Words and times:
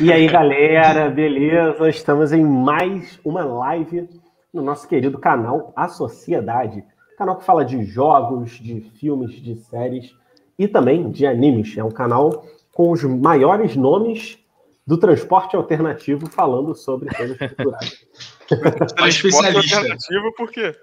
E 0.00 0.10
aí, 0.10 0.26
galera, 0.26 1.10
beleza? 1.10 1.86
Estamos 1.86 2.32
em 2.32 2.42
mais 2.42 3.20
uma 3.22 3.44
live 3.44 4.08
no 4.50 4.62
nosso 4.62 4.88
querido 4.88 5.18
canal 5.18 5.74
A 5.76 5.88
Sociedade. 5.88 6.82
Canal 7.18 7.36
que 7.36 7.44
fala 7.44 7.66
de 7.66 7.84
jogos, 7.84 8.52
de 8.52 8.80
filmes, 8.80 9.32
de 9.32 9.56
séries 9.56 10.16
e 10.58 10.66
também 10.66 11.10
de 11.10 11.26
animes. 11.26 11.76
É 11.76 11.84
um 11.84 11.90
canal 11.90 12.46
com 12.72 12.90
os 12.90 13.04
maiores 13.04 13.76
nomes 13.76 14.38
do 14.86 14.96
transporte 14.96 15.54
alternativo 15.54 16.30
falando 16.30 16.74
sobre 16.74 17.14
coisas 17.14 17.36
culturais. 17.36 18.06
transporte 18.96 19.54
alternativo 19.54 20.32
por 20.34 20.50
quê? 20.50 20.74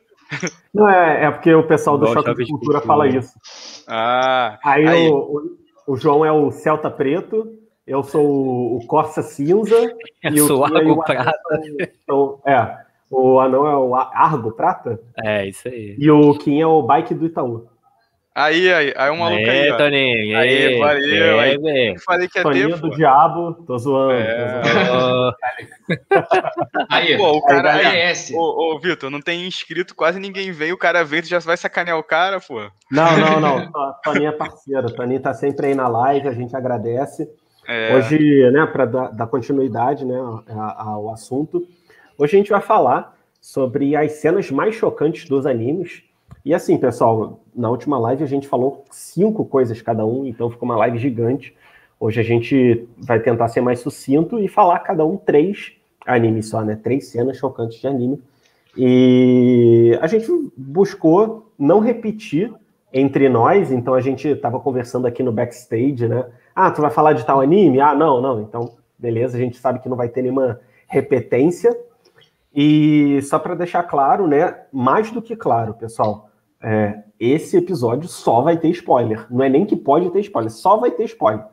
Não, 0.71 0.87
é, 0.87 1.23
é 1.23 1.31
porque 1.31 1.51
o 1.55 1.65
pessoal 1.65 1.97
do 1.97 2.05
Choque 2.05 2.35
de 2.35 2.45
Cultura 2.51 2.81
fala 2.81 3.07
isso. 3.07 3.33
Ah, 3.87 4.59
aí, 4.63 4.87
aí. 4.87 5.09
O, 5.09 5.57
o, 5.87 5.93
o 5.93 5.97
João 5.97 6.23
é 6.23 6.31
o 6.31 6.51
Celta 6.51 6.91
Preto, 6.91 7.57
eu 7.87 8.03
sou 8.03 8.75
o 8.75 8.85
Corsa 8.85 9.21
Cinza. 9.21 9.75
Eu 10.21 10.33
e 10.33 10.39
sou 10.39 10.59
o 10.59 10.65
Argo 10.65 11.03
Prata. 11.03 11.61
É, 12.45 12.77
o 13.09 13.39
anão 13.39 13.65
é 13.65 13.77
o 13.77 13.95
Argo 13.95 14.51
Prata. 14.51 14.99
É, 15.23 15.47
isso 15.47 15.69
aí. 15.69 15.95
E 15.97 16.11
o 16.11 16.37
Kim 16.37 16.59
é 16.59 16.67
o 16.67 16.83
bike 16.83 17.13
do 17.13 17.25
Itaú. 17.25 17.69
Aí, 18.35 18.71
aí, 18.71 18.93
aí 18.95 19.09
um 19.09 19.17
maluco 19.17 19.49
aí. 19.49 19.67
É, 19.67 19.77
Toninho. 19.77 20.37
Aí, 20.37 20.65
aí, 20.65 20.77
valeu. 20.77 21.39
É, 21.39 21.39
aí, 21.39 21.93
eu 21.95 21.99
falei 22.01 22.27
que 22.27 22.37
é 22.37 22.43
Toninho 22.43 22.69
tempo. 22.75 22.81
do 22.81 22.95
diabo, 22.95 23.53
tô 23.65 23.77
zoando. 23.79 24.11
É. 24.11 24.61
Tô 24.61 24.69
zoando. 24.69 25.35
aí, 26.91 27.17
pô, 27.17 27.31
o 27.31 27.41
cara 27.41 27.73
aí, 27.73 27.85
é 27.85 28.11
esse. 28.11 28.35
Ô, 28.35 28.75
ô 28.75 28.79
Vitor, 28.79 29.09
não 29.09 29.21
tem 29.21 29.47
inscrito, 29.47 29.95
quase 29.95 30.19
ninguém 30.19 30.51
veio. 30.51 30.75
O 30.75 30.77
cara 30.77 31.03
veio, 31.03 31.23
tu 31.23 31.29
já 31.29 31.39
vai 31.39 31.57
sacanear 31.57 31.97
o 31.97 32.03
cara, 32.03 32.39
pô. 32.39 32.59
Não, 32.91 33.17
não, 33.17 33.39
não. 33.39 33.71
Toninho 34.03 34.27
é 34.27 34.31
parceiro. 34.31 34.93
Toninho 34.93 35.19
tá 35.19 35.33
sempre 35.33 35.67
aí 35.67 35.73
na 35.73 35.87
live, 35.87 36.27
a 36.27 36.33
gente 36.33 36.55
agradece. 36.55 37.27
É. 37.67 37.95
Hoje, 37.95 38.49
né, 38.51 38.65
para 38.65 38.85
dar, 38.85 39.07
dar, 39.09 39.27
continuidade 39.27 40.05
né, 40.05 40.15
ao 40.55 41.09
assunto, 41.11 41.67
hoje 42.17 42.35
a 42.35 42.39
gente 42.39 42.49
vai 42.49 42.61
falar 42.61 43.17
sobre 43.41 43.95
as 43.95 44.13
cenas 44.13 44.49
mais 44.49 44.75
chocantes 44.75 45.27
dos 45.27 45.45
animes. 45.45 46.03
E 46.45 46.53
assim, 46.53 46.77
pessoal, 46.77 47.41
na 47.53 47.69
última 47.69 47.99
live 47.99 48.23
a 48.23 48.27
gente 48.27 48.47
falou 48.47 48.85
cinco 48.89 49.43
coisas 49.43 49.81
cada 49.81 50.05
um, 50.05 50.25
então 50.25 50.49
ficou 50.49 50.67
uma 50.67 50.77
live 50.77 50.97
gigante. 50.97 51.53
Hoje 51.99 52.21
a 52.21 52.23
gente 52.23 52.87
vai 52.97 53.19
tentar 53.19 53.49
ser 53.49 53.59
mais 53.59 53.79
sucinto 53.79 54.39
e 54.39 54.47
falar 54.47 54.79
cada 54.79 55.05
um 55.05 55.17
três 55.17 55.73
animes 56.05 56.47
só, 56.47 56.63
né? 56.63 56.79
Três 56.81 57.07
cenas 57.07 57.37
chocantes 57.37 57.81
de 57.81 57.87
anime. 57.87 58.21
E 58.77 59.97
a 59.99 60.07
gente 60.07 60.27
buscou 60.55 61.51
não 61.57 61.79
repetir 61.79 62.53
entre 62.93 63.27
nós, 63.27 63.71
então 63.71 63.93
a 63.93 64.01
gente 64.01 64.27
estava 64.27 64.59
conversando 64.59 65.07
aqui 65.07 65.21
no 65.21 65.31
backstage, 65.31 66.07
né? 66.07 66.25
Ah, 66.59 66.71
tu 66.71 66.81
vai 66.81 66.89
falar 66.89 67.13
de 67.13 67.23
tal 67.23 67.39
anime? 67.39 67.79
Ah, 67.79 67.93
não, 67.93 68.19
não. 68.19 68.41
Então, 68.41 68.79
beleza, 68.97 69.37
a 69.37 69.39
gente 69.39 69.59
sabe 69.59 69.77
que 69.77 69.87
não 69.87 69.95
vai 69.95 70.09
ter 70.09 70.23
nenhuma 70.23 70.59
repetência. 70.87 71.77
E 72.51 73.21
só 73.21 73.37
para 73.37 73.53
deixar 73.53 73.83
claro, 73.83 74.25
né? 74.25 74.61
Mais 74.73 75.11
do 75.11 75.21
que 75.21 75.35
claro, 75.35 75.75
pessoal, 75.75 76.31
é, 76.59 77.03
esse 77.19 77.57
episódio 77.57 78.09
só 78.09 78.41
vai 78.41 78.57
ter 78.57 78.69
spoiler. 78.69 79.27
Não 79.29 79.45
é 79.45 79.49
nem 79.49 79.67
que 79.67 79.75
pode 79.75 80.09
ter 80.09 80.21
spoiler, 80.21 80.49
só 80.49 80.77
vai 80.77 80.89
ter 80.89 81.03
spoiler. 81.03 81.45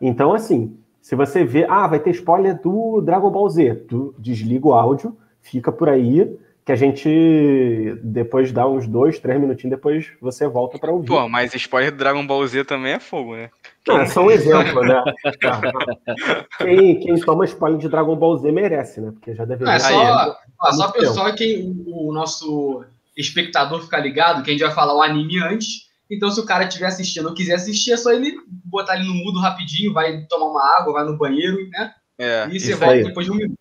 Então, 0.00 0.34
assim, 0.34 0.76
se 1.00 1.14
você 1.14 1.44
vê, 1.44 1.64
ah, 1.70 1.86
vai 1.86 2.00
ter 2.00 2.10
spoiler 2.10 2.60
do 2.60 3.00
Dragon 3.00 3.30
Ball 3.30 3.48
Z, 3.48 3.86
tu 3.88 4.12
desliga 4.18 4.66
o 4.66 4.72
áudio, 4.72 5.16
fica 5.40 5.70
por 5.70 5.88
aí 5.88 6.36
que 6.68 6.72
a 6.72 6.76
gente 6.76 7.98
depois 8.02 8.52
dá 8.52 8.68
uns 8.68 8.86
dois, 8.86 9.18
três 9.18 9.40
minutinhos 9.40 9.74
depois 9.74 10.12
você 10.20 10.46
volta 10.46 10.78
para 10.78 10.92
ouvir. 10.92 11.06
Pô, 11.06 11.26
mas 11.26 11.54
spoiler 11.54 11.90
do 11.90 11.96
Dragon 11.96 12.26
Ball 12.26 12.46
Z 12.46 12.64
também 12.64 12.92
é 12.92 13.00
fogo, 13.00 13.34
né? 13.36 13.48
Não, 13.88 14.00
é 14.00 14.06
só 14.06 14.22
um 14.22 14.30
exemplo, 14.30 14.82
né? 14.82 15.02
quem, 16.58 17.00
quem 17.00 17.20
toma 17.20 17.44
spoiler 17.44 17.78
de 17.78 17.88
Dragon 17.88 18.16
Ball 18.16 18.36
Z 18.38 18.52
merece, 18.52 19.00
né? 19.00 19.10
Porque 19.12 19.34
já 19.34 19.44
deveria. 19.44 19.74
É 19.74 19.78
só, 19.78 20.36
ó, 20.60 20.72
só 20.72 20.92
pessoal 20.92 21.34
quem 21.34 21.62
o, 21.86 22.08
o 22.08 22.12
nosso 22.12 22.84
espectador 23.16 23.82
ficar 23.82 23.98
ligado, 23.98 24.42
que 24.42 24.50
a 24.50 24.52
gente 24.52 24.62
vai 24.62 24.72
falar 24.72 24.94
o 24.94 25.02
anime 25.02 25.42
antes. 25.42 25.88
Então, 26.10 26.30
se 26.30 26.40
o 26.40 26.44
cara 26.46 26.64
estiver 26.64 26.86
assistindo 26.86 27.28
ou 27.28 27.34
quiser 27.34 27.54
assistir, 27.54 27.92
é 27.92 27.96
só 27.96 28.12
ele 28.12 28.34
botar 28.64 28.94
ali 28.94 29.06
no 29.06 29.14
mudo 29.14 29.40
rapidinho, 29.40 29.92
vai 29.92 30.24
tomar 30.28 30.46
uma 30.46 30.78
água, 30.78 30.94
vai 30.94 31.04
no 31.04 31.18
banheiro, 31.18 31.68
né? 31.70 31.92
É, 32.18 32.48
e 32.50 32.58
você 32.58 32.74
volta 32.74 32.94
aí. 32.94 33.04
depois 33.04 33.26
de 33.26 33.32
um 33.32 33.36
minuto. 33.36 33.58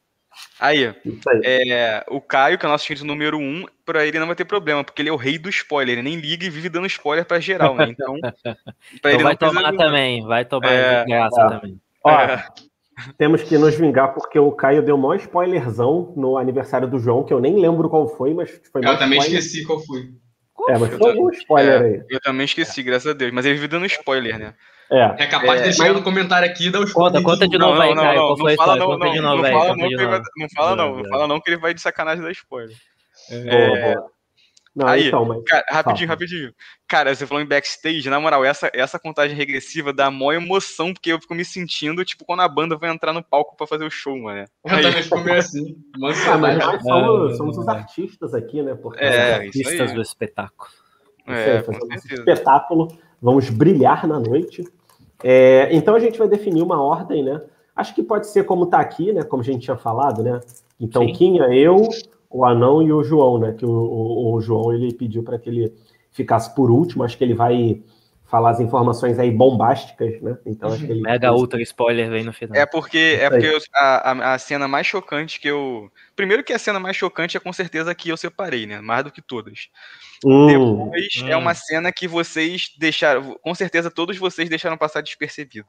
Aí, 0.60 0.94
É, 1.44 2.04
o 2.10 2.20
Caio, 2.20 2.58
que 2.58 2.66
é 2.66 2.70
o 2.70 2.72
nosso 2.72 2.84
inscrito 2.84 3.06
número 3.06 3.38
um, 3.38 3.66
pra 3.86 4.06
ele 4.06 4.20
não 4.20 4.28
vai 4.28 4.36
ter 4.36 4.46
problema, 4.46 4.84
porque 4.84 5.02
ele 5.02 5.10
é 5.10 5.14
o 5.14 5.18
rei 5.18 5.38
do 5.38 5.50
spoiler, 5.50 5.94
ele 5.94 6.10
nem 6.10 6.20
liga 6.20 6.46
e 6.46 6.50
vive 6.50 6.70
dando 6.70 6.88
spoiler 6.88 7.26
pra 7.26 7.40
geral, 7.40 7.76
né? 7.76 7.88
Então, 7.90 8.16
pra 8.42 8.56
então 8.96 9.12
ele 9.12 9.24
vai 9.24 9.38
tomar 9.38 9.76
também, 9.76 10.26
vai 10.26 10.46
tomar 10.46 10.72
é, 10.72 11.04
de 11.04 11.12
graça 11.12 11.42
é. 11.42 11.48
também. 11.50 11.82
Ó, 12.04 12.12
é. 12.12 12.46
temos 13.18 13.44
que 13.44 13.58
nos 13.58 13.76
vingar, 13.76 14.14
porque 14.14 14.40
o 14.40 14.52
Caio 14.52 14.84
deu 14.84 14.98
maior 14.98 15.18
spoilerzão 15.18 16.14
no 16.16 16.38
aniversário 16.38 16.88
do 16.88 17.00
João, 17.00 17.24
que 17.24 17.34
eu 17.34 17.40
nem 17.40 17.60
lembro 17.60 17.90
qual 17.90 18.08
foi, 18.08 18.34
mas 18.34 18.50
foi 18.72 18.82
Eu 18.84 18.98
também 18.98 19.20
spoiler. 19.20 19.40
esqueci 19.40 19.66
qual 19.66 19.80
foi. 19.86 20.10
É, 20.70 20.78
mas 20.78 20.94
foi 20.96 21.12
algum 21.12 21.30
spoiler 21.32 21.82
é, 21.82 21.86
aí. 21.86 22.02
Eu 22.10 22.20
também 22.20 22.46
esqueci, 22.46 22.84
graças 22.84 23.08
a 23.10 23.14
Deus, 23.14 23.32
mas 23.32 23.46
ele 23.46 23.56
vive 23.56 23.68
dando 23.68 23.86
spoiler, 23.86 24.38
né? 24.38 24.54
É, 24.90 25.24
é 25.24 25.28
capaz 25.28 25.62
de 25.62 25.70
é, 25.70 25.72
chegar 25.72 25.90
mas... 25.90 25.98
no 25.98 26.04
comentário 26.04 26.50
aqui 26.50 26.68
e 26.68 26.72
dar 26.72 26.80
os 26.80 26.94
Conta, 26.94 27.22
conta 27.22 27.48
de 27.48 27.58
novo 27.58 27.80
aí, 27.82 27.94
Caio. 27.94 28.16
Não, 28.16 28.36
não, 28.38 28.56
fala 28.56 28.76
não, 28.76 28.88
não, 28.88 28.98
não, 28.98 29.08
fala 29.08 29.76
não, 29.76 29.78
não 29.78 30.50
fala 30.56 30.76
não, 30.76 30.96
não 30.98 31.10
fala 31.10 31.28
não 31.28 31.42
que 31.42 31.50
ele 31.50 31.58
vai 31.58 31.74
de 31.74 31.82
sacanagem 31.82 32.24
dar 32.24 32.32
spoiler. 32.32 32.76
É, 33.30 33.96
não, 34.78 34.88
aí, 34.88 35.08
então, 35.08 35.26
mas... 35.26 35.44
cara, 35.44 35.66
rapidinho, 35.72 36.08
rapidinho. 36.08 36.54
Cara, 36.88 37.16
você 37.16 37.26
falou 37.26 37.42
em 37.42 37.48
backstage, 37.48 38.08
na 38.12 38.20
moral, 38.20 38.46
essa, 38.46 38.70
essa 38.72 39.00
contagem 39.00 39.36
regressiva 39.36 39.92
dá 39.92 40.12
maior 40.12 40.34
emoção, 40.34 40.94
porque 40.94 41.12
eu 41.12 41.20
fico 41.20 41.34
me 41.34 41.44
sentindo, 41.44 42.06
tipo, 42.06 42.24
quando 42.24 42.42
a 42.42 42.48
banda 42.48 42.78
vai 42.78 42.92
entrar 42.92 43.12
no 43.12 43.24
palco 43.24 43.58
pra 43.58 43.66
fazer 43.66 43.86
o 43.86 43.90
show, 43.90 44.16
mano. 44.16 44.46
Eu 44.64 44.76
aí... 44.76 44.84
também 44.84 45.02
fico 45.02 45.20
meio 45.22 45.40
assim. 45.40 45.76
Ah, 46.30 46.38
mas 46.38 46.60
nós 46.60 46.84
somos, 46.84 47.38
somos 47.38 47.58
os 47.58 47.68
artistas 47.68 48.36
aqui, 48.36 48.62
né? 48.62 48.76
Porque 48.76 49.04
é, 49.04 49.34
artistas 49.34 49.94
do 49.94 50.02
espetáculo. 50.02 50.70
É, 51.26 51.64
esse 51.96 52.14
espetáculo, 52.14 52.96
vamos 53.20 53.50
brilhar 53.50 54.06
na 54.06 54.20
noite. 54.20 54.64
É, 55.24 55.70
então 55.72 55.96
a 55.96 56.00
gente 56.00 56.20
vai 56.20 56.28
definir 56.28 56.62
uma 56.62 56.80
ordem, 56.80 57.24
né? 57.24 57.42
Acho 57.76 57.96
que 57.96 58.04
pode 58.04 58.28
ser 58.28 58.44
como 58.44 58.66
está 58.66 58.80
aqui, 58.80 59.12
né? 59.12 59.24
Como 59.24 59.42
a 59.42 59.46
gente 59.46 59.64
tinha 59.64 59.76
falado, 59.76 60.22
né? 60.22 60.40
Então, 60.80 61.02
Sim. 61.02 61.14
Kinha, 61.14 61.46
eu, 61.46 61.90
o 62.30 62.46
Anão 62.46 62.82
e 62.82 62.92
o 62.92 63.04
João, 63.04 63.40
né? 63.40 63.54
Que 63.54 63.66
o, 63.66 63.70
o, 63.70 64.34
o 64.34 64.42
João 64.42 64.74
ele 64.74 64.94
pediu 64.94 65.24
para 65.24 65.38
que 65.38 65.50
ele 65.50 65.74
ficasse 66.12 66.54
por 66.54 66.70
último. 66.70 67.04
Acho 67.04 67.18
que 67.18 67.24
ele 67.24 67.34
vai 67.34 67.82
falar 68.28 68.52
as 68.52 68.60
informações 68.60 69.18
aí 69.18 69.32
bombásticas, 69.32 70.22
né? 70.22 70.38
Então 70.46 70.72
acho 70.72 70.86
que 70.86 70.92
ele 70.92 71.02
mega 71.02 71.32
ultra 71.32 71.62
spoiler 71.62 72.10
vem 72.10 72.24
no 72.24 72.34
final. 72.34 72.58
É 72.58 72.66
porque 72.66 73.18
é 73.22 73.30
porque 73.30 73.46
eu, 73.46 73.58
a, 73.74 74.34
a 74.34 74.40
cena 74.40 74.68
mais 74.68 74.86
chocante 74.86 75.40
que 75.40 75.48
eu 75.48 75.90
primeiro 76.16 76.44
que 76.44 76.52
a 76.52 76.60
cena 76.60 76.80
mais 76.80 76.98
chocante 76.98 77.38
é 77.38 77.40
com 77.40 77.54
certeza 77.54 77.96
que 77.96 78.10
eu 78.10 78.18
separei, 78.18 78.66
né? 78.66 78.82
Mais 78.82 79.04
do 79.06 79.12
que 79.12 79.22
todas. 79.22 79.70
Hum, 80.26 80.48
Depois 80.48 81.24
hum. 81.24 81.28
é 81.30 81.38
uma 81.38 81.54
cena 81.54 81.92
que 81.92 82.08
vocês 82.08 82.74
deixaram, 82.78 83.38
com 83.42 83.56
certeza 83.56 83.90
todos 83.90 84.18
vocês 84.18 84.50
deixaram 84.50 84.78
passar 84.78 85.02
despercebido. 85.02 85.68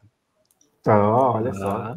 Tá, 0.82 1.32
olha 1.32 1.54
só. 1.54 1.68
Ah. 1.68 1.96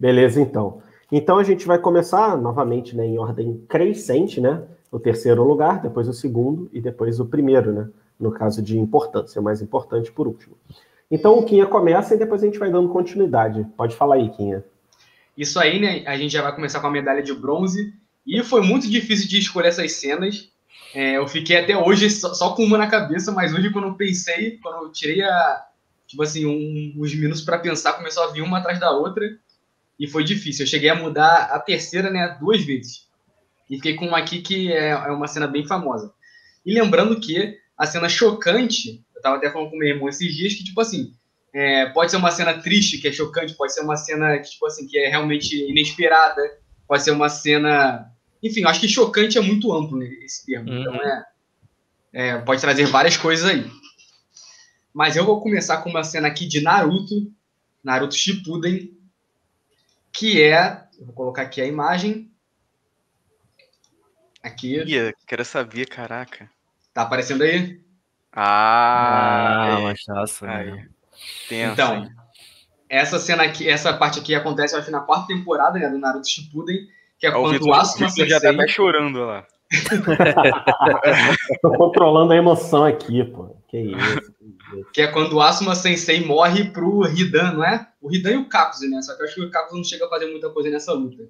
Beleza, 0.00 0.40
então. 0.40 0.82
Então 1.12 1.36
a 1.36 1.44
gente 1.44 1.66
vai 1.66 1.78
começar 1.78 2.36
novamente, 2.36 2.96
né, 2.96 3.06
em 3.06 3.18
ordem 3.18 3.62
crescente, 3.68 4.40
né? 4.40 4.64
O 4.90 4.98
terceiro 4.98 5.44
lugar, 5.44 5.80
depois 5.80 6.08
o 6.08 6.12
segundo 6.12 6.68
e 6.72 6.80
depois 6.80 7.20
o 7.20 7.26
primeiro, 7.26 7.72
né? 7.72 7.88
no 8.22 8.30
caso 8.30 8.62
de 8.62 8.78
importância, 8.78 9.40
o 9.40 9.44
mais 9.44 9.60
importante 9.60 10.12
por 10.12 10.28
último. 10.28 10.56
Então 11.10 11.38
o 11.38 11.44
Quinha 11.44 11.66
começa 11.66 12.14
e 12.14 12.18
depois 12.18 12.42
a 12.42 12.46
gente 12.46 12.58
vai 12.58 12.70
dando 12.70 12.88
continuidade. 12.88 13.66
Pode 13.76 13.96
falar 13.96 14.14
aí, 14.14 14.30
Quinha. 14.30 14.64
Isso 15.36 15.58
aí, 15.58 15.80
né? 15.80 16.04
A 16.06 16.16
gente 16.16 16.32
já 16.32 16.40
vai 16.40 16.54
começar 16.54 16.80
com 16.80 16.86
a 16.86 16.90
medalha 16.90 17.22
de 17.22 17.34
bronze. 17.34 17.92
E 18.24 18.42
foi 18.42 18.62
muito 18.62 18.88
difícil 18.88 19.28
de 19.28 19.38
escolher 19.38 19.68
essas 19.68 19.92
cenas. 19.92 20.50
É, 20.94 21.16
eu 21.16 21.26
fiquei 21.26 21.56
até 21.56 21.76
hoje 21.76 22.08
só, 22.08 22.32
só, 22.32 22.54
com 22.54 22.62
uma 22.62 22.78
na 22.78 22.86
cabeça, 22.86 23.32
mas 23.32 23.52
hoje, 23.52 23.70
quando 23.70 23.88
eu 23.88 23.94
pensei, 23.94 24.58
quando 24.62 24.84
eu 24.84 24.92
tirei 24.92 25.22
a, 25.22 25.66
tipo 26.06 26.22
assim, 26.22 26.46
um, 26.46 27.02
uns 27.02 27.14
minutos 27.14 27.42
para 27.42 27.58
pensar, 27.58 27.94
começou 27.94 28.22
a 28.22 28.30
vir 28.30 28.42
uma 28.42 28.58
atrás 28.58 28.78
da 28.78 28.90
outra. 28.90 29.26
E 30.02 30.08
foi 30.08 30.24
difícil. 30.24 30.64
Eu 30.64 30.68
cheguei 30.68 30.90
a 30.90 30.96
mudar 30.96 31.44
a 31.52 31.60
terceira, 31.60 32.10
né, 32.10 32.36
duas 32.40 32.60
vezes. 32.64 33.06
E 33.70 33.76
fiquei 33.76 33.94
com 33.94 34.08
uma 34.08 34.18
aqui 34.18 34.42
que 34.42 34.72
é, 34.72 34.88
é 34.88 35.10
uma 35.12 35.28
cena 35.28 35.46
bem 35.46 35.64
famosa. 35.64 36.12
E 36.66 36.74
lembrando 36.74 37.20
que 37.20 37.56
a 37.78 37.86
cena 37.86 38.08
chocante, 38.08 39.00
eu 39.14 39.22
tava 39.22 39.36
até 39.36 39.48
falando 39.48 39.70
com 39.70 39.76
meu 39.76 39.86
irmão 39.86 40.08
esses 40.08 40.34
dias, 40.34 40.54
que, 40.54 40.64
tipo 40.64 40.80
assim, 40.80 41.14
é, 41.54 41.86
pode 41.86 42.10
ser 42.10 42.16
uma 42.16 42.32
cena 42.32 42.52
triste, 42.54 42.98
que 42.98 43.06
é 43.06 43.12
chocante, 43.12 43.54
pode 43.54 43.72
ser 43.74 43.82
uma 43.82 43.96
cena 43.96 44.36
que, 44.38 44.50
tipo 44.50 44.66
assim, 44.66 44.88
que 44.88 44.98
é 44.98 45.08
realmente 45.08 45.56
inesperada, 45.70 46.42
pode 46.88 47.04
ser 47.04 47.12
uma 47.12 47.28
cena. 47.28 48.10
Enfim, 48.42 48.62
eu 48.62 48.68
acho 48.70 48.80
que 48.80 48.88
chocante 48.88 49.38
é 49.38 49.40
muito 49.40 49.72
amplo 49.72 49.98
né, 49.98 50.06
esse 50.24 50.44
termo. 50.44 50.68
Uhum. 50.68 50.80
Então 50.80 50.94
é, 50.96 51.24
é, 52.12 52.38
pode 52.38 52.60
trazer 52.60 52.86
várias 52.86 53.16
coisas 53.16 53.48
aí. 53.48 53.70
Mas 54.92 55.14
eu 55.14 55.24
vou 55.24 55.40
começar 55.40 55.76
com 55.76 55.90
uma 55.90 56.02
cena 56.02 56.26
aqui 56.26 56.44
de 56.44 56.60
Naruto, 56.60 57.32
Naruto 57.84 58.16
Shippuden, 58.16 59.00
que 60.12 60.42
é. 60.42 60.84
vou 61.00 61.14
colocar 61.14 61.42
aqui 61.42 61.60
a 61.60 61.66
imagem. 61.66 62.30
Aqui. 64.42 64.82
Ia, 64.84 65.14
quero 65.26 65.44
saber, 65.44 65.86
caraca. 65.86 66.50
Tá 66.92 67.02
aparecendo 67.02 67.42
aí? 67.42 67.80
Ah, 68.32 69.76
ah 69.76 69.78
é. 69.78 69.82
mas 69.82 70.00
nossa. 70.08 70.48
Aí. 70.48 70.88
então, 71.50 72.10
essa 72.88 73.18
cena 73.18 73.44
aqui, 73.44 73.68
essa 73.68 73.92
parte 73.92 74.18
aqui 74.18 74.34
acontece, 74.34 74.74
acho, 74.74 74.90
na 74.90 75.00
quarta 75.00 75.28
temporada, 75.28 75.78
né, 75.78 75.88
do 75.88 75.98
Naruto 75.98 76.28
Shippuden, 76.28 76.86
que 77.18 77.26
é, 77.26 77.30
quando 77.30 77.64
o 77.64 77.72
Asuma 77.72 78.08
Sensei... 78.08 78.28
já 78.28 78.40
tá 78.40 78.50
até 78.50 78.66
chorando 78.68 79.24
lá. 79.24 79.46
Tô 81.62 81.72
controlando 81.72 82.32
a 82.32 82.36
emoção 82.36 82.84
aqui, 82.84 83.24
pô. 83.24 83.56
Que 83.68 83.78
isso. 83.78 84.32
Que 84.92 85.02
é 85.02 85.06
quando 85.06 85.34
o 85.34 85.42
Asuma 85.42 85.74
Sensei 85.74 86.24
morre 86.24 86.70
pro 86.70 87.06
Hidan, 87.06 87.52
não 87.52 87.64
é? 87.64 87.88
O 88.00 88.12
Hidan 88.14 88.32
e 88.32 88.36
o 88.36 88.48
Kakuzu, 88.48 88.88
né? 88.88 89.00
Só 89.02 89.14
que 89.14 89.22
eu 89.22 89.26
acho 89.26 89.34
que 89.34 89.42
o 89.42 89.50
Kakuzu 89.50 89.76
não 89.76 89.84
chega 89.84 90.06
a 90.06 90.08
fazer 90.08 90.26
muita 90.26 90.50
coisa 90.50 90.70
nessa 90.70 90.92
luta. 90.92 91.22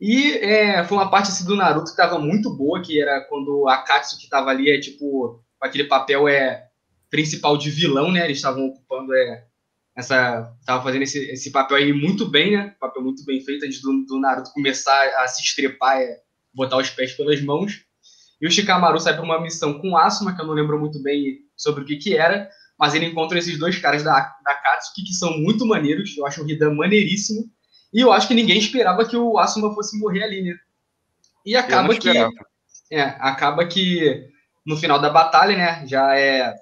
E 0.00 0.32
é, 0.32 0.84
foi 0.84 0.98
uma 0.98 1.10
parte 1.10 1.28
assim, 1.28 1.44
do 1.44 1.56
Naruto 1.56 1.90
que 1.90 1.96
tava 1.96 2.18
muito 2.18 2.50
boa, 2.50 2.82
que 2.82 3.00
era 3.00 3.20
quando 3.22 3.68
a 3.68 3.78
Katsu 3.78 4.18
que 4.18 4.28
tava 4.28 4.50
ali 4.50 4.70
é 4.70 4.78
tipo, 4.78 5.42
aquele 5.60 5.84
papel 5.84 6.28
é 6.28 6.68
principal 7.10 7.56
de 7.56 7.70
vilão, 7.70 8.10
né? 8.10 8.24
Eles 8.24 8.38
estavam 8.38 8.66
ocupando 8.66 9.14
é, 9.14 9.44
essa. 9.96 10.52
Tava 10.66 10.82
fazendo 10.82 11.02
esse, 11.02 11.30
esse 11.30 11.50
papel 11.50 11.76
aí 11.76 11.92
muito 11.92 12.26
bem, 12.28 12.56
né? 12.56 12.74
Papel 12.80 13.02
muito 13.02 13.24
bem 13.24 13.40
feito 13.40 13.64
antes 13.64 13.80
do, 13.80 14.04
do 14.04 14.18
Naruto 14.18 14.52
começar 14.52 15.22
a 15.22 15.28
se 15.28 15.42
estrepar, 15.42 15.98
é, 15.98 16.18
botar 16.52 16.76
os 16.76 16.90
pés 16.90 17.12
pelas 17.12 17.40
mãos. 17.40 17.84
E 18.40 18.46
o 18.46 18.50
Shikamaru 18.50 18.98
sai 18.98 19.14
para 19.14 19.22
uma 19.22 19.40
missão 19.40 19.78
com 19.80 19.92
o 19.92 19.96
Asuma, 19.96 20.34
que 20.34 20.42
eu 20.42 20.46
não 20.46 20.54
lembro 20.54 20.78
muito 20.78 21.00
bem 21.02 21.38
sobre 21.56 21.82
o 21.82 21.86
que 21.86 21.96
que 21.96 22.16
era, 22.16 22.50
mas 22.78 22.94
ele 22.94 23.06
encontra 23.06 23.38
esses 23.38 23.58
dois 23.58 23.78
caras 23.78 24.02
da, 24.02 24.34
da 24.44 24.54
Katsuki 24.54 25.04
que 25.04 25.12
são 25.12 25.38
muito 25.38 25.66
maneiros. 25.66 26.16
Eu 26.16 26.26
acho 26.26 26.42
o 26.42 26.50
Hidan 26.50 26.74
maneiríssimo. 26.74 27.50
E 27.92 28.00
eu 28.00 28.12
acho 28.12 28.26
que 28.26 28.34
ninguém 28.34 28.58
esperava 28.58 29.06
que 29.06 29.16
o 29.16 29.38
Asuma 29.38 29.72
fosse 29.74 29.98
morrer 29.98 30.24
ali, 30.24 30.42
né? 30.42 30.54
E 31.46 31.56
acaba 31.56 31.94
que. 31.96 32.08
É, 32.90 33.02
acaba 33.02 33.66
que 33.66 34.28
no 34.66 34.76
final 34.76 35.00
da 35.00 35.10
batalha, 35.10 35.56
né? 35.56 35.86
Já 35.86 36.18
é 36.18 36.54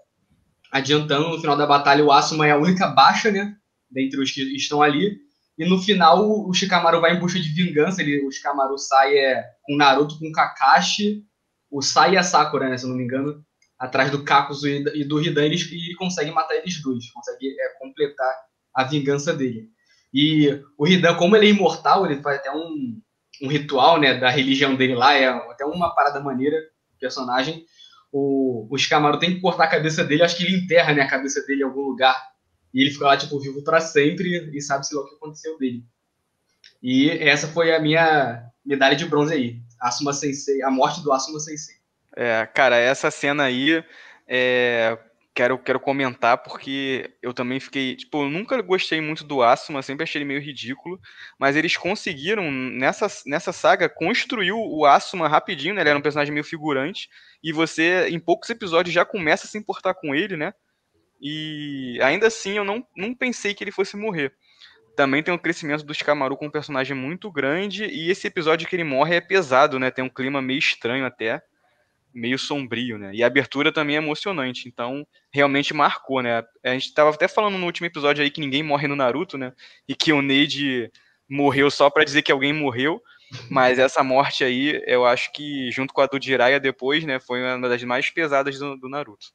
adiantando, 0.70 1.30
no 1.30 1.40
final 1.40 1.56
da 1.56 1.66
batalha, 1.66 2.04
o 2.04 2.12
Asuma 2.12 2.46
é 2.46 2.50
a 2.50 2.58
única 2.58 2.86
baixa, 2.88 3.30
né? 3.30 3.56
Dentre 3.90 4.20
os 4.20 4.30
que 4.30 4.42
estão 4.54 4.82
ali. 4.82 5.18
E 5.58 5.64
no 5.64 5.80
final, 5.80 6.48
o 6.48 6.52
Shikamaru 6.52 7.00
vai 7.00 7.14
em 7.14 7.20
busca 7.20 7.38
de 7.38 7.48
vingança. 7.48 8.02
Ele, 8.02 8.26
o 8.26 8.30
Shikamaru 8.30 8.76
sai 8.78 9.16
é, 9.16 9.44
com 9.62 9.74
o 9.74 9.76
Naruto, 9.76 10.18
com 10.18 10.28
o 10.28 10.32
Kakashi, 10.32 11.24
o 11.70 11.80
Sai 11.80 12.14
e 12.14 12.16
a 12.18 12.22
Sakura, 12.22 12.68
né? 12.68 12.76
Se 12.76 12.84
eu 12.84 12.90
não 12.90 12.96
me 12.96 13.04
engano, 13.04 13.44
atrás 13.84 14.10
do 14.10 14.24
Kakuzu 14.24 14.68
e 14.68 15.04
do 15.04 15.20
Hidan. 15.20 15.44
Eles, 15.44 15.70
e 15.70 15.74
ele 15.74 15.94
consegue 15.96 16.30
matar 16.30 16.54
eles 16.54 16.80
dois. 16.82 17.10
Consegue 17.10 17.48
é, 17.48 17.78
completar 17.78 18.34
a 18.74 18.84
vingança 18.84 19.34
dele. 19.34 19.68
E 20.12 20.60
o 20.78 20.86
Hidan, 20.86 21.14
como 21.16 21.36
ele 21.36 21.46
é 21.46 21.50
imortal, 21.50 22.06
ele 22.06 22.22
faz 22.22 22.38
até 22.38 22.50
um, 22.50 23.00
um 23.42 23.48
ritual, 23.48 23.98
né? 24.00 24.14
Da 24.14 24.30
religião 24.30 24.74
dele 24.76 24.94
lá. 24.94 25.14
É 25.14 25.26
até 25.26 25.64
uma 25.64 25.94
parada 25.94 26.20
maneira, 26.20 26.56
personagem 27.00 27.64
o, 28.12 28.68
o 28.70 28.78
Shikamaru 28.78 29.18
tem 29.18 29.34
que 29.34 29.40
cortar 29.40 29.64
a 29.64 29.70
cabeça 29.70 30.04
dele, 30.04 30.22
acho 30.22 30.36
que 30.36 30.44
ele 30.44 30.58
enterra 30.58 30.92
né, 30.92 31.00
a 31.00 31.08
cabeça 31.08 31.40
dele 31.46 31.62
em 31.62 31.64
algum 31.64 31.80
lugar. 31.80 32.14
E 32.72 32.82
ele 32.82 32.90
fica 32.90 33.06
lá, 33.06 33.16
tipo, 33.16 33.40
vivo 33.40 33.64
para 33.64 33.80
sempre 33.80 34.50
e 34.54 34.60
sabe-se 34.60 34.94
o 34.94 35.08
que 35.08 35.14
aconteceu 35.14 35.58
dele. 35.58 35.82
E 36.82 37.10
essa 37.10 37.48
foi 37.48 37.74
a 37.74 37.80
minha 37.80 38.44
medalha 38.64 38.94
de 38.94 39.06
bronze 39.06 39.32
aí. 39.32 39.60
Asuma 39.80 40.12
Sensei, 40.12 40.62
a 40.62 40.70
morte 40.70 41.02
do 41.02 41.12
Asuma 41.12 41.40
Sensei. 41.40 41.76
É, 42.16 42.46
cara, 42.46 42.76
essa 42.76 43.10
cena 43.10 43.44
aí, 43.44 43.82
é, 44.28 44.98
quero, 45.34 45.58
quero 45.58 45.80
comentar 45.80 46.38
porque 46.38 47.10
eu 47.22 47.32
também 47.32 47.58
fiquei. 47.58 47.96
Tipo, 47.96 48.24
eu 48.24 48.30
nunca 48.30 48.60
gostei 48.62 49.00
muito 49.00 49.24
do 49.24 49.42
Asuma, 49.42 49.82
sempre 49.82 50.04
achei 50.04 50.18
ele 50.18 50.28
meio 50.28 50.40
ridículo. 50.40 51.00
Mas 51.38 51.56
eles 51.56 51.76
conseguiram, 51.76 52.50
nessa, 52.50 53.06
nessa 53.26 53.52
saga, 53.52 53.88
construir 53.88 54.52
o 54.52 54.84
Asuma 54.84 55.28
rapidinho, 55.28 55.74
né? 55.74 55.80
Ele 55.82 55.90
era 55.90 55.98
um 55.98 56.02
personagem 56.02 56.32
meio 56.32 56.44
figurante. 56.44 57.08
E 57.42 57.52
você, 57.52 58.08
em 58.08 58.18
poucos 58.18 58.50
episódios, 58.50 58.94
já 58.94 59.04
começa 59.04 59.46
a 59.46 59.48
se 59.48 59.58
importar 59.58 59.94
com 59.94 60.14
ele, 60.14 60.36
né? 60.36 60.52
E 61.20 61.98
ainda 62.02 62.26
assim, 62.26 62.56
eu 62.56 62.64
não, 62.64 62.84
não 62.96 63.14
pensei 63.14 63.54
que 63.54 63.62
ele 63.64 63.70
fosse 63.70 63.96
morrer. 63.96 64.32
Também 64.96 65.22
tem 65.22 65.32
um 65.32 65.38
crescimento 65.38 65.84
do 65.84 65.94
Shikamaru 65.94 66.36
com 66.36 66.46
um 66.46 66.50
personagem 66.50 66.96
muito 66.96 67.30
grande. 67.30 67.84
E 67.84 68.10
esse 68.10 68.26
episódio 68.26 68.68
que 68.68 68.76
ele 68.76 68.84
morre 68.84 69.16
é 69.16 69.20
pesado, 69.20 69.78
né? 69.78 69.90
Tem 69.90 70.04
um 70.04 70.08
clima 70.08 70.42
meio 70.42 70.58
estranho 70.58 71.06
até 71.06 71.42
meio 72.14 72.38
sombrio, 72.38 72.98
né? 72.98 73.10
E 73.14 73.22
a 73.22 73.26
abertura 73.26 73.72
também 73.72 73.96
é 73.96 73.98
emocionante, 73.98 74.68
então 74.68 75.06
realmente 75.32 75.74
marcou, 75.74 76.22
né? 76.22 76.42
A 76.64 76.70
gente 76.70 76.92
tava 76.94 77.10
até 77.10 77.28
falando 77.28 77.58
no 77.58 77.66
último 77.66 77.86
episódio 77.86 78.22
aí 78.22 78.30
que 78.30 78.40
ninguém 78.40 78.62
morre 78.62 78.86
no 78.88 78.96
Naruto, 78.96 79.38
né? 79.38 79.52
E 79.88 79.94
que 79.94 80.12
o 80.12 80.22
Neide 80.22 80.90
morreu 81.28 81.70
só 81.70 81.88
para 81.88 82.04
dizer 82.04 82.22
que 82.22 82.32
alguém 82.32 82.52
morreu, 82.52 83.02
mas 83.48 83.78
essa 83.78 84.02
morte 84.02 84.44
aí, 84.44 84.82
eu 84.86 85.04
acho 85.04 85.32
que 85.32 85.70
junto 85.70 85.94
com 85.94 86.00
a 86.00 86.06
do 86.06 86.22
Jiraiya 86.22 86.60
depois, 86.60 87.04
né, 87.04 87.18
foi 87.18 87.42
uma 87.42 87.68
das 87.68 87.82
mais 87.84 88.10
pesadas 88.10 88.58
do, 88.58 88.76
do 88.76 88.88
Naruto. 88.88 89.26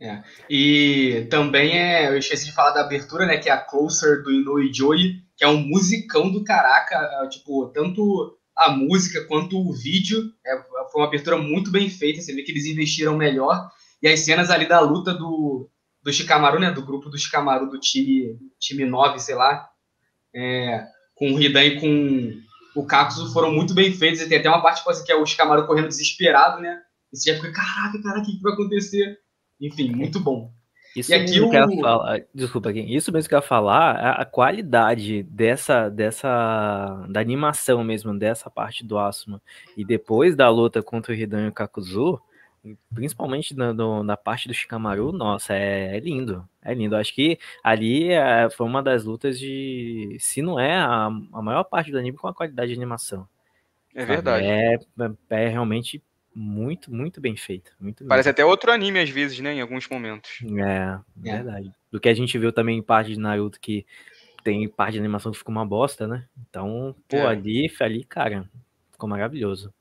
É. 0.00 0.22
E 0.48 1.26
também 1.28 1.76
é, 1.76 2.08
eu 2.08 2.18
esqueci 2.18 2.46
de 2.46 2.52
falar 2.52 2.70
da 2.70 2.82
abertura, 2.82 3.26
né, 3.26 3.38
que 3.38 3.48
é 3.48 3.52
a 3.52 3.58
Closer 3.58 4.22
do 4.22 4.30
Inoue 4.30 4.72
Joy, 4.72 5.16
que 5.36 5.44
é 5.44 5.48
um 5.48 5.58
musicão 5.58 6.30
do 6.30 6.44
caraca, 6.44 6.94
é, 6.96 7.28
tipo, 7.28 7.66
tanto 7.68 8.37
a 8.58 8.70
música 8.70 9.24
quanto 9.26 9.56
o 9.56 9.72
vídeo. 9.72 10.32
É, 10.44 10.60
foi 10.90 11.00
uma 11.00 11.06
abertura 11.06 11.38
muito 11.38 11.70
bem 11.70 11.88
feita, 11.88 12.20
você 12.20 12.34
vê 12.34 12.42
que 12.42 12.50
eles 12.50 12.66
investiram 12.66 13.16
melhor. 13.16 13.70
E 14.02 14.08
as 14.08 14.20
cenas 14.20 14.50
ali 14.50 14.66
da 14.66 14.80
luta 14.80 15.14
do, 15.14 15.70
do 16.02 16.12
Shikamaru, 16.12 16.58
né? 16.58 16.72
Do 16.72 16.84
grupo 16.84 17.08
do 17.08 17.16
Shikamaru, 17.16 17.70
do 17.70 17.78
time, 17.78 18.36
time 18.58 18.84
9, 18.84 19.20
sei 19.20 19.36
lá. 19.36 19.68
É, 20.34 20.84
com 21.14 21.32
o 21.32 21.40
Hidan 21.40 21.64
e 21.64 21.80
com 21.80 22.80
o 22.80 22.84
Kakuzu 22.84 23.32
foram 23.32 23.52
muito 23.52 23.74
bem 23.74 23.92
feitos. 23.92 24.20
E 24.20 24.28
tem 24.28 24.38
até 24.38 24.48
uma 24.48 24.62
parte 24.62 24.78
tipo 24.78 24.90
assim, 24.90 25.04
que 25.04 25.12
é 25.12 25.16
o 25.16 25.24
Shikamaru 25.24 25.66
correndo 25.66 25.88
desesperado, 25.88 26.60
né? 26.60 26.80
E 27.12 27.16
você 27.16 27.32
já 27.32 27.36
fica, 27.36 27.52
caraca, 27.52 28.02
cara, 28.02 28.20
o 28.20 28.24
que 28.24 28.40
vai 28.40 28.52
acontecer? 28.52 29.18
Enfim, 29.60 29.90
muito 29.90 30.20
bom. 30.20 30.52
Isso 30.98 31.12
e 31.12 31.14
aqui 31.14 31.30
mesmo 31.30 31.46
o... 31.46 31.50
que 31.50 31.56
eu 31.56 31.80
falar, 31.80 32.20
desculpa, 32.34 32.70
aqui, 32.70 32.80
isso 32.80 33.12
mesmo 33.12 33.28
que 33.28 33.34
eu 33.34 33.38
ia 33.38 33.42
falar, 33.42 33.96
a, 33.96 34.22
a, 34.22 34.24
qualidade 34.24 35.22
dessa, 35.24 35.88
dessa, 35.88 37.06
da 37.08 37.20
animação 37.20 37.84
mesmo, 37.84 38.16
dessa 38.18 38.50
parte 38.50 38.84
do 38.84 38.98
Asuma, 38.98 39.40
e 39.76 39.84
depois 39.84 40.34
da 40.34 40.48
luta 40.48 40.82
contra 40.82 41.12
o 41.12 41.16
Hidan 41.16 41.46
e 41.46 41.48
o 41.48 41.52
Kakuzu, 41.52 42.20
principalmente 42.92 43.54
na, 43.56 43.72
no, 43.72 44.02
na 44.02 44.16
parte 44.16 44.48
do 44.48 44.54
Shikamaru, 44.54 45.12
nossa, 45.12 45.54
é, 45.54 45.96
é, 45.96 46.00
lindo, 46.00 46.46
é 46.62 46.74
lindo. 46.74 46.96
Acho 46.96 47.14
que 47.14 47.38
ali 47.62 48.10
é, 48.10 48.50
foi 48.50 48.66
uma 48.66 48.82
das 48.82 49.04
lutas 49.04 49.38
de, 49.38 50.16
se 50.18 50.42
não 50.42 50.58
é 50.58 50.76
a, 50.76 51.06
a 51.32 51.42
maior 51.42 51.64
parte 51.64 51.90
do 51.90 51.98
anime 51.98 52.16
com 52.16 52.28
a 52.28 52.34
qualidade 52.34 52.70
de 52.70 52.76
animação. 52.76 53.28
É 53.94 54.04
verdade. 54.04 54.46
É, 54.46 54.74
é, 54.74 55.44
é 55.44 55.48
realmente 55.48 56.02
muito, 56.38 56.94
muito 56.94 57.20
bem 57.20 57.36
feito. 57.36 57.72
Muito 57.80 58.04
Parece 58.04 58.28
até 58.28 58.44
outro 58.44 58.70
anime 58.70 59.00
às 59.00 59.10
vezes, 59.10 59.40
né? 59.40 59.54
Em 59.54 59.60
alguns 59.60 59.88
momentos. 59.88 60.30
É, 60.56 61.28
é, 61.28 61.32
verdade. 61.32 61.72
Do 61.90 61.98
que 61.98 62.08
a 62.08 62.14
gente 62.14 62.38
viu 62.38 62.52
também 62.52 62.78
em 62.78 62.82
parte 62.82 63.12
de 63.12 63.18
Naruto 63.18 63.58
que 63.60 63.84
tem 64.44 64.68
parte 64.68 64.92
de 64.92 65.00
animação 65.00 65.32
que 65.32 65.38
ficou 65.38 65.50
uma 65.50 65.66
bosta, 65.66 66.06
né? 66.06 66.24
Então, 66.48 66.94
pô, 67.08 67.16
é. 67.16 67.26
ali, 67.26 67.70
ali, 67.80 68.04
cara, 68.04 68.48
ficou 68.92 69.08
maravilhoso. 69.08 69.74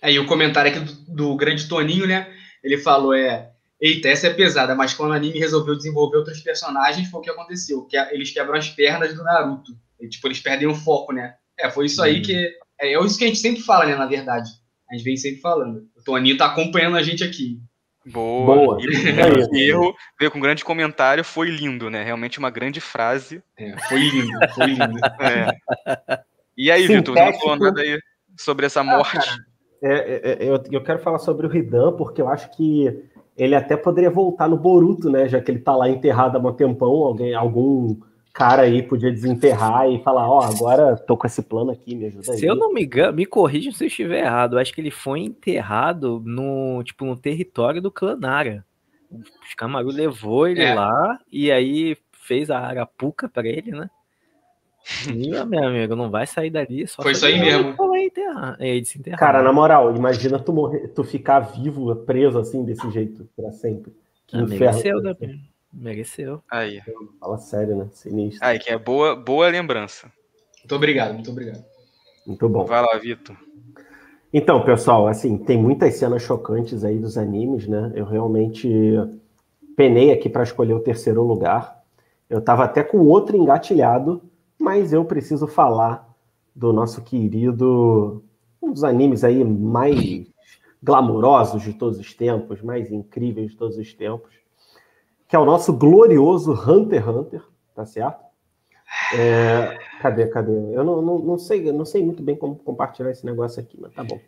Aí 0.00 0.14
é, 0.14 0.20
o 0.20 0.26
comentário 0.26 0.70
aqui 0.70 0.80
do, 0.80 0.92
do, 1.12 1.36
grande 1.36 1.68
Toninho, 1.68 2.06
né? 2.06 2.32
Ele 2.62 2.78
falou, 2.78 3.12
é, 3.12 3.50
eita, 3.80 4.08
essa 4.08 4.28
é 4.28 4.34
pesada, 4.34 4.76
mas 4.76 4.94
quando 4.94 5.10
o 5.10 5.14
anime 5.14 5.40
resolveu 5.40 5.76
desenvolver 5.76 6.18
outros 6.18 6.40
personagens, 6.40 7.10
foi 7.10 7.18
o 7.18 7.22
que 7.22 7.30
aconteceu, 7.30 7.84
que 7.84 7.96
eles 7.96 8.30
quebram 8.30 8.54
as 8.54 8.70
pernas 8.70 9.12
do 9.12 9.24
Naruto. 9.24 9.72
E, 10.00 10.08
tipo, 10.08 10.28
eles 10.28 10.38
perdem 10.38 10.68
o 10.68 10.74
foco, 10.74 11.12
né? 11.12 11.34
É, 11.58 11.68
foi 11.68 11.86
isso 11.86 12.00
aí 12.00 12.20
hum. 12.20 12.22
que... 12.22 12.56
É, 12.80 12.94
é 12.94 13.04
isso 13.04 13.18
que 13.18 13.24
a 13.24 13.26
gente 13.26 13.40
sempre 13.40 13.62
fala, 13.62 13.86
né, 13.86 13.96
na 13.96 14.06
verdade 14.06 14.61
a 14.92 14.94
gente 14.94 15.04
vem 15.04 15.16
sempre 15.16 15.40
falando. 15.40 15.88
O 15.96 16.02
Toninho 16.04 16.36
tá 16.36 16.46
acompanhando 16.46 16.98
a 16.98 17.02
gente 17.02 17.24
aqui. 17.24 17.58
Boa. 18.04 18.54
Boa. 18.54 18.78
E, 18.80 19.58
é 19.58 19.68
erro 19.68 19.94
veio 20.18 20.30
com 20.30 20.38
um 20.38 20.42
grande 20.42 20.64
comentário, 20.64 21.24
foi 21.24 21.48
lindo, 21.48 21.88
né? 21.88 22.04
Realmente 22.04 22.38
uma 22.38 22.50
grande 22.50 22.78
frase. 22.78 23.42
É, 23.56 23.74
foi 23.88 24.00
lindo, 24.00 24.38
foi 24.54 24.66
lindo. 24.66 24.98
É. 25.20 26.20
E 26.54 26.70
aí, 26.70 26.86
Vitor, 26.86 27.14
não 27.14 27.32
falou 27.32 27.56
nada 27.56 27.80
aí 27.80 27.98
sobre 28.36 28.66
essa 28.66 28.80
ah, 28.80 28.84
morte? 28.84 29.16
Ah, 29.18 29.36
é, 29.82 29.94
é, 29.94 30.32
é, 30.32 30.48
eu, 30.48 30.62
eu 30.70 30.82
quero 30.82 30.98
falar 30.98 31.18
sobre 31.18 31.46
o 31.46 31.50
Ridan, 31.50 31.92
porque 31.92 32.20
eu 32.20 32.28
acho 32.28 32.54
que 32.54 33.08
ele 33.36 33.54
até 33.54 33.76
poderia 33.76 34.10
voltar 34.10 34.48
no 34.48 34.58
Boruto, 34.58 35.08
né? 35.08 35.26
Já 35.26 35.40
que 35.40 35.50
ele 35.50 35.60
tá 35.60 35.74
lá 35.74 35.88
enterrado 35.88 36.36
há 36.36 36.40
um 36.40 36.52
tempão, 36.52 36.90
alguém, 36.90 37.34
algum 37.34 37.98
cara 38.32 38.62
aí 38.62 38.82
podia 38.82 39.10
desenterrar 39.10 39.88
e 39.90 40.02
falar, 40.02 40.28
ó, 40.28 40.38
oh, 40.38 40.42
agora 40.42 40.96
tô 40.96 41.16
com 41.16 41.26
esse 41.26 41.42
plano 41.42 41.70
aqui, 41.70 41.94
me 41.94 42.06
ajuda 42.06 42.32
aí. 42.32 42.38
Se 42.38 42.46
eu 42.46 42.54
não 42.54 42.72
me 42.72 42.84
engano, 42.84 43.12
me 43.12 43.26
corrija 43.26 43.70
se 43.72 43.84
eu 43.84 43.88
estiver 43.88 44.24
errado, 44.24 44.54
eu 44.54 44.58
acho 44.58 44.72
que 44.72 44.80
ele 44.80 44.90
foi 44.90 45.20
enterrado 45.20 46.22
no, 46.24 46.82
tipo, 46.82 47.04
no 47.04 47.16
território 47.16 47.82
do 47.82 47.90
Clanara. 47.90 48.64
O 49.10 49.56
Camaru 49.56 49.88
levou 49.88 50.48
ele 50.48 50.62
é. 50.62 50.74
lá 50.74 51.18
e 51.30 51.52
aí 51.52 51.96
fez 52.12 52.50
a 52.50 52.58
arapuca 52.58 53.28
para 53.28 53.46
ele, 53.46 53.70
né? 53.70 53.90
E, 55.14 55.30
meu 55.44 55.64
amigo, 55.64 55.94
não 55.94 56.10
vai 56.10 56.26
sair 56.26 56.50
dali. 56.50 56.88
Só 56.88 57.02
foi 57.02 57.12
isso 57.12 57.24
aí 57.24 57.38
mesmo. 57.38 57.76
Enterrar, 57.96 58.56
se 58.84 58.98
enterrar. 58.98 59.18
Cara, 59.18 59.42
na 59.42 59.52
moral, 59.52 59.94
imagina 59.94 60.40
tu, 60.40 60.52
morrer, 60.52 60.88
tu 60.88 61.04
ficar 61.04 61.38
vivo, 61.38 61.94
preso 62.04 62.36
assim, 62.36 62.64
desse 62.64 62.90
jeito, 62.90 63.28
pra 63.36 63.52
sempre. 63.52 63.92
Que 64.26 64.36
ah, 64.36 64.40
inferno. 64.40 65.02
Né? 65.02 65.38
Mereceu. 65.72 66.42
Aí. 66.50 66.80
Fala 67.18 67.38
sério, 67.38 67.76
né? 67.76 67.88
Sinistro. 67.92 68.46
Aí, 68.46 68.58
que 68.58 68.70
é 68.70 68.78
boa, 68.78 69.16
boa 69.16 69.48
lembrança. 69.48 70.12
Muito 70.58 70.74
obrigado, 70.74 71.14
muito 71.14 71.30
obrigado. 71.30 71.64
Muito 72.26 72.48
bom. 72.48 72.64
Vai 72.64 72.82
lá, 72.82 72.98
Vitor. 72.98 73.36
Então, 74.32 74.64
pessoal, 74.64 75.08
assim, 75.08 75.36
tem 75.36 75.58
muitas 75.58 75.94
cenas 75.94 76.22
chocantes 76.22 76.84
aí 76.84 76.98
dos 76.98 77.18
animes, 77.18 77.66
né? 77.66 77.92
Eu 77.94 78.06
realmente 78.06 78.68
penei 79.76 80.12
aqui 80.12 80.28
para 80.28 80.42
escolher 80.42 80.74
o 80.74 80.80
terceiro 80.80 81.22
lugar. 81.22 81.82
Eu 82.30 82.38
estava 82.38 82.64
até 82.64 82.82
com 82.82 82.98
outro 82.98 83.36
engatilhado, 83.36 84.22
mas 84.58 84.92
eu 84.92 85.04
preciso 85.04 85.46
falar 85.46 86.08
do 86.54 86.72
nosso 86.72 87.02
querido, 87.02 88.22
um 88.62 88.72
dos 88.72 88.84
animes 88.84 89.24
aí 89.24 89.44
mais 89.44 90.26
glamurosos 90.82 91.62
de 91.62 91.74
todos 91.74 91.98
os 91.98 92.14
tempos, 92.14 92.62
mais 92.62 92.90
incríveis 92.90 93.50
de 93.50 93.56
todos 93.56 93.76
os 93.76 93.92
tempos, 93.92 94.32
que 95.32 95.36
é 95.36 95.38
o 95.38 95.46
nosso 95.46 95.72
glorioso 95.72 96.52
Hunter 96.52 97.00
x 97.00 97.08
Hunter, 97.08 97.42
tá 97.74 97.86
certo? 97.86 98.22
É, 99.14 99.78
cadê, 99.98 100.26
cadê? 100.26 100.52
Eu 100.76 100.84
não, 100.84 101.00
não, 101.00 101.18
não, 101.20 101.38
sei, 101.38 101.72
não 101.72 101.86
sei 101.86 102.04
muito 102.04 102.22
bem 102.22 102.36
como 102.36 102.54
compartilhar 102.54 103.10
esse 103.10 103.24
negócio 103.24 103.58
aqui, 103.62 103.78
mas 103.80 103.94
tá 103.94 104.04
bom. 104.04 104.20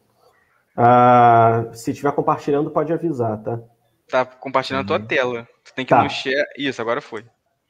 Uh, 0.79 1.77
se 1.77 1.91
estiver 1.91 2.11
compartilhando, 2.13 2.71
pode 2.71 2.91
avisar, 2.91 3.37
tá? 3.43 3.61
Tá 4.09 4.25
compartilhando 4.25 4.85
a 4.85 4.87
tua 4.97 5.07
tela. 5.07 5.47
Tu 5.63 5.75
tem 5.75 5.85
que 5.85 5.91
tá. 5.91 6.01
ir 6.01 6.05
no 6.05 6.09
share. 6.09 6.47
Isso, 6.57 6.81
agora 6.81 7.03
foi. 7.03 7.27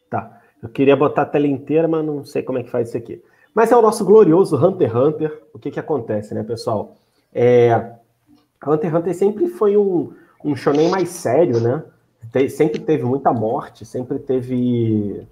Tá. 0.09 0.41
Eu 0.63 0.69
queria 0.69 0.95
botar 0.95 1.23
a 1.23 1.27
tela 1.27 1.49
inteira, 1.49 1.89
mas 1.89 2.07
não 2.07 2.25
sei 2.25 2.41
como 2.41 2.59
é 2.59 2.63
que 2.63 2.71
faz 2.71 2.91
isso 2.91 2.97
aqui. 2.97 3.21
Mas 3.53 3.73
é 3.73 3.77
o 3.77 3.83
nosso 3.83 4.05
glorioso 4.05 4.57
Hunter 4.65 4.89
x 4.89 4.97
Hunter. 4.97 5.43
O 5.53 5.59
que 5.59 5.73
que 5.73 5.81
acontece, 5.81 6.35
né, 6.35 6.45
pessoal? 6.45 6.95
É, 7.35 7.95
Hunter 8.65 8.91
x 8.91 8.97
Hunter 8.97 9.15
sempre 9.17 9.49
foi 9.49 9.77
um, 9.77 10.15
um 10.45 10.55
shonen 10.55 10.89
mais 10.89 11.09
sério, 11.09 11.59
né? 11.59 11.83
Sempre 12.51 12.79
teve 12.79 13.05
muita 13.05 13.33
morte, 13.33 13.85
sempre 13.85 14.19
teve, 14.19 15.27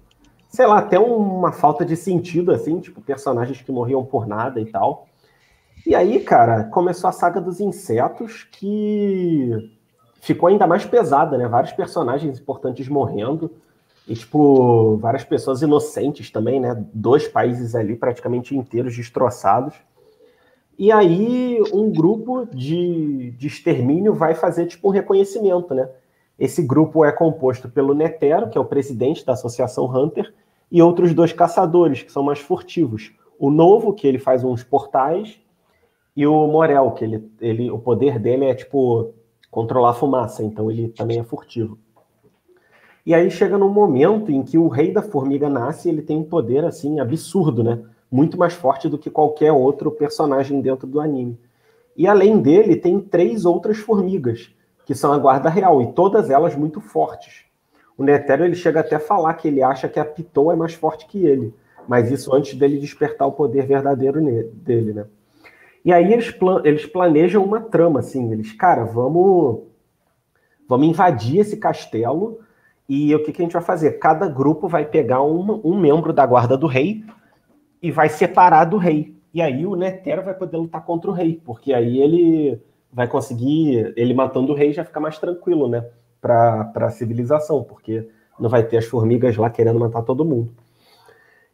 sei 0.49 0.65
lá, 0.65 0.79
até 0.79 0.99
uma 0.99 1.51
falta 1.51 1.85
de 1.85 1.95
sentido, 1.95 2.51
assim, 2.51 2.79
tipo, 2.79 3.01
personagens 3.01 3.61
que 3.61 3.71
morriam 3.71 4.03
por 4.03 4.27
nada 4.27 4.59
e 4.59 4.65
tal. 4.65 5.07
E 5.85 5.93
aí, 5.93 6.19
cara, 6.21 6.63
começou 6.65 7.09
a 7.09 7.13
saga 7.13 7.41
dos 7.41 7.59
insetos 7.59 8.47
que 8.51 9.71
ficou 10.21 10.47
ainda 10.47 10.65
mais 10.65 10.85
pesada, 10.85 11.37
né? 11.37 11.47
Vários 11.47 11.73
personagens 11.73 12.39
importantes 12.39 12.87
morrendo 12.87 13.51
e, 14.07 14.15
tipo, 14.15 14.95
várias 14.97 15.25
pessoas 15.25 15.61
inocentes 15.61 16.31
também, 16.31 16.61
né? 16.61 16.81
Dois 16.93 17.27
países 17.27 17.75
ali 17.75 17.95
praticamente 17.95 18.55
inteiros 18.55 18.95
destroçados. 18.95 19.75
E 20.79 20.91
aí, 20.91 21.61
um 21.73 21.91
grupo 21.91 22.45
de, 22.45 23.31
de 23.31 23.47
extermínio 23.47 24.13
vai 24.13 24.33
fazer, 24.33 24.65
tipo, 24.65 24.87
um 24.87 24.91
reconhecimento, 24.91 25.73
né? 25.73 25.89
Esse 26.37 26.61
grupo 26.61 27.05
é 27.05 27.11
composto 27.11 27.69
pelo 27.69 27.93
Netero, 27.93 28.49
que 28.49 28.57
é 28.57 28.61
o 28.61 28.65
presidente 28.65 29.25
da 29.25 29.33
Associação 29.33 29.85
Hunter, 29.85 30.33
e 30.71 30.81
outros 30.81 31.13
dois 31.13 31.31
caçadores, 31.31 32.01
que 32.01 32.11
são 32.11 32.23
mais 32.23 32.39
furtivos. 32.39 33.13
O 33.37 33.51
Novo, 33.51 33.93
que 33.93 34.07
ele 34.07 34.17
faz 34.17 34.43
uns 34.43 34.63
portais, 34.63 35.39
e 36.15 36.25
o 36.25 36.47
Morel, 36.47 36.91
que 36.91 37.03
ele, 37.03 37.31
ele, 37.39 37.71
o 37.71 37.77
poder 37.77 38.19
dele 38.19 38.45
é, 38.45 38.55
tipo, 38.55 39.13
controlar 39.49 39.91
a 39.91 39.93
fumaça, 39.93 40.43
então 40.43 40.69
ele 40.71 40.89
também 40.89 41.19
é 41.19 41.23
furtivo. 41.23 41.77
E 43.05 43.13
aí 43.13 43.29
chega 43.29 43.57
num 43.57 43.69
momento 43.69 44.31
em 44.31 44.41
que 44.41 44.57
o 44.57 44.67
rei 44.67 44.91
da 44.91 45.01
formiga 45.01 45.49
nasce, 45.49 45.89
ele 45.89 46.01
tem 46.01 46.17
um 46.17 46.23
poder 46.23 46.63
assim 46.63 46.99
absurdo, 46.99 47.63
né? 47.63 47.83
Muito 48.09 48.37
mais 48.37 48.53
forte 48.53 48.87
do 48.87 48.97
que 48.97 49.09
qualquer 49.09 49.51
outro 49.51 49.91
personagem 49.91 50.61
dentro 50.61 50.87
do 50.87 51.01
anime. 51.01 51.37
E 51.97 52.07
além 52.07 52.39
dele, 52.39 52.75
tem 52.75 52.99
três 52.99 53.45
outras 53.45 53.77
formigas, 53.77 54.51
que 54.85 54.93
são 54.95 55.13
a 55.13 55.17
guarda 55.17 55.49
real, 55.49 55.81
e 55.81 55.93
todas 55.93 56.29
elas 56.29 56.55
muito 56.55 56.81
fortes. 56.81 57.45
O 57.97 58.03
Netero 58.03 58.43
ele 58.43 58.55
chega 58.55 58.79
até 58.79 58.95
a 58.95 58.99
falar 58.99 59.33
que 59.35 59.47
ele 59.47 59.61
acha 59.61 59.87
que 59.87 59.99
a 59.99 60.05
Pitou 60.05 60.51
é 60.51 60.55
mais 60.55 60.73
forte 60.73 61.05
que 61.05 61.25
ele, 61.25 61.53
mas 61.87 62.11
isso 62.11 62.33
antes 62.33 62.55
dele 62.55 62.79
despertar 62.79 63.27
o 63.27 63.31
poder 63.31 63.65
verdadeiro 63.65 64.19
dele, 64.53 64.93
né? 64.93 65.05
E 65.85 65.91
aí 65.91 66.13
eles, 66.13 66.31
plan 66.31 66.61
eles 66.63 66.85
planejam 66.85 67.43
uma 67.43 67.59
trama, 67.59 67.99
assim, 67.99 68.31
eles, 68.31 68.53
cara, 68.53 68.85
vamos, 68.85 69.63
vamos 70.67 70.87
invadir 70.87 71.39
esse 71.39 71.57
castelo 71.57 72.39
e 72.87 73.13
o 73.13 73.23
que, 73.23 73.33
que 73.33 73.41
a 73.41 73.45
gente 73.45 73.53
vai 73.53 73.61
fazer? 73.61 73.99
Cada 73.99 74.27
grupo 74.27 74.67
vai 74.67 74.85
pegar 74.85 75.21
um, 75.21 75.61
um 75.63 75.77
membro 75.77 76.13
da 76.13 76.25
guarda 76.25 76.57
do 76.57 76.67
rei 76.67 77.03
e 77.81 77.91
vai 77.91 78.07
separar 78.07 78.65
do 78.65 78.77
rei. 78.77 79.15
E 79.33 79.41
aí 79.41 79.65
o 79.65 79.75
Netero 79.75 80.23
vai 80.23 80.33
poder 80.33 80.57
lutar 80.57 80.85
contra 80.85 81.09
o 81.09 81.13
rei, 81.13 81.41
porque 81.43 81.73
aí 81.73 81.99
ele 81.99 82.61
vai 82.93 83.07
conseguir, 83.07 83.93
ele 83.97 84.13
matando 84.13 84.51
o 84.51 84.55
rei 84.55 84.71
já 84.71 84.85
fica 84.85 84.99
mais 84.99 85.17
tranquilo, 85.17 85.67
né? 85.67 85.85
Para 86.21 86.71
a 86.75 86.89
civilização, 86.89 87.63
porque 87.63 88.07
não 88.39 88.49
vai 88.49 88.63
ter 88.63 88.77
as 88.77 88.85
formigas 88.85 89.35
lá 89.35 89.49
querendo 89.49 89.79
matar 89.79 90.03
todo 90.03 90.23
mundo. 90.23 90.53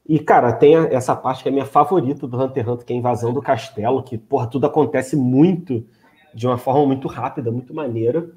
E, 0.08 0.20
cara, 0.20 0.52
tem 0.52 0.76
essa 0.76 1.16
parte 1.16 1.44
que 1.44 1.50
é 1.50 1.52
minha 1.52 1.66
favorita 1.66 2.28
do 2.28 2.36
Hunter 2.36 2.64
x 2.64 2.74
Hunter, 2.74 2.86
que 2.86 2.94
é 2.94 2.96
a 2.96 3.00
invasão 3.00 3.32
do 3.32 3.42
castelo, 3.42 4.04
que, 4.04 4.18
porra, 4.18 4.48
tudo 4.48 4.66
acontece 4.66 5.16
muito, 5.16 5.86
de 6.34 6.48
uma 6.48 6.58
forma 6.58 6.86
muito 6.86 7.08
rápida, 7.08 7.52
muito 7.52 7.74
maneira. 7.74 8.30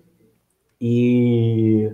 E 0.80 1.90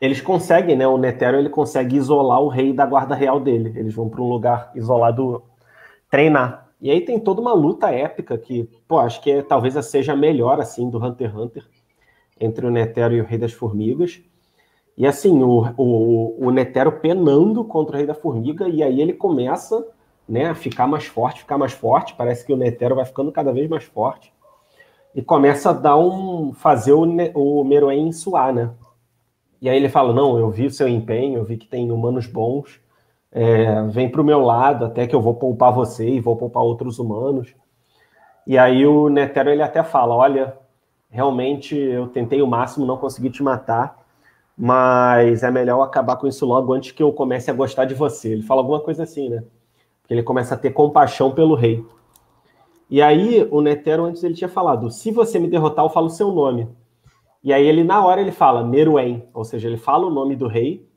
eles 0.00 0.20
conseguem, 0.20 0.76
né? 0.76 0.86
O 0.86 0.98
Netero 0.98 1.36
ele 1.36 1.50
consegue 1.50 1.96
isolar 1.96 2.40
o 2.40 2.48
rei 2.48 2.72
da 2.72 2.86
guarda 2.86 3.14
real 3.14 3.38
dele. 3.38 3.72
Eles 3.76 3.94
vão 3.94 4.08
para 4.08 4.22
um 4.22 4.28
lugar 4.28 4.70
isolado 4.74 5.42
treinar. 6.10 6.65
E 6.80 6.90
aí 6.90 7.00
tem 7.00 7.18
toda 7.18 7.40
uma 7.40 7.54
luta 7.54 7.90
épica 7.90 8.36
que, 8.36 8.68
pô, 8.86 8.98
acho 8.98 9.20
que 9.22 9.30
é, 9.30 9.42
talvez 9.42 9.74
seja 9.86 10.12
a 10.12 10.16
melhor 10.16 10.60
assim 10.60 10.90
do 10.90 11.02
Hunter 11.02 11.30
x 11.30 11.36
Hunter 11.38 11.66
entre 12.38 12.66
o 12.66 12.70
Netero 12.70 13.14
e 13.14 13.20
o 13.20 13.24
Rei 13.24 13.38
das 13.38 13.52
Formigas. 13.52 14.20
E 14.96 15.06
assim, 15.06 15.42
o, 15.42 15.72
o, 15.76 16.46
o 16.46 16.50
Netero 16.50 16.92
penando 16.92 17.64
contra 17.64 17.94
o 17.94 17.98
Rei 17.98 18.06
da 18.06 18.14
Formiga, 18.14 18.68
e 18.68 18.82
aí 18.82 19.00
ele 19.00 19.12
começa 19.12 19.86
né, 20.28 20.46
a 20.46 20.54
ficar 20.54 20.86
mais 20.86 21.06
forte, 21.06 21.40
ficar 21.40 21.58
mais 21.58 21.72
forte. 21.72 22.14
Parece 22.14 22.44
que 22.44 22.52
o 22.52 22.56
Netero 22.56 22.94
vai 22.94 23.04
ficando 23.04 23.32
cada 23.32 23.52
vez 23.52 23.68
mais 23.68 23.84
forte. 23.84 24.32
E 25.14 25.22
começa 25.22 25.70
a 25.70 25.72
dar 25.72 25.96
um. 25.96 26.52
fazer 26.52 26.92
o, 26.92 27.04
o 27.34 27.64
Meruem 27.64 28.12
suar, 28.12 28.52
né? 28.52 28.70
E 29.60 29.68
aí 29.68 29.76
ele 29.76 29.88
fala: 29.88 30.12
Não, 30.12 30.38
eu 30.38 30.50
vi 30.50 30.66
o 30.66 30.70
seu 30.70 30.88
empenho, 30.88 31.38
eu 31.38 31.44
vi 31.44 31.56
que 31.56 31.66
tem 31.66 31.90
humanos 31.90 32.26
bons. 32.26 32.80
É, 33.38 33.82
vem 33.88 34.08
para 34.08 34.22
o 34.22 34.24
meu 34.24 34.40
lado, 34.40 34.86
até 34.86 35.06
que 35.06 35.14
eu 35.14 35.20
vou 35.20 35.34
poupar 35.34 35.70
você 35.70 36.08
e 36.08 36.20
vou 36.20 36.36
poupar 36.36 36.62
outros 36.62 36.98
humanos. 36.98 37.54
E 38.46 38.56
aí 38.56 38.86
o 38.86 39.10
Netero 39.10 39.50
ele 39.50 39.62
até 39.62 39.82
fala: 39.82 40.14
Olha, 40.14 40.56
realmente 41.10 41.76
eu 41.76 42.06
tentei 42.08 42.40
o 42.40 42.46
máximo, 42.46 42.86
não 42.86 42.96
consegui 42.96 43.28
te 43.28 43.42
matar 43.42 44.06
mas 44.56 45.42
é 45.42 45.50
melhor 45.50 45.82
acabar 45.82 46.16
com 46.16 46.26
isso 46.26 46.46
logo 46.46 46.72
antes 46.72 46.92
que 46.92 47.02
eu 47.02 47.12
comece 47.12 47.50
a 47.50 47.54
gostar 47.54 47.84
de 47.84 47.94
você. 47.94 48.32
Ele 48.32 48.42
fala 48.42 48.62
alguma 48.62 48.80
coisa 48.80 49.02
assim, 49.02 49.28
né? 49.28 49.44
Porque 50.00 50.14
ele 50.14 50.22
começa 50.22 50.54
a 50.54 50.58
ter 50.58 50.70
compaixão 50.70 51.32
pelo 51.32 51.54
rei. 51.54 51.84
E 52.88 53.02
aí, 53.02 53.46
o 53.50 53.60
Netero, 53.60 54.04
antes 54.04 54.24
ele 54.24 54.34
tinha 54.34 54.48
falado: 54.48 54.90
se 54.90 55.10
você 55.10 55.38
me 55.38 55.48
derrotar, 55.48 55.84
eu 55.84 55.90
falo 55.90 56.06
o 56.06 56.10
seu 56.10 56.32
nome. 56.32 56.68
E 57.44 57.52
aí, 57.52 57.66
ele, 57.66 57.84
na 57.84 58.04
hora, 58.04 58.20
ele 58.20 58.32
fala 58.32 58.64
Meruem, 58.64 59.28
ou 59.34 59.44
seja, 59.44 59.68
ele 59.68 59.76
fala 59.76 60.06
o 60.06 60.10
nome 60.10 60.34
do 60.34 60.46
rei 60.46 60.88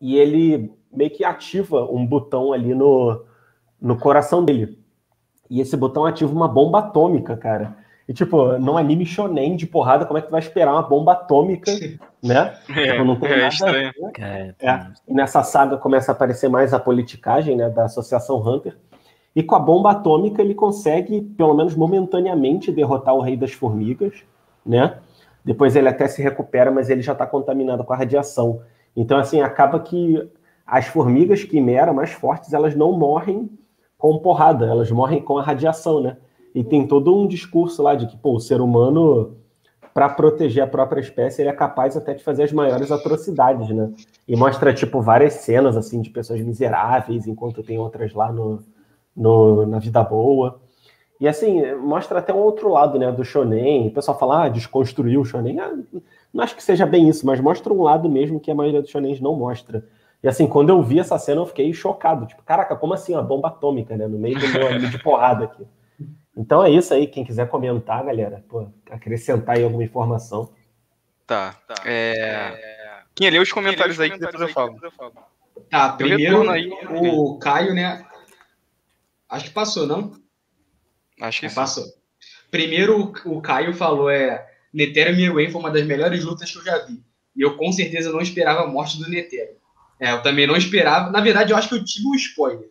e 0.00 0.16
ele 0.16 0.72
meio 0.92 1.10
que 1.10 1.24
ativa 1.24 1.84
um 1.90 2.06
botão 2.06 2.52
ali 2.52 2.74
no, 2.74 3.24
no 3.80 3.98
coração 3.98 4.44
dele. 4.44 4.78
E 5.50 5.60
esse 5.60 5.76
botão 5.76 6.04
ativa 6.04 6.32
uma 6.32 6.48
bomba 6.48 6.80
atômica, 6.80 7.36
cara. 7.36 7.76
E, 8.08 8.12
tipo, 8.12 8.58
num 8.58 8.78
anime 8.78 9.04
shonen 9.04 9.54
de 9.54 9.66
porrada, 9.66 10.06
como 10.06 10.18
é 10.18 10.22
que 10.22 10.28
tu 10.28 10.30
vai 10.30 10.40
esperar 10.40 10.72
uma 10.72 10.82
bomba 10.82 11.12
atômica, 11.12 11.70
né? 12.22 12.54
É, 12.70 12.92
tipo, 12.92 13.04
não 13.04 13.16
tem 13.16 13.32
é 13.32 13.36
nada. 13.36 13.92
É, 14.18 14.54
é. 14.60 14.86
E 15.06 15.12
nessa 15.12 15.42
saga 15.42 15.76
começa 15.76 16.10
a 16.10 16.14
aparecer 16.14 16.48
mais 16.48 16.72
a 16.72 16.80
politicagem, 16.80 17.54
né, 17.54 17.68
da 17.68 17.84
Associação 17.84 18.36
Hunter. 18.38 18.76
E 19.36 19.42
com 19.42 19.54
a 19.54 19.58
bomba 19.58 19.90
atômica 19.90 20.40
ele 20.40 20.54
consegue, 20.54 21.20
pelo 21.20 21.54
menos 21.54 21.74
momentaneamente, 21.74 22.72
derrotar 22.72 23.14
o 23.14 23.20
Rei 23.20 23.36
das 23.36 23.52
Formigas, 23.52 24.24
né? 24.64 24.96
Depois 25.44 25.76
ele 25.76 25.88
até 25.88 26.08
se 26.08 26.22
recupera, 26.22 26.70
mas 26.70 26.88
ele 26.88 27.02
já 27.02 27.12
está 27.12 27.26
contaminado 27.26 27.84
com 27.84 27.92
a 27.92 27.96
radiação. 27.96 28.62
Então, 28.96 29.18
assim, 29.18 29.42
acaba 29.42 29.80
que 29.80 30.28
as 30.68 30.86
formigas 30.86 31.42
quimera 31.44 31.94
mais 31.94 32.10
fortes, 32.10 32.52
elas 32.52 32.74
não 32.74 32.92
morrem 32.92 33.48
com 33.96 34.18
porrada, 34.18 34.66
elas 34.66 34.90
morrem 34.90 35.22
com 35.22 35.38
a 35.38 35.42
radiação, 35.42 35.98
né? 35.98 36.18
E 36.54 36.62
tem 36.62 36.86
todo 36.86 37.16
um 37.16 37.26
discurso 37.26 37.82
lá 37.82 37.94
de 37.94 38.06
que 38.06 38.18
pô, 38.18 38.34
o 38.34 38.40
ser 38.40 38.60
humano, 38.60 39.34
para 39.94 40.10
proteger 40.10 40.62
a 40.62 40.66
própria 40.66 41.00
espécie, 41.00 41.40
ele 41.40 41.48
é 41.48 41.54
capaz 41.54 41.96
até 41.96 42.12
de 42.12 42.22
fazer 42.22 42.42
as 42.42 42.52
maiores 42.52 42.92
atrocidades, 42.92 43.70
né? 43.70 43.90
E 44.28 44.36
mostra, 44.36 44.74
tipo, 44.74 45.00
várias 45.00 45.34
cenas, 45.34 45.74
assim, 45.74 46.02
de 46.02 46.10
pessoas 46.10 46.40
miseráveis, 46.42 47.26
enquanto 47.26 47.62
tem 47.62 47.78
outras 47.78 48.12
lá 48.12 48.30
no, 48.30 48.62
no, 49.16 49.66
na 49.66 49.78
vida 49.78 50.02
boa. 50.04 50.60
E, 51.18 51.26
assim, 51.26 51.74
mostra 51.76 52.18
até 52.18 52.32
um 52.32 52.38
outro 52.38 52.68
lado, 52.68 52.98
né, 52.98 53.10
do 53.10 53.24
shonen. 53.24 53.88
O 53.88 53.90
pessoal 53.90 54.18
fala, 54.18 54.44
ah, 54.44 54.48
desconstruiu 54.48 55.22
o 55.22 55.24
shonen. 55.24 55.58
Ah, 55.58 55.74
não 56.32 56.44
acho 56.44 56.54
que 56.54 56.62
seja 56.62 56.84
bem 56.84 57.08
isso, 57.08 57.26
mas 57.26 57.40
mostra 57.40 57.72
um 57.72 57.82
lado 57.82 58.08
mesmo 58.08 58.38
que 58.38 58.50
a 58.50 58.54
maioria 58.54 58.82
dos 58.82 58.90
shonens 58.90 59.18
não 59.18 59.34
mostra. 59.34 59.84
E, 60.22 60.28
assim, 60.28 60.46
quando 60.46 60.70
eu 60.70 60.82
vi 60.82 60.98
essa 60.98 61.18
cena, 61.18 61.40
eu 61.40 61.46
fiquei 61.46 61.72
chocado. 61.72 62.26
Tipo, 62.26 62.42
caraca, 62.42 62.74
como 62.74 62.94
assim, 62.94 63.12
uma 63.12 63.22
bomba 63.22 63.48
atômica, 63.48 63.96
né, 63.96 64.06
no 64.06 64.18
meio 64.18 64.38
do 64.38 64.48
meu 64.48 64.68
anime 64.68 64.88
de 64.88 64.98
porrada 64.98 65.44
aqui. 65.44 65.64
Então 66.36 66.62
é 66.62 66.70
isso 66.70 66.94
aí. 66.94 67.06
Quem 67.06 67.24
quiser 67.24 67.48
comentar, 67.48 68.04
galera, 68.04 68.44
pô, 68.48 68.68
acrescentar 68.90 69.56
aí 69.56 69.64
alguma 69.64 69.82
informação. 69.84 70.52
Tá. 71.26 71.54
tá. 71.66 71.74
É... 71.84 72.78
Quem 73.14 73.28
lê 73.30 73.38
os 73.38 73.52
comentários 73.52 73.98
aí 73.98 74.10
que 74.10 74.18
depois 74.18 74.40
eu 74.40 74.48
falo. 74.48 74.78
Tá, 75.68 75.92
primeiro 75.92 76.48
aí, 76.48 76.70
o 76.88 77.36
Caio, 77.38 77.74
né? 77.74 78.06
Acho 79.28 79.46
que 79.46 79.50
passou, 79.50 79.86
não? 79.86 80.12
Acho 81.20 81.40
que 81.40 81.46
é, 81.46 81.50
passou. 81.50 81.84
Primeiro 82.50 83.12
o 83.26 83.42
Caio 83.42 83.74
falou 83.74 84.08
é 84.08 84.46
Netero 84.72 85.14
Miruem 85.16 85.50
foi 85.50 85.60
uma 85.60 85.70
das 85.70 85.84
melhores 85.84 86.24
lutas 86.24 86.50
que 86.50 86.58
eu 86.58 86.64
já 86.64 86.78
vi. 86.86 87.02
E 87.36 87.42
eu 87.42 87.56
com 87.56 87.70
certeza 87.72 88.12
não 88.12 88.20
esperava 88.20 88.62
a 88.62 88.66
morte 88.66 88.98
do 88.98 89.10
Netero. 89.10 89.57
É, 90.00 90.12
eu 90.12 90.22
também 90.22 90.46
não 90.46 90.56
esperava. 90.56 91.10
Na 91.10 91.20
verdade, 91.20 91.52
eu 91.52 91.56
acho 91.56 91.68
que 91.68 91.74
eu 91.74 91.84
tive 91.84 92.06
um 92.06 92.14
spoiler. 92.14 92.68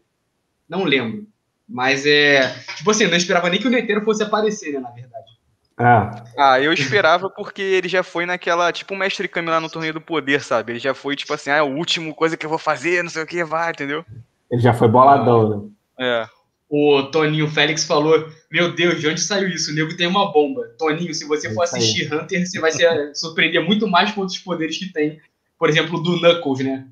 Não 0.68 0.84
lembro. 0.84 1.28
Mas 1.68 2.06
é. 2.06 2.56
Tipo 2.76 2.92
assim, 2.92 3.04
eu 3.04 3.10
não 3.10 3.18
esperava 3.18 3.50
nem 3.50 3.60
que 3.60 3.68
o 3.68 3.72
Netero 3.72 4.04
fosse 4.04 4.24
aparecer, 4.24 4.74
né, 4.74 4.80
na 4.80 4.90
verdade. 4.90 5.38
Ah. 5.80 6.24
ah, 6.36 6.60
eu 6.60 6.74
esperava 6.74 7.30
porque 7.30 7.62
ele 7.62 7.88
já 7.88 8.02
foi 8.02 8.26
naquela, 8.26 8.72
tipo 8.72 8.96
o 8.96 8.98
mestre 8.98 9.28
Kami 9.28 9.48
lá 9.48 9.60
no 9.60 9.70
torneio 9.70 9.94
do 9.94 10.02
poder, 10.02 10.42
sabe? 10.42 10.72
Ele 10.72 10.80
já 10.80 10.96
foi, 10.96 11.16
tipo 11.16 11.32
assim, 11.32 11.52
ah, 11.52 11.58
é 11.58 11.60
a 11.60 11.64
última 11.64 12.12
coisa 12.16 12.36
que 12.36 12.44
eu 12.44 12.50
vou 12.50 12.58
fazer, 12.58 13.04
não 13.04 13.12
sei 13.12 13.22
o 13.22 13.28
que, 13.28 13.44
vai, 13.44 13.70
entendeu? 13.70 14.04
Ele 14.50 14.60
já 14.60 14.74
foi 14.74 14.88
boladão, 14.88 15.72
né? 16.00 16.24
É. 16.24 16.38
O 16.70 17.04
Toninho 17.04 17.50
Félix 17.50 17.86
falou: 17.86 18.28
Meu 18.52 18.74
Deus, 18.74 19.00
de 19.00 19.08
onde 19.08 19.22
saiu 19.22 19.48
isso? 19.48 19.72
O 19.72 19.76
nego 19.76 19.96
tem 19.96 20.08
uma 20.08 20.32
bomba. 20.32 20.68
Toninho, 20.78 21.14
se 21.14 21.26
você 21.26 21.54
for 21.54 21.64
assistir 21.64 22.14
Hunter, 22.14 22.46
você 22.46 22.60
vai 22.60 22.72
se 22.72 22.84
surpreender 23.16 23.64
muito 23.64 23.88
mais 23.88 24.12
com 24.12 24.22
outros 24.22 24.40
poderes 24.40 24.78
que 24.78 24.92
tem. 24.92 25.20
Por 25.58 25.70
exemplo, 25.70 26.02
do 26.02 26.20
Knuckles, 26.20 26.60
né? 26.60 26.88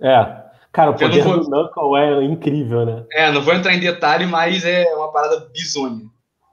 É. 0.00 0.50
Cara, 0.72 0.90
o 0.90 0.94
poder 0.94 1.22
vou... 1.22 1.40
do 1.40 1.50
Knuckles 1.50 2.02
é 2.02 2.24
incrível, 2.24 2.86
né? 2.86 3.04
É, 3.12 3.32
não 3.32 3.42
vou 3.42 3.54
entrar 3.54 3.74
em 3.74 3.80
detalhe, 3.80 4.26
mas 4.26 4.64
é 4.64 4.94
uma 4.94 5.12
parada 5.12 5.48
bizonha. 5.52 6.10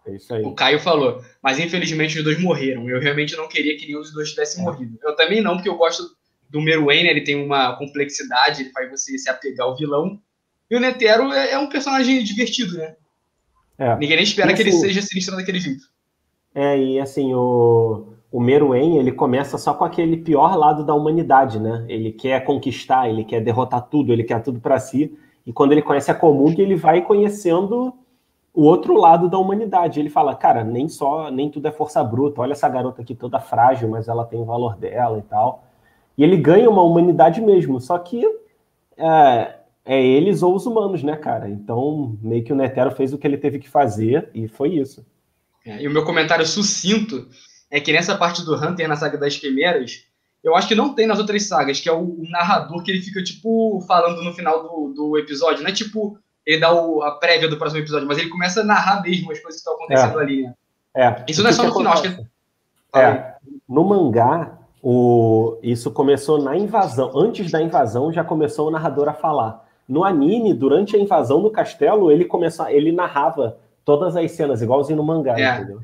É 0.07 0.15
isso 0.15 0.33
aí. 0.33 0.43
O 0.43 0.53
Caio 0.53 0.79
falou. 0.79 1.21
Mas 1.41 1.59
infelizmente 1.59 2.17
os 2.17 2.23
dois 2.23 2.41
morreram. 2.41 2.89
Eu 2.89 2.99
realmente 2.99 3.35
não 3.35 3.47
queria 3.47 3.77
que 3.77 3.85
nenhum 3.85 4.01
dos 4.01 4.13
dois 4.13 4.29
tivesse 4.29 4.59
é. 4.59 4.63
morrido. 4.63 4.97
Eu 5.03 5.15
também 5.15 5.41
não, 5.41 5.55
porque 5.55 5.69
eu 5.69 5.77
gosto 5.77 6.03
do 6.49 6.61
Meruane, 6.61 7.07
ele 7.07 7.21
tem 7.21 7.35
uma 7.35 7.75
complexidade, 7.77 8.63
ele 8.63 8.71
faz 8.71 8.89
você 8.89 9.17
se 9.17 9.29
apegar 9.29 9.67
ao 9.67 9.75
vilão. 9.75 10.19
E 10.69 10.75
o 10.75 10.79
Netero 10.79 11.31
é, 11.31 11.51
é 11.51 11.59
um 11.59 11.67
personagem 11.67 12.23
divertido, 12.23 12.77
né? 12.77 12.95
É. 13.77 13.95
Ninguém 13.95 14.15
nem 14.15 14.23
espera 14.23 14.53
que 14.53 14.61
ele 14.61 14.71
seja 14.71 15.01
sinistro 15.01 15.35
daquele 15.35 15.59
jeito. 15.59 15.83
É, 16.55 16.77
e 16.77 16.99
assim, 16.99 17.33
o, 17.33 18.13
o 18.37 18.39
Meruem, 18.39 18.99
ele 18.99 19.11
começa 19.11 19.57
só 19.57 19.73
com 19.73 19.83
aquele 19.83 20.15
pior 20.15 20.55
lado 20.55 20.83
da 20.83 20.93
humanidade, 20.93 21.59
né? 21.59 21.83
Ele 21.89 22.11
quer 22.11 22.45
conquistar, 22.45 23.09
ele 23.09 23.23
quer 23.23 23.41
derrotar 23.41 23.81
tudo, 23.89 24.13
ele 24.13 24.23
quer 24.23 24.43
tudo 24.43 24.59
para 24.59 24.79
si. 24.79 25.11
E 25.43 25.51
quando 25.51 25.71
ele 25.71 25.81
conhece 25.81 26.11
a 26.11 26.13
Komug, 26.13 26.61
ele 26.61 26.75
vai 26.75 27.01
conhecendo 27.01 27.91
o 28.53 28.61
outro 28.61 28.95
lado 28.95 29.27
da 29.27 29.39
humanidade. 29.39 29.99
Ele 29.99 30.11
fala, 30.11 30.35
cara, 30.35 30.63
nem 30.63 30.87
só, 30.87 31.31
nem 31.31 31.49
tudo 31.49 31.67
é 31.67 31.71
força 31.71 32.03
bruta. 32.03 32.39
Olha 32.39 32.51
essa 32.51 32.69
garota 32.69 33.01
aqui 33.01 33.15
toda 33.15 33.39
frágil, 33.39 33.89
mas 33.89 34.07
ela 34.07 34.23
tem 34.23 34.39
o 34.39 34.45
valor 34.45 34.77
dela 34.77 35.17
e 35.17 35.23
tal. 35.23 35.63
E 36.15 36.23
ele 36.23 36.37
ganha 36.37 36.69
uma 36.69 36.83
humanidade 36.83 37.41
mesmo, 37.41 37.81
só 37.81 37.97
que 37.97 38.23
é, 38.95 39.55
é 39.83 40.05
eles 40.05 40.43
ou 40.43 40.53
os 40.53 40.67
humanos, 40.67 41.01
né, 41.01 41.15
cara? 41.15 41.49
Então, 41.49 42.15
meio 42.21 42.43
que 42.43 42.53
o 42.53 42.55
Netero 42.55 42.91
fez 42.91 43.11
o 43.13 43.17
que 43.17 43.25
ele 43.25 43.39
teve 43.39 43.57
que 43.57 43.67
fazer 43.67 44.29
e 44.31 44.47
foi 44.47 44.75
isso. 44.75 45.03
É, 45.65 45.81
e 45.81 45.87
o 45.87 45.91
meu 45.91 46.05
comentário 46.05 46.45
sucinto 46.45 47.27
é 47.69 47.79
que 47.79 47.91
nessa 47.91 48.17
parte 48.17 48.43
do 48.43 48.55
Hunter, 48.55 48.87
na 48.87 48.95
saga 48.95 49.17
das 49.17 49.37
Quimeras, 49.37 50.05
eu 50.43 50.55
acho 50.55 50.67
que 50.67 50.75
não 50.75 50.93
tem 50.93 51.07
nas 51.07 51.19
outras 51.19 51.43
sagas, 51.43 51.79
que 51.79 51.89
é 51.89 51.91
o, 51.91 51.99
o 51.99 52.29
narrador 52.29 52.83
que 52.83 52.91
ele 52.91 53.01
fica, 53.01 53.23
tipo, 53.23 53.81
falando 53.87 54.23
no 54.23 54.33
final 54.33 54.63
do, 54.63 54.93
do 54.93 55.17
episódio. 55.17 55.63
Não 55.63 55.69
é 55.69 55.73
tipo 55.73 56.19
ele 56.47 56.61
dá 56.61 56.73
o, 56.73 57.03
a 57.03 57.11
prévia 57.11 57.49
do 57.49 57.57
próximo 57.57 57.81
episódio, 57.81 58.07
mas 58.07 58.17
ele 58.17 58.29
começa 58.29 58.61
a 58.61 58.63
narrar 58.63 59.01
mesmo 59.01 59.29
as 59.33 59.39
coisas 59.39 59.61
que 59.61 59.69
estão 59.69 59.73
acontecendo 59.73 60.17
é. 60.17 60.23
ali, 60.23 60.43
né? 60.43 60.53
É. 60.95 61.23
Isso 61.27 61.43
não 61.43 61.49
é 61.49 61.53
só 61.53 61.63
no 61.63 61.75
final, 61.75 61.91
acho 61.91 62.03
que. 62.03 62.25
É. 62.95 63.33
No 63.67 63.83
mangá, 63.83 64.57
o... 64.81 65.57
isso 65.61 65.91
começou 65.91 66.41
na 66.41 66.55
invasão. 66.55 67.11
Antes 67.13 67.51
da 67.51 67.61
invasão, 67.61 68.13
já 68.13 68.23
começou 68.23 68.69
o 68.69 68.71
narrador 68.71 69.09
a 69.09 69.13
falar. 69.13 69.67
No 69.87 70.05
anime, 70.05 70.53
durante 70.53 70.95
a 70.95 70.99
invasão 70.99 71.41
do 71.41 71.51
castelo, 71.51 72.09
ele 72.09 72.23
começou, 72.23 72.69
ele 72.69 72.93
narrava 72.93 73.57
todas 73.83 74.15
as 74.15 74.31
cenas, 74.31 74.61
igualzinho 74.61 74.97
no 74.97 75.03
mangá, 75.03 75.37
é. 75.37 75.57
entendeu? 75.57 75.81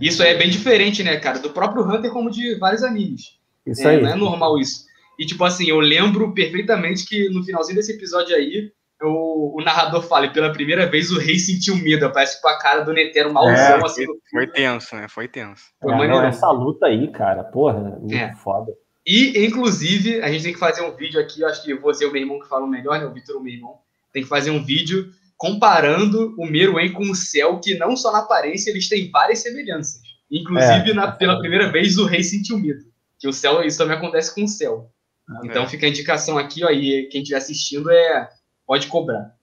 Isso 0.00 0.22
é 0.22 0.34
bem 0.34 0.50
diferente, 0.50 1.02
né, 1.02 1.16
cara? 1.16 1.38
Do 1.38 1.50
próprio 1.50 1.82
Hunter, 1.82 2.10
como 2.10 2.30
de 2.30 2.56
vários 2.56 2.82
animes. 2.82 3.38
Isso 3.66 3.86
é, 3.86 3.96
aí. 3.96 4.02
Não 4.02 4.10
é 4.10 4.16
normal 4.16 4.58
isso. 4.58 4.84
E, 5.18 5.24
tipo 5.24 5.44
assim, 5.44 5.68
eu 5.68 5.80
lembro 5.80 6.32
perfeitamente 6.32 7.06
que 7.06 7.28
no 7.28 7.42
finalzinho 7.44 7.76
desse 7.76 7.92
episódio 7.92 8.34
aí, 8.34 8.72
o, 9.02 9.60
o, 9.60 9.64
narrador 9.64 10.02
fala, 10.02 10.26
e 10.26 10.32
pela 10.32 10.52
primeira 10.52 10.86
vez 10.86 11.10
o 11.10 11.18
rei 11.18 11.38
sentiu 11.38 11.76
medo, 11.76 12.10
parece 12.12 12.40
com 12.40 12.48
a 12.48 12.58
cara 12.58 12.82
do 12.82 12.92
Netero 12.92 13.32
malzão. 13.32 13.54
É, 13.54 13.84
assim, 13.84 14.06
foi, 14.06 14.16
foi, 14.30 14.46
tenso, 14.46 14.96
né? 14.96 15.08
Foi 15.08 15.28
tenso. 15.28 15.64
Foi 15.80 15.92
é, 15.92 16.08
não, 16.08 16.22
essa 16.22 16.50
luta 16.50 16.86
aí, 16.86 17.10
cara, 17.10 17.44
porra, 17.44 17.98
muito 18.00 18.14
é. 18.14 18.34
foda. 18.34 18.72
E, 19.06 19.44
inclusive, 19.44 20.22
a 20.22 20.30
gente 20.30 20.44
tem 20.44 20.52
que 20.52 20.58
fazer 20.58 20.82
um 20.82 20.96
vídeo 20.96 21.20
aqui, 21.20 21.42
eu 21.42 21.48
acho 21.48 21.62
que 21.62 21.74
você 21.74 22.04
e 22.04 22.06
o 22.06 22.12
meu 22.12 22.22
irmão 22.22 22.40
que 22.40 22.48
falam 22.48 22.66
melhor, 22.66 22.98
né? 22.98 23.06
O 23.06 23.12
Vitor, 23.12 23.36
o 23.36 23.42
meu 23.42 23.52
irmão, 23.52 23.78
tem 24.12 24.22
que 24.22 24.28
fazer 24.28 24.50
um 24.50 24.64
vídeo 24.64 25.10
comparando 25.36 26.34
o 26.38 26.46
Meruem 26.46 26.92
com 26.92 27.10
o 27.10 27.14
céu, 27.14 27.60
que 27.60 27.76
não 27.76 27.96
só 27.96 28.12
na 28.12 28.20
aparência, 28.20 28.70
eles 28.70 28.88
têm 28.88 29.10
várias 29.10 29.40
semelhanças. 29.40 30.00
Inclusive, 30.30 30.90
é, 30.90 30.94
na, 30.94 31.12
pela 31.12 31.38
primeira 31.38 31.70
vez, 31.70 31.96
o 31.98 32.06
rei 32.06 32.22
sentiu 32.22 32.58
medo. 32.58 32.80
Que 33.18 33.28
o 33.28 33.32
céu, 33.32 33.62
isso 33.62 33.78
também 33.78 33.96
acontece 33.96 34.34
com 34.34 34.44
o 34.44 34.48
céu. 34.48 34.90
Ah, 35.28 35.40
então 35.44 35.62
é. 35.62 35.66
fica 35.66 35.86
a 35.86 35.88
indicação 35.88 36.38
aqui, 36.38 36.64
ó, 36.64 36.70
e 36.70 37.08
quem 37.10 37.22
estiver 37.22 37.38
assistindo 37.38 37.90
é 37.90 38.28
pode 38.66 38.86
cobrar. 38.86 39.34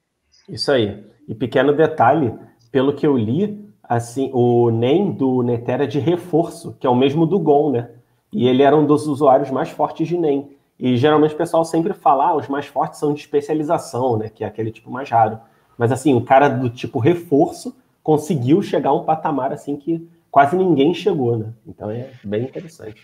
Isso 0.48 0.72
aí. 0.72 1.04
E 1.28 1.36
pequeno 1.36 1.76
detalhe, 1.76 2.34
pelo 2.72 2.94
que 2.94 3.06
eu 3.06 3.18
li, 3.18 3.64
assim, 3.84 4.30
o 4.34 4.70
NEM 4.70 5.12
do 5.14 5.44
Netera 5.44 5.84
é 5.84 5.88
de 5.88 6.00
reforço, 6.00 6.76
que 6.80 6.88
é 6.88 6.90
o 6.90 6.96
mesmo 6.96 7.26
do 7.26 7.40
GON, 7.40 7.72
né? 7.72 7.90
E 8.32 8.48
ele 8.48 8.64
era 8.64 8.76
um 8.76 8.86
dos 8.86 9.08
usuários 9.08 9.52
mais 9.52 9.70
fortes 9.70 10.08
de 10.08 10.18
NEM. 10.18 10.56
E 10.80 10.98
geralmente 10.98 11.34
o 11.34 11.38
pessoal 11.38 11.64
sempre 11.64 11.94
fala, 11.94 12.30
ah, 12.30 12.36
os 12.36 12.48
mais 12.48 12.66
fortes 12.66 13.00
são 13.00 13.14
de 13.14 13.20
especialização, 13.20 14.18
né? 14.18 14.30
Que 14.30 14.44
é 14.44 14.48
aquele 14.48 14.72
tipo 14.72 14.90
mais 14.90 15.10
raro. 15.10 15.40
Mas 15.82 15.92
assim, 15.92 16.14
o 16.14 16.22
cara 16.22 16.48
do 16.48 16.70
tipo 16.70 17.00
reforço 17.00 17.76
conseguiu 18.04 18.62
chegar 18.62 18.92
a 18.92 18.94
um 18.94 19.04
patamar 19.04 19.52
assim 19.52 19.76
que 19.76 20.08
quase 20.30 20.56
ninguém 20.56 20.94
chegou, 20.94 21.36
né? 21.36 21.54
Então 21.66 21.90
é 21.90 22.12
bem 22.24 22.44
interessante. 22.44 23.02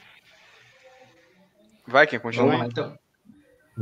Vai, 1.87 2.05
quem 2.05 2.19
continua? 2.19 2.51
Vamos 2.51 2.61
lá, 2.61 2.67
então. 2.67 2.95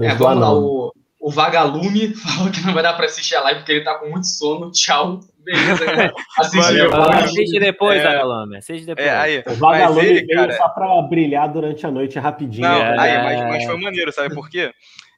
É, 0.01 0.15
vamos 0.15 0.39
lá, 0.39 0.53
o, 0.53 0.93
o 1.19 1.29
Vagalume 1.29 2.15
falou 2.15 2.49
que 2.49 2.61
não 2.61 2.73
vai 2.73 2.81
dar 2.81 2.93
para 2.93 3.07
assistir 3.07 3.35
a 3.35 3.41
live 3.41 3.59
porque 3.59 3.73
ele 3.73 3.83
tá 3.83 3.95
com 3.95 4.09
muito 4.09 4.27
sono. 4.27 4.71
Tchau. 4.71 5.19
Beleza, 5.43 5.85
né? 5.93 6.11
Assistiu. 6.39 6.95
Assiste 6.95 7.59
depois, 7.59 7.99
é, 7.99 8.03
Vagalume. 8.05 8.55
Assiste 8.55 8.85
depois. 8.85 9.05
É, 9.05 9.17
aí, 9.17 9.43
o 9.45 9.55
Vagalume 9.55 10.05
ele, 10.05 10.25
veio 10.25 10.39
cara... 10.39 10.55
só 10.55 10.69
pra 10.69 11.01
brilhar 11.01 11.51
durante 11.51 11.85
a 11.85 11.91
noite 11.91 12.17
rapidinho. 12.17 12.65
Não, 12.65 12.77
é... 12.77 12.97
aí, 12.97 13.17
mas, 13.21 13.49
mas 13.49 13.65
foi 13.65 13.77
maneiro, 13.77 14.13
sabe 14.13 14.33
por 14.33 14.49
quê? 14.49 14.71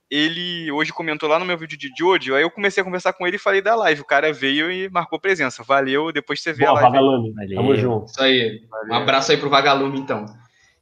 Ele 0.10 0.72
hoje 0.72 0.94
comentou 0.94 1.28
lá 1.28 1.38
no 1.38 1.46
meu 1.46 1.58
vídeo 1.58 1.78
de 1.78 1.90
Jojo, 1.98 2.34
aí 2.34 2.42
eu 2.42 2.50
comecei 2.50 2.82
a 2.82 2.84
conversar 2.86 3.12
com 3.12 3.28
ele 3.28 3.36
e 3.36 3.40
falei 3.40 3.62
da 3.62 3.76
live. 3.76 4.02
O 4.02 4.06
cara 4.06 4.32
veio 4.32 4.72
e 4.72 4.90
marcou 4.90 5.20
presença. 5.20 5.64
Valeu, 5.64 6.14
depois 6.14 6.42
você 6.42 6.54
vê 6.54 6.66
Boa, 6.66 6.80
a 6.80 6.82
live. 6.82 6.90
Vagalume. 6.90 7.34
Tamo 7.54 7.76
junto. 7.76 8.06
Isso 8.06 8.22
aí. 8.22 8.62
Valeu. 8.70 8.94
Um 8.94 8.96
abraço 8.96 9.32
aí 9.32 9.38
pro 9.38 9.50
Vagalume, 9.50 10.00
então. 10.00 10.26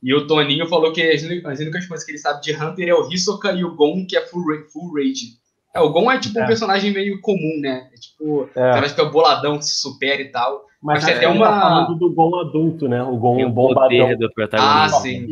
E 0.02 0.14
o 0.14 0.28
Toninho 0.28 0.68
falou 0.68 0.94
que 0.94 1.02
as, 1.02 1.24
únicas 1.24 1.88
coisas 1.88 2.06
que 2.06 2.12
ele 2.12 2.20
sabe 2.20 2.40
de 2.42 2.54
Hunter 2.54 2.88
é 2.88 2.94
o 2.94 3.12
Hisoka 3.12 3.52
e 3.52 3.64
o 3.64 3.76
Gon, 3.76 4.06
que 4.08 4.16
é 4.16 4.22
full, 4.22 4.44
full 4.72 4.94
rage. 4.94 5.40
É, 5.74 5.82
o 5.82 5.90
Gon 5.90 6.12
é 6.12 6.20
tipo 6.20 6.38
é. 6.38 6.44
um 6.44 6.48
personagem 6.48 6.94
meio 6.94 7.20
comum, 7.22 7.60
né? 7.60 7.90
É 7.92 7.98
tipo, 7.98 8.48
é. 8.56 8.72
cara 8.72 8.88
que 8.88 9.02
é 9.02 9.10
boladão, 9.10 9.58
que 9.58 9.66
se 9.66 9.82
supera 9.82 10.22
e 10.22 10.32
tal. 10.32 10.64
Mas, 10.82 11.04
Mas 11.04 11.06
tem 11.06 11.16
até 11.16 11.28
uma. 11.28 11.48
Tá 11.48 11.60
falando 11.60 11.96
do 11.96 12.14
Gon 12.14 12.40
adulto, 12.40 12.88
né? 12.88 13.02
O 13.02 13.18
Gon 13.18 13.50
bombadão. 13.50 14.16
Do 14.16 14.30
ah, 14.54 14.88
sim. 14.90 15.26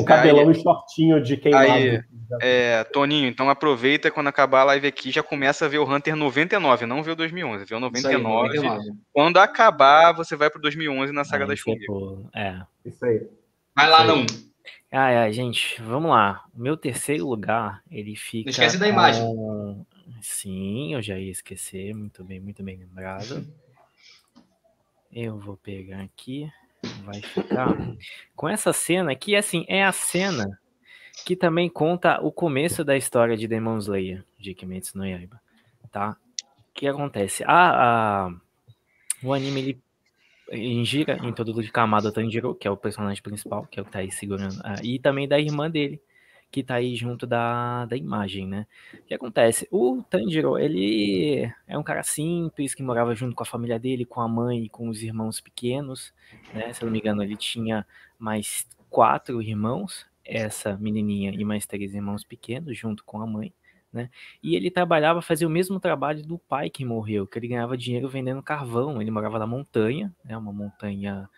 Com 0.00 0.04
cabelão 0.04 0.48
aí, 0.48 0.50
e 0.50 0.62
shortinho 0.62 1.22
de 1.22 1.36
queimado. 1.36 1.70
Aí, 1.70 2.02
é, 2.40 2.84
Toninho, 2.84 3.28
então 3.28 3.48
aproveita 3.48 4.10
quando 4.10 4.28
acabar 4.28 4.60
a 4.60 4.64
live 4.64 4.86
aqui, 4.86 5.10
já 5.10 5.22
começa 5.22 5.64
a 5.64 5.68
ver 5.68 5.78
o 5.78 5.88
Hunter 5.88 6.16
99, 6.16 6.86
não 6.86 7.02
vê 7.02 7.12
o 7.12 7.16
2011, 7.16 7.64
vê 7.64 7.74
o 7.74 7.80
99. 7.80 8.16
Aí, 8.16 8.22
99. 8.22 8.90
Quando 9.12 9.36
acabar, 9.38 10.12
você 10.12 10.36
vai 10.36 10.50
pro 10.50 10.60
2011 10.60 11.12
na 11.12 11.24
Saga 11.24 11.46
das 11.46 11.60
Formigas. 11.60 12.26
É. 12.34 12.60
Isso 12.84 13.04
aí. 13.04 13.26
Vai 13.74 13.88
lá, 13.88 14.04
não. 14.04 14.24
Ai, 14.92 15.16
ai, 15.16 15.32
gente, 15.32 15.80
vamos 15.82 16.10
lá. 16.10 16.44
O 16.54 16.60
meu 16.60 16.76
terceiro 16.76 17.28
lugar, 17.28 17.82
ele 17.90 18.16
fica. 18.16 18.46
Não 18.46 18.50
esquece 18.50 18.78
da 18.78 18.88
imagem. 18.88 19.22
Sim, 20.20 20.94
eu 20.94 21.02
já 21.02 21.18
ia 21.18 21.30
esquecer. 21.30 21.94
Muito 21.94 22.24
bem, 22.24 22.40
muito 22.40 22.62
bem 22.62 22.78
lembrado. 22.78 23.46
Eu 25.12 25.38
vou 25.38 25.56
pegar 25.56 26.02
aqui. 26.02 26.50
Vai 27.06 27.22
ficar 27.22 27.76
com 28.34 28.48
essa 28.48 28.72
cena 28.72 29.14
que, 29.14 29.36
assim, 29.36 29.64
é 29.68 29.84
a 29.84 29.92
cena 29.92 30.58
que 31.24 31.36
também 31.36 31.70
conta 31.70 32.20
o 32.20 32.32
começo 32.32 32.84
da 32.84 32.96
história 32.96 33.36
de 33.36 33.46
Demon 33.46 33.78
Slayer, 33.78 34.24
de 34.38 34.54
Kimetsu 34.54 34.98
no 34.98 35.06
Yaiba, 35.06 35.40
tá? 35.90 36.16
O 36.68 36.74
que 36.74 36.86
acontece? 36.86 37.44
A, 37.46 38.26
a, 38.26 38.34
o 39.22 39.32
anime 39.32 39.80
ele 40.48 40.84
gira 40.84 41.16
em 41.24 41.32
todo 41.32 41.62
de 41.62 41.70
Kamado 41.70 42.12
Tanjiro, 42.12 42.54
que 42.54 42.68
é 42.68 42.70
o 42.70 42.76
personagem 42.76 43.22
principal, 43.22 43.66
que 43.66 43.78
é 43.78 43.82
o 43.82 43.84
que 43.84 43.92
tá 43.92 44.00
aí 44.00 44.10
segurando, 44.10 44.60
ah, 44.64 44.76
e 44.82 44.98
também 44.98 45.26
da 45.26 45.38
irmã 45.38 45.70
dele, 45.70 46.00
que 46.50 46.62
tá 46.62 46.76
aí 46.76 46.96
junto 46.96 47.26
da, 47.26 47.84
da 47.86 47.96
imagem, 47.96 48.46
né? 48.46 48.66
O 48.94 49.02
que 49.02 49.14
acontece? 49.14 49.68
O 49.70 50.02
Tanjiro, 50.08 50.58
ele 50.58 51.52
é 51.66 51.76
um 51.76 51.82
cara 51.82 52.02
simples, 52.02 52.74
que 52.74 52.82
morava 52.82 53.14
junto 53.14 53.34
com 53.34 53.42
a 53.42 53.46
família 53.46 53.78
dele, 53.78 54.04
com 54.04 54.20
a 54.20 54.28
mãe 54.28 54.64
e 54.64 54.68
com 54.68 54.88
os 54.88 55.02
irmãos 55.02 55.40
pequenos, 55.40 56.12
né? 56.54 56.72
Se 56.72 56.82
eu 56.82 56.86
não 56.86 56.92
me 56.92 56.98
engano, 56.98 57.22
ele 57.22 57.36
tinha 57.36 57.86
mais 58.18 58.66
quatro 58.88 59.42
irmãos, 59.42 60.06
essa 60.24 60.76
menininha 60.76 61.32
e 61.32 61.44
mais 61.44 61.66
três 61.66 61.94
irmãos 61.94 62.24
pequenos, 62.24 62.76
junto 62.76 63.04
com 63.04 63.20
a 63.20 63.26
mãe 63.26 63.52
né? 63.96 64.10
E 64.42 64.54
ele 64.54 64.70
trabalhava, 64.70 65.22
fazia 65.22 65.46
o 65.46 65.50
mesmo 65.50 65.80
trabalho 65.80 66.22
do 66.22 66.38
pai 66.38 66.68
que 66.68 66.84
morreu, 66.84 67.26
que 67.26 67.38
ele 67.38 67.48
ganhava 67.48 67.76
dinheiro 67.76 68.08
vendendo 68.08 68.42
carvão. 68.42 69.00
Ele 69.00 69.10
morava 69.10 69.38
na 69.38 69.46
montanha, 69.46 70.14
né? 70.24 70.36
Uma 70.36 70.52
montanha 70.52 71.28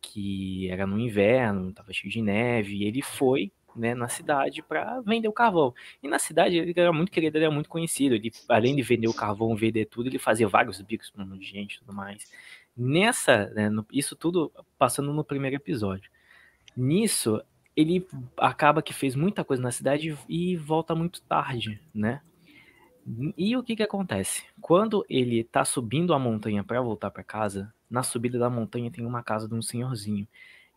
que 0.00 0.70
era 0.70 0.86
no 0.86 0.98
inverno, 0.98 1.70
estava 1.70 1.92
cheio 1.92 2.12
de 2.12 2.22
neve, 2.22 2.76
e 2.76 2.84
ele 2.84 3.02
foi 3.02 3.50
né, 3.76 3.94
na 3.94 4.08
cidade 4.08 4.62
para 4.62 5.00
vender 5.00 5.28
o 5.28 5.32
carvão. 5.32 5.74
E 6.02 6.08
na 6.08 6.18
cidade 6.18 6.56
ele 6.56 6.74
era 6.76 6.92
muito 6.92 7.10
querido, 7.10 7.36
ele 7.36 7.44
era 7.44 7.54
muito 7.54 7.68
conhecido. 7.68 8.14
Ele, 8.14 8.30
além 8.48 8.76
de 8.76 8.82
vender 8.82 9.08
o 9.08 9.14
carvão, 9.14 9.54
vender 9.56 9.86
tudo, 9.86 10.08
ele 10.08 10.18
fazia 10.18 10.48
vários 10.48 10.80
bicos 10.80 11.10
para 11.10 11.24
um 11.24 11.36
de 11.36 11.44
gente 11.44 11.74
e 11.74 11.78
tudo 11.80 11.92
mais. 11.94 12.30
Nessa, 12.76 13.46
né, 13.50 13.68
no, 13.68 13.86
isso 13.92 14.16
tudo 14.16 14.52
passando 14.78 15.12
no 15.12 15.24
primeiro 15.24 15.56
episódio. 15.56 16.10
Nisso, 16.76 17.42
ele 17.76 18.06
acaba 18.36 18.82
que 18.82 18.92
fez 18.92 19.14
muita 19.14 19.44
coisa 19.44 19.62
na 19.62 19.70
cidade 19.70 20.16
e 20.28 20.56
volta 20.56 20.94
muito 20.94 21.22
tarde, 21.22 21.80
né? 21.92 22.20
E 23.36 23.54
o 23.56 23.62
que 23.62 23.76
que 23.76 23.82
acontece? 23.82 24.44
Quando 24.60 25.04
ele 25.10 25.44
tá 25.44 25.64
subindo 25.64 26.14
a 26.14 26.18
montanha 26.18 26.64
para 26.64 26.80
voltar 26.80 27.10
para 27.10 27.22
casa, 27.22 27.72
na 27.90 28.02
subida 28.02 28.38
da 28.38 28.48
montanha 28.48 28.90
tem 28.90 29.04
uma 29.04 29.22
casa 29.22 29.46
de 29.46 29.54
um 29.54 29.60
senhorzinho. 29.60 30.26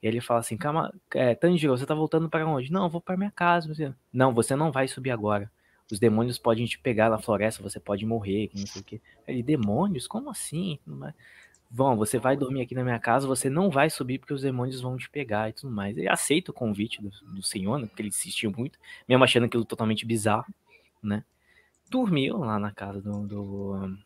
E 0.01 0.07
ele 0.07 0.21
fala 0.21 0.39
assim: 0.39 0.57
Calma, 0.57 0.93
é, 1.13 1.35
Tanjiro, 1.35 1.77
você 1.77 1.85
tá 1.85 1.95
voltando 1.95 2.29
para 2.29 2.45
onde? 2.47 2.71
Não, 2.71 2.89
vou 2.89 3.01
para 3.01 3.17
minha 3.17 3.31
casa. 3.31 3.73
Você... 3.73 3.93
Não, 4.11 4.33
você 4.33 4.55
não 4.55 4.71
vai 4.71 4.87
subir 4.87 5.11
agora. 5.11 5.51
Os 5.91 5.99
demônios 5.99 6.37
podem 6.37 6.65
te 6.65 6.77
pegar 6.77 7.09
na 7.09 7.17
floresta, 7.17 7.63
você 7.63 7.79
pode 7.79 8.05
morrer, 8.05 8.51
não 8.53 8.67
sei 8.67 8.81
o 8.81 8.83
quê. 8.83 9.01
Ele, 9.25 9.41
demônios? 9.41 10.05
Como 10.05 10.29
assim? 10.29 10.77
Vão, 11.71 11.95
você 11.95 12.19
vai 12.19 12.35
dormir 12.35 12.61
aqui 12.61 12.75
na 12.75 12.83
minha 12.83 12.99
casa, 12.99 13.25
você 13.25 13.49
não 13.49 13.69
vai 13.69 13.89
subir 13.89 14.19
porque 14.19 14.33
os 14.33 14.41
demônios 14.41 14.81
vão 14.81 14.97
te 14.97 15.09
pegar 15.09 15.49
e 15.49 15.53
tudo 15.53 15.71
mais. 15.71 15.97
Ele 15.97 16.09
aceita 16.09 16.51
o 16.51 16.53
convite 16.53 17.01
do, 17.01 17.09
do 17.09 17.41
senhor, 17.41 17.79
né, 17.79 17.87
porque 17.87 18.01
ele 18.01 18.09
insistiu 18.09 18.51
muito, 18.51 18.77
mesmo 19.07 19.23
achando 19.23 19.45
aquilo 19.45 19.63
totalmente 19.63 20.05
bizarro, 20.05 20.53
né? 21.01 21.23
dormiu 21.89 22.37
lá 22.37 22.59
na 22.59 22.71
casa 22.71 23.01
do, 23.01 23.25
do, 23.25 23.97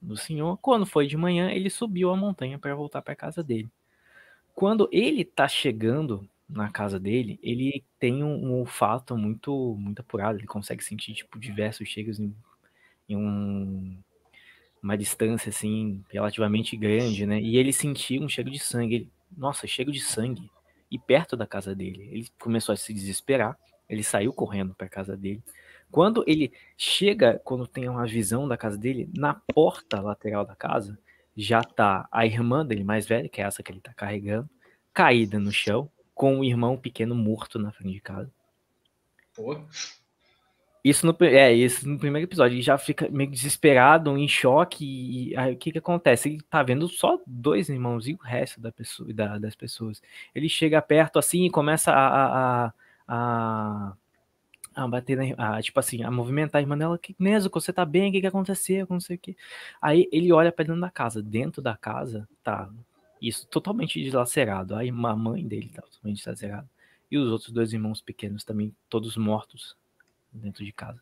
do 0.00 0.16
senhor. 0.16 0.56
Quando 0.58 0.86
foi 0.86 1.06
de 1.06 1.16
manhã, 1.16 1.50
ele 1.50 1.70
subiu 1.70 2.10
a 2.10 2.16
montanha 2.16 2.58
para 2.58 2.74
voltar 2.74 3.02
para 3.02 3.14
casa 3.16 3.42
dele. 3.42 3.68
Quando 4.54 4.88
ele 4.92 5.24
tá 5.24 5.48
chegando 5.48 6.28
na 6.48 6.70
casa 6.70 7.00
dele, 7.00 7.38
ele 7.42 7.84
tem 7.98 8.22
um, 8.22 8.46
um, 8.46 8.52
olfato 8.54 9.16
muito 9.16 9.76
muito 9.78 10.00
apurado, 10.00 10.38
ele 10.38 10.46
consegue 10.46 10.84
sentir 10.84 11.14
tipo 11.14 11.38
diversos 11.38 11.88
cheiros 11.88 12.20
em, 12.20 12.34
em 13.08 13.16
um, 13.16 13.98
uma 14.82 14.96
distância 14.96 15.48
assim 15.50 16.04
relativamente 16.10 16.76
grande, 16.76 17.26
né? 17.26 17.40
E 17.40 17.56
ele 17.56 17.72
sentiu 17.72 18.22
um 18.22 18.28
cheiro 18.28 18.50
de 18.50 18.58
sangue. 18.58 18.94
Ele, 18.94 19.12
Nossa, 19.36 19.66
cheiro 19.66 19.90
de 19.90 20.00
sangue. 20.00 20.50
E 20.90 20.98
perto 20.98 21.36
da 21.36 21.46
casa 21.46 21.74
dele, 21.74 22.08
ele 22.12 22.28
começou 22.38 22.72
a 22.72 22.76
se 22.76 22.92
desesperar. 22.92 23.58
Ele 23.88 24.04
saiu 24.04 24.32
correndo 24.32 24.74
para 24.74 24.88
casa 24.88 25.16
dele. 25.16 25.42
Quando 25.90 26.22
ele 26.26 26.52
chega, 26.76 27.40
quando 27.44 27.66
tem 27.66 27.88
uma 27.88 28.06
visão 28.06 28.46
da 28.46 28.56
casa 28.56 28.76
dele, 28.76 29.08
na 29.14 29.34
porta 29.54 30.00
lateral 30.00 30.44
da 30.44 30.54
casa, 30.54 30.98
já 31.36 31.62
tá 31.62 32.08
a 32.10 32.26
irmã 32.26 32.64
dele 32.64 32.84
mais 32.84 33.06
velha, 33.06 33.28
que 33.28 33.40
é 33.40 33.44
essa 33.44 33.62
que 33.62 33.72
ele 33.72 33.80
tá 33.80 33.92
carregando, 33.94 34.48
caída 34.92 35.38
no 35.38 35.50
chão, 35.50 35.90
com 36.14 36.40
o 36.40 36.44
irmão 36.44 36.76
pequeno 36.76 37.14
morto 37.14 37.58
na 37.58 37.72
frente 37.72 37.94
de 37.94 38.00
casa. 38.00 38.30
Pô. 39.34 39.58
Isso 40.84 41.06
no, 41.06 41.16
é, 41.22 41.50
isso 41.52 41.88
no 41.88 41.98
primeiro 41.98 42.28
episódio. 42.28 42.54
Ele 42.54 42.62
já 42.62 42.76
fica 42.76 43.08
meio 43.08 43.30
desesperado, 43.30 44.16
em 44.18 44.28
choque. 44.28 44.84
E 44.84 45.36
aí 45.36 45.54
o 45.54 45.56
que 45.56 45.72
que 45.72 45.78
acontece? 45.78 46.28
Ele 46.28 46.42
tá 46.42 46.62
vendo 46.62 46.86
só 46.88 47.18
dois 47.26 47.70
irmãos 47.70 48.06
e 48.06 48.12
o 48.12 48.18
resto 48.22 48.60
da 48.60 48.70
pessoa, 48.70 49.12
da, 49.12 49.38
das 49.38 49.56
pessoas. 49.56 50.02
Ele 50.34 50.48
chega 50.48 50.82
perto 50.82 51.18
assim 51.18 51.46
e 51.46 51.50
começa 51.50 51.90
a, 51.90 52.06
a, 52.06 52.66
a, 52.66 52.72
a 53.08 53.96
bater 54.88 55.16
na, 55.16 55.56
a, 55.56 55.62
tipo 55.62 55.78
assim, 55.78 56.02
a 56.02 56.10
movimentar 56.10 56.58
a 56.58 56.62
irmã 56.62 56.76
dela, 56.76 56.98
que 56.98 57.14
Nezuko, 57.18 57.60
você 57.60 57.72
tá 57.72 57.84
bem? 57.84 58.10
O 58.10 58.12
que 58.12 58.20
que 58.20 58.26
aconteceu? 58.26 58.86
Não 58.88 59.00
sei 59.00 59.16
o 59.16 59.18
que. 59.18 59.36
Aí 59.80 60.08
ele 60.12 60.32
olha 60.32 60.52
para 60.52 60.64
dentro 60.64 60.80
da 60.80 60.90
casa. 60.90 61.22
Dentro 61.22 61.62
da 61.62 61.76
casa, 61.76 62.28
tá 62.42 62.70
isso 63.20 63.46
totalmente 63.46 64.02
dilacerado. 64.02 64.74
Aí 64.74 64.88
a 64.90 64.92
mãe 64.92 65.46
dele 65.46 65.70
tá 65.74 65.82
totalmente 65.82 66.22
dilacerada. 66.22 66.68
E 67.10 67.18
os 67.18 67.30
outros 67.30 67.52
dois 67.52 67.72
irmãos 67.72 68.00
pequenos 68.00 68.44
também, 68.44 68.74
todos 68.88 69.16
mortos 69.16 69.76
dentro 70.32 70.64
de 70.64 70.72
casa. 70.72 71.00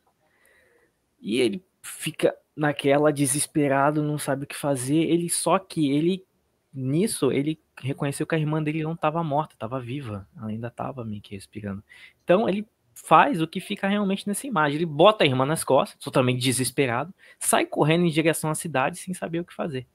E 1.20 1.40
ele 1.40 1.64
fica 1.80 2.34
naquela 2.54 3.12
desesperado, 3.12 4.02
não 4.02 4.18
sabe 4.18 4.44
o 4.44 4.46
que 4.46 4.56
fazer. 4.56 4.98
Ele 4.98 5.30
só 5.30 5.58
que 5.58 5.90
ele 5.90 6.24
nisso 6.72 7.30
ele 7.30 7.60
reconheceu 7.80 8.26
que 8.26 8.34
a 8.34 8.38
irmã 8.38 8.62
dele 8.62 8.82
não 8.82 8.94
estava 8.94 9.22
morta, 9.22 9.54
estava 9.54 9.78
viva, 9.78 10.26
ela 10.36 10.48
ainda 10.48 10.68
estava 10.68 11.04
meio 11.04 11.20
que 11.20 11.34
respirando. 11.34 11.82
Então 12.24 12.48
ele 12.48 12.66
faz 12.94 13.40
o 13.40 13.46
que 13.46 13.60
fica 13.60 13.88
realmente 13.88 14.26
nessa 14.26 14.46
imagem. 14.46 14.76
Ele 14.76 14.86
bota 14.86 15.24
a 15.24 15.26
irmã 15.26 15.44
nas 15.44 15.64
costas, 15.64 15.98
totalmente 16.02 16.40
desesperado, 16.40 17.12
sai 17.38 17.66
correndo 17.66 18.04
em 18.04 18.10
direção 18.10 18.50
à 18.50 18.54
cidade 18.54 18.98
sem 18.98 19.14
saber 19.14 19.40
o 19.40 19.44
que 19.44 19.54
fazer. 19.54 19.86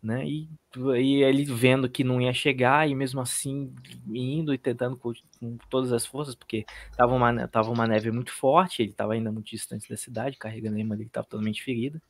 Né? 0.00 0.24
E, 0.26 0.48
e 0.96 1.22
ele 1.24 1.44
vendo 1.44 1.88
que 1.88 2.04
não 2.04 2.20
ia 2.20 2.32
chegar, 2.32 2.88
e 2.88 2.94
mesmo 2.94 3.20
assim 3.20 3.74
indo 4.06 4.54
e 4.54 4.58
tentando 4.58 4.96
com, 4.96 5.12
com 5.40 5.58
todas 5.68 5.92
as 5.92 6.06
forças, 6.06 6.34
porque 6.36 6.64
tava 6.96 7.14
uma, 7.14 7.48
tava 7.48 7.70
uma 7.70 7.86
neve 7.86 8.12
muito 8.12 8.32
forte, 8.32 8.82
ele 8.82 8.92
estava 8.92 9.14
ainda 9.14 9.32
muito 9.32 9.50
distante 9.50 9.88
da 9.88 9.96
cidade, 9.96 10.36
carregando 10.38 10.76
a 10.76 10.80
irmã 10.80 10.94
dele 10.94 11.06
que 11.06 11.10
estava 11.10 11.26
totalmente 11.26 11.64
ferida. 11.64 12.00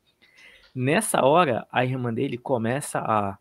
Nessa 0.75 1.25
hora, 1.25 1.67
a 1.73 1.85
irmã 1.85 2.12
dele 2.12 2.37
começa 2.37 2.99
a 2.99 3.38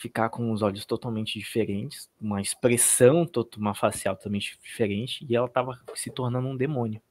ficar 0.00 0.30
com 0.30 0.50
os 0.50 0.62
olhos 0.62 0.86
totalmente 0.86 1.38
diferentes, 1.38 2.10
uma 2.18 2.40
expressão, 2.40 3.28
uma 3.58 3.74
facial 3.74 4.16
totalmente 4.16 4.58
diferente, 4.62 5.26
e 5.28 5.36
ela 5.36 5.46
estava 5.46 5.78
se 5.94 6.10
tornando 6.10 6.48
um 6.48 6.56
demônio, 6.56 7.02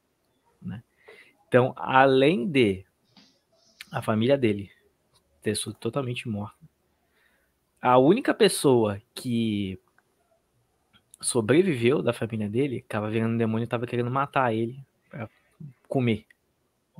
né? 0.60 0.82
Então, 1.46 1.72
além 1.76 2.48
de 2.48 2.84
a 3.92 4.02
família 4.02 4.36
dele 4.36 4.72
ter 5.40 5.56
sido 5.56 5.72
totalmente 5.74 6.28
morta, 6.28 6.58
a 7.80 7.96
única 7.96 8.34
pessoa 8.34 9.00
que 9.14 9.78
sobreviveu 11.20 12.02
da 12.02 12.12
família 12.12 12.48
dele, 12.48 12.78
estava 12.78 13.08
virando 13.08 13.38
demônio, 13.38 13.64
estava 13.64 13.86
querendo 13.86 14.10
matar 14.10 14.52
ele 14.52 14.84
para 15.08 15.30
comer. 15.86 16.26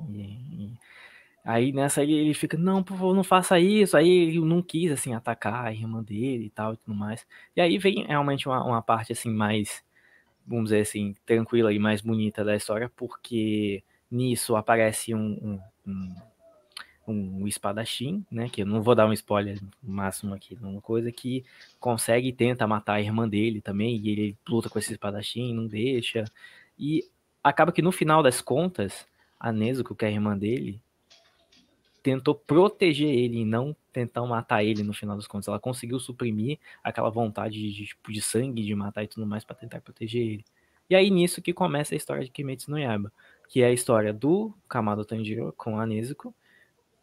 E, 0.09 0.21
e, 0.21 0.79
Aí 1.43 1.71
nessa 1.71 2.03
ele, 2.03 2.13
ele 2.13 2.33
fica, 2.33 2.57
não, 2.57 2.83
por 2.83 2.95
favor, 2.97 3.15
não 3.15 3.23
faça 3.23 3.59
isso. 3.59 3.97
Aí 3.97 4.09
ele 4.09 4.39
não 4.41 4.61
quis, 4.61 4.91
assim, 4.91 5.13
atacar 5.13 5.65
a 5.65 5.73
irmã 5.73 6.03
dele 6.03 6.45
e 6.45 6.49
tal 6.49 6.73
e 6.73 6.77
tudo 6.77 6.95
mais. 6.95 7.25
E 7.55 7.61
aí 7.61 7.77
vem 7.77 8.05
realmente 8.05 8.47
uma, 8.47 8.63
uma 8.63 8.81
parte, 8.81 9.11
assim, 9.11 9.31
mais, 9.31 9.83
vamos 10.45 10.65
dizer 10.65 10.81
assim, 10.81 11.15
tranquila 11.25 11.73
e 11.73 11.79
mais 11.79 12.01
bonita 12.01 12.43
da 12.43 12.55
história, 12.55 12.89
porque 12.95 13.83
nisso 14.09 14.55
aparece 14.55 15.15
um, 15.15 15.59
um, 15.87 16.11
um, 17.07 17.41
um 17.41 17.47
espadachim, 17.47 18.25
né, 18.29 18.49
que 18.49 18.61
eu 18.61 18.65
não 18.65 18.81
vou 18.81 18.93
dar 18.93 19.07
um 19.07 19.13
spoiler 19.13 19.59
máximo 19.81 20.33
aqui, 20.33 20.57
uma 20.61 20.81
coisa 20.81 21.11
que 21.11 21.43
consegue 21.79 22.27
e 22.29 22.33
tenta 22.33 22.67
matar 22.67 22.95
a 22.95 23.01
irmã 23.01 23.27
dele 23.27 23.61
também, 23.61 23.97
e 23.97 24.09
ele 24.09 24.37
luta 24.47 24.69
com 24.69 24.77
esse 24.79 24.91
espadachim, 24.91 25.53
não 25.53 25.67
deixa. 25.67 26.25
E 26.77 27.03
acaba 27.43 27.71
que 27.71 27.81
no 27.81 27.91
final 27.91 28.21
das 28.21 28.41
contas, 28.41 29.07
a 29.39 29.51
Nezuko, 29.51 29.95
que 29.95 30.05
é 30.05 30.09
a 30.09 30.11
irmã 30.11 30.37
dele, 30.37 30.79
tentou 32.01 32.35
proteger 32.35 33.09
ele 33.09 33.39
e 33.39 33.45
não 33.45 33.75
tentar 33.93 34.25
matar 34.25 34.63
ele 34.63 34.83
no 34.83 34.93
final 34.93 35.15
das 35.15 35.27
contas. 35.27 35.47
Ela 35.47 35.59
conseguiu 35.59 35.99
suprimir 35.99 36.59
aquela 36.83 37.09
vontade 37.09 37.71
de, 37.71 37.85
tipo, 37.85 38.11
de 38.11 38.21
sangue, 38.21 38.63
de 38.63 38.73
matar 38.75 39.03
e 39.03 39.07
tudo 39.07 39.25
mais 39.25 39.43
para 39.43 39.55
tentar 39.55 39.81
proteger 39.81 40.21
ele. 40.21 40.45
E 40.89 40.95
aí 40.95 41.09
nisso 41.09 41.41
que 41.41 41.53
começa 41.53 41.95
a 41.95 41.97
história 41.97 42.23
de 42.23 42.31
Kimetsu 42.31 42.69
no 42.69 42.77
Yaiba, 42.77 43.11
que 43.47 43.61
é 43.61 43.67
a 43.67 43.71
história 43.71 44.13
do 44.13 44.53
Kamado 44.67 45.05
Tanjiro 45.05 45.53
com 45.57 45.79
a 45.79 45.85
Nezuko, 45.85 46.33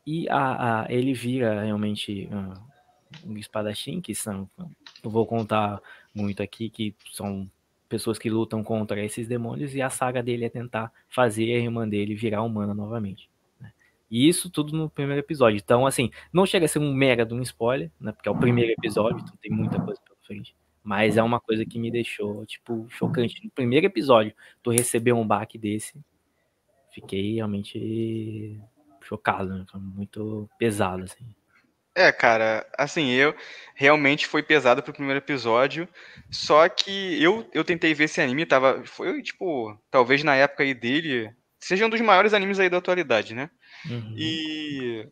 e 0.06 0.28
a, 0.28 0.82
a, 0.82 0.92
ele 0.92 1.12
vira 1.12 1.62
realmente 1.62 2.28
uh, 2.32 3.30
um 3.30 3.36
espadachim, 3.36 4.00
que 4.00 4.14
são, 4.14 4.48
não 4.58 5.10
vou 5.10 5.26
contar 5.26 5.80
muito 6.14 6.42
aqui, 6.42 6.70
que 6.70 6.94
são 7.12 7.50
pessoas 7.88 8.18
que 8.18 8.30
lutam 8.30 8.62
contra 8.62 9.02
esses 9.02 9.28
demônios, 9.28 9.74
e 9.74 9.82
a 9.82 9.90
saga 9.90 10.22
dele 10.22 10.44
é 10.44 10.48
tentar 10.48 10.92
fazer 11.08 11.54
a 11.54 11.58
irmã 11.58 11.88
dele 11.88 12.14
virar 12.14 12.42
humana 12.42 12.74
novamente. 12.74 13.27
E 14.10 14.28
isso 14.28 14.50
tudo 14.50 14.76
no 14.76 14.88
primeiro 14.88 15.20
episódio. 15.20 15.58
Então, 15.58 15.86
assim, 15.86 16.10
não 16.32 16.46
chega 16.46 16.64
a 16.64 16.68
ser 16.68 16.78
um 16.78 16.92
mega 16.92 17.26
de 17.26 17.34
um 17.34 17.42
spoiler, 17.42 17.90
né? 18.00 18.12
Porque 18.12 18.28
é 18.28 18.32
o 18.32 18.38
primeiro 18.38 18.72
episódio, 18.72 19.20
então 19.20 19.36
tem 19.40 19.50
muita 19.50 19.80
coisa 19.80 20.00
pela 20.00 20.16
frente. 20.26 20.56
Mas 20.82 21.16
é 21.16 21.22
uma 21.22 21.40
coisa 21.40 21.66
que 21.66 21.78
me 21.78 21.90
deixou, 21.90 22.46
tipo, 22.46 22.86
chocante. 22.88 23.44
No 23.44 23.50
primeiro 23.50 23.86
episódio, 23.86 24.34
tu 24.62 24.70
receber 24.70 25.12
um 25.12 25.26
baque 25.26 25.58
desse, 25.58 26.00
fiquei 26.92 27.34
realmente 27.34 28.58
chocado, 29.02 29.54
né? 29.54 29.64
Muito 29.74 30.48
pesado, 30.58 31.04
assim. 31.04 31.26
É, 31.94 32.12
cara, 32.12 32.64
assim, 32.78 33.10
eu 33.10 33.34
realmente 33.74 34.26
foi 34.28 34.40
pesado 34.40 34.82
pro 34.84 34.92
primeiro 34.92 35.18
episódio, 35.18 35.88
só 36.30 36.68
que 36.68 37.20
eu, 37.20 37.44
eu 37.52 37.64
tentei 37.64 37.92
ver 37.92 38.04
esse 38.04 38.20
anime, 38.20 38.46
tava, 38.46 38.84
foi, 38.84 39.20
tipo, 39.20 39.76
talvez 39.90 40.22
na 40.22 40.36
época 40.36 40.62
aí 40.62 40.74
dele, 40.74 41.34
seja 41.58 41.86
um 41.86 41.90
dos 41.90 42.00
maiores 42.00 42.34
animes 42.34 42.58
aí 42.58 42.68
da 42.68 42.78
atualidade, 42.78 43.34
né? 43.34 43.50
Uhum. 43.88 44.14
E. 44.16 45.08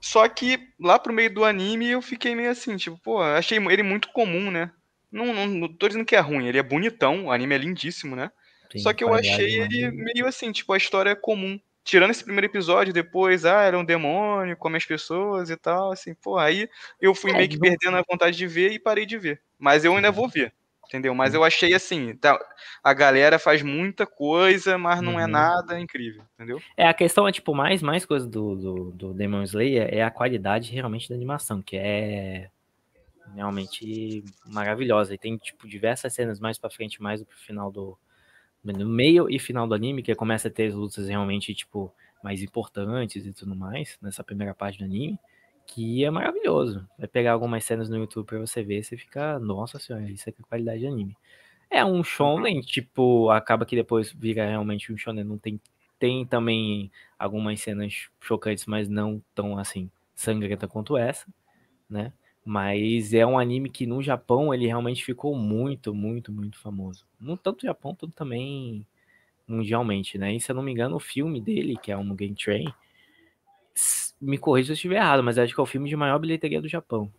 Só 0.00 0.28
que 0.28 0.58
lá 0.78 0.98
pro 0.98 1.14
meio 1.14 1.32
do 1.32 1.44
anime 1.44 1.88
eu 1.88 2.02
fiquei 2.02 2.34
meio 2.34 2.50
assim, 2.50 2.76
tipo, 2.76 2.98
pô, 2.98 3.22
achei 3.22 3.58
ele 3.58 3.82
muito 3.82 4.08
comum, 4.12 4.50
né? 4.50 4.70
Não, 5.10 5.32
não, 5.32 5.46
não 5.46 5.68
tô 5.68 5.88
dizendo 5.88 6.04
que 6.04 6.16
é 6.16 6.20
ruim, 6.20 6.46
ele 6.46 6.58
é 6.58 6.62
bonitão, 6.62 7.26
o 7.26 7.32
anime 7.32 7.54
é 7.54 7.58
lindíssimo, 7.58 8.14
né? 8.14 8.30
Sim, 8.70 8.80
Só 8.80 8.92
que 8.92 9.02
eu 9.02 9.14
achei 9.14 9.60
ele 9.60 9.90
meio 9.92 10.26
assim, 10.26 10.52
tipo, 10.52 10.72
a 10.72 10.76
história 10.76 11.10
é 11.10 11.14
comum. 11.14 11.58
Tirando 11.84 12.10
esse 12.10 12.24
primeiro 12.24 12.46
episódio, 12.46 12.92
depois, 12.92 13.44
ah, 13.44 13.62
era 13.62 13.78
um 13.78 13.84
demônio, 13.84 14.56
come 14.56 14.76
as 14.76 14.84
pessoas 14.84 15.50
e 15.50 15.56
tal, 15.56 15.92
assim, 15.92 16.14
pô, 16.14 16.38
aí 16.38 16.68
eu 17.00 17.14
fui 17.14 17.30
é, 17.30 17.34
meio 17.34 17.48
que 17.48 17.58
perdendo 17.58 17.96
a 17.96 18.04
vontade 18.08 18.36
de 18.36 18.46
ver 18.46 18.72
e 18.72 18.78
parei 18.78 19.06
de 19.06 19.16
ver. 19.16 19.40
Mas 19.58 19.84
eu 19.84 19.94
ainda 19.94 20.10
vou 20.10 20.28
ver, 20.28 20.52
entendeu? 20.94 21.14
Mas 21.14 21.34
eu 21.34 21.42
achei 21.42 21.74
assim, 21.74 22.14
tá, 22.14 22.38
a 22.82 22.94
galera 22.94 23.36
faz 23.38 23.62
muita 23.62 24.06
coisa, 24.06 24.78
mas 24.78 25.00
não 25.00 25.12
é 25.12 25.16
uhum. 25.16 25.20
é 25.22 25.26
nada 25.26 25.80
incrível, 25.80 26.22
entendeu? 26.34 26.62
É, 26.76 26.86
a 26.86 26.94
questão 26.94 27.26
é, 27.26 27.32
tipo, 27.32 27.52
mais, 27.52 27.82
mais 27.82 28.06
coisa 28.06 28.28
do, 28.28 28.54
do, 28.54 28.90
do 28.92 29.14
Demon 29.14 29.42
Slayer 29.42 29.88
é 29.92 30.02
a 30.02 30.10
qualidade 30.10 30.72
realmente 30.72 31.08
da 31.08 31.14
animação, 31.14 31.60
que 31.60 31.76
é 31.76 32.48
realmente 33.34 34.22
maravilhosa. 34.46 35.14
E 35.14 35.18
tem, 35.18 35.36
tipo, 35.36 35.66
diversas 35.66 36.12
cenas 36.12 36.38
mais 36.38 36.58
pra 36.58 36.70
frente, 36.70 37.02
mais 37.02 37.22
pro 37.22 37.36
final 37.36 37.72
do... 37.72 37.98
No 38.62 38.88
meio 38.88 39.28
e 39.28 39.38
final 39.38 39.66
do 39.66 39.74
anime, 39.74 40.02
que 40.02 40.14
começa 40.14 40.48
a 40.48 40.50
ter 40.50 40.68
as 40.68 40.74
lutas 40.74 41.08
realmente, 41.08 41.52
tipo, 41.54 41.92
mais 42.22 42.42
importantes 42.42 43.26
e 43.26 43.32
tudo 43.32 43.54
mais, 43.54 43.98
nessa 44.00 44.24
primeira 44.24 44.54
parte 44.54 44.78
do 44.78 44.84
anime 44.84 45.18
que 45.66 46.04
é 46.04 46.10
maravilhoso. 46.10 46.86
Vai 46.98 47.08
pegar 47.08 47.32
algumas 47.32 47.64
cenas 47.64 47.88
no 47.88 47.96
YouTube 47.96 48.26
pra 48.26 48.38
você 48.38 48.62
ver, 48.62 48.84
você 48.84 48.96
fica, 48.96 49.38
nossa 49.38 49.78
senhora, 49.78 50.10
isso 50.10 50.28
aqui 50.28 50.40
é 50.42 50.44
qualidade 50.48 50.80
de 50.80 50.86
anime. 50.86 51.16
É 51.70 51.84
um 51.84 52.04
shonen, 52.04 52.60
tipo, 52.62 53.30
acaba 53.30 53.66
que 53.66 53.76
depois 53.76 54.12
vira 54.12 54.46
realmente 54.46 54.92
um 54.92 54.96
shonen, 54.98 55.24
não 55.24 55.38
tem 55.38 55.60
tem 55.98 56.26
também 56.26 56.90
algumas 57.18 57.60
cenas 57.60 58.08
chocantes, 58.20 58.66
mas 58.66 58.88
não 58.88 59.22
tão 59.34 59.56
assim 59.58 59.90
sangrenta 60.14 60.68
quanto 60.68 60.96
essa, 60.96 61.26
né? 61.88 62.12
Mas 62.44 63.14
é 63.14 63.24
um 63.26 63.38
anime 63.38 63.70
que 63.70 63.86
no 63.86 64.02
Japão 64.02 64.52
ele 64.52 64.66
realmente 64.66 65.04
ficou 65.04 65.34
muito, 65.36 65.94
muito, 65.94 66.32
muito 66.32 66.58
famoso. 66.58 67.06
No 67.18 67.36
tanto 67.38 67.64
no 67.64 67.68
Japão, 67.70 67.94
tanto 67.94 68.14
também 68.14 68.86
mundialmente, 69.48 70.18
né? 70.18 70.34
E 70.34 70.40
se 70.40 70.50
eu 70.52 70.56
não 70.56 70.62
me 70.62 70.72
engano, 70.72 70.96
o 70.96 71.00
filme 71.00 71.40
dele, 71.40 71.76
que 71.76 71.92
é 71.92 71.96
o 71.96 72.04
Mugen 72.04 72.34
Train, 72.34 72.66
me 74.24 74.38
corrija 74.38 74.66
se 74.66 74.72
eu 74.72 74.74
estiver 74.74 74.96
errado, 74.96 75.22
mas 75.22 75.38
acho 75.38 75.54
que 75.54 75.60
é 75.60 75.62
o 75.62 75.66
filme 75.66 75.88
de 75.88 75.96
maior 75.96 76.18
bilheteria 76.18 76.60
do 76.60 76.68
Japão. 76.68 77.12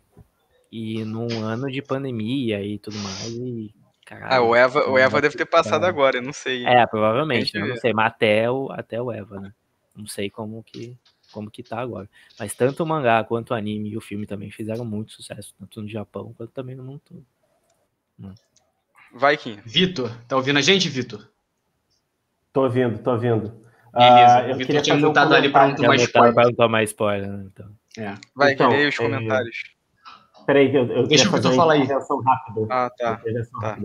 E 0.72 1.06
num 1.06 1.44
ano 1.44 1.72
de 1.72 1.82
pandemia 1.82 2.62
e 2.64 2.80
tudo 2.80 2.98
mais. 2.98 3.28
E, 3.28 3.74
caralho, 4.06 4.34
ah, 4.34 4.42
o 4.42 4.56
Eva, 4.56 4.90
o 4.90 4.98
Eva 4.98 5.22
deve 5.22 5.38
ter 5.38 5.46
passado 5.46 5.86
agora, 5.86 6.18
eu 6.18 6.24
não 6.24 6.34
sei. 6.34 6.66
É, 6.66 6.86
provavelmente, 6.88 7.56
eu 7.56 7.68
não 7.68 7.78
sei, 7.78 7.94
mas 7.94 8.08
até 8.08 8.50
o, 8.50 8.72
até 8.72 9.02
o 9.02 9.12
Eva, 9.12 9.40
né? 9.40 9.54
Não 9.96 10.08
sei 10.08 10.30
como 10.30 10.62
que, 10.64 10.98
como 11.32 11.50
que 11.50 11.64
tá 11.64 11.80
agora. 11.80 12.10
Mas 12.38 12.54
tanto 12.54 12.84
o 12.84 12.86
mangá 12.86 13.24
quanto 13.24 13.52
o 13.52 13.54
anime 13.54 13.92
e 13.92 13.98
o 13.98 14.02
filme 14.02 14.26
também 14.26 14.52
fizeram 14.52 14.84
muito 14.84 15.14
sucesso, 15.14 15.54
tanto 15.60 15.82
no 15.82 15.88
Japão 15.88 16.34
quanto 16.36 16.52
também 16.52 16.76
no 16.76 16.84
mundo 16.84 17.02
todo. 17.06 17.26
Né? 18.18 18.34
Vai, 19.14 19.38
Kim. 19.38 19.60
Vitor, 19.64 20.12
tá 20.28 20.36
ouvindo 20.36 20.60
a 20.60 20.62
gente, 20.62 20.90
Vitor? 20.90 21.30
Tô 22.52 22.64
ouvindo, 22.64 22.98
tô 23.00 23.12
ouvindo. 23.12 23.65
Beleza, 23.96 24.38
ah, 24.40 24.50
eu 24.50 24.56
Vitor 24.58 24.82
tinha 24.82 24.98
mutado 24.98 25.32
um 25.32 25.36
ali 25.36 25.50
para 25.50 25.68
não 25.70 25.76
tomar 25.76 25.96
spoiler. 25.96 26.34
Para 26.34 26.44
não 26.44 26.54
tomar 26.54 26.84
spoiler, 26.84 27.30
né? 27.30 27.46
Então. 27.52 27.68
É. 27.98 28.14
Vai, 28.36 28.54
então, 28.54 28.70
que 28.70 28.88
os 28.88 28.94
é, 28.94 28.98
comentários. 28.98 29.58
Peraí, 30.46 30.76
eu, 30.76 30.86
eu 30.88 31.08
Deixa 31.08 31.30
o 31.30 31.32
Vitor 31.32 31.54
falar 31.54 31.74
aí. 31.74 31.84
Rápida. 31.84 32.68
Ah, 32.70 32.92
tá. 32.98 33.22
tá. 33.62 33.80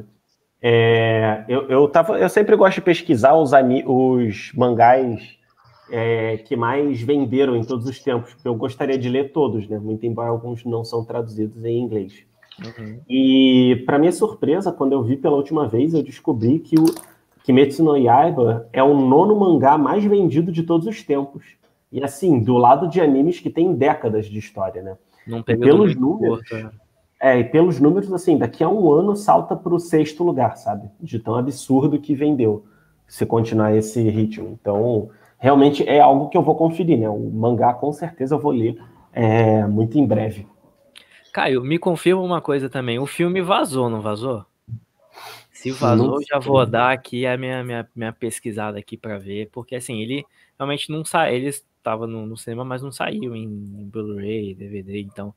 É, 0.61 1.45
eu, 1.49 1.69
eu, 1.69 1.89
tava, 1.89 2.19
eu 2.19 2.29
sempre 2.29 2.57
gosto 2.57 2.77
de 2.77 2.81
pesquisar 2.83 3.35
os, 3.35 3.53
os 3.87 4.53
mangás 4.55 5.39
é, 5.91 6.39
que 6.39 6.57
mais 6.57 7.01
venderam 7.01 7.57
em 7.57 7.63
todos 7.63 7.87
os 7.87 8.01
tempos, 8.01 8.35
porque 8.35 8.49
eu 8.49 8.55
gostaria 8.55 8.99
de 8.99 9.09
ler 9.09 9.33
todos, 9.33 9.69
né? 9.69 9.79
Muito 9.79 10.05
embora 10.05 10.29
alguns 10.29 10.65
não 10.65 10.85
são 10.85 11.05
traduzidos 11.05 11.65
em 11.65 11.79
inglês. 11.79 12.25
Uhum. 12.59 13.01
E, 13.09 13.83
para 13.87 13.99
minha 13.99 14.13
surpresa, 14.13 14.73
quando 14.73 14.93
eu 14.93 15.03
vi 15.03 15.17
pela 15.17 15.37
última 15.37 15.69
vez, 15.69 15.95
eu 15.95 16.03
descobri 16.03 16.59
que 16.59 16.79
o, 16.79 16.85
Kimetsu 17.45 17.83
no 17.83 17.97
Yaiba 17.97 18.69
é 18.73 18.83
o 18.83 18.95
nono 18.95 19.39
mangá 19.39 19.79
mais 19.79 20.05
vendido 20.05 20.53
de 20.53 20.63
todos 20.63 20.87
os 20.87 21.03
tempos. 21.03 21.45
E 21.93 22.03
assim, 22.03 22.41
do 22.41 22.57
lado 22.57 22.89
de 22.89 23.01
animes 23.01 23.41
que 23.41 23.51
tem 23.51 23.75
décadas 23.75 24.27
de 24.27 24.39
história, 24.39 24.83
né? 24.83 24.97
Não 25.27 25.39
e 25.41 25.57
pelos 25.57 25.97
números. 25.97 26.49
Curto, 26.49 26.71
é. 27.21 27.33
é, 27.35 27.39
e 27.41 27.45
pelos 27.45 27.81
números, 27.81 28.13
assim, 28.13 28.39
daqui 28.39 28.63
a 28.63 28.69
um 28.69 28.91
ano 28.93 29.17
salta 29.17 29.57
para 29.57 29.75
o 29.75 29.81
sexto 29.81 30.23
lugar, 30.23 30.57
sabe? 30.57 30.89
De 31.01 31.19
tão 31.19 31.35
absurdo 31.35 31.99
que 31.99 32.15
vendeu, 32.15 32.65
se 33.09 33.27
continuar 33.27 33.75
esse 33.75 34.09
ritmo. 34.09 34.57
Então, 34.61 35.11
realmente 35.39 35.87
é 35.89 36.01
algo 36.01 36.29
que 36.29 36.37
eu 36.37 36.43
vou 36.43 36.55
conferir, 36.55 36.99
né? 36.99 37.09
O 37.09 37.31
mangá, 37.31 37.75
com 37.75 37.93
certeza, 37.93 38.37
eu 38.37 38.39
vou 38.39 38.53
ler 38.53 38.81
é, 39.13 39.67
muito 39.67 39.99
em 39.99 40.07
breve. 40.07 40.47
Caio, 41.33 41.63
me 41.63 41.79
confirma 41.79 42.23
uma 42.23 42.41
coisa 42.41 42.69
também. 42.69 42.99
O 42.99 43.07
filme 43.07 43.41
vazou, 43.41 43.89
não 43.89 44.01
vazou? 44.01 44.45
Se 45.61 45.71
vazou, 45.73 46.23
já 46.23 46.39
vou 46.39 46.65
dar 46.65 46.91
aqui 46.91 47.27
a 47.27 47.37
minha, 47.37 47.63
minha, 47.63 47.87
minha 47.95 48.13
pesquisada 48.15 48.79
aqui 48.79 48.97
para 48.97 49.19
ver, 49.19 49.51
porque 49.53 49.75
assim, 49.75 50.01
ele 50.01 50.25
realmente 50.59 50.91
não 50.91 51.05
sai, 51.05 51.35
ele 51.35 51.49
estava 51.49 52.07
no, 52.07 52.25
no, 52.25 52.35
cinema, 52.35 52.65
mas 52.65 52.81
não 52.81 52.91
saiu 52.91 53.37
em, 53.37 53.45
em 53.45 53.85
Blu-ray, 53.85 54.55
DVD, 54.55 55.01
então 55.01 55.35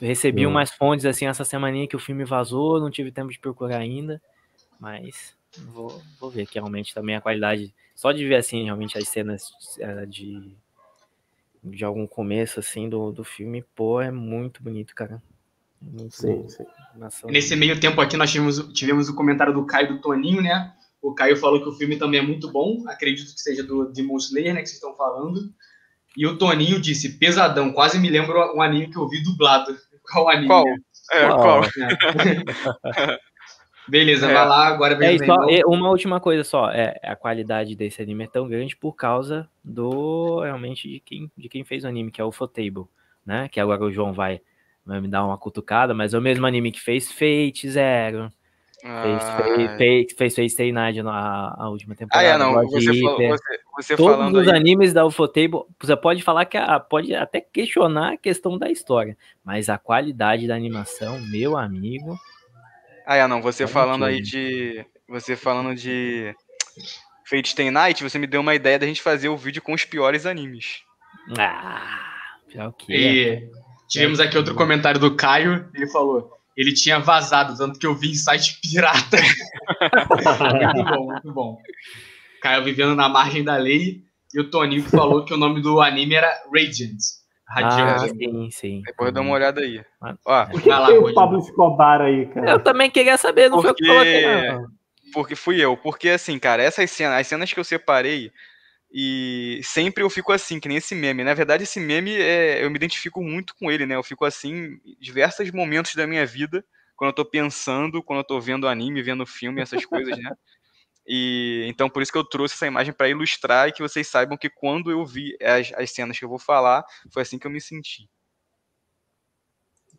recebi 0.00 0.46
umas 0.46 0.70
fontes 0.70 1.04
assim 1.04 1.26
essa 1.26 1.44
semaninha 1.44 1.88
que 1.88 1.96
o 1.96 1.98
filme 1.98 2.24
vazou, 2.24 2.78
não 2.78 2.88
tive 2.88 3.10
tempo 3.10 3.32
de 3.32 3.38
procurar 3.40 3.78
ainda, 3.78 4.22
mas 4.78 5.36
vou, 5.72 6.00
vou 6.20 6.30
ver 6.30 6.46
que 6.46 6.54
realmente 6.54 6.94
também 6.94 7.16
a 7.16 7.20
qualidade, 7.20 7.74
só 7.96 8.12
de 8.12 8.24
ver 8.28 8.36
assim 8.36 8.62
realmente 8.62 8.96
as 8.96 9.08
cenas 9.08 9.50
uh, 9.80 10.06
de 10.06 10.54
de 11.64 11.84
algum 11.84 12.06
começo 12.06 12.60
assim 12.60 12.88
do, 12.88 13.10
do 13.10 13.24
filme, 13.24 13.64
pô, 13.74 14.00
é 14.00 14.12
muito 14.12 14.62
bonito, 14.62 14.94
cara. 14.94 15.20
Sim, 16.10 16.48
sim. 16.48 16.64
Nesse 17.26 17.56
meio 17.56 17.78
tempo 17.78 18.00
aqui 18.00 18.16
nós 18.16 18.30
tivemos, 18.30 18.58
tivemos 18.72 19.08
o 19.08 19.14
comentário 19.14 19.52
do 19.52 19.66
Caio 19.66 19.88
do 19.88 20.00
Toninho, 20.00 20.42
né? 20.42 20.72
O 21.02 21.14
Caio 21.14 21.36
falou 21.36 21.60
que 21.60 21.68
o 21.68 21.72
filme 21.72 21.96
também 21.96 22.20
é 22.20 22.22
muito 22.22 22.50
bom, 22.50 22.82
acredito 22.88 23.34
que 23.34 23.40
seja 23.40 23.62
do 23.62 23.92
Demon 23.92 24.16
Slayer, 24.16 24.54
né, 24.54 24.62
que 24.62 24.68
vocês 24.68 24.82
estão 24.82 24.96
falando. 24.96 25.52
E 26.16 26.26
o 26.26 26.38
Toninho 26.38 26.80
disse, 26.80 27.18
pesadão, 27.18 27.72
quase 27.72 27.98
me 27.98 28.08
lembro 28.08 28.56
um 28.56 28.62
anime 28.62 28.90
que 28.90 28.96
eu 28.96 29.08
vi 29.08 29.22
dublado. 29.22 29.76
Qual 30.10 30.30
anime? 30.30 30.48
Qual? 30.48 30.64
É, 31.12 31.28
qual? 31.28 31.64
É. 31.64 33.18
Beleza, 33.86 34.30
é. 34.30 34.32
vai 34.32 34.48
lá, 34.48 34.66
agora 34.68 34.94
vem 34.94 35.16
é, 35.16 35.26
só, 35.26 35.36
Uma 35.66 35.90
última 35.90 36.18
coisa 36.18 36.42
só, 36.42 36.70
é, 36.70 36.98
a 37.02 37.14
qualidade 37.14 37.76
desse 37.76 38.00
anime 38.00 38.24
é 38.24 38.26
tão 38.26 38.48
grande 38.48 38.74
por 38.74 38.94
causa 38.94 39.48
do, 39.62 40.40
realmente, 40.40 40.88
de 40.88 41.00
quem, 41.00 41.30
de 41.36 41.48
quem 41.48 41.64
fez 41.64 41.84
o 41.84 41.88
anime, 41.88 42.10
que 42.10 42.20
é 42.20 42.24
o 42.24 42.32
Fotable, 42.32 42.86
né? 43.26 43.48
Que 43.48 43.60
agora 43.60 43.84
o 43.84 43.92
João 43.92 44.12
vai 44.12 44.40
vai 44.84 45.00
me 45.00 45.08
dar 45.08 45.24
uma 45.24 45.38
cutucada, 45.38 45.94
mas 45.94 46.14
é 46.14 46.18
o 46.18 46.22
mesmo 46.22 46.46
anime 46.46 46.70
que 46.70 46.80
fez 46.80 47.10
Fate 47.10 47.68
Zero. 47.68 48.30
Ah, 48.86 49.02
fez, 49.02 49.78
fez, 49.78 50.12
fez, 50.12 50.34
fez 50.34 50.52
Stay 50.52 50.70
Night 50.70 51.02
na 51.02 51.54
a 51.56 51.70
última 51.70 51.94
temporada. 51.94 52.28
Ah, 52.28 52.34
é, 52.34 52.36
não. 52.36 52.52
Você, 52.68 53.00
falou, 53.00 53.16
você, 53.16 53.60
você 53.76 53.96
Todos 53.96 54.16
falando 54.16 54.36
os 54.36 54.46
aí... 54.46 54.56
animes 54.56 54.92
da 54.92 55.06
Ufotable, 55.06 55.62
você 55.80 55.96
pode 55.96 56.22
falar 56.22 56.44
que 56.44 56.58
a, 56.58 56.78
pode 56.78 57.14
até 57.14 57.40
questionar 57.40 58.12
a 58.12 58.16
questão 58.18 58.58
da 58.58 58.70
história, 58.70 59.16
mas 59.42 59.70
a 59.70 59.78
qualidade 59.78 60.46
da 60.46 60.54
animação, 60.54 61.18
meu 61.30 61.56
amigo. 61.56 62.18
Ah, 63.06 63.16
é, 63.16 63.26
não. 63.26 63.40
Você 63.40 63.66
falando 63.66 64.04
aí 64.04 64.20
de. 64.20 64.84
Você 65.08 65.34
falando 65.34 65.74
de 65.74 66.34
Fate 67.24 67.48
Stay 67.48 67.70
Night, 67.70 68.02
você 68.02 68.18
me 68.18 68.26
deu 68.26 68.42
uma 68.42 68.54
ideia 68.54 68.78
da 68.78 68.86
gente 68.86 69.00
fazer 69.00 69.30
o 69.30 69.36
vídeo 69.36 69.62
com 69.62 69.72
os 69.72 69.86
piores 69.86 70.26
animes. 70.26 70.82
Ah, 71.38 72.68
o 72.68 72.72
que? 72.72 72.94
E... 72.94 73.63
Tivemos 73.94 74.18
aqui 74.18 74.36
outro 74.36 74.56
comentário 74.56 74.98
do 74.98 75.14
Caio, 75.14 75.68
ele 75.72 75.86
falou: 75.86 76.32
ele 76.56 76.74
tinha 76.74 76.98
vazado, 76.98 77.56
tanto 77.56 77.78
que 77.78 77.86
eu 77.86 77.94
vi 77.94 78.10
em 78.10 78.14
site 78.14 78.58
pirata. 78.60 79.18
muito 80.74 80.84
bom, 80.84 81.06
muito 81.06 81.32
bom. 81.32 81.58
Caio 82.42 82.64
vivendo 82.64 82.96
na 82.96 83.08
margem 83.08 83.44
da 83.44 83.56
lei, 83.56 84.02
e 84.34 84.40
o 84.40 84.50
Toninho 84.50 84.82
que 84.82 84.90
falou 84.90 85.24
que 85.24 85.32
o 85.32 85.36
nome 85.36 85.62
do 85.62 85.80
anime 85.80 86.16
era 86.16 86.42
Radiant. 86.52 86.98
Radiant. 87.46 88.02
Ah, 88.02 88.08
sim, 88.08 88.50
sim. 88.50 88.82
Depois 88.84 89.14
dá 89.14 89.20
uma 89.20 89.32
olhada 89.32 89.60
aí. 89.60 89.80
Ó, 90.26 90.46
Por 90.46 90.60
que 90.60 90.68
lá, 90.68 90.88
tem 90.88 90.98
o 90.98 91.14
Pablo 91.14 91.38
Escobar 91.38 92.00
aí, 92.00 92.26
cara? 92.26 92.50
Eu 92.50 92.58
também 92.58 92.90
queria 92.90 93.16
saber, 93.16 93.48
não 93.48 93.62
porque... 93.62 93.86
foi 93.86 93.96
o 93.96 94.02
que 94.02 95.12
Porque 95.12 95.36
fui 95.36 95.64
eu. 95.64 95.76
Porque, 95.76 96.08
assim, 96.08 96.36
cara, 96.36 96.64
essas 96.64 96.90
cenas, 96.90 97.20
as 97.20 97.28
cenas 97.28 97.52
que 97.52 97.60
eu 97.60 97.64
separei, 97.64 98.32
e 98.96 99.60
sempre 99.64 100.04
eu 100.04 100.08
fico 100.08 100.30
assim, 100.30 100.60
que 100.60 100.68
nem 100.68 100.76
esse 100.76 100.94
meme. 100.94 101.24
Na 101.24 101.34
verdade, 101.34 101.64
esse 101.64 101.80
meme, 101.80 102.14
é, 102.14 102.64
eu 102.64 102.70
me 102.70 102.76
identifico 102.76 103.20
muito 103.20 103.52
com 103.56 103.68
ele, 103.68 103.86
né? 103.86 103.96
Eu 103.96 104.04
fico 104.04 104.24
assim 104.24 104.78
em 104.84 104.96
diversos 105.00 105.50
momentos 105.50 105.96
da 105.96 106.06
minha 106.06 106.24
vida, 106.24 106.64
quando 106.94 107.08
eu 107.08 107.14
tô 107.14 107.24
pensando, 107.24 108.00
quando 108.04 108.20
eu 108.20 108.24
tô 108.24 108.40
vendo 108.40 108.68
anime, 108.68 109.02
vendo 109.02 109.26
filme, 109.26 109.60
essas 109.60 109.84
coisas, 109.84 110.16
né? 110.16 110.30
E 111.04 111.64
então 111.66 111.90
por 111.90 112.02
isso 112.02 112.12
que 112.12 112.16
eu 112.16 112.22
trouxe 112.22 112.54
essa 112.54 112.68
imagem 112.68 112.94
para 112.94 113.08
ilustrar 113.08 113.68
e 113.68 113.72
que 113.72 113.82
vocês 113.82 114.06
saibam 114.06 114.38
que 114.38 114.48
quando 114.48 114.92
eu 114.92 115.04
vi 115.04 115.36
as, 115.42 115.72
as 115.74 115.90
cenas 115.90 116.16
que 116.16 116.24
eu 116.24 116.28
vou 116.28 116.38
falar, 116.38 116.84
foi 117.12 117.22
assim 117.22 117.36
que 117.36 117.48
eu 117.48 117.50
me 117.50 117.60
senti. 117.60 118.08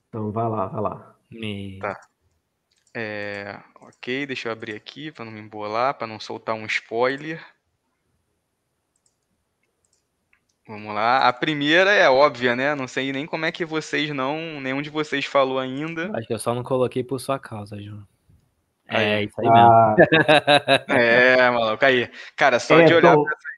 Então 0.08 0.32
vai 0.32 0.48
lá, 0.48 0.68
vai 0.68 0.82
lá. 0.82 1.18
Me... 1.30 1.80
Tá. 1.80 2.00
É, 2.96 3.62
ok, 3.82 4.26
deixa 4.26 4.48
eu 4.48 4.54
abrir 4.54 4.74
aqui 4.74 5.12
para 5.12 5.26
não 5.26 5.34
me 5.34 5.42
embolar, 5.42 5.96
para 5.96 6.08
não 6.08 6.18
soltar 6.18 6.56
um 6.56 6.66
spoiler. 6.66 7.46
Vamos 10.68 10.96
lá. 10.96 11.28
A 11.28 11.32
primeira 11.32 11.92
é 11.92 12.10
óbvia, 12.10 12.56
né? 12.56 12.74
Não 12.74 12.88
sei 12.88 13.12
nem 13.12 13.26
como 13.26 13.46
é 13.46 13.52
que 13.52 13.64
vocês 13.64 14.10
não. 14.10 14.60
Nenhum 14.60 14.82
de 14.82 14.90
vocês 14.90 15.26
falou 15.26 15.60
ainda. 15.60 16.10
Acho 16.16 16.28
que 16.28 16.34
eu 16.34 16.40
só 16.40 16.56
não 16.56 16.64
coloquei 16.64 17.04
por 17.04 17.20
sua 17.20 17.38
causa, 17.38 17.80
João. 17.80 18.04
É, 18.88 19.24
isso 19.24 19.40
aí 19.40 19.48
ah. 19.48 19.96
mesmo. 20.88 21.00
é, 21.00 21.50
maluco, 21.52 21.86
aí. 21.86 22.10
Cara, 22.36 22.60
só 22.60 22.80
é, 22.80 22.86
de 22.86 22.94
olhar 22.94 23.14
tô... 23.14 23.24
pra 23.24 23.34
essa. 23.34 23.56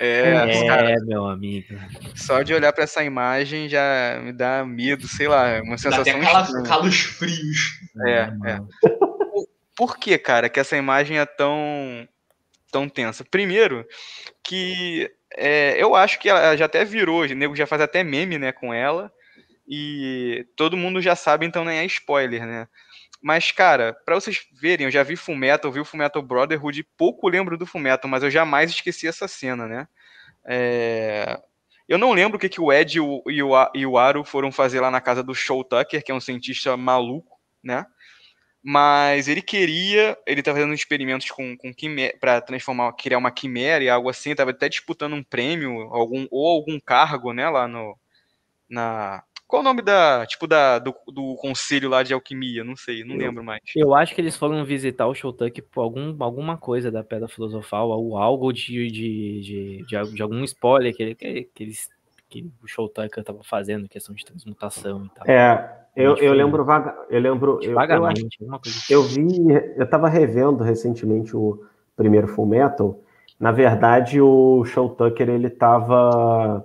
É, 0.00 0.34
é 0.34 0.66
cara, 0.66 1.00
meu 1.04 1.26
amigo. 1.26 1.74
Só 2.16 2.42
de 2.42 2.52
olhar 2.52 2.72
para 2.72 2.84
essa 2.84 3.04
imagem 3.04 3.68
já 3.68 4.20
me 4.22 4.32
dá 4.32 4.64
medo, 4.64 5.06
sei 5.06 5.28
lá, 5.28 5.60
uma 5.62 5.78
sensação. 5.78 6.04
Dá 6.04 6.10
até 6.10 6.32
calos, 6.32 6.68
calos 6.68 7.00
frios. 7.00 7.78
É, 8.04 8.32
é. 8.44 8.60
por 9.76 9.96
que, 9.96 10.18
cara, 10.18 10.48
que 10.48 10.58
essa 10.58 10.76
imagem 10.76 11.18
é 11.18 11.26
tão, 11.26 12.08
tão 12.72 12.88
tensa? 12.88 13.24
Primeiro, 13.24 13.86
que 14.42 15.10
é, 15.36 15.74
eu 15.82 15.94
acho 15.94 16.18
que 16.18 16.28
ela 16.28 16.56
já 16.56 16.66
até 16.66 16.84
virou, 16.84 17.22
o 17.22 17.26
nego 17.26 17.56
já 17.56 17.66
faz 17.66 17.82
até 17.82 18.04
meme, 18.04 18.38
né, 18.38 18.52
com 18.52 18.72
ela, 18.72 19.12
e 19.66 20.46
todo 20.56 20.76
mundo 20.76 21.00
já 21.00 21.16
sabe, 21.16 21.46
então 21.46 21.64
nem 21.64 21.78
é 21.78 21.84
spoiler, 21.84 22.46
né? 22.46 22.68
Mas, 23.22 23.50
cara, 23.50 23.96
para 24.04 24.16
vocês 24.16 24.46
verem, 24.52 24.84
eu 24.84 24.90
já 24.90 25.02
vi 25.02 25.16
Fullmetal, 25.16 25.72
vi 25.72 25.80
o 25.80 25.84
Fullmetal 25.84 26.20
Brotherhood, 26.20 26.86
pouco 26.96 27.26
lembro 27.26 27.56
do 27.56 27.64
Fullmetal, 27.64 28.10
mas 28.10 28.22
eu 28.22 28.30
jamais 28.30 28.70
esqueci 28.70 29.08
essa 29.08 29.26
cena, 29.26 29.66
né? 29.66 29.88
É... 30.46 31.40
Eu 31.88 31.96
não 31.96 32.12
lembro 32.12 32.36
o 32.36 32.40
que, 32.40 32.50
que 32.50 32.60
o 32.60 32.70
Ed 32.72 32.96
e 32.96 33.00
o, 33.00 33.22
e, 33.26 33.42
o, 33.42 33.70
e 33.74 33.86
o 33.86 33.96
Aro 33.96 34.24
foram 34.24 34.52
fazer 34.52 34.80
lá 34.80 34.90
na 34.90 35.00
casa 35.00 35.22
do 35.22 35.34
Show 35.34 35.64
Tucker, 35.64 36.02
que 36.04 36.12
é 36.12 36.14
um 36.14 36.20
cientista 36.20 36.76
maluco, 36.76 37.38
né? 37.62 37.86
Mas 38.66 39.28
ele 39.28 39.42
queria, 39.42 40.16
ele 40.26 40.40
estava 40.40 40.56
fazendo 40.56 40.72
experimentos 40.72 41.30
com, 41.30 41.54
com 41.54 41.70
para 42.18 42.40
transformar, 42.40 42.94
criar 42.94 43.18
uma 43.18 43.30
quimera 43.30 43.84
e 43.84 43.90
algo 43.90 44.08
assim, 44.08 44.30
estava 44.30 44.52
até 44.52 44.70
disputando 44.70 45.12
um 45.12 45.22
prêmio, 45.22 45.82
algum, 45.92 46.26
ou 46.30 46.46
algum 46.48 46.80
cargo, 46.80 47.34
né, 47.34 47.46
lá 47.50 47.68
no, 47.68 47.94
na, 48.66 49.22
qual 49.46 49.60
o 49.60 49.64
nome 49.64 49.82
da, 49.82 50.24
tipo, 50.26 50.46
da, 50.46 50.78
do, 50.78 50.94
do 51.08 51.36
conselho 51.36 51.88
lá 51.88 52.02
de 52.02 52.14
alquimia? 52.14 52.64
Não 52.64 52.74
sei, 52.74 53.04
não 53.04 53.14
eu, 53.14 53.20
lembro 53.20 53.44
mais. 53.44 53.60
Eu 53.76 53.94
acho 53.94 54.14
que 54.14 54.20
eles 54.20 54.36
foram 54.36 54.64
visitar 54.64 55.06
o 55.06 55.14
Showtuck 55.14 55.60
por 55.62 55.82
algum, 55.82 56.16
alguma 56.24 56.56
coisa 56.56 56.90
da 56.90 57.04
Pedra 57.04 57.28
Filosofal, 57.28 57.90
ou 57.90 58.16
algo 58.16 58.52
de, 58.52 58.90
de, 58.90 59.40
de, 59.42 59.84
de, 59.86 60.14
de 60.14 60.22
algum 60.22 60.42
spoiler 60.42 60.96
que, 60.96 61.02
ele, 61.02 61.14
que, 61.14 61.50
que 61.54 61.62
eles 61.62 61.88
que 62.28 62.50
o 62.62 62.66
Showtucker 62.66 63.20
estava 63.20 63.42
fazendo, 63.42 63.88
questão 63.88 64.14
de 64.14 64.24
transmutação 64.24 65.04
e 65.04 65.08
tal. 65.10 65.26
É, 65.26 65.86
eu, 65.96 66.16
eu 66.16 66.32
lembro 66.32 66.64
vaga, 66.64 66.96
eu 67.08 67.20
lembro, 67.20 67.60
eu, 67.62 67.72
eu, 67.72 68.04
acho, 68.06 68.28
eu 68.90 69.02
vi, 69.02 69.50
eu 69.76 69.84
estava 69.84 70.08
revendo 70.08 70.64
recentemente 70.64 71.36
o 71.36 71.64
primeiro 71.96 72.28
Full 72.28 72.46
Metal. 72.46 72.98
Na 73.38 73.52
verdade, 73.52 74.20
o 74.20 74.64
Showtucker 74.64 75.28
ele 75.28 75.48
estava 75.48 76.64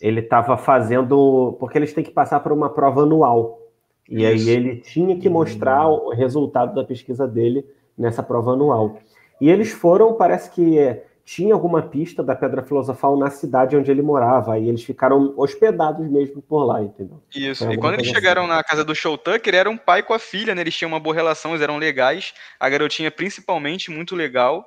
ele 0.00 0.20
estava 0.20 0.56
fazendo. 0.56 1.56
Porque 1.58 1.78
eles 1.78 1.92
têm 1.92 2.04
que 2.04 2.10
passar 2.10 2.40
por 2.40 2.52
uma 2.52 2.70
prova 2.70 3.02
anual. 3.02 3.60
E 4.08 4.24
Isso. 4.24 4.48
aí 4.48 4.54
ele 4.54 4.76
tinha 4.76 5.18
que 5.18 5.28
mostrar 5.28 5.88
o 5.88 6.10
resultado 6.10 6.74
da 6.74 6.84
pesquisa 6.84 7.26
dele 7.26 7.66
nessa 7.96 8.22
prova 8.22 8.52
anual. 8.52 8.98
E 9.40 9.50
eles 9.50 9.72
foram, 9.72 10.14
parece 10.14 10.50
que 10.50 10.78
tinha 11.26 11.52
alguma 11.52 11.82
pista 11.82 12.22
da 12.22 12.36
Pedra 12.36 12.62
Filosofal 12.62 13.18
na 13.18 13.28
cidade 13.30 13.76
onde 13.76 13.90
ele 13.90 14.00
morava. 14.00 14.54
Aí 14.54 14.68
eles 14.68 14.84
ficaram 14.84 15.34
hospedados 15.36 16.08
mesmo 16.08 16.40
por 16.40 16.64
lá, 16.64 16.80
entendeu? 16.80 17.20
Isso. 17.34 17.68
E 17.70 17.76
quando 17.76 17.94
eles 17.94 18.06
chegaram 18.06 18.42
assim. 18.44 18.52
na 18.52 18.62
casa 18.62 18.84
do 18.84 18.94
Show 18.94 19.18
Tucker, 19.18 19.52
era 19.52 19.68
um 19.68 19.76
pai 19.76 20.04
com 20.04 20.14
a 20.14 20.20
filha, 20.20 20.54
né? 20.54 20.60
Eles 20.60 20.76
tinham 20.76 20.88
uma 20.88 21.00
boa 21.00 21.16
relação, 21.16 21.50
eles 21.50 21.62
eram 21.62 21.78
legais. 21.78 22.32
A 22.60 22.68
garotinha, 22.68 23.10
principalmente, 23.10 23.90
muito 23.90 24.14
legal. 24.14 24.64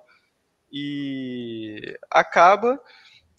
E 0.69 1.97
acaba 2.11 2.77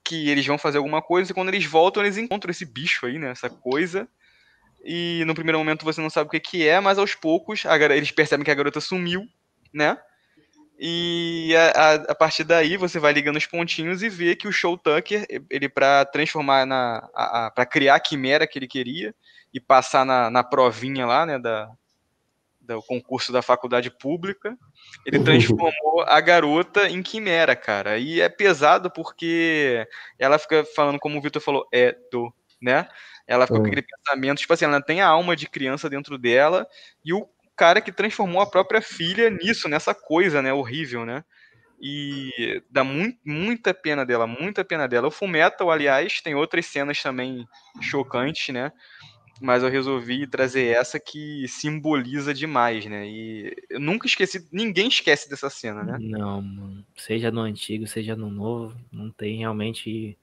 que 0.02 0.30
eles 0.30 0.46
vão 0.46 0.56
fazer 0.56 0.78
alguma 0.78 1.02
coisa 1.02 1.30
e 1.30 1.34
quando 1.34 1.50
eles 1.50 1.66
voltam 1.66 2.02
eles 2.02 2.16
encontram 2.16 2.50
esse 2.50 2.64
bicho 2.64 3.04
aí, 3.04 3.18
né? 3.18 3.32
Essa 3.32 3.50
coisa. 3.50 4.08
E 4.82 5.24
no 5.26 5.34
primeiro 5.34 5.58
momento 5.58 5.84
você 5.84 6.00
não 6.00 6.08
sabe 6.08 6.28
o 6.28 6.30
que, 6.30 6.40
que 6.40 6.66
é, 6.66 6.80
mas 6.80 6.98
aos 6.98 7.14
poucos 7.14 7.64
eles 7.66 8.10
percebem 8.12 8.46
que 8.46 8.50
a 8.50 8.54
garota 8.54 8.80
sumiu, 8.80 9.26
né? 9.74 9.98
E 10.82 11.54
a, 11.54 11.68
a, 11.68 11.94
a, 11.94 12.14
partir 12.14 12.42
daí 12.42 12.78
você 12.78 12.98
vai 12.98 13.12
ligando 13.12 13.36
os 13.36 13.44
pontinhos 13.44 14.02
e 14.02 14.08
vê 14.08 14.34
que 14.34 14.48
o 14.48 14.52
Show 14.52 14.78
Tucker, 14.78 15.26
ele 15.50 15.68
para 15.68 16.06
transformar 16.06 16.64
na. 16.64 17.06
para 17.54 17.66
criar 17.66 17.96
a 17.96 18.00
quimera 18.00 18.46
que 18.46 18.58
ele 18.58 18.66
queria 18.66 19.14
e 19.52 19.60
passar 19.60 20.06
na, 20.06 20.30
na 20.30 20.42
provinha 20.42 21.04
lá, 21.04 21.26
né? 21.26 21.38
Da, 21.38 21.70
do 22.62 22.82
concurso 22.82 23.30
da 23.30 23.42
faculdade 23.42 23.90
pública, 23.90 24.56
ele 25.04 25.18
uhum. 25.18 25.24
transformou 25.24 26.02
a 26.06 26.18
garota 26.18 26.88
em 26.88 27.02
quimera, 27.02 27.54
cara. 27.54 27.98
E 27.98 28.22
é 28.22 28.30
pesado 28.30 28.90
porque 28.90 29.86
ela 30.18 30.38
fica 30.38 30.64
falando, 30.64 30.98
como 30.98 31.18
o 31.18 31.20
Vitor 31.20 31.42
falou, 31.42 31.68
é 31.70 31.94
do, 32.10 32.32
né? 32.58 32.88
Ela 33.26 33.46
fica 33.46 33.60
com 33.60 33.66
aquele 33.66 33.82
pensamento, 33.82 34.38
tipo 34.38 34.52
assim, 34.54 34.64
ela 34.64 34.80
tem 34.80 35.02
a 35.02 35.08
alma 35.08 35.36
de 35.36 35.46
criança 35.46 35.90
dentro 35.90 36.16
dela, 36.16 36.66
e 37.04 37.12
o 37.12 37.28
cara 37.60 37.82
que 37.82 37.92
transformou 37.92 38.40
a 38.40 38.50
própria 38.50 38.80
filha 38.80 39.28
nisso, 39.28 39.68
nessa 39.68 39.94
coisa, 39.94 40.40
né? 40.40 40.50
Horrível, 40.50 41.04
né? 41.04 41.22
E 41.78 42.62
dá 42.70 42.82
muito, 42.82 43.18
muita 43.22 43.74
pena 43.74 44.04
dela, 44.04 44.26
muita 44.26 44.64
pena 44.64 44.88
dela. 44.88 45.08
O 45.08 45.10
Fullmetal, 45.10 45.70
aliás, 45.70 46.22
tem 46.22 46.34
outras 46.34 46.64
cenas 46.64 47.02
também 47.02 47.46
chocantes, 47.82 48.48
né? 48.54 48.72
mas 49.42 49.62
eu 49.62 49.70
resolvi 49.70 50.26
trazer 50.26 50.66
essa 50.66 51.00
que 51.00 51.48
simboliza 51.48 52.34
demais, 52.34 52.84
né? 52.84 53.08
E 53.08 53.56
eu 53.70 53.80
nunca 53.80 54.06
esqueci, 54.06 54.46
ninguém 54.52 54.88
esquece 54.88 55.30
dessa 55.30 55.48
cena, 55.48 55.82
né? 55.82 55.96
Não, 55.98 56.42
mano. 56.42 56.84
Seja 56.94 57.30
no 57.30 57.40
antigo, 57.40 57.86
seja 57.86 58.14
no 58.14 58.28
novo, 58.28 58.76
não 58.92 59.10
tem 59.10 59.38
realmente 59.38 60.18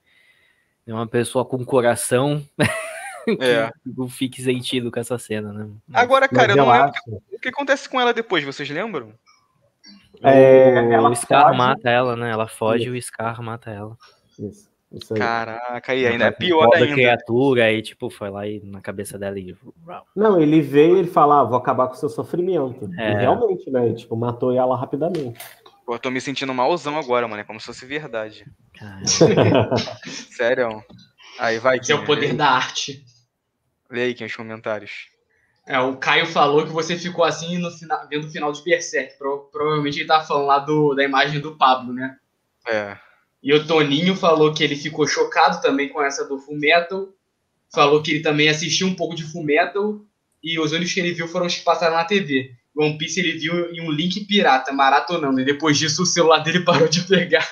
uma 0.86 1.08
pessoa 1.08 1.44
com 1.44 1.66
coração 1.66 2.48
é. 3.40 3.72
que 3.84 4.12
fique 4.12 4.42
sentido 4.42 4.92
com 4.92 5.00
essa 5.00 5.18
cena, 5.18 5.52
né? 5.52 5.70
Agora, 5.94 6.28
cara, 6.28 6.54
eu 6.54 6.58
não 6.58 6.72
lembro 6.72 6.92
o 7.32 7.40
que 7.40 7.50
acontece 7.50 7.90
com 7.90 8.00
ela 8.00 8.14
depois, 8.14 8.44
vocês 8.44 8.70
lembram? 8.70 9.14
É, 10.22 11.00
o 11.00 11.16
Scar 11.16 11.48
foge. 11.48 11.58
mata 11.58 11.90
ela, 11.90 12.16
né? 12.16 12.32
Ela 12.32 12.48
foge 12.48 12.86
e 12.86 12.90
o 12.90 13.02
Scar 13.02 13.42
mata 13.42 13.70
ela. 13.70 13.96
Isso. 14.40 14.68
Caraca, 15.16 15.94
e 15.94 16.08
ainda 16.08 16.26
é 16.26 16.32
pior 16.32 16.70
ainda. 16.74 16.94
criatura 16.94 17.70
e 17.74 17.82
tipo, 17.82 18.10
foi 18.10 18.30
lá 18.30 18.48
e 18.48 18.62
na 18.62 18.80
cabeça 18.80 19.20
dela 19.20 19.38
e. 19.38 19.54
Não, 20.16 20.40
ele 20.40 20.62
veio 20.62 20.96
e 20.96 21.00
ele 21.00 21.10
fala, 21.10 21.42
ah, 21.42 21.44
vou 21.44 21.58
acabar 21.58 21.88
com 21.88 21.94
o 21.94 21.98
seu 21.98 22.08
sofrimento. 22.08 22.90
É. 22.98 23.12
E 23.12 23.16
realmente, 23.16 23.70
né? 23.70 23.94
Tipo, 23.94 24.16
matou 24.16 24.54
ela 24.54 24.78
rapidamente. 24.78 25.38
Pô, 25.86 25.96
eu 25.96 26.00
tô 26.00 26.10
me 26.10 26.22
sentindo 26.22 26.54
malzão 26.54 26.98
agora, 26.98 27.28
mano. 27.28 27.42
É 27.42 27.44
como 27.44 27.60
se 27.60 27.66
fosse 27.66 27.86
verdade. 27.86 28.46
Sério. 30.32 30.82
Aí 31.38 31.60
vai. 31.60 31.78
Esse 31.78 31.92
é 31.92 31.96
o 31.96 32.06
poder 32.06 32.34
da 32.34 32.50
arte. 32.50 33.06
Lê 33.90 34.04
aí, 34.04 34.14
quem 34.14 34.28
os 34.28 34.36
comentários. 34.36 35.08
É, 35.68 35.80
o 35.80 35.98
Caio 35.98 36.26
falou 36.26 36.66
que 36.66 36.72
você 36.72 36.98
ficou 36.98 37.26
assim 37.26 37.58
no 37.58 37.70
final, 37.70 38.08
vendo 38.10 38.26
o 38.26 38.32
final 38.32 38.52
de 38.52 38.64
Berserk. 38.64 39.18
Pro, 39.18 39.50
provavelmente 39.52 40.00
ele 40.00 40.08
tá 40.08 40.22
falando 40.22 40.46
lá 40.46 40.60
do, 40.60 40.94
da 40.94 41.04
imagem 41.04 41.42
do 41.42 41.58
Pablo, 41.58 41.94
né? 41.94 42.16
É. 42.66 42.98
E 43.44 43.54
o 43.54 43.68
Toninho 43.68 44.16
falou 44.16 44.54
que 44.54 44.64
ele 44.64 44.76
ficou 44.76 45.06
chocado 45.06 45.62
também 45.62 45.90
com 45.90 46.02
essa 46.02 46.26
do 46.26 46.40
Full 46.40 46.58
Metal. 46.58 47.10
Falou 47.74 48.02
que 48.02 48.12
ele 48.12 48.22
também 48.22 48.48
assistiu 48.48 48.88
um 48.88 48.96
pouco 48.96 49.14
de 49.14 49.24
Full 49.24 49.44
Metal 49.44 50.00
e 50.42 50.58
os 50.58 50.72
únicos 50.72 50.94
que 50.94 51.02
ele 51.02 51.14
viu 51.14 51.28
foram 51.28 51.46
os 51.46 51.56
que 51.56 51.64
passaram 51.64 51.98
na 51.98 52.06
TV. 52.06 52.52
One 52.76 52.98
Piece 52.98 53.20
ele 53.20 53.38
viu 53.38 53.72
em 53.72 53.82
um 53.82 53.92
link 53.92 54.24
pirata, 54.26 54.72
maratonando, 54.72 55.42
e 55.42 55.46
depois 55.46 55.78
disso 55.78 56.04
o 56.04 56.06
celular 56.06 56.40
dele 56.40 56.62
parou 56.64 56.88
de 56.88 57.02
pegar. 57.02 57.46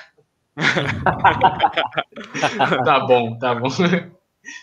tá 2.84 3.00
bom, 3.00 3.38
tá 3.38 3.54
bom. 3.54 3.68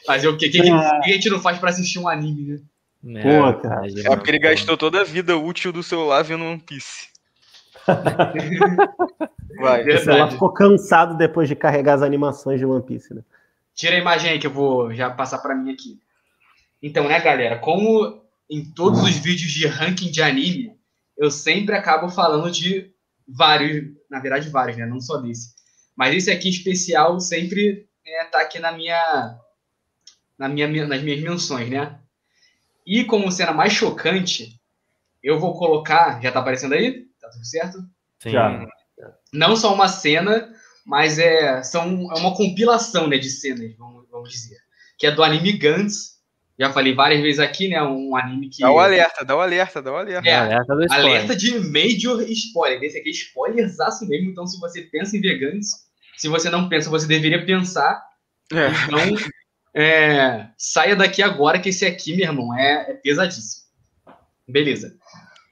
Fazer 0.06 0.28
o 0.28 0.38
quê? 0.38 0.48
O 0.48 0.52
que, 0.52 0.62
que, 0.62 0.70
que, 0.70 0.72
a 0.72 1.14
gente 1.14 1.30
não 1.30 1.40
faz 1.40 1.58
para 1.60 1.70
assistir 1.70 2.00
um 2.00 2.08
anime, 2.08 2.62
né? 3.04 3.20
É, 3.20 3.24
Pô, 3.24 3.54
cara. 3.60 3.88
É 3.88 4.16
porque 4.16 4.32
ele 4.32 4.40
gastou 4.40 4.78
toda 4.78 5.02
a 5.02 5.04
vida 5.04 5.38
útil 5.38 5.74
do 5.74 5.84
celular 5.84 6.24
vendo 6.24 6.46
One 6.46 6.60
Piece. 6.60 7.10
Vai, 9.60 9.84
ela 9.90 10.32
ficou 10.32 10.54
cansado 10.54 11.18
depois 11.18 11.50
de 11.50 11.56
carregar 11.56 11.96
as 11.96 12.02
animações 12.02 12.60
de 12.60 12.66
One 12.66 12.84
Piece, 12.84 13.14
né? 13.14 13.22
Tira 13.76 13.96
a 13.96 14.00
imagem 14.00 14.32
aí 14.32 14.40
que 14.40 14.48
eu 14.48 14.52
vou 14.52 14.94
já 14.94 15.10
passar 15.10 15.40
para 15.40 15.56
mim 15.56 15.72
aqui. 15.72 16.00
Então, 16.82 17.08
né, 17.08 17.20
galera, 17.20 17.58
como 17.60 18.22
em 18.50 18.64
todos 18.64 19.02
os 19.02 19.18
vídeos 19.18 19.52
de 19.52 19.68
ranking 19.68 20.12
de 20.12 20.22
anime, 20.22 20.76
eu 21.18 21.32
sempre 21.32 21.76
acabo 21.76 22.10
falando 22.10 22.52
de 22.52 22.92
vários, 23.28 23.92
na 24.10 24.20
verdade 24.20 24.50
vários, 24.50 24.78
né, 24.78 24.86
não 24.86 25.00
só 25.00 25.18
desse. 25.18 25.54
Mas 25.96 26.16
esse 26.16 26.32
aqui 26.32 26.48
em 26.48 26.52
especial 26.52 27.20
sempre 27.20 27.88
é, 28.06 28.26
tá 28.26 28.42
aqui 28.42 28.60
na 28.60 28.72
minha, 28.72 29.38
na 30.38 30.48
minha, 30.50 30.68
nas 30.86 31.02
minhas 31.02 31.22
menções, 31.22 31.70
né? 31.70 32.00
E 32.86 33.04
como 33.06 33.32
cena 33.32 33.54
mais 33.54 33.74
chocante, 33.74 34.60
eu 35.22 35.40
vou 35.40 35.58
colocar, 35.58 36.22
já 36.22 36.32
tá 36.32 36.40
aparecendo 36.40 36.74
aí? 36.74 37.06
Tá 37.20 37.30
tudo 37.30 37.46
certo? 37.46 37.78
Sim. 38.20 38.32
Já 38.32 38.68
não 39.34 39.56
só 39.56 39.74
uma 39.74 39.88
cena, 39.88 40.54
mas 40.86 41.18
é, 41.18 41.64
são, 41.64 42.12
é 42.12 42.20
uma 42.20 42.36
compilação 42.36 43.08
né, 43.08 43.18
de 43.18 43.30
cenas, 43.30 43.76
vamos, 43.78 44.06
vamos 44.10 44.30
dizer. 44.30 44.58
Que 44.98 45.08
é 45.08 45.12
do 45.12 45.24
anime 45.24 45.54
Gantz. 45.54 46.14
Já 46.58 46.72
falei 46.72 46.94
várias 46.94 47.20
vezes 47.20 47.40
aqui, 47.40 47.68
né? 47.68 47.82
Um 47.82 48.16
anime 48.16 48.48
que. 48.48 48.62
Dá 48.62 48.72
o 48.72 48.80
alerta, 48.80 49.26
dá 49.26 49.36
o 49.36 49.42
alerta, 49.42 49.82
dá 49.82 49.92
o 49.92 49.96
alerta. 49.96 50.30
É, 50.30 50.36
alerta, 50.36 50.74
alerta 50.92 51.36
de 51.36 51.60
major 51.60 52.22
spoiler. 52.30 52.84
Esse 52.84 53.00
aqui 53.00 53.10
é 53.10 53.12
spoilerzaço 53.12 54.08
mesmo. 54.08 54.30
Então, 54.30 54.46
se 54.46 54.60
você 54.60 54.84
pensa 54.84 55.18
em 55.18 55.22
veganos, 55.22 55.66
se 56.16 56.28
você 56.28 56.52
não 56.52 56.70
pensa, 56.70 56.92
você 56.92 57.08
deveria 57.08 57.44
pensar. 57.44 58.06
É. 58.52 58.68
Então, 58.86 59.30
é, 59.76 60.48
saia 60.58 60.96
daqui 60.96 61.22
agora, 61.22 61.60
que 61.60 61.70
esse 61.70 61.86
aqui, 61.86 62.16
meu 62.16 62.26
irmão, 62.26 62.58
é, 62.58 62.92
é 62.92 62.94
pesadíssimo. 62.94 63.64
Beleza. 64.48 64.96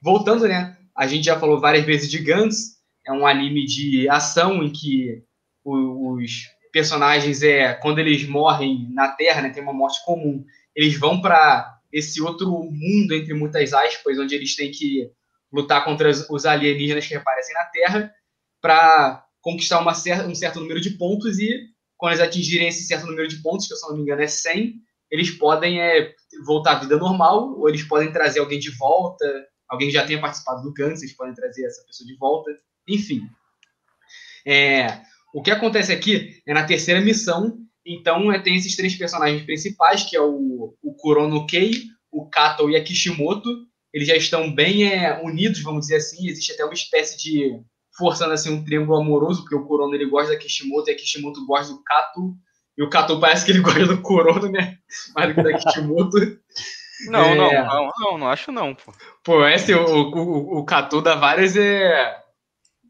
Voltando, 0.02 0.48
né? 0.48 0.78
A 0.96 1.08
gente 1.08 1.26
já 1.26 1.40
falou 1.40 1.60
várias 1.60 1.86
vezes 1.86 2.10
de 2.10 2.20
Gantz 2.20 2.82
é 3.06 3.12
um 3.12 3.26
anime 3.26 3.66
de 3.66 4.08
ação 4.10 4.64
em 4.64 4.72
que 4.72 5.24
os 5.64 6.48
personagens 6.72 7.44
é 7.44 7.74
quando 7.74 8.00
eles 8.00 8.28
morrem 8.28 8.88
na 8.92 9.10
Terra, 9.10 9.42
né, 9.42 9.50
tem 9.50 9.62
uma 9.62 9.74
morte 9.74 10.04
comum, 10.06 10.46
eles 10.76 10.98
vão 10.98 11.22
para 11.22 11.80
esse 11.92 12.22
outro 12.22 12.48
mundo 12.50 13.14
entre 13.14 13.34
muitas 13.34 13.74
aspas, 13.74 14.18
onde 14.18 14.36
eles 14.36 14.56
têm 14.56 14.72
que 14.72 15.12
lutar 15.52 15.84
contra 15.84 16.10
os 16.10 16.46
alienígenas 16.46 17.06
que 17.06 17.16
aparecem 17.16 17.54
na 17.54 17.66
Terra 17.66 18.14
para 18.62 19.26
conquistar 19.42 19.80
uma 19.80 19.94
cer 19.94 20.26
um 20.26 20.36
certo 20.36 20.60
número 20.60 20.80
de 20.80 20.92
pontos 20.92 21.40
e 21.40 21.71
quando 22.02 22.14
eles 22.14 22.28
atingirem 22.28 22.68
esse 22.68 22.84
certo 22.84 23.06
número 23.06 23.28
de 23.28 23.44
pontos, 23.44 23.68
que 23.68 23.76
se 23.76 23.86
eu 23.86 23.90
não 23.90 23.98
me 23.98 24.02
engano 24.02 24.24
é 24.24 24.28
100, 24.28 24.74
eles 25.12 25.30
podem 25.30 25.80
é, 25.80 26.12
voltar 26.48 26.72
à 26.72 26.80
vida 26.80 26.98
normal 26.98 27.54
ou 27.60 27.70
eles 27.70 27.84
podem 27.84 28.12
trazer 28.12 28.40
alguém 28.40 28.58
de 28.58 28.76
volta, 28.76 29.24
alguém 29.70 29.88
que 29.88 29.94
já 29.94 30.04
tenha 30.04 30.20
participado 30.20 30.64
do 30.64 30.74
câncer, 30.74 31.06
eles 31.06 31.16
podem 31.16 31.36
trazer 31.36 31.64
essa 31.64 31.86
pessoa 31.86 32.08
de 32.08 32.18
volta, 32.18 32.50
enfim. 32.90 33.22
É, 34.44 35.00
o 35.32 35.44
que 35.44 35.52
acontece 35.52 35.92
aqui 35.92 36.42
é 36.48 36.56
na 36.56 36.64
terceira 36.64 37.00
missão, 37.00 37.60
então 37.86 38.32
é, 38.32 38.40
tem 38.40 38.56
esses 38.56 38.76
três 38.76 38.96
personagens 38.96 39.44
principais, 39.44 40.02
que 40.02 40.18
é 40.18 40.22
o, 40.22 40.76
o 40.82 40.96
Kurono 40.96 41.46
Kei, 41.46 41.84
o 42.12 42.28
Kato 42.28 42.68
e 42.68 42.76
a 42.76 42.84
Kishimoto. 42.84 43.48
Eles 43.94 44.08
já 44.08 44.16
estão 44.16 44.52
bem 44.52 44.92
é, 44.92 45.22
unidos, 45.22 45.62
vamos 45.62 45.82
dizer 45.82 45.98
assim. 45.98 46.28
Existe 46.28 46.54
até 46.54 46.66
uma 46.66 46.74
espécie 46.74 47.16
de 47.16 47.62
forçando 48.02 48.34
assim 48.34 48.52
um 48.52 48.64
triângulo 48.64 49.00
amoroso, 49.00 49.44
porque 49.44 49.56
o 49.56 49.66
Kurono 49.66 49.96
ele 49.96 50.10
gosta 50.10 50.34
da 50.34 50.38
Kishimoto 50.38 50.90
e 50.90 50.94
a 50.94 50.96
Kishimoto 50.96 51.46
gosta 51.46 51.74
do 51.74 51.84
Kato. 51.84 52.36
E 52.78 52.84
o 52.84 52.90
Kato 52.90 53.20
parece 53.20 53.46
que 53.46 53.52
ele 53.52 53.62
gosta 53.64 53.86
do 53.86 54.02
Kurono, 54.02 54.52
né? 54.52 54.78
Mais 55.16 55.30
do 55.30 55.36
que 55.36 55.44
da 55.44 55.58
Kishimoto. 55.58 56.18
Não, 57.08 57.20
é... 57.20 57.36
não, 57.36 57.52
não, 57.52 57.92
não, 58.00 58.18
não, 58.20 58.30
acho 58.30 58.52
não, 58.52 58.76
pô. 58.76 58.94
Pô, 59.24 59.48
esse, 59.48 59.74
o, 59.74 59.84
o, 59.84 60.60
o 60.60 60.64
Kato 60.64 61.02
dá 61.02 61.16
várias, 61.16 61.56
é... 61.56 62.16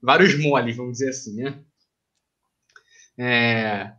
vários 0.03 0.38
moles, 0.38 0.76
vamos 0.76 0.97
dizer 0.97 1.12
assim, 1.12 1.34
né? 1.38 1.64
É... 3.18 3.93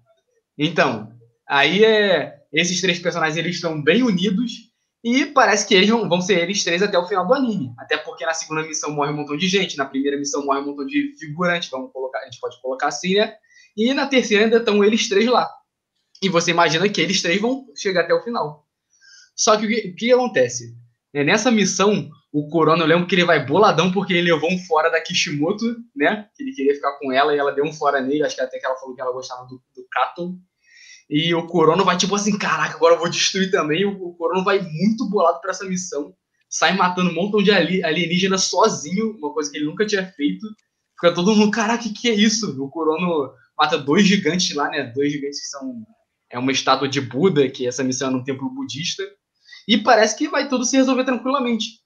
Então, 0.59 1.11
aí 1.49 1.83
é... 1.83 2.43
esses 2.53 2.79
três 2.83 2.99
personagens 2.99 3.39
eles 3.39 3.55
estão 3.55 3.83
bem 3.83 4.03
unidos 4.03 4.72
e 5.05 5.27
parece 5.27 5.67
que 5.67 5.75
eles 5.75 5.89
vão, 5.89 6.21
ser 6.21 6.39
eles 6.39 6.63
três 6.63 6.83
até 6.83 6.97
o 6.97 7.07
final 7.07 7.27
do 7.27 7.35
anime. 7.35 7.75
Até 7.77 7.97
porque 7.97 8.25
na 8.25 8.35
segunda 8.35 8.63
missão 8.63 8.93
morre 8.93 9.11
um 9.11 9.17
montão 9.17 9.37
de 9.37 9.49
gente, 9.49 9.77
na 9.77 9.85
primeira 9.85 10.17
missão 10.17 10.45
morre 10.45 10.61
um 10.61 10.67
montão 10.67 10.87
de 10.87 11.15
figurantes, 11.19 11.71
vamos 11.71 11.93
colocar, 11.93 12.21
a 12.21 12.25
gente 12.25 12.39
pode 12.39 12.61
colocar 12.63 12.89
assim, 12.89 13.15
né? 13.15 13.35
E 13.77 13.93
na 13.93 14.07
terceira 14.07 14.45
ainda 14.45 14.59
estão 14.59 14.85
eles 14.85 15.09
três 15.09 15.27
lá. 15.27 15.51
E 16.23 16.29
você 16.29 16.53
imagina 16.53 16.89
que 16.89 17.01
eles 17.01 17.21
três 17.21 17.41
vão 17.41 17.67
chegar 17.77 18.03
até 18.03 18.15
o 18.15 18.23
final. 18.23 18.65
Só 19.35 19.57
que 19.57 19.67
o 19.67 19.69
que, 19.69 19.93
que 19.93 20.13
acontece? 20.13 20.77
É, 21.13 21.25
nessa 21.25 21.51
missão, 21.51 22.09
o 22.33 22.49
Corona, 22.49 22.85
eu 22.85 22.87
lembro 22.87 23.07
que 23.07 23.15
ele 23.15 23.25
vai 23.25 23.45
boladão 23.45 23.91
porque 23.93 24.13
ele 24.13 24.33
levou 24.33 24.51
um 24.51 24.59
fora 24.59 24.89
da 24.89 25.01
Kishimoto, 25.01 25.65
né? 25.97 26.29
Que 26.35 26.45
ele 26.45 26.53
queria 26.53 26.75
ficar 26.75 26.99
com 26.99 27.11
ela 27.11 27.35
e 27.35 27.39
ela 27.39 27.53
deu 27.53 27.65
um 27.65 27.73
fora 27.73 28.01
nele. 28.01 28.23
Acho 28.23 28.37
que 28.37 28.43
até 28.43 28.59
que 28.59 28.65
ela 28.65 28.77
falou 28.77 28.95
que 28.95 29.01
ela 29.01 29.13
gostava 29.13 29.45
do, 29.47 29.61
do 29.75 29.87
Kato. 29.91 30.39
E 31.15 31.35
o 31.35 31.47
Corono 31.47 31.85
vai 31.85 31.95
tipo 31.95 32.15
assim, 32.15 32.39
caraca, 32.39 32.75
agora 32.75 32.95
eu 32.95 32.99
vou 32.99 33.11
destruir 33.11 33.51
também. 33.51 33.85
O 33.85 34.15
Corono 34.15 34.43
vai 34.43 34.61
muito 34.63 35.07
bolado 35.11 35.43
para 35.43 35.51
essa 35.51 35.67
missão. 35.67 36.15
Sai 36.49 36.75
matando 36.75 37.11
um 37.11 37.15
montão 37.15 37.43
de 37.43 37.51
alienígena 37.51 38.39
sozinho, 38.39 39.15
uma 39.19 39.31
coisa 39.31 39.51
que 39.51 39.59
ele 39.59 39.67
nunca 39.67 39.85
tinha 39.85 40.07
feito. 40.07 40.47
Fica 40.99 41.13
todo 41.13 41.37
mundo, 41.37 41.51
caraca, 41.51 41.85
o 41.85 41.87
que, 41.87 41.93
que 41.93 42.09
é 42.09 42.15
isso? 42.15 42.59
O 42.59 42.71
Corono 42.71 43.31
mata 43.59 43.77
dois 43.77 44.07
gigantes 44.07 44.57
lá, 44.57 44.71
né? 44.71 44.85
Dois 44.85 45.13
gigantes 45.13 45.39
que 45.39 45.49
são. 45.49 45.85
É 46.31 46.39
uma 46.39 46.51
estátua 46.51 46.89
de 46.89 47.03
Buda, 47.03 47.47
que 47.51 47.67
essa 47.67 47.85
missão 47.85 48.09
é 48.09 48.13
num 48.13 48.25
templo 48.25 48.49
budista. 48.49 49.03
E 49.69 49.77
parece 49.77 50.17
que 50.17 50.29
vai 50.29 50.49
tudo 50.49 50.65
se 50.65 50.79
resolver 50.79 51.05
tranquilamente. 51.05 51.83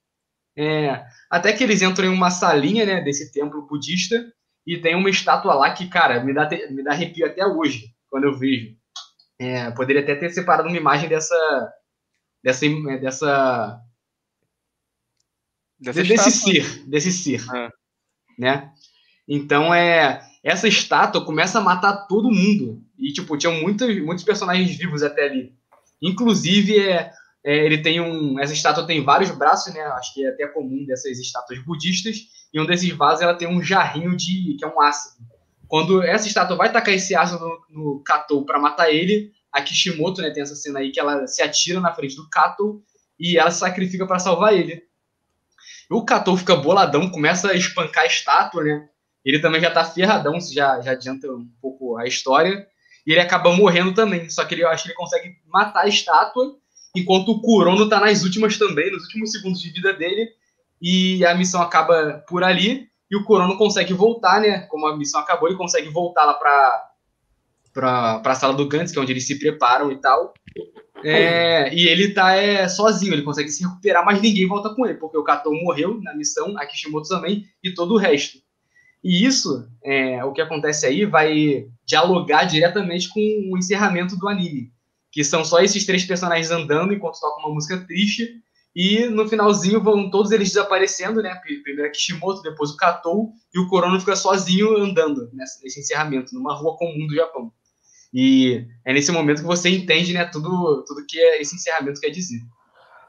É, 0.57 1.05
até 1.29 1.53
que 1.53 1.65
eles 1.65 1.83
entram 1.83 2.07
em 2.07 2.15
uma 2.15 2.31
salinha, 2.31 2.87
né, 2.87 3.01
desse 3.01 3.33
templo 3.33 3.67
budista, 3.67 4.25
e 4.65 4.79
tem 4.79 4.95
uma 4.95 5.11
estátua 5.11 5.53
lá 5.53 5.73
que, 5.73 5.89
cara, 5.89 6.23
me 6.23 6.33
dá, 6.33 6.49
me 6.71 6.85
dá 6.85 6.93
arrepio 6.93 7.27
até 7.27 7.45
hoje, 7.45 7.89
quando 8.09 8.25
eu 8.25 8.39
vejo. 8.39 8.77
É, 9.39 9.71
poderia 9.73 10.03
até 10.03 10.15
ter 10.15 10.31
separado 10.31 10.69
uma 10.69 10.77
imagem 10.77 11.09
dessa. 11.09 11.73
dessa. 12.43 12.67
dessa. 13.01 13.81
dessa 15.79 16.03
desse 16.03 16.31
ser. 16.31 16.89
Desse 16.89 17.13
ser. 17.13 17.43
É. 17.55 17.71
Né? 18.39 18.73
Então 19.29 19.73
é. 19.75 20.23
Essa 20.43 20.69
estátua 20.69 21.25
começa 21.25 21.59
a 21.59 21.63
matar 21.63 22.07
todo 22.07 22.31
mundo. 22.31 22.81
E, 22.97 23.13
tipo, 23.13 23.37
tinham 23.37 23.61
muitos, 23.61 23.89
muitos 24.03 24.25
personagens 24.25 24.77
vivos 24.77 25.03
até 25.03 25.25
ali. 25.25 25.53
Inclusive, 26.01 26.79
é, 26.79 27.13
é, 27.45 27.65
ele 27.65 27.79
tem 27.79 28.01
um. 28.01 28.39
Essa 28.39 28.53
estátua 28.53 28.87
tem 28.87 29.05
vários 29.05 29.31
braços, 29.33 29.75
né? 29.75 29.81
Acho 29.81 30.15
que 30.15 30.25
é 30.25 30.29
até 30.29 30.47
comum 30.47 30.85
dessas 30.87 31.19
estátuas 31.19 31.59
budistas. 31.65 32.29
E 32.53 32.61
um 32.61 32.67
desses 32.67 32.91
vasos 32.91 33.23
ela 33.23 33.35
tem 33.35 33.49
um 33.49 33.63
jarrinho 33.63 34.17
de. 34.17 34.57
que 34.59 34.65
é 34.65 34.69
um 34.69 34.81
ácido. 34.81 35.25
Quando 35.69 36.03
essa 36.03 36.27
estátua 36.27 36.57
vai 36.57 36.73
tacar 36.73 36.95
esse 36.95 37.15
ácido 37.15 37.45
no, 37.45 37.61
no 37.69 38.03
Katou 38.05 38.45
para 38.45 38.59
matar 38.59 38.91
ele, 38.91 39.33
a 39.53 39.63
Kishimoto, 39.63 40.21
né, 40.21 40.31
tem 40.31 40.43
essa 40.43 40.55
cena 40.55 40.81
aí 40.81 40.91
que 40.91 41.01
ela 41.01 41.27
se 41.27 41.43
atira 41.43 41.81
na 41.81 41.95
frente 41.95 42.17
do 42.17 42.29
Katou 42.29 42.83
e 43.19 43.39
ela 43.39 43.51
se 43.51 43.61
sacrifica 43.61 44.07
para 44.07 44.19
salvar 44.19 44.55
ele. 44.55 44.83
O 45.91 46.05
Katou 46.05 46.37
fica 46.37 46.57
boladão, 46.57 47.11
começa 47.11 47.51
a 47.51 47.55
espancar 47.55 48.05
a 48.05 48.07
estátua, 48.07 48.63
né? 48.63 48.89
Ele 49.25 49.41
também 49.41 49.61
já 49.61 49.71
tá 49.71 49.85
ferradão, 49.85 50.37
isso 50.37 50.53
já, 50.53 50.81
já 50.81 50.93
adianta 50.93 51.27
um 51.29 51.49
pouco 51.61 51.97
a 51.97 52.07
história. 52.07 52.67
E 53.07 53.13
ele 53.13 53.21
acaba 53.21 53.53
morrendo 53.53 53.95
também, 53.95 54.29
só 54.29 54.45
que 54.45 54.55
ele, 54.55 54.65
eu 54.65 54.69
acho 54.69 54.83
que 54.83 54.89
ele 54.91 54.97
consegue 54.97 55.37
matar 55.47 55.83
a 55.83 55.89
estátua, 55.89 56.57
enquanto 56.95 57.31
o 57.31 57.41
Kurono 57.41 57.89
tá 57.89 58.01
nas 58.01 58.25
últimas 58.25 58.59
também, 58.59 58.91
nos 58.91 59.05
últimos 59.05 59.31
segundos 59.31 59.61
de 59.61 59.71
vida 59.71 59.93
dele, 59.93 60.29
e 60.83 61.25
a 61.25 61.35
missão 61.35 61.63
acaba 61.63 62.25
por 62.29 62.43
ali 62.43 62.89
e 63.11 63.17
o 63.17 63.25
Corono 63.25 63.57
consegue 63.57 63.93
voltar, 63.93 64.41
né? 64.41 64.61
Como 64.63 64.87
a 64.87 64.97
missão 64.97 65.21
acabou, 65.21 65.49
ele 65.49 65.59
consegue 65.59 65.89
voltar 65.89 66.25
lá 66.25 66.35
para 66.35 66.93
para 67.73 68.23
a 68.25 68.35
sala 68.35 68.55
do 68.55 68.67
Gantz, 68.67 68.91
que 68.91 68.99
é 68.99 69.03
onde 69.03 69.13
eles 69.13 69.27
se 69.27 69.39
preparam 69.39 69.93
e 69.93 69.97
tal. 70.01 70.33
É, 71.05 71.73
e 71.75 71.87
ele 71.87 72.15
tá 72.15 72.35
é, 72.35 72.67
sozinho, 72.69 73.13
ele 73.13 73.23
consegue 73.23 73.51
se 73.51 73.63
recuperar, 73.63 74.03
mas 74.03 74.21
ninguém 74.21 74.49
volta 74.49 74.75
com 74.75 74.87
ele, 74.87 74.95
porque 74.95 75.19
o 75.19 75.23
Katou 75.23 75.55
morreu 75.55 76.01
na 76.03 76.15
missão, 76.15 76.57
a 76.57 76.65
Kishimoto 76.65 77.09
também, 77.09 77.45
e 77.63 77.75
todo 77.75 77.95
o 77.95 77.99
resto. 77.99 78.39
E 79.05 79.25
isso, 79.27 79.69
é, 79.85 80.25
o 80.25 80.33
que 80.33 80.41
acontece 80.41 80.87
aí, 80.87 81.05
vai 81.05 81.67
dialogar 81.85 82.45
diretamente 82.45 83.11
com 83.11 83.21
o 83.53 83.59
encerramento 83.59 84.17
do 84.17 84.27
anime, 84.27 84.73
que 85.13 85.23
são 85.23 85.45
só 85.45 85.61
esses 85.61 85.85
três 85.85 86.05
personagens 86.05 86.51
andando 86.51 86.95
enquanto 86.95 87.21
toca 87.21 87.41
uma 87.41 87.55
música 87.55 87.77
triste, 87.87 88.43
e 88.77 89.07
no 89.07 89.27
finalzinho 89.27 89.83
vão 89.83 90.11
todos 90.11 90.31
eles 90.31 90.49
desaparecendo, 90.49 91.23
né? 91.23 91.35
Primeiro 91.63 91.89
a 91.89 91.91
Kishimoto, 91.91 92.43
depois 92.43 92.71
o 92.71 92.77
Katou, 92.77 93.33
e 93.55 93.59
o 93.59 93.67
Corono 93.69 93.99
fica 93.99 94.15
sozinho 94.15 94.77
andando 94.77 95.31
nesse 95.33 95.81
encerramento, 95.81 96.35
numa 96.35 96.55
rua 96.55 96.77
comum 96.77 97.07
do 97.07 97.15
Japão. 97.15 97.51
E 98.13 98.67
é 98.85 98.93
nesse 98.93 99.11
momento 99.11 99.41
que 99.41 99.47
você 99.47 99.71
entende, 99.71 100.13
né, 100.13 100.27
tudo, 100.27 100.85
tudo 100.87 101.07
que 101.09 101.19
é 101.19 101.41
esse 101.41 101.57
encerramento 101.57 102.01
quer 102.01 102.11
dizer. 102.11 102.39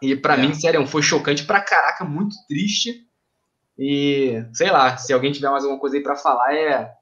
E 0.02 0.16
para 0.16 0.36
é. 0.36 0.38
mim, 0.38 0.54
sério, 0.54 0.88
foi 0.88 1.02
chocante 1.02 1.44
pra 1.44 1.60
caraca, 1.60 2.06
muito 2.06 2.38
triste. 2.48 3.06
E 3.78 4.46
sei 4.54 4.72
lá, 4.72 4.96
se 4.96 5.12
alguém 5.12 5.34
tiver 5.34 5.50
mais 5.50 5.66
alguma 5.66 5.82
coisa 5.82 5.98
aí 5.98 6.02
para 6.02 6.16
falar, 6.16 6.56
é 6.56 6.94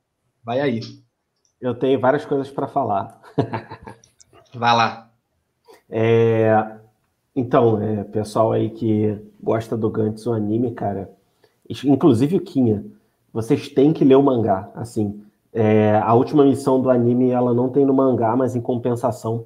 vai 0.44 0.60
aí. 0.60 0.82
Eu 1.62 1.76
tenho 1.76 2.00
várias 2.00 2.26
coisas 2.26 2.50
para 2.50 2.68
falar. 2.68 3.22
Vai 4.54 4.76
lá. 4.76 5.12
É, 5.90 6.80
então, 7.36 7.82
é, 7.82 8.04
pessoal 8.04 8.54
aí 8.54 8.70
que 8.70 9.18
gosta 9.44 9.76
do 9.76 9.90
Gantz, 9.90 10.26
o 10.26 10.32
anime, 10.32 10.72
cara, 10.72 11.12
inclusive 11.70 12.38
o 12.38 12.42
Kinha, 12.42 12.86
vocês 13.34 13.68
têm 13.68 13.92
que 13.92 14.06
ler 14.06 14.16
o 14.16 14.24
mangá, 14.24 14.70
assim. 14.74 15.22
É, 15.52 15.98
a 15.98 16.14
última 16.14 16.46
missão 16.46 16.82
do 16.82 16.90
anime, 16.90 17.32
ela 17.32 17.54
não 17.54 17.70
tem 17.70 17.86
no 17.86 17.94
mangá, 17.94 18.36
mas 18.36 18.56
em 18.56 18.62
compensação, 18.62 19.46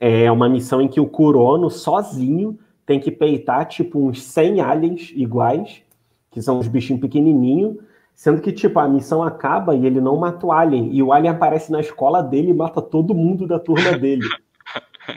é 0.00 0.30
uma 0.30 0.48
missão 0.48 0.82
em 0.82 0.88
que 0.88 1.00
o 1.00 1.06
Kurono, 1.06 1.70
sozinho, 1.70 2.58
tem 2.84 3.00
que 3.00 3.10
peitar, 3.10 3.66
tipo, 3.66 3.98
uns 3.98 4.22
100 4.22 4.60
aliens 4.60 5.12
iguais, 5.14 5.82
que 6.30 6.42
são 6.42 6.58
uns 6.58 6.68
bichinhos 6.68 7.00
pequenininhos, 7.00 7.76
sendo 8.14 8.42
que, 8.42 8.52
tipo, 8.52 8.78
a 8.78 8.88
missão 8.88 9.22
acaba 9.22 9.74
e 9.74 9.86
ele 9.86 10.00
não 10.00 10.16
mata 10.16 10.46
o 10.46 10.52
alien, 10.52 10.90
e 10.92 11.02
o 11.02 11.12
alien 11.12 11.32
aparece 11.32 11.72
na 11.72 11.80
escola 11.80 12.22
dele 12.22 12.50
e 12.50 12.54
mata 12.54 12.82
todo 12.82 13.14
mundo 13.14 13.46
da 13.46 13.58
turma 13.58 13.92
dele. 13.96 14.24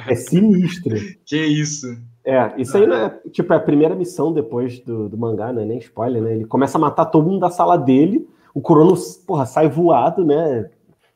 É 0.07 0.15
sinistro. 0.15 0.95
que 1.25 1.37
isso. 1.37 1.87
É, 2.23 2.53
isso 2.57 2.75
aí 2.75 2.85
não 2.85 2.95
é, 2.95 3.09
tipo, 3.31 3.53
é 3.53 3.55
a 3.55 3.59
primeira 3.59 3.95
missão 3.95 4.33
depois 4.33 4.79
do, 4.79 5.07
do 5.07 5.17
mangá, 5.17 5.53
né? 5.53 5.63
Nem 5.63 5.77
spoiler, 5.77 6.21
né? 6.21 6.33
Ele 6.33 6.45
começa 6.45 6.77
a 6.77 6.81
matar 6.81 7.05
todo 7.05 7.25
mundo 7.25 7.39
da 7.39 7.49
sala 7.49 7.77
dele, 7.77 8.27
o 8.53 8.59
Kurono, 8.59 8.95
porra, 9.25 9.45
sai 9.45 9.69
voado, 9.69 10.25
né? 10.25 10.69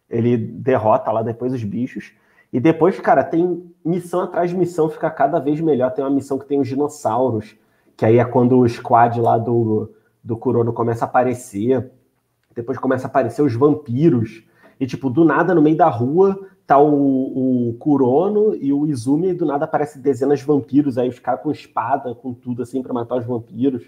Ele 0.10 0.38
derrota 0.38 1.12
lá 1.12 1.22
depois 1.22 1.52
os 1.52 1.64
bichos. 1.64 2.14
E 2.54 2.60
depois, 2.60 3.00
cara, 3.00 3.24
tem 3.24 3.64
missão 3.84 4.22
atrás 4.22 4.52
de 4.52 4.56
missão, 4.56 4.90
fica 4.90 5.10
cada 5.10 5.40
vez 5.40 5.60
melhor. 5.60 5.92
Tem 5.92 6.04
uma 6.04 6.12
missão 6.12 6.38
que 6.38 6.46
tem 6.46 6.60
os 6.60 6.68
dinossauros, 6.68 7.56
que 7.98 8.06
aí 8.06 8.18
é 8.18 8.26
quando 8.26 8.58
o 8.60 8.70
squad 8.70 9.20
lá 9.20 9.38
do, 9.38 9.94
do 10.24 10.38
Kurono 10.38 10.72
começa 10.72 11.04
a 11.04 11.08
aparecer. 11.08 11.92
Depois 12.56 12.78
começa 12.78 13.08
a 13.08 13.10
aparecer 13.10 13.42
os 13.42 13.56
vampiros. 13.56 14.44
E, 14.80 14.86
tipo, 14.86 15.10
do 15.10 15.26
nada, 15.26 15.56
no 15.56 15.62
meio 15.62 15.78
da 15.78 15.90
rua, 15.90 16.40
tá 16.72 16.80
o, 16.80 17.70
o 17.70 17.74
Kurono 17.74 18.56
e 18.56 18.72
o 18.72 18.88
Izumi, 18.88 19.32
e 19.32 19.34
do 19.34 19.46
nada 19.46 19.66
aparecem 19.66 20.02
dezenas 20.02 20.40
de 20.40 20.46
vampiros, 20.46 20.98
aí 20.98 21.10
os 21.10 21.20
caras 21.20 21.42
com 21.42 21.52
espada, 21.52 22.16
com 22.16 22.34
tudo 22.34 22.64
assim, 22.64 22.82
para 22.82 22.94
matar 22.94 23.18
os 23.18 23.26
vampiros. 23.26 23.84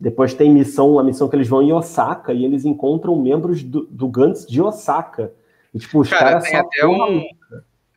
Depois 0.00 0.32
tem 0.32 0.50
missão, 0.50 0.98
a 0.98 1.04
missão 1.04 1.28
que 1.28 1.36
eles 1.36 1.46
vão 1.46 1.60
em 1.60 1.74
Osaka 1.74 2.32
e 2.32 2.42
eles 2.42 2.64
encontram 2.64 3.20
membros 3.20 3.62
do, 3.62 3.86
do 3.86 4.08
Gantz 4.08 4.46
de 4.46 4.62
Osaka. 4.62 5.30
E, 5.74 5.78
tipo, 5.78 6.00
os 6.00 6.08
caras 6.08 6.48
cara 6.48 6.62
só. 6.62 6.66
Até 6.66 6.86
um, 6.86 7.22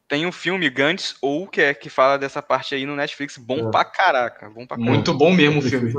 tem 0.06 0.26
um 0.26 0.34
filme 0.34 0.70
Gantz 0.70 1.16
ou 1.22 1.48
que 1.48 1.62
é 1.62 1.74
que 1.74 1.90
fala 1.90 2.18
dessa 2.18 2.42
parte 2.42 2.76
aí 2.76 2.86
no 2.86 2.98
Netflix, 2.98 3.38
bom 3.38 3.70
é. 3.70 3.72
pra 3.72 3.86
caraca, 3.86 4.50
bom 4.50 4.68
pra 4.68 4.76
Muito 4.76 5.14
bom 5.14 5.32
mesmo 5.32 5.60
o 5.60 5.62
filme. 5.62 5.94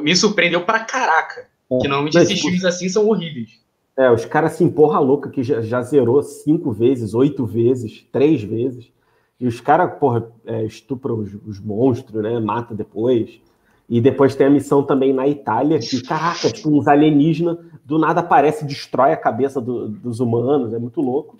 Me 0.00 0.14
surpreendeu 0.14 0.64
pra 0.64 0.78
caraca. 0.84 1.48
É. 1.72 1.78
Que 1.78 1.88
normalmente 1.88 2.18
esses 2.18 2.36
tipo, 2.36 2.42
filmes 2.42 2.64
assim 2.64 2.88
são 2.88 3.08
horríveis. 3.08 3.63
É, 3.96 4.10
os 4.10 4.24
caras 4.24 4.52
se 4.52 4.64
empurra 4.64 4.98
louca 4.98 5.30
que 5.30 5.42
já, 5.42 5.60
já, 5.60 5.80
zerou 5.82 6.22
cinco 6.22 6.72
vezes, 6.72 7.14
oito 7.14 7.46
vezes, 7.46 8.04
três 8.10 8.42
vezes. 8.42 8.92
E 9.38 9.46
os 9.46 9.60
caras, 9.60 9.98
porra, 9.98 10.28
é, 10.44 10.64
estupram 10.64 11.18
os, 11.18 11.34
os, 11.46 11.60
monstros, 11.60 12.22
né? 12.22 12.40
Mata 12.40 12.74
depois. 12.74 13.40
E 13.88 14.00
depois 14.00 14.34
tem 14.34 14.46
a 14.46 14.50
missão 14.50 14.82
também 14.82 15.12
na 15.12 15.28
Itália, 15.28 15.78
que, 15.78 16.02
caraca, 16.02 16.50
tipo, 16.50 16.70
uns 16.70 16.88
alienígenas 16.88 17.58
do 17.84 17.98
nada 17.98 18.20
aparece 18.20 18.64
destrói 18.64 19.12
a 19.12 19.16
cabeça 19.16 19.60
do, 19.60 19.88
dos 19.88 20.20
humanos, 20.20 20.72
é 20.72 20.78
muito 20.78 21.00
louco. 21.00 21.36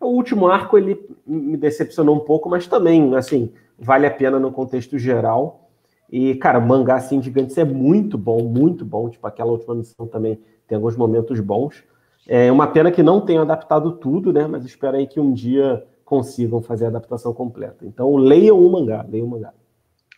O 0.00 0.06
último 0.08 0.46
arco, 0.46 0.78
ele 0.78 0.98
me 1.26 1.56
decepcionou 1.56 2.16
um 2.16 2.20
pouco, 2.20 2.48
mas 2.48 2.66
também, 2.66 3.14
assim, 3.14 3.52
vale 3.78 4.06
a 4.06 4.10
pena 4.10 4.38
no 4.38 4.50
contexto 4.52 4.98
geral. 4.98 5.68
E, 6.10 6.34
cara, 6.36 6.60
mangá, 6.60 6.96
assim, 6.96 7.22
Gigantes 7.22 7.56
é 7.58 7.64
muito 7.64 8.16
bom, 8.16 8.42
muito 8.42 8.84
bom. 8.84 9.08
Tipo, 9.08 9.26
aquela 9.26 9.50
última 9.50 9.74
missão 9.74 10.06
também 10.06 10.38
tem 10.72 10.76
alguns 10.76 10.96
momentos 10.96 11.38
bons. 11.38 11.84
É 12.26 12.50
uma 12.50 12.66
pena 12.66 12.90
que 12.90 13.02
não 13.02 13.20
tenham 13.20 13.42
adaptado 13.42 13.92
tudo, 13.92 14.32
né? 14.32 14.46
Mas 14.46 14.64
espero 14.64 14.96
aí 14.96 15.06
que 15.06 15.20
um 15.20 15.34
dia 15.34 15.84
consigam 16.02 16.62
fazer 16.62 16.86
a 16.86 16.88
adaptação 16.88 17.34
completa. 17.34 17.84
Então, 17.84 18.16
leiam 18.16 18.58
o 18.58 18.72
mangá, 18.72 19.04
leiam 19.06 19.26
o 19.26 19.30
mangá. 19.30 19.52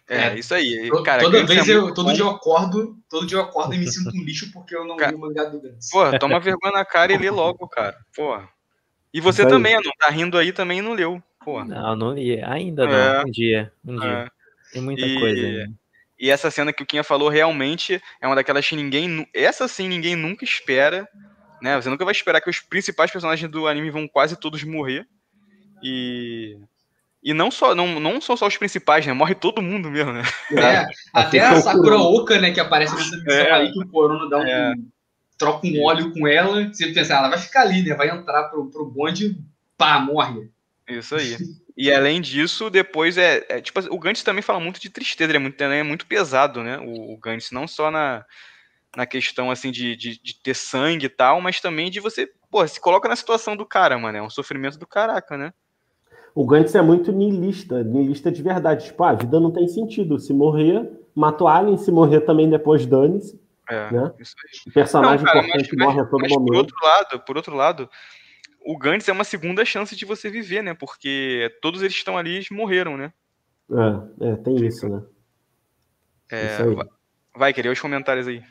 É, 0.08 0.28
é 0.28 0.38
isso 0.38 0.54
aí. 0.54 0.88
Cara, 1.02 1.22
toda 1.22 1.44
vez 1.44 1.68
é 1.68 1.72
eu, 1.72 1.92
todo 1.92 2.06
bom. 2.06 2.12
dia 2.12 2.22
eu 2.22 2.30
acordo, 2.30 2.96
todo 3.10 3.26
dia 3.26 3.38
eu 3.38 3.42
acordo 3.42 3.74
e 3.74 3.78
me 3.78 3.86
sinto 3.88 4.16
um 4.16 4.22
lixo 4.22 4.52
porque 4.52 4.76
eu 4.76 4.84
não 4.84 4.96
cara, 4.96 5.10
li 5.10 5.16
o 5.16 5.20
mangá 5.20 5.44
do 5.44 5.60
Gantz. 5.60 5.90
Porra, 5.90 6.18
toma 6.20 6.38
vergonha 6.38 6.72
na 6.72 6.84
cara 6.84 7.12
e 7.12 7.18
lê 7.18 7.30
logo, 7.30 7.66
cara. 7.66 7.96
Porra. 8.14 8.48
E 9.12 9.20
você 9.20 9.44
também, 9.44 9.74
não 9.74 9.82
tá 9.98 10.08
rindo 10.08 10.38
aí 10.38 10.52
também 10.52 10.80
não 10.80 10.92
leu. 10.92 11.20
Porra. 11.44 11.64
Não, 11.64 11.96
não 11.96 12.12
li. 12.12 12.40
Ainda 12.42 12.86
não. 12.86 12.94
É, 12.94 13.22
um 13.22 13.30
dia. 13.30 13.72
Um 13.84 13.96
dia. 13.96 14.08
É. 14.08 14.28
Tem 14.72 14.82
muita 14.82 15.04
e... 15.04 15.18
coisa 15.18 15.46
aí. 15.46 15.68
E 16.24 16.30
essa 16.30 16.50
cena 16.50 16.72
que 16.72 16.82
o 16.82 16.86
Kinha 16.86 17.04
falou 17.04 17.28
realmente 17.28 18.00
é 18.18 18.26
uma 18.26 18.34
daquelas 18.34 18.66
que 18.66 18.74
ninguém. 18.74 19.28
Essa 19.34 19.68
sim 19.68 19.86
ninguém 19.86 20.16
nunca 20.16 20.42
espera. 20.42 21.06
Né? 21.60 21.76
Você 21.76 21.90
nunca 21.90 22.02
vai 22.02 22.12
esperar 22.12 22.40
que 22.40 22.48
os 22.48 22.60
principais 22.60 23.10
personagens 23.10 23.50
do 23.50 23.68
anime 23.68 23.90
vão 23.90 24.08
quase 24.08 24.34
todos 24.34 24.64
morrer. 24.64 25.06
E. 25.82 26.56
E 27.22 27.34
não 27.34 27.50
só 27.50 27.74
não, 27.74 28.00
não 28.00 28.22
são 28.22 28.38
só 28.38 28.46
os 28.46 28.56
principais, 28.56 29.06
né? 29.06 29.12
Morre 29.12 29.34
todo 29.34 29.60
mundo 29.60 29.90
mesmo, 29.90 30.14
né? 30.14 30.22
É, 30.52 30.86
até 31.12 31.40
a 31.40 31.60
Sakura 31.60 31.98
Oka, 31.98 32.40
né, 32.40 32.52
que 32.52 32.60
aparece 32.60 32.94
nessa 32.94 33.16
missão 33.18 33.34
é, 33.34 33.52
aí, 33.52 33.70
que 33.70 33.82
o 33.82 33.88
Corona 33.88 34.26
dá 34.26 34.38
um. 34.38 34.46
É. 34.46 34.74
troca 35.36 35.66
um 35.66 35.82
óleo 35.84 36.10
com 36.14 36.26
ela. 36.26 36.72
Você 36.72 36.86
pensa, 36.86 37.16
ah, 37.16 37.18
ela 37.18 37.28
vai 37.28 37.38
ficar 37.38 37.60
ali, 37.60 37.82
né? 37.82 37.94
Vai 37.94 38.08
entrar 38.08 38.44
pro, 38.44 38.70
pro 38.70 38.86
bonde, 38.86 39.36
pá, 39.76 39.98
morre. 39.98 40.50
Isso 40.88 41.16
aí. 41.16 41.36
E 41.76 41.92
além 41.92 42.20
disso, 42.20 42.70
depois 42.70 43.18
é, 43.18 43.44
é, 43.48 43.60
tipo 43.60 43.80
o 43.92 43.98
Gantz 43.98 44.22
também 44.22 44.42
fala 44.42 44.60
muito 44.60 44.80
de 44.80 44.88
tristeza, 44.88 45.30
ele 45.30 45.38
é 45.38 45.40
muito, 45.40 45.60
é 45.60 45.82
muito 45.82 46.06
pesado, 46.06 46.62
né? 46.62 46.78
O, 46.78 47.14
o 47.14 47.18
Gantz 47.18 47.50
não 47.50 47.66
só 47.66 47.90
na, 47.90 48.24
na 48.96 49.06
questão 49.06 49.50
assim 49.50 49.72
de, 49.72 49.96
de, 49.96 50.20
de, 50.22 50.40
ter 50.40 50.54
sangue 50.54 51.06
e 51.06 51.08
tal, 51.08 51.40
mas 51.40 51.60
também 51.60 51.90
de 51.90 51.98
você, 51.98 52.30
pô, 52.48 52.66
se 52.66 52.80
coloca 52.80 53.08
na 53.08 53.16
situação 53.16 53.56
do 53.56 53.66
cara, 53.66 53.98
mano, 53.98 54.18
é 54.18 54.22
um 54.22 54.30
sofrimento 54.30 54.78
do 54.78 54.86
caraca, 54.86 55.36
né? 55.36 55.52
O 56.34 56.44
Gantz 56.44 56.74
é 56.74 56.82
muito 56.82 57.12
niilista, 57.12 57.82
niilista 57.84 58.30
de 58.30 58.42
verdade. 58.42 58.86
Tipo, 58.86 59.04
ah, 59.04 59.10
a 59.10 59.14
vida 59.14 59.38
não 59.38 59.52
tem 59.52 59.68
sentido. 59.68 60.18
Se 60.18 60.32
morrer, 60.32 60.90
mata 61.14 61.44
o 61.44 61.48
Alien, 61.48 61.78
se 61.78 61.92
morrer 61.92 62.22
também 62.22 62.50
depois 62.50 62.84
dane-se. 62.84 63.40
É, 63.70 63.90
né? 63.92 64.12
isso 64.18 64.34
aí. 64.44 64.70
O 64.70 64.74
personagem 64.74 65.24
não, 65.24 65.32
cara, 65.32 65.46
importante 65.46 65.76
mas, 65.76 65.86
morre 65.86 66.00
a 66.00 66.04
todo 66.04 66.20
mas 66.22 66.32
momento. 66.32 66.50
Por 66.50 66.56
outro 66.56 66.76
lado, 66.82 67.20
por 67.20 67.36
outro 67.36 67.54
lado, 67.54 67.90
o 68.64 68.78
Gantz 68.78 69.08
é 69.08 69.12
uma 69.12 69.24
segunda 69.24 69.64
chance 69.64 69.94
de 69.94 70.04
você 70.04 70.30
viver, 70.30 70.62
né? 70.62 70.74
Porque 70.74 71.54
todos 71.60 71.82
eles 71.82 71.94
estão 71.94 72.16
ali 72.16 72.40
e 72.40 72.54
morreram, 72.54 72.96
né? 72.96 73.12
É, 73.70 74.30
é 74.30 74.36
tem 74.36 74.56
isso, 74.64 74.88
né? 74.88 75.02
É, 76.30 76.46
isso 76.46 76.74
vai, 76.74 76.86
vai, 77.36 77.52
querer 77.52 77.68
os 77.68 77.80
comentários 77.80 78.26
aí. 78.26 78.42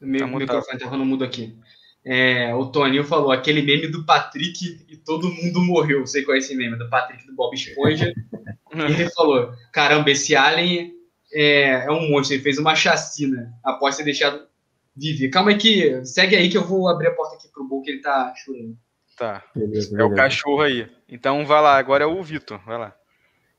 Meu 0.00 0.20
tá 0.20 0.26
microfone 0.26 0.78
tá 0.78 0.86
falando 0.86 1.04
mudo 1.04 1.24
aqui. 1.24 1.56
É, 2.04 2.52
o 2.54 2.66
Toninho 2.66 3.04
falou 3.04 3.30
aquele 3.30 3.62
meme 3.62 3.86
do 3.86 4.04
Patrick 4.04 4.84
e 4.88 4.96
todo 4.96 5.30
mundo 5.30 5.60
morreu. 5.60 6.06
Sei 6.06 6.22
qual 6.22 6.34
é 6.34 6.38
esse 6.38 6.54
meme, 6.56 6.76
do 6.76 6.88
Patrick 6.88 7.24
do 7.26 7.34
Bob 7.34 7.54
Esponja. 7.54 8.12
e 8.74 8.80
ele 8.92 9.10
falou: 9.10 9.52
caramba, 9.72 10.10
esse 10.10 10.34
Alien 10.34 10.92
é, 11.32 11.84
é, 11.84 11.90
um 11.90 12.10
monstro, 12.10 12.34
ele 12.34 12.42
fez 12.42 12.58
uma 12.58 12.74
chacina 12.74 13.52
após 13.64 13.94
ser 13.94 14.04
deixado 14.04 14.46
Vivi, 14.96 15.30
calma 15.30 15.50
aí 15.50 15.58
que. 15.58 16.04
Segue 16.04 16.36
aí 16.36 16.48
que 16.48 16.56
eu 16.56 16.64
vou 16.64 16.88
abrir 16.88 17.08
a 17.08 17.14
porta 17.14 17.36
aqui 17.36 17.48
pro 17.52 17.66
Bull 17.66 17.82
que 17.82 17.90
ele 17.90 18.00
tá 18.00 18.32
chorando. 18.36 18.76
Tá. 19.16 19.42
Beleza, 19.54 20.00
é 20.00 20.04
o 20.04 20.14
cachorro 20.14 20.62
aí. 20.62 20.88
Então 21.08 21.44
vai 21.46 21.62
lá, 21.62 21.76
agora 21.76 22.04
é 22.04 22.06
o 22.06 22.22
Vitor. 22.22 22.60
Vai 22.64 22.78
lá. 22.78 22.94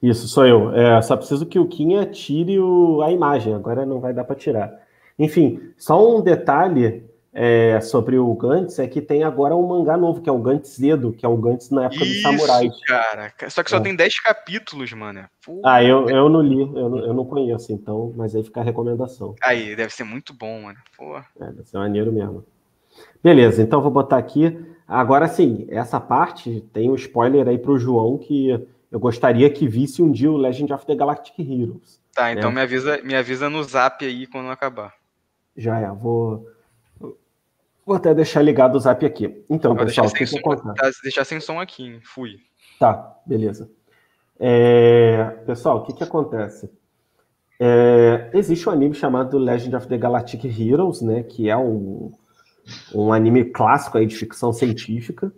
Isso, 0.02 0.28
sou 0.28 0.46
eu. 0.46 0.72
É, 0.74 1.02
só 1.02 1.16
preciso 1.16 1.46
que 1.46 1.58
o 1.58 1.68
Kinha 1.68 2.06
tire 2.06 2.60
o, 2.60 3.02
a 3.02 3.12
imagem, 3.12 3.54
agora 3.54 3.86
não 3.86 4.02
vai 4.02 4.14
dar 4.14 4.26
para 4.26 4.36
tirar. 4.36 4.72
Enfim, 5.18 5.74
só 5.78 6.18
um 6.18 6.22
detalhe 6.22 7.06
é, 7.34 7.82
sobre 7.82 8.18
o 8.20 8.32
Gantz 8.36 8.78
é 8.78 8.88
que 8.88 9.02
tem 9.02 9.24
agora 9.24 9.56
um 9.56 9.68
mangá 9.68 9.98
novo, 9.98 10.22
que 10.22 10.30
é 10.30 10.32
o 10.32 10.38
Gantz 10.38 10.78
Zedo, 10.78 11.12
que 11.12 11.26
é 11.26 11.30
o 11.30 11.36
Gantz 11.36 11.72
na 11.72 11.86
época 11.86 12.04
Isso, 12.04 12.14
dos 12.14 12.22
samurais. 12.22 12.72
cara. 12.86 13.34
Só 13.50 13.64
que 13.64 13.72
só 13.72 13.78
é. 13.78 13.80
tem 13.80 13.96
10 13.96 14.20
capítulos, 14.20 14.94
mano. 14.94 15.28
Ah, 15.66 15.84
eu, 15.84 16.08
eu 16.10 16.30
não 16.30 16.42
li, 16.42 16.62
eu 16.62 16.90
não, 16.90 17.00
eu 17.00 17.14
não 17.14 17.26
conheço, 17.26 17.74
então, 17.74 18.14
mas 18.16 18.36
aí 18.36 18.44
fica 18.44 18.62
a 18.62 18.64
recomendação. 18.64 19.34
Aí, 19.42 19.76
deve 19.76 19.92
ser 19.92 20.04
muito 20.04 20.32
bom, 20.32 20.62
mano. 20.62 20.78
Porra. 20.96 21.26
É, 21.42 21.46
deve 21.48 21.68
ser 21.68 21.78
maneiro 21.78 22.12
mesmo. 22.12 22.46
Beleza, 23.24 23.64
então 23.64 23.82
vou 23.82 23.90
botar 23.90 24.18
aqui. 24.18 24.56
Agora 24.88 25.28
sim, 25.28 25.66
essa 25.70 26.00
parte 26.00 26.62
tem 26.72 26.92
um 26.92 26.96
spoiler 26.96 27.48
aí 27.48 27.58
pro 27.58 27.80
João 27.80 28.18
que 28.18 28.50
eu 28.92 29.00
gostaria 29.00 29.50
que 29.50 29.68
visse 29.68 30.04
um 30.04 30.12
dia 30.12 30.32
o 30.32 30.38
Legend 30.38 30.72
of 30.72 30.86
the 30.86 30.94
Galactic 30.94 31.40
Heroes. 31.40 32.00
Tá, 32.14 32.32
então 32.32 32.52
né? 32.52 32.58
me, 32.58 32.62
avisa, 32.62 33.02
me 33.02 33.16
avisa 33.16 33.50
no 33.50 33.64
zap 33.64 34.06
aí 34.06 34.28
quando 34.28 34.52
acabar. 34.52 34.94
Já 35.58 35.80
é, 35.80 35.88
vou 35.88 36.48
Vou 37.86 37.96
até 37.96 38.14
deixar 38.14 38.42
ligado 38.42 38.76
o 38.76 38.80
zap 38.80 39.06
aqui. 39.06 39.44
Então, 39.50 39.76
Vou 39.76 39.86
pessoal, 39.86 40.08
o 40.08 40.14
que, 40.14 40.26
que 40.26 40.38
acontece? 40.38 40.76
Tá, 40.76 40.90
deixar 41.04 41.26
sem 41.26 41.40
som 41.40 41.60
aqui, 41.60 42.00
fui. 42.04 42.38
Tá, 42.80 43.18
beleza. 43.26 43.70
É, 44.40 45.26
pessoal, 45.46 45.78
o 45.78 45.84
que, 45.84 45.94
que 45.94 46.04
acontece? 46.04 46.72
É, 47.60 48.30
existe 48.34 48.68
um 48.68 48.72
anime 48.72 48.96
chamado 48.96 49.38
Legend 49.38 49.76
of 49.76 49.88
the 49.88 49.98
Galactic 49.98 50.44
Heroes, 50.46 51.02
né? 51.02 51.24
Que 51.24 51.50
é 51.50 51.58
um, 51.58 52.12
um 52.94 53.14
anime 53.14 53.46
clássico 53.46 53.98
aí 53.98 54.06
de 54.06 54.16
ficção 54.16 54.52
científica. 54.52 55.32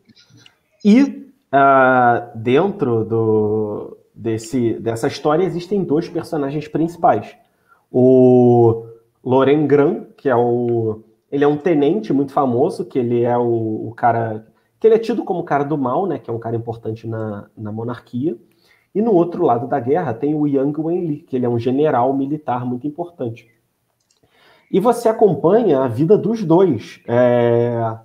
E 0.83 1.01
uh, 1.01 2.37
dentro 2.37 3.03
do, 3.03 3.97
desse, 4.13 4.73
dessa 4.75 5.07
história 5.07 5.43
existem 5.43 5.83
dois 5.83 6.07
personagens 6.07 6.67
principais. 6.67 7.35
O 7.91 8.87
Loren 9.23 9.67
Gran, 9.67 10.05
que 10.15 10.29
é 10.29 10.35
o 10.35 11.03
ele 11.32 11.43
é 11.43 11.47
um 11.47 11.57
tenente 11.57 12.13
muito 12.13 12.32
famoso, 12.32 12.86
que 12.86 12.99
ele 12.99 13.23
é 13.23 13.38
o, 13.38 13.88
o, 13.88 13.93
cara. 13.95 14.45
que 14.80 14.88
ele 14.88 14.95
é 14.95 14.99
tido 14.99 15.23
como 15.23 15.39
o 15.39 15.43
cara 15.43 15.63
do 15.63 15.78
mal, 15.78 16.05
né? 16.05 16.19
Que 16.19 16.30
é 16.30 16.34
um 16.34 16.39
cara 16.39 16.55
importante 16.55 17.07
na, 17.07 17.47
na 17.57 17.71
monarquia. 17.71 18.38
E 18.93 19.01
no 19.01 19.13
outro 19.13 19.43
lado 19.43 19.67
da 19.67 19.80
guerra 19.80 20.13
tem 20.13 20.34
o 20.34 20.47
Yang 20.47 20.80
Wenli, 20.80 21.17
que 21.17 21.36
ele 21.36 21.45
é 21.45 21.49
um 21.49 21.59
general 21.59 22.13
militar 22.13 22.65
muito 22.65 22.88
importante. 22.88 23.49
E 24.71 24.80
você 24.80 25.09
acompanha 25.09 25.82
a 25.82 25.88
vida 25.88 26.17
dos 26.17 26.43
dois 26.43 27.01
é, 27.07 27.97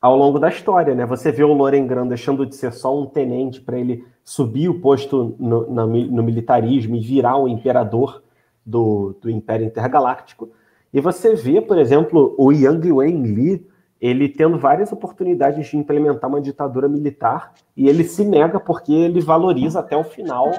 ao 0.00 0.16
longo 0.16 0.38
da 0.38 0.48
história, 0.48 0.94
né? 0.94 1.06
Você 1.06 1.30
vê 1.30 1.44
o 1.44 1.52
Lorengran 1.52 2.06
deixando 2.06 2.46
de 2.46 2.56
ser 2.56 2.72
só 2.72 2.96
um 2.98 3.06
tenente 3.06 3.60
para 3.60 3.78
ele 3.78 4.04
subir 4.24 4.68
o 4.68 4.80
posto 4.80 5.36
no, 5.38 5.68
no, 5.68 5.86
no, 5.86 6.22
militarismo 6.22 6.96
e 6.96 7.00
virar 7.00 7.36
o 7.36 7.48
imperador 7.48 8.22
do, 8.64 9.16
do 9.20 9.30
Império 9.30 9.66
Intergaláctico. 9.66 10.50
E 10.92 11.00
você 11.00 11.34
vê, 11.34 11.60
por 11.60 11.78
exemplo, 11.78 12.34
o 12.38 12.52
Yang 12.52 12.92
Wenli, 12.92 13.66
ele 14.00 14.28
tendo 14.28 14.58
várias 14.58 14.90
oportunidades 14.92 15.68
de 15.68 15.76
implementar 15.76 16.28
uma 16.28 16.40
ditadura 16.40 16.88
militar 16.88 17.54
e 17.76 17.88
ele 17.88 18.02
se 18.02 18.24
nega 18.24 18.58
porque 18.58 18.92
ele 18.92 19.20
valoriza 19.20 19.78
até 19.78 19.96
o 19.96 20.02
final 20.02 20.50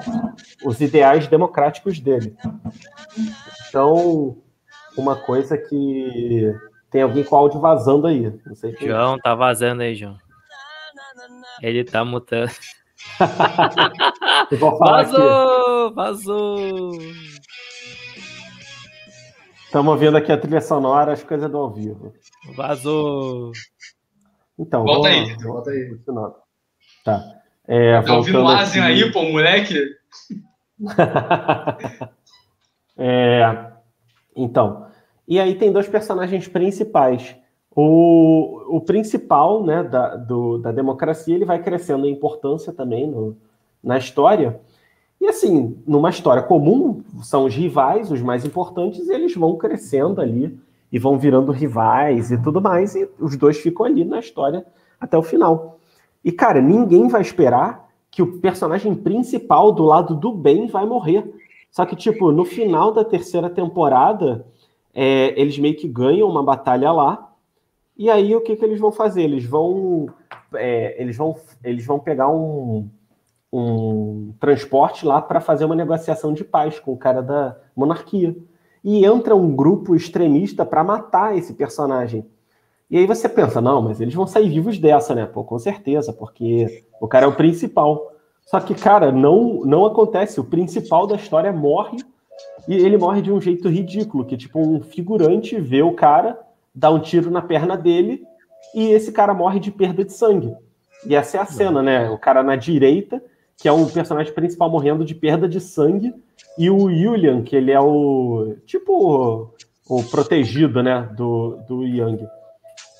os 0.64 0.80
ideais 0.80 1.28
democráticos 1.28 2.00
dele. 2.00 2.34
Então, 3.68 4.38
uma 4.96 5.14
coisa 5.14 5.58
que 5.58 6.54
tem 6.90 7.02
alguém 7.02 7.22
com 7.22 7.36
áudio 7.36 7.60
vazando 7.60 8.06
aí. 8.06 8.32
Não 8.46 8.54
sei 8.54 8.74
se... 8.74 8.86
João, 8.86 9.18
tá 9.18 9.34
vazando 9.34 9.82
aí, 9.82 9.94
João. 9.94 10.16
Ele 11.60 11.84
tá 11.84 12.04
mutando. 12.04 12.50
vazou! 14.80 15.86
Aqui. 15.86 15.94
Vazou! 15.94 16.92
Estamos 19.74 19.98
vendo 19.98 20.16
aqui 20.16 20.30
a 20.30 20.38
trilha 20.38 20.60
sonora, 20.60 21.14
as 21.14 21.24
coisas 21.24 21.50
do 21.50 21.58
ao 21.58 21.68
vivo. 21.68 22.14
Vazou! 22.54 23.50
Então, 24.56 24.84
volta 24.84 25.10
vamos, 25.10 25.30
aí, 25.30 25.36
volta 25.42 25.70
aí. 25.72 25.90
Continuando. 25.90 26.34
Tá. 27.04 27.24
É, 27.66 28.00
tá 28.02 28.14
ouvindo 28.14 28.40
o 28.40 28.46
Asian 28.46 28.84
aqui... 28.84 29.02
aí, 29.02 29.12
pô, 29.12 29.24
moleque? 29.24 29.84
é, 32.96 33.72
então, 34.36 34.86
e 35.26 35.40
aí 35.40 35.56
tem 35.56 35.72
dois 35.72 35.88
personagens 35.88 36.46
principais. 36.46 37.34
o, 37.74 38.76
o 38.76 38.80
principal 38.80 39.64
né, 39.64 39.82
da, 39.82 40.14
do, 40.14 40.58
da 40.58 40.70
democracia 40.70 41.34
ele 41.34 41.44
vai 41.44 41.60
crescendo 41.60 42.06
em 42.06 42.12
importância 42.12 42.72
também 42.72 43.08
no, 43.08 43.36
na 43.82 43.98
história. 43.98 44.60
E 45.24 45.28
assim, 45.28 45.74
numa 45.86 46.10
história 46.10 46.42
comum, 46.42 47.02
são 47.22 47.46
os 47.46 47.54
rivais, 47.54 48.10
os 48.10 48.20
mais 48.20 48.44
importantes, 48.44 49.08
e 49.08 49.10
eles 49.14 49.34
vão 49.34 49.56
crescendo 49.56 50.20
ali 50.20 50.54
e 50.92 50.98
vão 50.98 51.16
virando 51.16 51.50
rivais 51.50 52.30
e 52.30 52.36
tudo 52.36 52.60
mais, 52.60 52.94
e 52.94 53.08
os 53.18 53.34
dois 53.34 53.56
ficam 53.56 53.86
ali 53.86 54.04
na 54.04 54.18
história 54.18 54.66
até 55.00 55.16
o 55.16 55.22
final. 55.22 55.78
E, 56.22 56.30
cara, 56.30 56.60
ninguém 56.60 57.08
vai 57.08 57.22
esperar 57.22 57.88
que 58.10 58.20
o 58.20 58.38
personagem 58.38 58.94
principal 58.94 59.72
do 59.72 59.84
lado 59.84 60.14
do 60.14 60.30
bem 60.30 60.66
vai 60.66 60.84
morrer. 60.84 61.24
Só 61.70 61.86
que, 61.86 61.96
tipo, 61.96 62.30
no 62.30 62.44
final 62.44 62.92
da 62.92 63.02
terceira 63.02 63.48
temporada, 63.48 64.44
é, 64.92 65.40
eles 65.40 65.58
meio 65.58 65.74
que 65.74 65.88
ganham 65.88 66.28
uma 66.28 66.42
batalha 66.42 66.92
lá. 66.92 67.32
E 67.96 68.10
aí, 68.10 68.36
o 68.36 68.42
que, 68.42 68.56
que 68.56 68.64
eles 68.64 68.78
vão 68.78 68.92
fazer? 68.92 69.22
Eles 69.22 69.46
vão, 69.46 70.06
é, 70.54 71.00
eles 71.00 71.16
vão, 71.16 71.34
eles 71.64 71.86
vão 71.86 71.98
pegar 71.98 72.28
um, 72.28 72.90
um 73.56 74.34
transporte 74.40 75.06
lá 75.06 75.22
para 75.22 75.40
fazer 75.40 75.64
uma 75.64 75.74
negociação 75.74 76.32
de 76.32 76.42
paz 76.42 76.80
com 76.80 76.92
o 76.92 76.96
cara 76.96 77.22
da 77.22 77.56
monarquia. 77.74 78.36
E 78.82 79.04
entra 79.04 79.34
um 79.34 79.54
grupo 79.54 79.94
extremista 79.94 80.66
para 80.66 80.84
matar 80.84 81.36
esse 81.36 81.54
personagem. 81.54 82.26
E 82.90 82.98
aí 82.98 83.06
você 83.06 83.28
pensa, 83.28 83.60
não, 83.60 83.80
mas 83.80 84.00
eles 84.00 84.14
vão 84.14 84.26
sair 84.26 84.48
vivos 84.48 84.78
dessa, 84.78 85.14
né? 85.14 85.24
Pô, 85.24 85.42
com 85.42 85.58
certeza, 85.58 86.12
porque 86.12 86.84
o 87.00 87.08
cara 87.08 87.26
é 87.26 87.28
o 87.28 87.34
principal. 87.34 88.12
Só 88.42 88.60
que, 88.60 88.74
cara, 88.74 89.10
não, 89.10 89.62
não 89.64 89.86
acontece. 89.86 90.38
O 90.38 90.44
principal 90.44 91.06
da 91.06 91.16
história 91.16 91.52
morre 91.52 91.98
e 92.68 92.74
ele 92.74 92.98
morre 92.98 93.22
de 93.22 93.32
um 93.32 93.40
jeito 93.40 93.68
ridículo, 93.68 94.24
que 94.24 94.36
tipo 94.36 94.58
um 94.58 94.82
figurante 94.82 95.58
vê 95.60 95.82
o 95.82 95.94
cara, 95.94 96.38
dá 96.74 96.90
um 96.90 96.98
tiro 96.98 97.30
na 97.30 97.40
perna 97.40 97.76
dele 97.76 98.22
e 98.74 98.90
esse 98.90 99.12
cara 99.12 99.32
morre 99.32 99.60
de 99.60 99.70
perda 99.70 100.04
de 100.04 100.12
sangue. 100.12 100.54
E 101.06 101.14
essa 101.14 101.36
é 101.36 101.40
a 101.40 101.46
cena, 101.46 101.82
né? 101.82 102.10
O 102.10 102.18
cara 102.18 102.42
na 102.42 102.56
direita, 102.56 103.22
que 103.56 103.68
é 103.68 103.72
o 103.72 103.86
personagem 103.86 104.32
principal 104.32 104.70
morrendo 104.70 105.04
de 105.04 105.14
perda 105.14 105.48
de 105.48 105.60
sangue, 105.60 106.14
e 106.58 106.70
o 106.70 106.90
Julian, 106.92 107.42
que 107.42 107.56
ele 107.56 107.70
é 107.70 107.80
o 107.80 108.56
tipo 108.66 109.54
o 109.88 110.02
protegido, 110.04 110.82
né, 110.82 111.08
do, 111.16 111.58
do 111.68 111.84
Yang. 111.84 112.26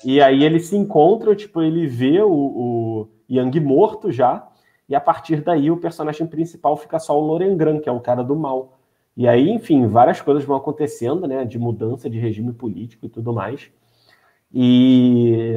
E 0.03 0.21
aí 0.21 0.43
ele 0.43 0.59
se 0.59 0.75
encontra, 0.75 1.35
tipo, 1.35 1.61
ele 1.61 1.87
vê 1.87 2.21
o, 2.21 2.31
o 2.31 3.07
Yang 3.29 3.59
morto 3.59 4.11
já, 4.11 4.47
e 4.87 4.95
a 4.95 5.01
partir 5.01 5.41
daí 5.41 5.71
o 5.71 5.77
personagem 5.77 6.27
principal 6.27 6.77
fica 6.77 6.99
só 6.99 7.19
o 7.19 7.25
Lorengran, 7.25 7.79
que 7.79 7.89
é 7.89 7.91
o 7.91 7.99
cara 7.99 8.23
do 8.23 8.35
mal. 8.35 8.77
E 9.17 9.27
aí, 9.27 9.49
enfim, 9.49 9.87
várias 9.87 10.21
coisas 10.21 10.43
vão 10.43 10.57
acontecendo, 10.57 11.27
né, 11.27 11.43
de 11.43 11.57
mudança 11.57 12.09
de 12.09 12.19
regime 12.19 12.53
político 12.53 13.05
e 13.05 13.09
tudo 13.09 13.33
mais. 13.33 13.71
E, 14.53 15.55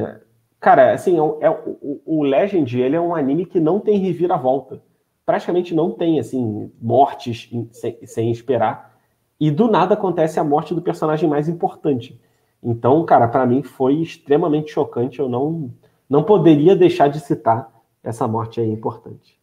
cara, 0.58 0.92
assim, 0.92 1.16
é, 1.16 1.46
é 1.46 1.50
o, 1.50 2.00
o 2.06 2.22
Legend, 2.22 2.80
ele 2.80 2.96
é 2.96 3.00
um 3.00 3.14
anime 3.14 3.44
que 3.44 3.60
não 3.60 3.80
tem 3.80 3.98
reviravolta. 3.98 4.80
Praticamente 5.28 5.74
não 5.74 5.90
tem, 5.90 6.18
assim, 6.18 6.72
mortes 6.80 7.50
sem, 7.72 7.98
sem 8.06 8.30
esperar. 8.30 8.98
E 9.38 9.50
do 9.50 9.70
nada 9.70 9.92
acontece 9.92 10.40
a 10.40 10.42
morte 10.42 10.74
do 10.74 10.80
personagem 10.80 11.28
mais 11.28 11.50
importante. 11.50 12.18
Então, 12.62 13.04
cara, 13.04 13.28
para 13.28 13.44
mim 13.44 13.62
foi 13.62 13.96
extremamente 13.96 14.72
chocante. 14.72 15.18
Eu 15.18 15.28
não, 15.28 15.70
não 16.08 16.24
poderia 16.24 16.74
deixar 16.74 17.08
de 17.08 17.20
citar 17.20 17.70
essa 18.02 18.26
morte 18.26 18.58
aí 18.58 18.70
importante. 18.70 19.38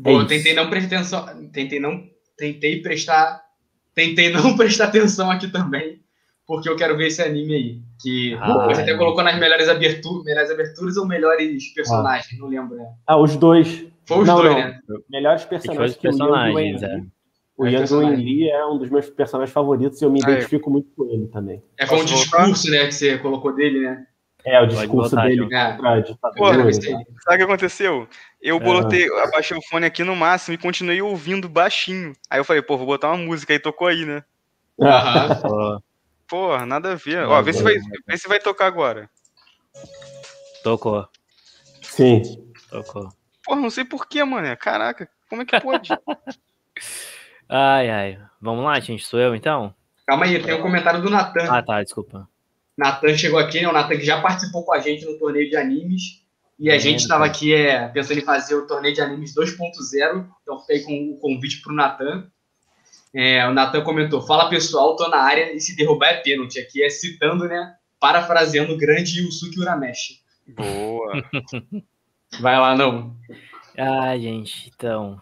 É 0.00 0.02
Bom, 0.02 0.20
eu 0.20 0.26
tentei 0.26 0.52
não 0.52 0.68
prestar 0.68 0.96
atenção, 0.96 1.48
tentei 1.48 1.80
não, 1.80 2.06
tentei 2.36 2.82
prestar, 2.82 3.42
tentei 3.94 4.30
não 4.30 4.52
prestar 4.54 4.88
atenção 4.88 5.30
aqui 5.30 5.48
também, 5.48 6.02
porque 6.50 6.68
eu 6.68 6.74
quero 6.74 6.96
ver 6.96 7.06
esse 7.06 7.22
anime 7.22 7.54
aí, 7.54 7.80
que 8.02 8.36
ah, 8.40 8.66
você 8.66 8.82
até 8.82 8.96
colocou 8.96 9.22
nas 9.22 9.38
melhores 9.38 9.68
aberturas, 9.68 10.24
melhores 10.24 10.50
aberturas 10.50 10.96
ou 10.96 11.06
melhores 11.06 11.72
personagens, 11.72 12.26
ah. 12.32 12.42
não 12.42 12.48
lembro, 12.48 12.76
né? 12.76 12.86
Ah, 13.06 13.16
os 13.16 13.36
dois. 13.36 13.86
Foi 14.04 14.18
os 14.18 14.26
não, 14.26 14.34
dois, 14.34 14.50
não. 14.50 14.58
né? 14.58 14.80
Melhores 15.08 15.44
personagens. 15.44 15.94
Que 15.94 16.02
personagens, 16.02 16.82
é. 16.82 17.02
O 17.56 17.64
é 17.64 17.70
Yang 17.70 17.94
Wen 17.94 18.16
Li 18.16 18.50
é 18.50 18.66
um 18.66 18.78
dos 18.78 18.90
meus 18.90 19.08
personagens 19.08 19.54
favoritos 19.54 20.02
e 20.02 20.04
eu 20.04 20.10
me 20.10 20.18
ah, 20.24 20.28
é. 20.28 20.32
identifico 20.32 20.68
é. 20.68 20.72
muito 20.72 20.90
com 20.96 21.04
ele 21.04 21.28
também. 21.28 21.62
É 21.78 21.86
com 21.86 21.94
o 21.94 22.04
discurso, 22.04 22.68
né, 22.68 22.86
que 22.86 22.94
você 22.94 23.16
colocou 23.18 23.54
dele, 23.54 23.82
né? 23.82 24.04
É, 24.44 24.60
o 24.60 24.66
discurso 24.66 25.14
dele 25.14 25.46
é. 25.54 25.76
Pô, 26.36 26.50
né? 26.52 26.72
sabe 26.72 27.34
o 27.34 27.36
que 27.36 27.42
aconteceu? 27.44 28.08
Eu 28.42 28.56
é. 28.56 28.58
botei, 28.58 29.08
abaixei 29.22 29.56
o 29.56 29.62
fone 29.70 29.86
aqui 29.86 30.02
no 30.02 30.16
máximo 30.16 30.56
e 30.56 30.58
continuei 30.58 31.00
ouvindo 31.00 31.48
baixinho. 31.48 32.12
Aí 32.28 32.40
eu 32.40 32.44
falei, 32.44 32.60
pô, 32.60 32.76
vou 32.76 32.88
botar 32.88 33.12
uma 33.12 33.18
música 33.24 33.52
aí, 33.52 33.60
tocou 33.60 33.86
aí, 33.86 34.04
né? 34.04 34.24
Aham. 34.82 35.80
Pô, 36.30 36.56
nada 36.64 36.92
a 36.92 36.94
ver. 36.94 37.26
Ó, 37.26 37.42
vê 37.42 37.52
se, 37.52 37.60
vai, 37.60 37.74
vê 38.06 38.16
se 38.16 38.28
vai 38.28 38.38
tocar 38.38 38.66
agora. 38.66 39.10
Tocou. 40.62 41.08
Sim. 41.82 42.22
Tocou. 42.70 43.08
Porra, 43.44 43.60
não 43.60 43.68
sei 43.68 43.84
porquê, 43.84 44.22
mano. 44.22 44.56
Caraca, 44.56 45.08
como 45.28 45.42
é 45.42 45.44
que 45.44 45.60
pode? 45.60 45.90
Ai, 47.52 47.90
ai. 47.90 48.18
Vamos 48.40 48.64
lá, 48.64 48.78
gente. 48.78 49.04
Sou 49.04 49.18
eu, 49.18 49.34
então? 49.34 49.74
Calma 50.06 50.24
aí, 50.24 50.40
tem 50.40 50.54
um 50.54 50.62
comentário 50.62 51.02
do 51.02 51.10
Natan. 51.10 51.50
Ah, 51.50 51.60
tá, 51.60 51.82
desculpa. 51.82 52.28
Natan 52.78 53.16
chegou 53.16 53.40
aqui, 53.40 53.60
né? 53.60 53.68
O 53.68 53.72
Natan 53.72 53.96
que 53.96 54.04
já 54.04 54.22
participou 54.22 54.64
com 54.64 54.72
a 54.72 54.78
gente 54.78 55.04
no 55.04 55.18
torneio 55.18 55.50
de 55.50 55.56
animes. 55.56 56.24
E 56.60 56.70
a 56.70 56.76
é, 56.76 56.78
gente 56.78 57.00
estava 57.00 57.24
aqui 57.24 57.52
é, 57.52 57.88
pensando 57.88 58.18
em 58.18 58.24
fazer 58.24 58.54
o 58.54 58.68
torneio 58.68 58.94
de 58.94 59.00
animes 59.00 59.34
2.0. 59.34 60.28
Então 60.42 60.60
fiquei 60.60 60.84
com 60.84 61.10
o 61.10 61.18
convite 61.18 61.60
para 61.60 61.72
o 61.72 61.74
Natan. 61.74 62.30
É, 63.12 63.46
o 63.46 63.52
Natan 63.52 63.82
comentou: 63.82 64.22
Fala 64.22 64.48
pessoal, 64.48 64.96
tô 64.96 65.08
na 65.08 65.18
área 65.18 65.52
e 65.54 65.60
se 65.60 65.76
derrubar 65.76 66.08
é 66.08 66.16
pênalti. 66.18 66.58
Aqui 66.58 66.82
é 66.82 66.88
citando, 66.88 67.46
né? 67.46 67.76
Parafraseando 67.98 68.72
o 68.72 68.78
grande 68.78 69.20
Yusuke 69.20 69.60
Urameshi. 69.60 70.20
Boa! 70.48 71.12
Vai 72.40 72.58
lá, 72.58 72.76
não. 72.76 73.16
Ah, 73.76 74.16
gente, 74.16 74.70
então. 74.74 75.20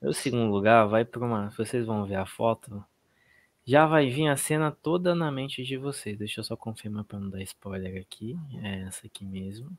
O 0.00 0.12
segundo 0.12 0.50
lugar 0.50 0.86
vai 0.86 1.04
para 1.04 1.24
uma. 1.24 1.50
Vocês 1.50 1.84
vão 1.84 2.06
ver 2.06 2.16
a 2.16 2.26
foto. 2.26 2.84
Já 3.64 3.86
vai 3.86 4.08
vir 4.08 4.28
a 4.28 4.36
cena 4.36 4.70
toda 4.70 5.14
na 5.14 5.30
mente 5.30 5.62
de 5.62 5.76
vocês. 5.76 6.16
Deixa 6.16 6.40
eu 6.40 6.44
só 6.44 6.56
confirmar 6.56 7.04
para 7.04 7.18
não 7.18 7.28
dar 7.28 7.42
spoiler 7.42 8.00
aqui. 8.00 8.38
É 8.62 8.82
essa 8.82 9.06
aqui 9.06 9.24
mesmo. 9.24 9.76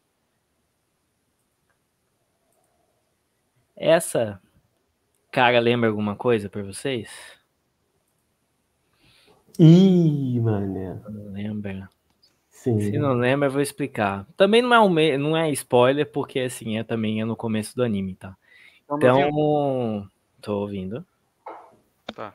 Essa 3.76 4.42
cara 5.32 5.60
lembra 5.60 5.90
alguma 5.90 6.16
coisa 6.16 6.50
para 6.50 6.64
vocês? 6.64 7.10
Ih, 9.60 10.40
mané. 10.40 11.00
Não 11.10 11.32
lembra? 11.32 11.90
Sim. 12.50 12.80
Se 12.80 12.98
não 12.98 13.14
lembra, 13.14 13.48
eu 13.48 13.52
vou 13.52 13.62
explicar. 13.62 14.26
Também 14.36 14.62
não 14.62 14.74
é, 14.74 14.80
um, 14.80 15.18
não 15.18 15.38
é 15.38 15.50
spoiler, 15.52 16.12
porque 16.12 16.40
assim, 16.40 16.78
é 16.78 16.84
também 16.84 17.22
é 17.22 17.26
no 17.26 17.36
começo 17.36 17.76
do 17.76 17.84
anime, 17.84 18.16
tá? 18.16 18.36
Então, 18.92 20.10
tô 20.42 20.62
ouvindo. 20.62 21.06
Tá. 22.16 22.34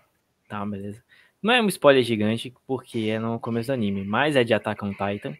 Tá, 0.48 0.64
beleza. 0.66 1.02
Não 1.42 1.52
é 1.54 1.60
um 1.60 1.66
spoiler 1.66 2.02
gigante, 2.02 2.54
porque 2.66 3.08
é 3.10 3.18
no 3.18 3.40
começo 3.40 3.68
do 3.68 3.72
anime, 3.72 4.04
mas 4.04 4.36
é 4.36 4.44
de 4.44 4.54
Attack 4.54 4.84
on 4.84 4.92
Titan, 4.92 5.36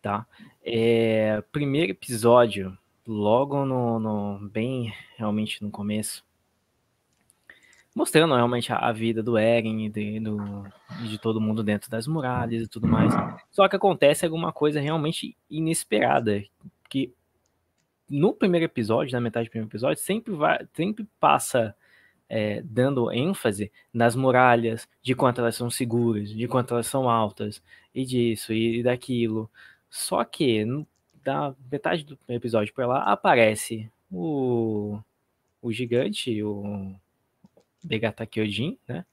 tá? 0.00 0.26
É, 0.64 1.42
primeiro 1.50 1.92
episódio, 1.92 2.76
logo 3.06 3.64
no, 3.64 3.98
no, 3.98 4.48
bem 4.48 4.94
realmente 5.16 5.62
no 5.62 5.70
começo, 5.70 6.24
mostrando 7.96 8.34
realmente 8.34 8.70
a, 8.70 8.76
a 8.76 8.92
vida 8.92 9.22
do 9.22 9.38
Eren 9.38 9.86
e 9.86 9.88
de, 9.88 10.20
do, 10.20 10.38
de 11.08 11.18
todo 11.18 11.40
mundo 11.40 11.64
dentro 11.64 11.90
das 11.90 12.06
muralhas 12.06 12.62
e 12.62 12.68
tudo 12.68 12.86
mais. 12.86 13.10
Só 13.50 13.66
que 13.66 13.74
acontece 13.74 14.26
alguma 14.26 14.52
coisa 14.52 14.78
realmente 14.78 15.34
inesperada, 15.48 16.44
que 16.90 17.10
no 18.06 18.34
primeiro 18.34 18.66
episódio, 18.66 19.14
na 19.14 19.20
metade 19.20 19.48
do 19.48 19.50
primeiro 19.50 19.70
episódio, 19.70 19.96
sempre, 19.96 20.34
vai, 20.34 20.68
sempre 20.74 21.06
passa 21.18 21.74
é, 22.28 22.60
dando 22.62 23.10
ênfase 23.10 23.72
nas 23.90 24.14
muralhas, 24.14 24.86
de 25.02 25.14
quanto 25.14 25.40
elas 25.40 25.56
são 25.56 25.70
seguras, 25.70 26.28
de 26.28 26.46
quanto 26.46 26.74
elas 26.74 26.86
são 26.86 27.08
altas, 27.08 27.62
e 27.94 28.04
disso, 28.04 28.52
e, 28.52 28.80
e 28.80 28.82
daquilo. 28.82 29.50
Só 29.88 30.22
que, 30.22 30.66
da 31.24 31.54
metade 31.72 32.04
do 32.04 32.18
episódio 32.28 32.74
para 32.74 32.86
lá, 32.86 33.04
aparece 33.04 33.90
o, 34.10 34.98
o 35.62 35.72
gigante, 35.72 36.42
o 36.42 36.94
Begata 37.86 38.26
Kyojin, 38.26 38.78
né? 38.86 39.04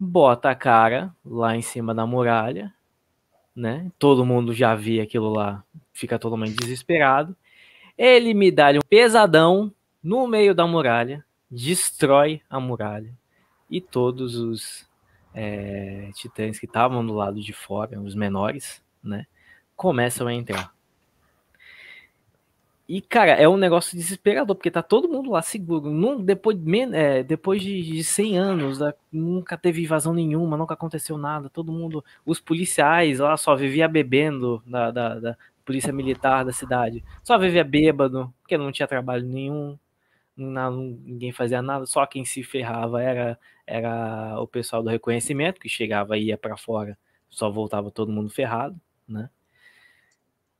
Bota 0.00 0.50
a 0.50 0.54
cara 0.54 1.14
lá 1.24 1.56
em 1.56 1.62
cima 1.62 1.94
da 1.94 2.06
muralha, 2.06 2.72
né? 3.54 3.90
Todo 3.98 4.24
mundo 4.24 4.54
já 4.54 4.74
via 4.74 5.02
aquilo 5.02 5.28
lá, 5.30 5.62
fica 5.92 6.18
totalmente 6.18 6.56
desesperado. 6.56 7.36
Ele 7.96 8.32
me 8.32 8.50
dá 8.50 8.70
um 8.70 8.88
pesadão 8.88 9.72
no 10.02 10.26
meio 10.26 10.54
da 10.54 10.66
muralha, 10.66 11.24
destrói 11.50 12.40
a 12.48 12.60
muralha 12.60 13.12
e 13.68 13.80
todos 13.80 14.36
os 14.36 14.88
é, 15.34 16.10
titãs 16.14 16.58
que 16.58 16.66
estavam 16.66 17.04
do 17.04 17.12
lado 17.12 17.40
de 17.40 17.52
fora, 17.52 18.00
os 18.00 18.14
menores, 18.14 18.82
né, 19.02 19.26
começam 19.76 20.26
a 20.26 20.34
entrar. 20.34 20.77
E, 22.88 23.02
cara, 23.02 23.32
é 23.32 23.46
um 23.46 23.58
negócio 23.58 23.96
desesperador, 23.98 24.56
porque 24.56 24.70
tá 24.70 24.82
todo 24.82 25.08
mundo 25.08 25.30
lá 25.30 25.42
seguro. 25.42 25.90
Não, 25.90 26.22
depois, 26.22 26.56
é, 26.94 27.22
depois 27.22 27.60
de, 27.62 27.82
de 27.82 28.02
100 28.02 28.38
anos, 28.38 28.78
nunca 29.12 29.58
teve 29.58 29.82
invasão 29.82 30.14
nenhuma, 30.14 30.56
nunca 30.56 30.72
aconteceu 30.72 31.18
nada. 31.18 31.50
Todo 31.50 31.70
mundo, 31.70 32.02
os 32.24 32.40
policiais 32.40 33.18
lá 33.18 33.36
só 33.36 33.54
vivia 33.54 33.86
bebendo 33.86 34.62
da, 34.66 34.90
da, 34.90 35.20
da 35.20 35.36
polícia 35.66 35.92
militar 35.92 36.44
da 36.46 36.52
cidade. 36.52 37.04
Só 37.22 37.36
vivia 37.36 37.62
bêbado, 37.62 38.32
porque 38.40 38.56
não 38.56 38.72
tinha 38.72 38.88
trabalho 38.88 39.26
nenhum, 39.26 39.78
não, 40.34 40.72
ninguém 41.04 41.32
fazia 41.32 41.60
nada, 41.60 41.84
só 41.84 42.06
quem 42.06 42.24
se 42.24 42.42
ferrava 42.42 43.02
era, 43.02 43.38
era 43.66 44.40
o 44.40 44.46
pessoal 44.46 44.82
do 44.82 44.88
reconhecimento, 44.90 45.60
que 45.60 45.68
chegava 45.68 46.16
e 46.16 46.26
ia 46.26 46.38
para 46.38 46.56
fora, 46.56 46.96
só 47.28 47.50
voltava 47.50 47.90
todo 47.90 48.12
mundo 48.12 48.30
ferrado, 48.30 48.80
né? 49.06 49.28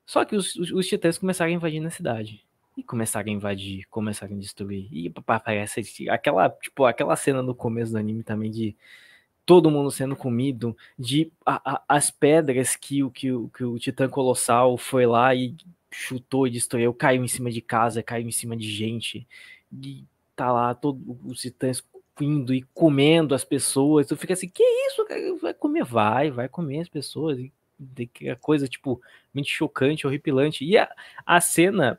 Só 0.09 0.25
que 0.25 0.35
os, 0.35 0.57
os, 0.57 0.73
os, 0.73 0.87
titãs 0.89 1.19
começaram 1.19 1.53
a 1.53 1.55
invadir 1.55 1.81
na 1.81 1.91
cidade. 1.91 2.43
E 2.75 2.83
começaram 2.83 3.29
a 3.29 3.35
invadir, 3.35 3.87
começaram 3.91 4.35
a 4.35 4.39
destruir. 4.39 4.89
E 4.91 5.13
aparece 5.27 6.09
aquela, 6.09 6.49
tipo, 6.49 6.87
aquela 6.87 7.15
cena 7.15 7.43
no 7.43 7.55
começo 7.55 7.93
do 7.93 7.99
anime 7.99 8.23
também 8.23 8.51
de 8.51 8.75
todo 9.45 9.71
mundo 9.71 9.91
sendo 9.91 10.17
comido, 10.17 10.75
de 10.99 11.31
a, 11.45 11.75
a, 11.75 11.83
as 11.87 12.11
pedras 12.11 12.75
que 12.75 13.03
o, 13.05 13.11
que, 13.11 13.29
que 13.55 13.65
o 13.65 13.79
Titã 13.79 14.09
Colossal 14.09 14.79
foi 14.79 15.05
lá 15.05 15.35
e 15.35 15.55
chutou 15.91 16.47
e 16.47 16.51
destruiu, 16.51 16.95
caiu 16.95 17.23
em 17.23 17.29
cima 17.29 17.51
de 17.51 17.61
casa, 17.61 18.03
caiu 18.03 18.27
em 18.27 18.33
cima 18.33 18.57
de 18.57 18.71
gente. 18.71 19.29
E 19.71 20.07
tá 20.35 20.51
lá 20.51 20.75
todos 20.75 21.03
os 21.23 21.39
titãs 21.39 21.85
indo 22.19 22.55
e 22.55 22.63
comendo 22.73 23.35
as 23.35 23.45
pessoas. 23.45 24.07
Tu 24.07 24.17
fica 24.17 24.33
assim, 24.33 24.49
que 24.49 24.63
isso? 24.63 25.07
Vai 25.43 25.53
comer, 25.53 25.85
vai, 25.85 26.31
vai 26.31 26.49
comer 26.49 26.81
as 26.81 26.89
pessoas. 26.89 27.39
E 27.39 27.53
coisa, 28.41 28.69
tipo, 28.69 29.01
muito 29.35 29.49
chocante, 29.49 30.07
horripilante. 30.07 30.65
E 30.65 30.77
a, 30.77 30.89
a 31.25 31.41
cena, 31.41 31.99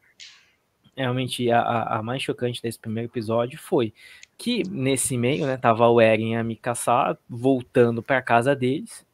realmente, 0.95 1.49
a, 1.51 1.97
a 1.97 2.03
mais 2.03 2.21
chocante 2.21 2.61
desse 2.61 2.79
primeiro 2.79 3.09
episódio 3.09 3.57
foi 3.57 3.93
que 4.37 4.63
nesse 4.69 5.17
meio, 5.17 5.45
né, 5.45 5.57
tava 5.57 5.87
o 5.89 5.99
Eren 5.99 6.37
a 6.37 6.43
Mikasa 6.43 7.17
voltando 7.27 8.01
para 8.01 8.21
casa 8.21 8.55
deles, 8.55 9.05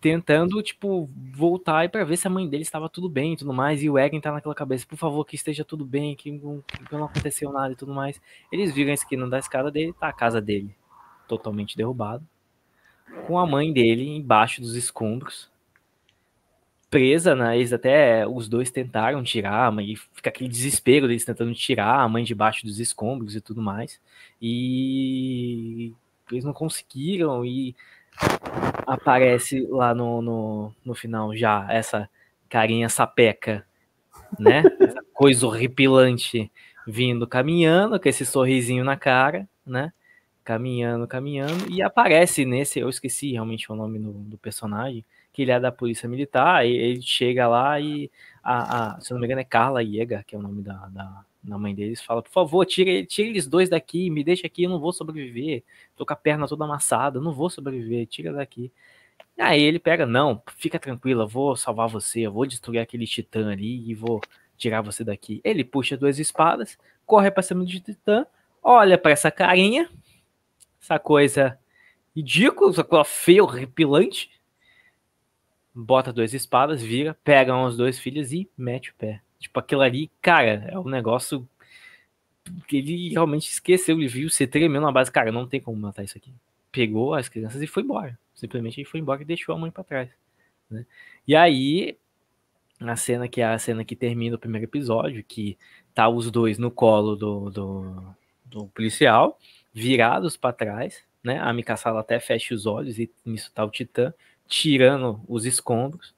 tentando, 0.00 0.60
tipo, 0.60 1.08
voltar 1.32 1.84
e 1.84 1.88
para 1.88 2.04
ver 2.04 2.16
se 2.16 2.26
a 2.26 2.30
mãe 2.30 2.46
deles 2.46 2.66
estava 2.66 2.88
tudo 2.88 3.08
bem 3.08 3.32
e 3.32 3.36
tudo 3.36 3.54
mais, 3.54 3.82
e 3.82 3.88
o 3.88 3.96
Eren 3.96 4.20
tá 4.20 4.32
naquela 4.32 4.54
cabeça, 4.54 4.84
por 4.86 4.98
favor, 4.98 5.24
que 5.24 5.36
esteja 5.36 5.64
tudo 5.64 5.84
bem, 5.84 6.14
que 6.16 6.32
não, 6.32 6.62
que 6.62 6.92
não 6.92 7.04
aconteceu 7.04 7.50
nada 7.52 7.72
e 7.72 7.76
tudo 7.76 7.94
mais. 7.94 8.20
Eles 8.52 8.74
viram 8.74 8.90
a 8.90 8.94
esquina 8.94 9.26
da 9.26 9.38
escada 9.38 9.70
dele, 9.70 9.94
tá 9.94 10.08
a 10.08 10.12
casa 10.12 10.42
dele 10.42 10.76
totalmente 11.28 11.76
derrubada, 11.76 12.22
com 13.26 13.38
a 13.38 13.46
mãe 13.46 13.72
dele 13.72 14.06
embaixo 14.16 14.60
dos 14.60 14.74
escombros, 14.74 15.50
presa, 16.94 17.34
né? 17.34 17.56
Eles 17.56 17.72
até 17.72 18.24
os 18.24 18.48
dois 18.48 18.70
tentaram 18.70 19.20
tirar, 19.24 19.72
mas 19.72 19.98
fica 20.12 20.30
aquele 20.30 20.48
desespero 20.48 21.08
deles 21.08 21.24
tentando 21.24 21.52
tirar 21.52 21.98
a 21.98 22.08
mãe 22.08 22.22
debaixo 22.22 22.64
dos 22.64 22.78
escombros 22.78 23.34
e 23.34 23.40
tudo 23.40 23.60
mais. 23.60 24.00
E 24.40 25.92
eles 26.30 26.44
não 26.44 26.52
conseguiram 26.52 27.44
e 27.44 27.74
aparece 28.86 29.66
lá 29.68 29.92
no, 29.92 30.22
no, 30.22 30.72
no 30.84 30.94
final 30.94 31.34
já 31.34 31.66
essa 31.68 32.08
carinha 32.48 32.88
sapeca, 32.88 33.66
né? 34.38 34.62
Essa 34.78 35.02
coisa 35.12 35.48
horripilante 35.48 36.48
vindo 36.86 37.26
caminhando 37.26 37.98
com 37.98 38.08
esse 38.08 38.24
sorrisinho 38.24 38.84
na 38.84 38.96
cara, 38.96 39.48
né? 39.66 39.92
Caminhando, 40.44 41.08
caminhando, 41.08 41.68
e 41.68 41.82
aparece 41.82 42.44
nesse, 42.44 42.78
eu 42.78 42.88
esqueci 42.88 43.32
realmente 43.32 43.72
o 43.72 43.74
nome 43.74 43.98
do, 43.98 44.12
do 44.12 44.38
personagem, 44.38 45.04
que 45.34 45.42
ele 45.42 45.50
é 45.50 45.58
da 45.58 45.72
polícia 45.72 46.08
militar, 46.08 46.64
ele 46.64 47.02
chega 47.02 47.48
lá 47.48 47.80
e 47.80 48.08
a, 48.42 48.94
a, 48.94 49.00
se 49.00 49.12
não 49.12 49.18
me 49.18 49.26
engano 49.26 49.40
é 49.40 49.44
Carla 49.44 49.82
Iega, 49.82 50.22
que 50.24 50.36
é 50.36 50.38
o 50.38 50.42
nome 50.42 50.62
da, 50.62 50.86
da, 50.86 51.24
da 51.42 51.58
mãe 51.58 51.74
deles, 51.74 52.00
fala, 52.00 52.22
por 52.22 52.30
favor, 52.30 52.64
tira, 52.64 53.04
tira 53.04 53.28
eles 53.28 53.48
dois 53.48 53.68
daqui, 53.68 54.08
me 54.10 54.22
deixa 54.22 54.46
aqui, 54.46 54.62
eu 54.62 54.70
não 54.70 54.78
vou 54.78 54.92
sobreviver, 54.92 55.64
tô 55.96 56.06
com 56.06 56.12
a 56.12 56.16
perna 56.16 56.46
toda 56.46 56.64
amassada, 56.64 57.20
não 57.20 57.32
vou 57.32 57.50
sobreviver, 57.50 58.06
tira 58.06 58.32
daqui. 58.32 58.70
Aí 59.36 59.60
ele 59.60 59.80
pega, 59.80 60.06
não, 60.06 60.40
fica 60.56 60.78
tranquila, 60.78 61.26
vou 61.26 61.56
salvar 61.56 61.88
você, 61.88 62.28
vou 62.28 62.46
destruir 62.46 62.78
aquele 62.78 63.04
titã 63.04 63.50
ali 63.50 63.90
e 63.90 63.92
vou 63.92 64.20
tirar 64.56 64.82
você 64.82 65.02
daqui. 65.02 65.40
Ele 65.42 65.64
puxa 65.64 65.96
duas 65.96 66.20
espadas, 66.20 66.78
corre 67.04 67.28
para 67.28 67.42
cima 67.42 67.64
do 67.64 67.66
titã, 67.66 68.24
olha 68.62 68.96
para 68.96 69.10
essa 69.10 69.32
carinha, 69.32 69.90
essa 70.80 70.96
coisa 70.96 71.58
ridícula, 72.14 72.70
essa 72.70 72.84
coisa 72.84 73.04
feia, 73.04 73.42
horripilante, 73.42 74.30
bota 75.74 76.12
duas 76.12 76.32
espadas, 76.32 76.82
vira, 76.82 77.16
pega 77.24 77.56
os 77.56 77.76
dois 77.76 77.98
filhos 77.98 78.32
e 78.32 78.48
mete 78.56 78.90
o 78.90 78.94
pé. 78.94 79.20
Tipo, 79.38 79.58
aquilo 79.58 79.82
ali, 79.82 80.10
cara, 80.22 80.68
é 80.70 80.78
um 80.78 80.88
negócio 80.88 81.46
que 82.68 82.76
ele 82.76 83.10
realmente 83.10 83.50
esqueceu, 83.50 83.98
ele 83.98 84.06
viu, 84.06 84.30
você 84.30 84.46
tremendo 84.46 84.84
na 84.84 84.92
base, 84.92 85.10
cara, 85.10 85.32
não 85.32 85.46
tem 85.46 85.60
como 85.60 85.78
matar 85.78 86.04
isso 86.04 86.16
aqui. 86.16 86.32
Pegou 86.70 87.14
as 87.14 87.28
crianças 87.28 87.60
e 87.60 87.66
foi 87.66 87.82
embora. 87.82 88.18
Simplesmente 88.34 88.80
ele 88.80 88.88
foi 88.88 89.00
embora 89.00 89.22
e 89.22 89.24
deixou 89.24 89.54
a 89.54 89.58
mãe 89.58 89.70
para 89.70 89.84
trás. 89.84 90.10
Né? 90.70 90.86
E 91.26 91.34
aí, 91.34 91.96
a 92.80 92.96
cena 92.96 93.28
que 93.28 93.40
é 93.40 93.44
a 93.44 93.58
cena 93.58 93.84
que 93.84 93.96
termina 93.96 94.36
o 94.36 94.38
primeiro 94.38 94.66
episódio, 94.66 95.24
que 95.24 95.58
tá 95.94 96.08
os 96.08 96.30
dois 96.30 96.58
no 96.58 96.70
colo 96.70 97.16
do, 97.16 97.50
do, 97.50 98.14
do 98.44 98.66
policial, 98.68 99.38
virados 99.72 100.36
para 100.36 100.52
trás, 100.52 101.02
né? 101.22 101.38
A 101.38 101.52
Mikasa 101.52 101.98
até 101.98 102.20
fecha 102.20 102.54
os 102.54 102.66
olhos 102.66 102.98
e 102.98 103.10
nisso 103.24 103.50
tá 103.52 103.64
o 103.64 103.70
Titã 103.70 104.12
tirando 104.46 105.20
os 105.28 105.44
escombros, 105.46 106.14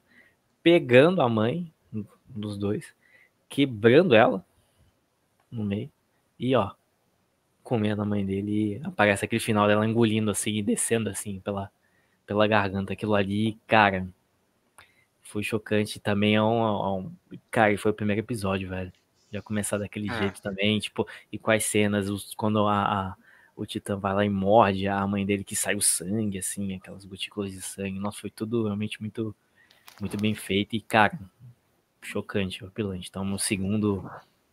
pegando 0.61 1.21
a 1.21 1.29
mãe 1.29 1.71
dos 2.27 2.57
dois, 2.57 2.93
quebrando 3.49 4.13
ela 4.13 4.45
no 5.51 5.63
meio 5.63 5.89
e 6.39 6.55
ó, 6.55 6.71
comendo 7.63 8.01
a 8.01 8.05
mãe 8.05 8.25
dele 8.25 8.79
aparece 8.83 9.25
aquele 9.25 9.39
final 9.39 9.67
dela 9.67 9.87
engolindo 9.87 10.31
assim 10.31 10.55
e 10.55 10.63
descendo 10.63 11.09
assim 11.09 11.39
pela, 11.39 11.71
pela 12.25 12.47
garganta. 12.47 12.93
Aquilo 12.93 13.15
ali, 13.15 13.57
cara, 13.67 14.07
foi 15.21 15.43
chocante. 15.43 15.99
Também 15.99 16.35
é 16.35 16.41
um, 16.41 16.63
é 16.63 16.89
um. 16.91 17.11
Cara, 17.51 17.77
foi 17.77 17.91
o 17.91 17.93
primeiro 17.93 18.21
episódio, 18.21 18.69
velho. 18.69 18.91
Já 19.31 19.41
começar 19.41 19.77
daquele 19.77 20.09
ah. 20.09 20.19
jeito 20.19 20.41
também, 20.41 20.79
tipo, 20.79 21.05
e 21.31 21.37
quais 21.37 21.65
cenas, 21.65 22.09
os, 22.09 22.33
quando 22.35 22.65
a, 22.67 23.09
a 23.09 23.15
o 23.57 23.65
Titã 23.65 23.97
vai 23.97 24.13
lá 24.13 24.23
e 24.23 24.29
morde 24.29 24.87
a 24.87 25.05
mãe 25.07 25.25
dele 25.25 25.43
que 25.43 25.55
sai 25.55 25.75
o 25.75 25.81
sangue, 25.81 26.37
assim, 26.37 26.75
aquelas 26.75 27.03
gotículas 27.03 27.51
de 27.51 27.61
sangue. 27.61 27.99
Nossa, 27.99 28.21
foi 28.21 28.29
tudo 28.29 28.65
realmente 28.65 29.01
muito, 29.01 29.35
muito 29.99 30.15
bem 30.15 30.35
feito 30.35 30.75
e, 30.75 30.79
cara, 30.79 31.19
chocante, 32.03 32.63
opilante. 32.63 33.09
Então, 33.09 33.25
no 33.25 33.39
segundo, 33.39 34.07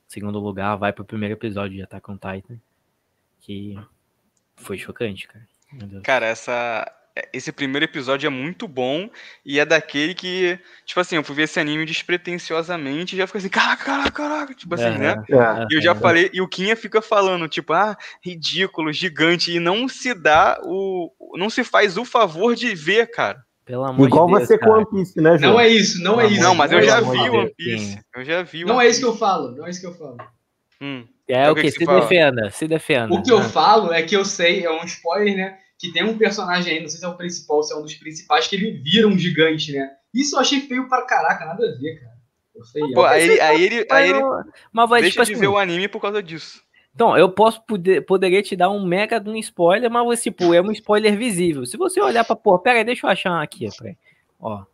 segundo 0.08 0.38
lugar, 0.38 0.76
vai 0.76 0.90
pro 0.90 1.04
primeiro 1.04 1.34
episódio 1.34 1.76
de 1.76 1.82
Attack 1.82 2.10
on 2.10 2.16
Titan, 2.16 2.58
que 3.40 3.78
foi 4.56 4.78
chocante, 4.78 5.28
cara. 5.28 5.46
Cara, 6.02 6.26
essa, 6.26 6.90
esse 7.32 7.52
primeiro 7.52 7.84
episódio 7.84 8.26
é 8.26 8.30
muito 8.30 8.66
bom 8.66 9.08
e 9.44 9.60
é 9.60 9.64
daquele 9.64 10.14
que, 10.14 10.58
tipo 10.84 10.98
assim, 10.98 11.14
eu 11.14 11.22
fui 11.22 11.36
ver 11.36 11.42
esse 11.44 11.60
anime 11.60 11.86
despretensiosamente 11.86 13.14
e 13.14 13.18
já 13.18 13.26
fica 13.26 13.38
assim, 13.38 13.48
caraca, 13.48 13.84
caraca, 13.84 14.10
caraca, 14.10 14.54
tipo 14.54 14.74
assim, 14.74 14.98
né? 14.98 15.22
É, 15.30 15.66
e 15.70 15.76
eu 15.76 15.82
já 15.82 15.92
é, 15.92 15.94
falei, 15.94 16.30
e 16.32 16.40
o 16.40 16.48
Kinha 16.48 16.74
fica 16.74 17.00
falando, 17.00 17.48
tipo, 17.48 17.72
ah, 17.72 17.96
ridículo, 18.20 18.92
gigante, 18.92 19.52
e 19.52 19.60
não 19.60 19.88
se 19.88 20.12
dá 20.12 20.60
o. 20.64 21.10
não 21.36 21.48
se 21.48 21.62
faz 21.62 21.96
o 21.96 22.04
favor 22.04 22.56
de 22.56 22.74
ver, 22.74 23.10
cara. 23.10 23.44
Pelo 23.64 23.84
amor 23.84 24.06
Igual 24.06 24.26
de 24.26 24.34
Deus, 24.34 24.48
você 24.48 24.58
cara. 24.58 24.72
com 24.72 24.78
One 24.78 24.90
Piece, 24.90 25.20
né, 25.20 25.38
João? 25.38 25.52
Não 25.52 25.60
é 25.60 25.68
isso, 25.68 26.02
não 26.02 26.20
é 26.20 26.26
isso. 26.26 26.42
Não, 26.42 26.54
mas 26.54 26.72
eu 26.72 26.82
já 26.82 27.00
vi 27.00 27.30
o 27.30 27.34
One 27.34 27.54
Piece. 27.56 27.98
Eu 28.14 28.24
já 28.24 28.42
vi 28.42 28.64
Não 28.64 28.80
é 28.80 28.88
isso 28.88 29.00
que 29.00 29.06
eu 29.06 29.16
falo, 29.16 29.52
não 29.52 29.66
é 29.66 29.70
isso 29.70 29.80
que 29.80 29.86
eu 29.86 29.94
falo. 29.94 30.16
Hum. 30.80 31.06
É 31.26 31.40
então, 31.40 31.52
o 31.52 31.54
que, 31.54 31.62
que, 31.62 31.70
se 31.70 31.86
defenda, 31.86 32.50
se 32.50 32.68
defenda. 32.68 33.14
O 33.14 33.22
que 33.22 33.32
eu 33.32 33.40
falo 33.40 33.92
é 33.92 34.02
que 34.02 34.14
eu 34.14 34.24
sei, 34.24 34.66
é 34.66 34.70
um 34.70 34.84
spoiler, 34.84 35.36
né? 35.36 35.58
Que 35.84 35.92
tem 35.92 36.02
um 36.02 36.16
personagem 36.16 36.72
aí, 36.72 36.80
não 36.80 36.88
sei 36.88 36.98
se 36.98 37.04
é 37.04 37.08
o 37.08 37.16
principal, 37.16 37.62
se 37.62 37.74
é 37.74 37.76
um 37.76 37.82
dos 37.82 37.94
principais, 37.94 38.46
que 38.48 38.56
ele 38.56 38.80
vira 38.82 39.06
um 39.06 39.18
gigante, 39.18 39.70
né? 39.72 39.90
Isso 40.14 40.34
eu 40.34 40.40
achei 40.40 40.60
feio 40.60 40.88
pra 40.88 41.02
caraca, 41.02 41.44
nada 41.44 41.62
a 41.62 41.78
ver, 41.78 42.00
cara. 42.00 42.14
Pô, 42.94 43.04
aí, 43.04 43.22
ele, 43.22 43.40
aí 43.40 43.64
ele, 43.64 43.86
aí 43.90 44.10
ele 44.10 44.20
mas 44.72 44.88
vai, 44.88 45.02
deixa 45.02 45.14
tipo 45.14 45.26
de 45.26 45.32
assim, 45.32 45.40
ver 45.40 45.48
o 45.48 45.58
anime 45.58 45.88
por 45.88 46.00
causa 46.00 46.22
disso. 46.22 46.62
Então, 46.94 47.18
eu 47.18 47.28
posso 47.28 47.60
poder, 47.66 48.06
poderia 48.06 48.40
te 48.42 48.54
dar 48.54 48.70
um 48.70 48.86
mega 48.86 49.18
de 49.18 49.28
um 49.28 49.36
spoiler, 49.36 49.90
mas 49.90 50.22
tipo, 50.22 50.54
é 50.54 50.62
um 50.62 50.70
spoiler 50.70 51.18
visível. 51.18 51.66
Se 51.66 51.76
você 51.76 52.00
olhar 52.00 52.24
pra, 52.24 52.36
pô, 52.36 52.58
pera 52.58 52.78
aí, 52.78 52.84
deixa 52.84 53.06
eu 53.06 53.10
achar 53.10 53.42
aqui, 53.42 53.68
peraí. 53.76 53.96
Ó, 54.40 54.64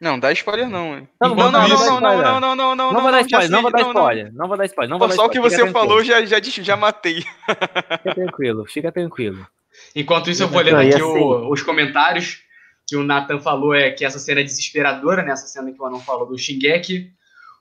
não, 0.00 0.18
dá 0.18 0.32
spoiler 0.32 0.68
não, 0.68 0.96
hein? 0.96 1.08
Não, 1.20 1.34
não, 1.34 1.52
não, 1.52 1.68
não, 1.68 1.68
não, 1.68 2.00
não, 2.00 2.40
não, 2.40 2.56
não, 2.56 2.76
não, 2.76 2.92
não, 2.92 3.02
vou 3.02 3.12
dar 3.12 3.20
spoiler, 3.20 3.50
não 3.50 3.62
vou 3.62 3.70
dar 3.70 3.80
spoiler, 3.82 4.32
não 4.32 4.48
vou 4.48 4.56
dar 4.56 4.64
spoiler, 4.64 4.90
não 4.90 4.98
vou 4.98 5.08
dar 5.08 5.14
Só 5.14 5.26
o 5.26 5.28
que 5.28 5.40
você 5.40 5.70
falou 5.70 6.02
já, 6.02 6.24
já, 6.24 6.40
já 6.40 6.76
matei. 6.76 7.22
Fica 7.22 8.14
tranquilo, 8.14 8.64
fica 8.66 8.90
tranquilo. 8.92 9.46
Enquanto 9.94 10.30
isso, 10.30 10.42
eu 10.42 10.48
vou 10.48 10.62
ler 10.62 10.74
aqui 10.74 10.94
assim- 10.94 11.48
os 11.50 11.62
comentários 11.62 12.42
que 12.86 12.96
o 12.96 13.04
Nathan 13.04 13.40
falou 13.40 13.74
é 13.74 13.90
que 13.90 14.04
essa 14.04 14.18
cena 14.18 14.40
é 14.40 14.44
desesperadora, 14.44 15.22
né? 15.22 15.32
Essa 15.32 15.46
cena 15.46 15.70
que 15.70 15.80
o 15.80 15.84
Anon 15.84 16.00
falou 16.00 16.26
do 16.26 16.38
Shingeki. 16.38 17.10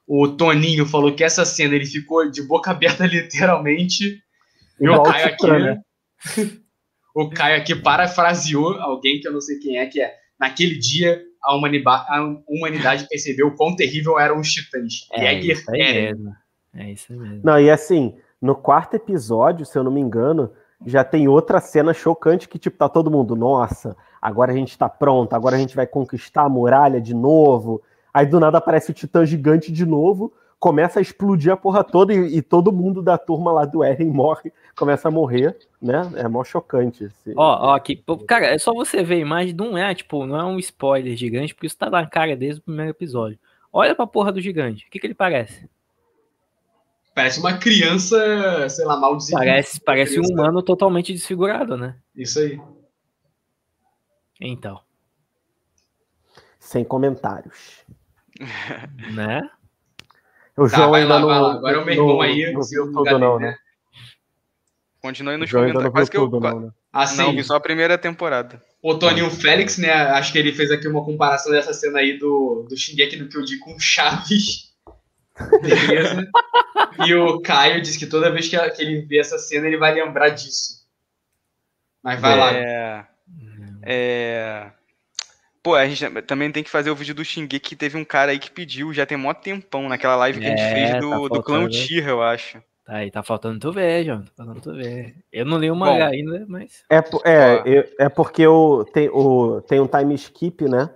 O 0.08 0.28
Toninho 0.28 0.88
falou 0.88 1.14
que 1.14 1.24
essa 1.24 1.46
cena 1.46 1.76
ele 1.76 1.86
ficou 1.86 2.30
de 2.32 2.42
boca 2.42 2.72
aberta 2.72 3.06
literalmente. 3.06 4.24
E 4.80 4.90
o 4.90 5.04
Caio 5.04 5.26
aqui, 5.28 5.48
né? 5.48 5.82
o 7.14 7.30
Caio 7.30 7.62
aqui 7.62 7.76
parafraseou 7.76 8.80
alguém 8.80 9.20
que 9.20 9.28
eu 9.28 9.32
não 9.32 9.42
sei 9.42 9.60
quem 9.60 9.78
é, 9.78 9.86
que 9.86 10.02
é 10.02 10.16
naquele 10.40 10.80
dia 10.80 11.22
a, 11.44 11.56
humanidade, 11.56 12.06
a 12.10 12.38
humanidade 12.48 13.08
percebeu 13.08 13.48
o 13.48 13.56
quão 13.56 13.76
terrível 13.76 14.20
eram 14.20 14.40
os 14.40 14.52
titãs. 14.52 15.08
É, 15.14 15.26
é 15.26 15.40
isso 15.40 15.72
aí 15.72 15.80
mesmo. 15.80 16.36
É 16.74 16.92
isso 16.92 17.14
mesmo. 17.14 17.42
Não, 17.44 17.60
e 17.60 17.70
assim, 17.70 18.16
no 18.42 18.56
quarto 18.56 18.96
episódio, 18.96 19.66
se 19.66 19.78
eu 19.78 19.84
não 19.84 19.92
me 19.92 20.00
engano, 20.00 20.52
já 20.86 21.04
tem 21.04 21.28
outra 21.28 21.60
cena 21.60 21.94
chocante 21.94 22.48
que, 22.48 22.58
tipo, 22.58 22.78
tá 22.78 22.88
todo 22.88 23.12
mundo, 23.12 23.36
nossa, 23.36 23.96
agora 24.22 24.52
a 24.52 24.56
gente 24.56 24.78
tá 24.78 24.88
pronto, 24.88 25.34
agora 25.34 25.56
a 25.56 25.60
gente 25.60 25.76
vai 25.76 25.86
conquistar 25.86 26.44
a 26.44 26.50
muralha 26.50 27.02
de 27.02 27.14
novo. 27.14 27.82
Aí 28.14 28.26
do 28.26 28.40
nada 28.40 28.58
aparece 28.58 28.92
o 28.92 28.94
titã 28.94 29.26
gigante 29.26 29.72
de 29.72 29.86
novo, 29.86 30.34
começa 30.60 31.00
a 31.00 31.02
explodir 31.02 31.52
a 31.52 31.58
porra 31.58 31.84
toda 31.84 32.14
e, 32.14 32.38
e 32.38 32.42
todo 32.42 32.72
mundo 32.72 33.02
da 33.02 33.18
turma 33.18 33.52
lá 33.52 33.66
do 33.66 33.84
Eren 33.84 34.10
morre, 34.10 34.52
começa 34.76 35.08
a 35.08 35.12
morrer, 35.12 35.58
né? 35.82 36.12
É 36.16 36.28
mó 36.28 36.44
chocante. 36.44 37.06
Assim. 37.06 37.34
Ó, 37.36 37.68
ó, 37.70 37.76
aqui, 37.76 38.04
cara, 38.28 38.48
é 38.48 38.58
só 38.58 38.74
você 38.74 39.02
ver 39.02 39.16
a 39.16 39.20
imagem, 39.20 39.54
não 39.54 39.78
é, 39.78 39.96
tipo, 39.96 40.26
não 40.26 40.38
é 40.38 40.44
um 40.44 40.60
spoiler 40.60 41.16
gigante, 41.16 41.56
porque 41.56 41.68
isso 41.68 41.78
tá 41.78 41.90
na 41.90 42.06
cara 42.06 42.36
desde 42.36 42.60
o 42.60 42.64
primeiro 42.64 42.92
episódio. 42.92 43.40
Olha 43.72 43.96
pra 43.96 44.06
porra 44.06 44.32
do 44.32 44.42
gigante, 44.42 44.86
o 44.86 44.92
que 44.92 45.00
que 45.00 45.08
ele 45.08 45.14
parece? 45.14 45.70
Parece 47.16 47.40
uma 47.40 47.58
criança, 47.58 48.70
sei 48.70 48.86
lá, 48.86 48.98
mal. 48.98 49.18
Parece, 49.32 49.82
parece 49.82 50.20
um 50.20 50.24
humano 50.24 50.62
totalmente 50.62 51.12
desfigurado, 51.12 51.76
né? 51.76 51.98
Isso 52.16 52.40
aí. 52.40 52.62
Então. 54.40 54.80
Sem 56.60 56.84
comentários. 56.84 57.84
né? 59.14 59.42
O 60.60 60.70
tá, 60.70 60.76
João 60.76 60.94
ainda 60.94 61.18
lá, 61.18 61.40
não. 61.40 61.52
Agora 61.52 61.78
é 61.78 61.80
o 61.80 61.86
meu 61.86 61.94
irmão 61.94 62.22
aí, 62.22 62.52
não 62.52 62.62
viu 62.62 62.92
tudo, 62.92 63.18
não, 63.18 63.40
né? 63.40 63.56
Continue 65.02 65.38
nos 65.38 65.50
comentários. 65.50 65.92
Quase 65.92 66.12
que 66.12 66.18
eu. 66.18 66.30
Tudo, 66.30 66.42
não, 66.42 66.60
né? 66.60 66.72
assim, 66.92 67.18
não, 67.18 67.34
vi 67.34 67.44
só 67.44 67.56
a 67.56 67.62
primeira 67.62 67.98
temporada. 67.98 68.62
O 68.82 68.94
Toninho 68.96 69.30
Félix, 69.30 69.78
né? 69.78 69.92
Acho 69.92 70.34
que 70.34 70.38
ele 70.38 70.52
fez 70.52 70.70
aqui 70.70 70.88
uma 70.88 71.04
comparação 71.04 71.54
dessa 71.54 71.74
cena 71.74 72.00
aí 72.00 72.18
do, 72.18 72.66
do 72.70 72.76
Shingeki 72.76 73.16
no 73.16 73.30
Kyojin 73.30 73.60
com 73.60 73.80
Chaves. 73.80 74.74
Beleza. 75.62 76.28
e 77.06 77.14
o 77.16 77.40
Caio 77.40 77.82
diz 77.82 77.96
que 77.96 78.06
toda 78.06 78.32
vez 78.32 78.50
que 78.50 78.58
ele 78.82 79.02
vê 79.04 79.20
essa 79.20 79.38
cena, 79.38 79.68
ele 79.68 79.78
vai 79.78 79.94
lembrar 79.94 80.30
disso. 80.30 80.86
Mas 82.04 82.20
vai 82.20 82.34
é... 82.34 82.36
lá. 82.36 83.08
É. 83.82 84.72
Pô, 85.70 85.76
a 85.76 85.88
gente 85.88 86.22
também 86.24 86.52
tem 86.52 86.64
que 86.64 86.70
fazer 86.70 86.90
o 86.90 86.96
vídeo 86.96 87.14
do 87.14 87.24
Shingeki, 87.24 87.60
que 87.60 87.76
teve 87.76 87.96
um 87.96 88.04
cara 88.04 88.32
aí 88.32 88.40
que 88.40 88.50
pediu, 88.50 88.92
já 88.92 89.06
tem 89.06 89.16
mó 89.16 89.32
tempão, 89.36 89.88
naquela 89.88 90.16
live 90.16 90.40
que 90.40 90.48
é, 90.48 90.48
a 90.48 90.58
gente 90.58 90.62
é, 90.64 90.74
fez 90.74 91.00
do, 91.00 91.30
tá 91.30 91.36
do 91.36 91.44
clã 91.44 91.70
Tira, 91.70 92.10
eu 92.10 92.24
acho. 92.24 92.58
Tá 92.84 92.96
aí, 92.96 93.12
tá 93.12 93.22
faltando 93.22 93.60
tu 93.60 93.72
ver, 93.72 94.04
João. 94.04 94.24
Tá 94.36 94.46
faltando 94.46 94.62
tu 94.62 94.74
ver. 94.74 95.16
Eu 95.32 95.46
não 95.46 95.60
li 95.60 95.70
o 95.70 95.76
mangá 95.76 96.08
Bom, 96.08 96.12
ainda, 96.12 96.44
mas. 96.48 96.84
É, 96.90 96.98
é, 97.24 97.90
é 98.00 98.10
porque 98.10 98.48
o, 98.48 98.84
tem, 98.84 99.10
o, 99.10 99.62
tem 99.62 99.80
um 99.80 99.86
time 99.86 100.16
skip, 100.16 100.68
né? 100.68 100.90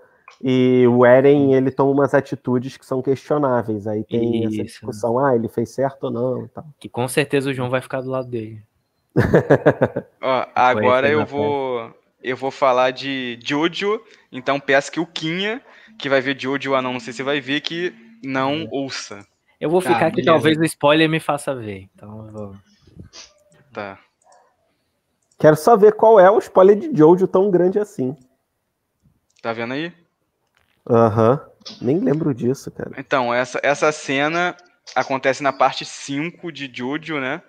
E 0.43 0.87
o 0.87 1.05
Eren, 1.05 1.53
ele 1.53 1.69
toma 1.69 1.91
umas 1.91 2.15
atitudes 2.15 2.75
que 2.75 2.83
são 2.83 2.99
questionáveis. 2.99 3.85
Aí 3.85 4.03
tem 4.03 4.43
Isso. 4.43 4.55
essa 4.55 4.63
discussão, 4.63 5.23
ah, 5.23 5.35
ele 5.35 5.47
fez 5.47 5.69
certo 5.69 6.05
ou 6.05 6.11
não. 6.11 6.47
Tá. 6.47 6.63
Que 6.79 6.89
com 6.89 7.07
certeza 7.07 7.51
o 7.51 7.53
João 7.53 7.69
vai 7.69 7.79
ficar 7.79 8.01
do 8.01 8.09
lado 8.09 8.27
dele. 8.27 8.63
Ó, 10.19 10.47
agora 10.55 11.07
eu 11.07 11.27
vou, 11.27 11.93
eu 12.23 12.37
vou 12.37 12.51
falar 12.51 12.91
de 12.91 13.37
Jojo. 13.43 14.01
Então 14.31 14.59
peço 14.59 14.91
que 14.91 14.99
o 14.99 15.05
Quinha, 15.05 15.61
que 15.99 16.09
vai 16.09 16.21
ver 16.21 16.39
Jojo 16.39 16.73
ou 16.73 16.81
não, 16.81 16.93
não 16.93 16.99
sei 16.99 17.13
se 17.13 17.21
vai 17.21 17.41
ver, 17.41 17.61
que 17.61 17.93
não 18.23 18.61
é. 18.61 18.67
ouça. 18.71 19.25
Eu 19.59 19.69
vou 19.69 19.81
ficar 19.81 19.99
tá, 19.99 20.11
que 20.11 20.23
talvez 20.23 20.57
o 20.57 20.63
spoiler 20.63 21.09
me 21.09 21.19
faça 21.19 21.53
ver. 21.53 21.89
Então 21.93 22.25
eu 22.25 22.31
vou. 22.31 22.55
Tá. 23.71 23.99
Quero 25.39 25.55
só 25.55 25.75
ver 25.75 25.93
qual 25.93 26.19
é 26.19 26.29
o 26.29 26.39
spoiler 26.39 26.77
de 26.77 26.95
Jojo 26.97 27.27
tão 27.27 27.51
grande 27.51 27.79
assim. 27.79 28.15
Tá 29.41 29.51
vendo 29.51 29.73
aí? 29.73 29.91
Aham. 30.89 31.33
Uhum. 31.33 31.53
Nem 31.81 31.99
lembro 31.99 32.33
disso, 32.33 32.69
cara. 32.71 32.91
Então, 32.97 33.33
essa, 33.33 33.59
essa 33.63 33.91
cena 33.91 34.55
acontece 34.95 35.41
na 35.41 35.53
parte 35.53 35.85
5 35.85 36.51
de 36.51 36.69
Jojo, 36.73 37.19
né? 37.19 37.41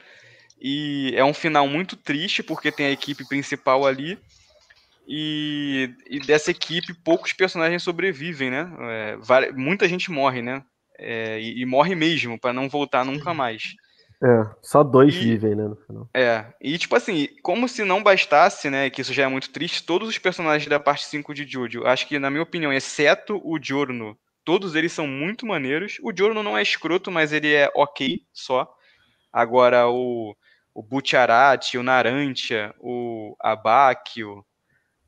E 0.61 1.12
é 1.16 1.25
um 1.25 1.35
final 1.35 1.66
muito 1.66 1.97
triste, 1.97 2.43
porque 2.43 2.72
tem 2.72 2.87
a 2.87 2.91
equipe 2.91 3.27
principal 3.27 3.85
ali. 3.87 4.18
E, 5.07 5.95
e 6.09 6.21
dessa 6.21 6.51
equipe, 6.51 6.95
poucos 7.05 7.33
personagens 7.33 7.83
sobrevivem, 7.83 8.51
né? 8.51 8.71
É, 8.81 9.53
muita 9.53 9.89
gente 9.89 10.11
morre, 10.11 10.41
né? 10.41 10.63
É, 10.99 11.41
e, 11.41 11.61
e, 11.61 11.67
morre 11.67 11.95
mesmo, 11.95 12.39
para 12.39 12.53
não 12.53 12.69
voltar 12.69 13.05
nunca 13.05 13.35
mais. 13.35 13.75
É, 14.23 14.51
só 14.63 14.83
dois 14.83 15.15
e, 15.15 15.19
vivem, 15.19 15.55
né, 15.55 15.65
no 15.65 15.77
final. 15.77 16.09
É, 16.15 16.47
e 16.61 16.79
tipo 16.79 16.95
assim, 16.97 17.29
como 17.43 17.69
se 17.69 17.85
não 17.85 18.03
bastasse, 18.03 18.71
né, 18.71 18.89
que 18.89 19.03
isso 19.03 19.13
já 19.13 19.25
é 19.25 19.27
muito 19.27 19.51
triste, 19.51 19.85
todos 19.85 20.09
os 20.09 20.17
personagens 20.19 20.69
da 20.69 20.81
parte 20.81 21.05
5 21.05 21.35
de 21.35 21.45
Jojo, 21.47 21.85
acho 21.85 22.07
que, 22.07 22.19
na 22.19 22.31
minha 22.31 22.43
opinião, 22.43 22.73
exceto 22.73 23.41
o 23.45 23.59
Giorno, 23.61 24.17
todos 24.45 24.75
eles 24.75 24.93
são 24.93 25.07
muito 25.07 25.47
maneiros. 25.47 25.99
O 26.03 26.13
Giorno 26.17 26.43
não 26.43 26.57
é 26.57 26.63
escroto, 26.63 27.11
mas 27.11 27.33
ele 27.33 27.53
é 27.53 27.71
ok 27.75 28.21
só. 28.33 28.73
Agora, 29.33 29.89
o, 29.89 30.37
o 30.73 30.83
Butcharati, 30.83 31.77
o 31.77 31.83
Narantia, 31.83 32.75
o 32.79 33.35
Abakio, 33.41 34.45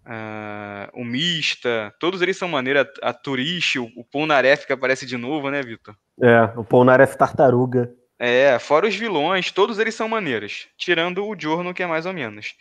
uh, 0.07 1.01
o 1.01 1.05
Mista, 1.05 1.95
todos 1.99 2.23
eles 2.23 2.37
são 2.37 2.49
maneiros. 2.49 2.87
A, 3.03 3.11
a 3.11 3.13
Turishi, 3.13 3.79
o, 3.79 3.91
o 3.97 4.05
Polnareff 4.05 4.67
que 4.67 4.73
aparece 4.73 5.05
de 5.05 5.17
novo, 5.17 5.51
né, 5.51 5.63
Vitor? 5.63 5.97
É, 6.23 6.45
o 6.57 6.65
Polnareff 6.65 7.19
tartaruga. 7.19 7.93
É, 8.19 8.59
fora 8.59 8.87
os 8.87 8.95
vilões, 8.95 9.51
todos 9.51 9.79
eles 9.79 9.95
são 9.95 10.09
maneiros, 10.09 10.69
tirando 10.79 11.27
o 11.27 11.39
Giorno, 11.39 11.75
que 11.75 11.83
é 11.83 11.87
mais 11.87 12.07
ou 12.07 12.15
menos. 12.15 12.55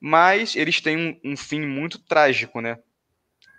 Mas 0.00 0.56
eles 0.56 0.80
têm 0.80 0.96
um, 0.96 1.32
um, 1.32 1.36
fim 1.36 1.60
muito 1.60 1.98
trágico, 1.98 2.60
né? 2.60 2.78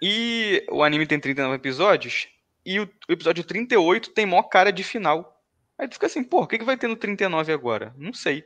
E 0.02 0.66
o 0.70 0.84
anime 0.84 1.08
tem 1.08 1.20
39 1.20 1.56
episódios, 1.56 2.28
e 2.66 2.80
o, 2.80 2.90
o 3.08 3.14
episódio 3.14 3.46
38 3.46 4.12
tem 4.12 4.26
mó 4.26 4.44
cara 4.44 4.72
de 4.72 4.84
final. 4.84 5.42
Aí 5.80 5.88
tu 5.88 5.94
fica 5.94 6.08
assim, 6.08 6.24
pô, 6.24 6.42
o 6.42 6.48
que, 6.48 6.58
que 6.58 6.66
vai 6.66 6.76
ter 6.76 6.88
no 6.88 6.96
39 6.96 7.54
agora? 7.54 7.94
Não 7.98 8.12
sei. 8.12 8.44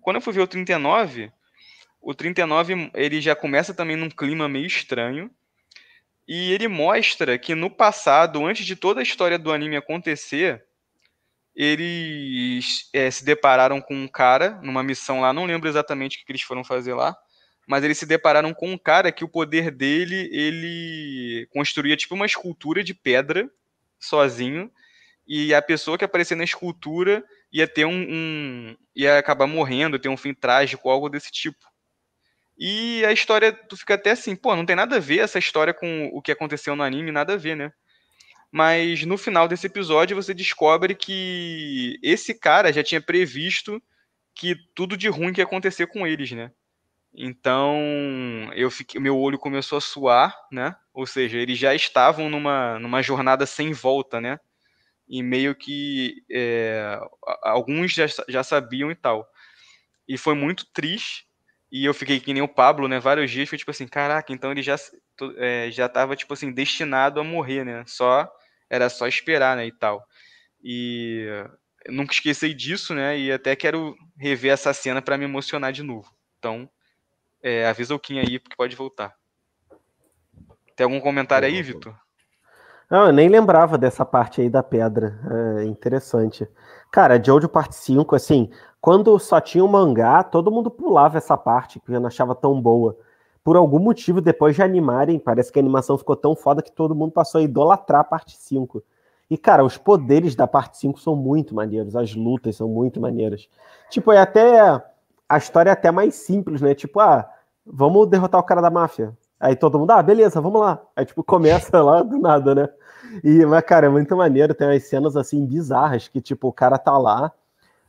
Quando 0.00 0.16
eu 0.16 0.22
fui 0.22 0.32
ver 0.32 0.40
o 0.40 0.46
39, 0.46 1.30
o 2.06 2.14
39 2.14 2.88
ele 2.94 3.20
já 3.20 3.34
começa 3.34 3.74
também 3.74 3.96
num 3.96 4.08
clima 4.08 4.48
meio 4.48 4.66
estranho. 4.66 5.28
E 6.26 6.52
ele 6.52 6.68
mostra 6.68 7.36
que 7.36 7.52
no 7.52 7.68
passado, 7.68 8.46
antes 8.46 8.64
de 8.64 8.76
toda 8.76 9.00
a 9.00 9.02
história 9.02 9.36
do 9.36 9.52
anime 9.52 9.74
acontecer, 9.74 10.64
eles 11.54 12.88
é, 12.92 13.10
se 13.10 13.24
depararam 13.24 13.80
com 13.80 13.92
um 13.92 14.06
cara 14.06 14.60
numa 14.62 14.84
missão 14.84 15.20
lá, 15.20 15.32
não 15.32 15.46
lembro 15.46 15.68
exatamente 15.68 16.22
o 16.22 16.24
que 16.24 16.30
eles 16.30 16.42
foram 16.42 16.62
fazer 16.62 16.94
lá, 16.94 17.16
mas 17.66 17.82
eles 17.82 17.98
se 17.98 18.06
depararam 18.06 18.54
com 18.54 18.70
um 18.70 18.78
cara 18.78 19.10
que 19.10 19.24
o 19.24 19.28
poder 19.28 19.72
dele, 19.72 20.30
ele 20.32 21.48
construía 21.50 21.96
tipo 21.96 22.14
uma 22.14 22.26
escultura 22.26 22.84
de 22.84 22.94
pedra 22.94 23.50
sozinho, 23.98 24.70
e 25.26 25.52
a 25.52 25.60
pessoa 25.60 25.98
que 25.98 26.04
aparecia 26.04 26.36
na 26.36 26.44
escultura 26.44 27.24
ia 27.52 27.66
ter 27.66 27.84
um, 27.84 28.06
um 28.08 28.76
ia 28.94 29.18
acabar 29.18 29.48
morrendo, 29.48 29.98
ter 29.98 30.08
um 30.08 30.16
fim 30.16 30.32
trágico, 30.32 30.88
algo 30.88 31.08
desse 31.08 31.32
tipo. 31.32 31.66
E 32.58 33.04
a 33.04 33.12
história, 33.12 33.52
tu 33.52 33.76
fica 33.76 33.94
até 33.94 34.12
assim, 34.12 34.34
pô, 34.34 34.56
não 34.56 34.64
tem 34.64 34.76
nada 34.76 34.96
a 34.96 35.00
ver 35.00 35.18
essa 35.18 35.38
história 35.38 35.74
com 35.74 36.08
o 36.12 36.22
que 36.22 36.32
aconteceu 36.32 36.74
no 36.74 36.82
anime, 36.82 37.12
nada 37.12 37.34
a 37.34 37.36
ver, 37.36 37.56
né? 37.56 37.72
mas 38.50 39.04
no 39.04 39.18
final 39.18 39.46
desse 39.46 39.66
episódio 39.66 40.16
você 40.16 40.32
descobre 40.32 40.94
que 40.94 41.98
esse 42.02 42.32
cara 42.32 42.72
já 42.72 42.82
tinha 42.82 43.00
previsto 43.02 43.82
que 44.34 44.56
tudo 44.74 44.96
de 44.96 45.08
ruim 45.08 45.32
que 45.32 45.42
ia 45.42 45.44
acontecer 45.44 45.86
com 45.86 46.06
eles, 46.06 46.32
né? 46.32 46.50
Então, 47.14 48.50
eu 48.54 48.70
fiquei, 48.70 48.98
meu 48.98 49.18
olho 49.18 49.38
começou 49.38 49.78
a 49.78 49.80
suar, 49.80 50.34
né? 50.50 50.74
Ou 50.92 51.06
seja, 51.06 51.38
eles 51.38 51.58
já 51.58 51.74
estavam 51.74 52.30
numa, 52.30 52.78
numa 52.78 53.02
jornada 53.02 53.44
sem 53.46 53.72
volta, 53.72 54.20
né? 54.20 54.38
E 55.08 55.22
meio 55.22 55.54
que 55.54 56.22
é, 56.30 56.98
alguns 57.42 57.92
já, 57.92 58.06
já 58.28 58.42
sabiam 58.42 58.90
e 58.90 58.94
tal. 58.94 59.26
E 60.08 60.16
foi 60.16 60.34
muito 60.34 60.66
triste. 60.72 61.26
E 61.70 61.84
eu 61.84 61.92
fiquei 61.92 62.20
que 62.20 62.32
nem 62.32 62.42
o 62.42 62.48
Pablo, 62.48 62.86
né? 62.88 63.00
Vários 63.00 63.30
dias, 63.30 63.48
foi 63.48 63.58
tipo 63.58 63.70
assim, 63.70 63.88
caraca, 63.88 64.32
então 64.32 64.52
ele 64.52 64.62
já, 64.62 64.76
é, 65.36 65.70
já 65.70 65.88
tava, 65.88 66.14
tipo 66.14 66.32
assim, 66.32 66.52
destinado 66.52 67.20
a 67.20 67.24
morrer, 67.24 67.64
né? 67.64 67.82
Só 67.86 68.30
era 68.68 68.88
só 68.88 69.06
esperar, 69.06 69.56
né, 69.56 69.66
e 69.66 69.72
tal. 69.72 70.06
E 70.62 71.26
nunca 71.88 72.12
esqueci 72.12 72.52
disso, 72.52 72.94
né, 72.94 73.18
e 73.18 73.30
até 73.32 73.54
quero 73.54 73.96
rever 74.18 74.52
essa 74.52 74.72
cena 74.72 75.00
para 75.00 75.16
me 75.16 75.24
emocionar 75.24 75.72
de 75.72 75.82
novo. 75.82 76.12
Então, 76.38 76.68
é, 77.42 77.66
avisa 77.66 77.94
o 77.94 77.98
Kim 77.98 78.18
aí, 78.18 78.38
porque 78.38 78.56
pode 78.56 78.74
voltar. 78.74 79.14
Tem 80.74 80.84
algum 80.84 81.00
comentário 81.00 81.46
aí, 81.46 81.62
Vitor? 81.62 81.96
Não, 82.90 83.06
eu 83.06 83.12
nem 83.12 83.28
lembrava 83.28 83.76
dessa 83.76 84.04
parte 84.04 84.40
aí 84.40 84.48
da 84.48 84.62
pedra. 84.62 85.18
É 85.58 85.64
interessante. 85.64 86.48
Cara, 86.90 87.22
Jojo 87.22 87.48
parte 87.48 87.74
5, 87.74 88.14
assim, 88.14 88.50
quando 88.80 89.18
só 89.18 89.40
tinha 89.40 89.64
o 89.64 89.68
mangá, 89.68 90.22
todo 90.22 90.50
mundo 90.50 90.70
pulava 90.70 91.18
essa 91.18 91.36
parte, 91.36 91.80
que 91.80 91.92
eu 91.92 92.00
não 92.00 92.06
achava 92.06 92.34
tão 92.34 92.60
boa 92.60 92.96
por 93.46 93.54
algum 93.54 93.78
motivo, 93.78 94.20
depois 94.20 94.56
de 94.56 94.62
animarem, 94.62 95.20
parece 95.20 95.52
que 95.52 95.58
a 95.60 95.62
animação 95.62 95.96
ficou 95.96 96.16
tão 96.16 96.34
foda 96.34 96.60
que 96.60 96.72
todo 96.72 96.96
mundo 96.96 97.12
passou 97.12 97.38
a 97.38 97.44
idolatrar 97.44 98.00
a 98.00 98.04
parte 98.04 98.36
5. 98.36 98.82
E, 99.30 99.38
cara, 99.38 99.64
os 99.64 99.78
poderes 99.78 100.34
da 100.34 100.48
parte 100.48 100.76
5 100.78 100.98
são 100.98 101.14
muito 101.14 101.54
maneiros, 101.54 101.94
as 101.94 102.12
lutas 102.12 102.56
são 102.56 102.68
muito 102.68 103.00
maneiras. 103.00 103.48
Tipo, 103.88 104.10
é 104.10 104.18
até. 104.18 104.82
A 105.28 105.38
história 105.38 105.70
é 105.70 105.72
até 105.72 105.92
mais 105.92 106.16
simples, 106.16 106.60
né? 106.60 106.74
Tipo, 106.74 106.98
ah, 106.98 107.24
vamos 107.64 108.08
derrotar 108.08 108.40
o 108.40 108.44
cara 108.44 108.60
da 108.60 108.68
máfia. 108.68 109.16
Aí 109.38 109.54
todo 109.54 109.78
mundo, 109.78 109.90
ah, 109.90 110.02
beleza, 110.02 110.40
vamos 110.40 110.60
lá. 110.60 110.82
Aí, 110.96 111.04
tipo, 111.04 111.22
começa 111.22 111.82
lá 111.82 112.02
do 112.02 112.18
nada, 112.18 112.54
né? 112.54 112.68
E, 113.22 113.44
mas, 113.44 113.62
cara, 113.64 113.86
é 113.86 113.88
muito 113.88 114.16
maneiro. 114.16 114.54
Tem 114.54 114.66
umas 114.66 114.82
cenas, 114.84 115.16
assim, 115.16 115.44
bizarras, 115.44 116.08
que, 116.08 116.20
tipo, 116.20 116.48
o 116.48 116.52
cara 116.52 116.78
tá 116.78 116.96
lá. 116.96 117.30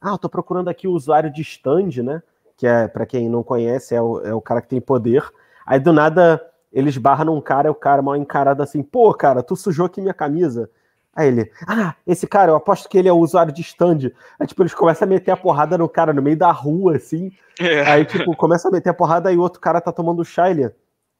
Ah, 0.02 0.12
eu 0.12 0.18
tô 0.18 0.30
procurando 0.30 0.70
aqui 0.70 0.88
o 0.88 0.92
usuário 0.92 1.32
de 1.32 1.42
stand, 1.42 2.04
né? 2.04 2.22
Que 2.58 2.68
é, 2.68 2.88
para 2.88 3.06
quem 3.06 3.30
não 3.30 3.44
conhece, 3.44 3.96
é 3.96 4.02
o, 4.02 4.20
é 4.22 4.34
o 4.34 4.42
cara 4.42 4.62
que 4.62 4.68
tem 4.68 4.82
poder. 4.82 5.24
Aí, 5.66 5.80
do 5.80 5.94
nada, 5.94 6.46
eles 6.72 6.98
barram 6.98 7.34
num 7.34 7.42
cara, 7.42 7.70
e 7.70 7.72
o 7.72 7.76
cara 7.76 8.02
mal 8.02 8.16
encarado 8.16 8.62
assim, 8.62 8.84
pô, 8.84 9.14
cara, 9.14 9.42
tu 9.42 9.56
sujou 9.56 9.86
aqui 9.86 10.02
minha 10.02 10.14
camisa. 10.14 10.70
Aí 11.16 11.30
ele, 11.30 11.52
ah, 11.68 11.96
esse 12.06 12.28
cara, 12.28 12.52
eu 12.52 12.56
aposto 12.56 12.88
que 12.88 12.98
ele 12.98 13.08
é 13.08 13.12
o 13.12 13.18
usuário 13.18 13.52
de 13.52 13.62
stand. 13.62 14.12
Aí, 14.40 14.46
tipo, 14.46 14.62
eles 14.62 14.74
começam 14.74 15.08
a 15.08 15.10
meter 15.10 15.32
a 15.32 15.38
porrada 15.38 15.78
no 15.78 15.90
cara 15.90 16.14
no 16.14 16.22
meio 16.22 16.38
da 16.38 16.52
rua, 16.52 16.98
assim. 16.98 17.32
É. 17.60 17.82
Aí, 17.90 18.06
tipo, 18.06 18.36
começa 18.36 18.68
a 18.68 18.72
meter 18.72 18.90
a 18.90 18.94
porrada 18.94 19.32
e 19.32 19.38
o 19.38 19.42
outro 19.42 19.60
cara 19.62 19.82
tá 19.82 19.92
tomando 19.92 20.24
chá, 20.26 20.52
ele... 20.52 20.72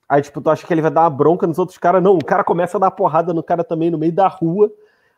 Aí, 0.10 0.22
tipo, 0.22 0.40
tu 0.42 0.50
acha 0.50 0.66
que 0.66 0.74
ele 0.74 0.82
vai 0.82 0.92
dar 0.92 1.02
uma 1.02 1.10
bronca 1.10 1.46
nos 1.46 1.60
outros 1.60 1.78
caras. 1.78 2.02
Não, 2.02 2.16
o 2.16 2.24
cara 2.24 2.44
começa 2.44 2.78
a 2.78 2.80
dar 2.80 2.92
porrada 2.92 3.34
no 3.34 3.44
cara 3.44 3.64
também 3.64 3.92
no 3.92 3.98
meio 3.98 4.14
da 4.14 4.28
rua. 4.28 4.72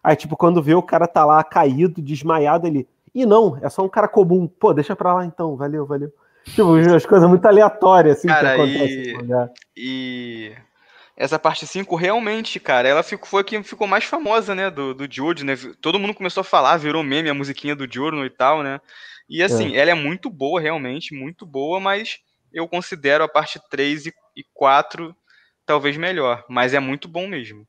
Aí, 0.04 0.16
tipo, 0.16 0.36
quando 0.36 0.64
vê 0.64 0.74
o 0.74 0.82
cara 0.82 1.08
tá 1.08 1.26
lá 1.26 1.44
caído, 1.44 2.02
desmaiado, 2.02 2.66
ele. 2.66 2.88
E 3.14 3.26
não, 3.26 3.58
é 3.62 3.70
só 3.70 3.84
um 3.84 3.90
cara 3.90 4.08
comum. 4.08 4.48
Pô, 4.48 4.74
deixa 4.74 4.96
pra 4.96 5.14
lá 5.14 5.26
então, 5.26 5.56
valeu, 5.56 5.86
valeu. 5.86 6.12
Tipo, 6.46 6.76
as 6.96 7.06
coisas 7.06 7.30
muito 7.30 7.46
aleatórias, 7.46 8.18
assim, 8.18 8.28
cara, 8.28 8.56
que 8.56 8.62
acontecem. 8.62 9.16
E... 9.76 10.54
e 10.56 10.70
essa 11.20 11.38
parte 11.38 11.68
5 11.68 11.98
realmente, 11.98 12.62
cara, 12.62 12.88
ela 12.88 13.04
ficou, 13.04 13.28
foi 13.28 13.42
a 13.42 13.44
que 13.44 13.62
ficou 13.62 13.86
mais 13.86 14.06
famosa, 14.06 14.56
né, 14.56 14.72
do, 14.72 14.94
do 14.94 15.06
Jojo, 15.14 15.44
né? 15.44 15.54
Todo 15.82 16.00
mundo 16.00 16.14
começou 16.14 16.40
a 16.40 16.46
falar, 16.46 16.78
virou 16.78 17.04
meme 17.04 17.30
a 17.30 17.34
musiquinha 17.34 17.76
do 17.76 17.86
Jojo 17.92 18.24
e 18.24 18.30
tal, 18.30 18.64
né? 18.64 18.80
E 19.30 19.44
assim, 19.44 19.76
é. 19.76 19.80
ela 19.82 19.92
é 19.92 19.94
muito 19.94 20.30
boa, 20.30 20.62
realmente, 20.62 21.14
muito 21.14 21.46
boa, 21.46 21.78
mas 21.78 22.20
eu 22.54 22.66
considero 22.70 23.22
a 23.22 23.28
parte 23.28 23.60
3 23.70 24.06
e, 24.08 24.14
e 24.40 24.46
4 24.54 25.16
talvez 25.66 25.98
melhor, 25.98 26.44
mas 26.50 26.74
é 26.74 26.80
muito 26.80 27.08
bom 27.08 27.28
mesmo. 27.28 27.68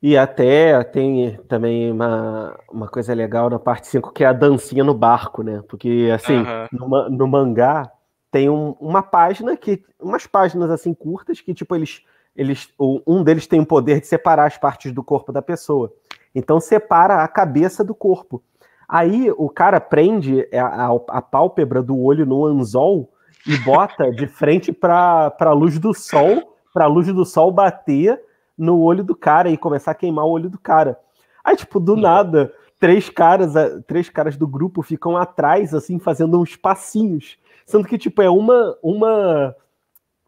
E 0.00 0.16
até 0.16 0.84
tem 0.84 1.36
também 1.48 1.90
uma, 1.90 2.56
uma 2.70 2.86
coisa 2.86 3.12
legal 3.12 3.50
na 3.50 3.58
parte 3.58 3.88
5, 3.88 4.12
que 4.12 4.22
é 4.22 4.28
a 4.28 4.32
dancinha 4.32 4.84
no 4.84 4.94
barco, 4.94 5.42
né? 5.42 5.60
Porque, 5.68 6.08
assim, 6.14 6.44
no, 6.70 7.10
no, 7.10 7.26
mangá 7.26 7.90
tem 8.30 8.48
um, 8.48 8.76
uma 8.80 9.02
página 9.02 9.56
que. 9.56 9.82
umas 10.00 10.24
páginas 10.26 10.70
assim 10.70 10.94
curtas 10.94 11.40
que, 11.40 11.52
tipo, 11.52 11.74
eles. 11.74 12.04
eles 12.36 12.72
um 12.78 13.24
deles 13.24 13.48
tem 13.48 13.58
o 13.58 13.66
poder 13.66 14.00
de 14.00 14.06
separar 14.06 14.46
as 14.46 14.56
partes 14.56 14.92
do 14.92 15.02
corpo 15.02 15.32
da 15.32 15.42
pessoa. 15.42 15.92
Então 16.32 16.60
separa 16.60 17.24
a 17.24 17.26
cabeça 17.26 17.82
do 17.82 17.94
corpo. 17.94 18.40
Aí 18.88 19.32
o 19.36 19.50
cara 19.50 19.80
prende 19.80 20.48
a, 20.54 20.86
a, 20.86 21.00
a 21.08 21.22
pálpebra 21.22 21.82
do 21.82 21.98
olho 22.00 22.24
no 22.24 22.46
anzol 22.46 23.12
e 23.46 23.56
bota 23.58 24.10
de 24.10 24.26
frente 24.26 24.72
para 24.72 25.34
a 25.38 25.52
luz 25.52 25.78
do 25.78 25.94
sol, 25.94 26.56
para 26.72 26.84
a 26.84 26.88
luz 26.88 27.06
do 27.06 27.24
sol 27.24 27.50
bater 27.50 28.20
no 28.56 28.80
olho 28.80 29.04
do 29.04 29.14
cara 29.14 29.48
e 29.50 29.56
começar 29.56 29.92
a 29.92 29.94
queimar 29.94 30.24
o 30.24 30.30
olho 30.30 30.50
do 30.50 30.58
cara. 30.58 30.98
Aí, 31.44 31.56
tipo, 31.56 31.78
do 31.78 31.96
nada, 31.96 32.52
três 32.78 33.08
caras, 33.08 33.54
três 33.86 34.08
caras 34.08 34.36
do 34.36 34.46
grupo 34.46 34.82
ficam 34.82 35.16
atrás, 35.16 35.72
assim, 35.72 35.98
fazendo 35.98 36.40
uns 36.40 36.56
passinhos. 36.56 37.38
Sendo 37.64 37.86
que, 37.86 37.96
tipo, 37.96 38.20
é 38.20 38.28
uma, 38.28 38.76
uma, 38.82 39.54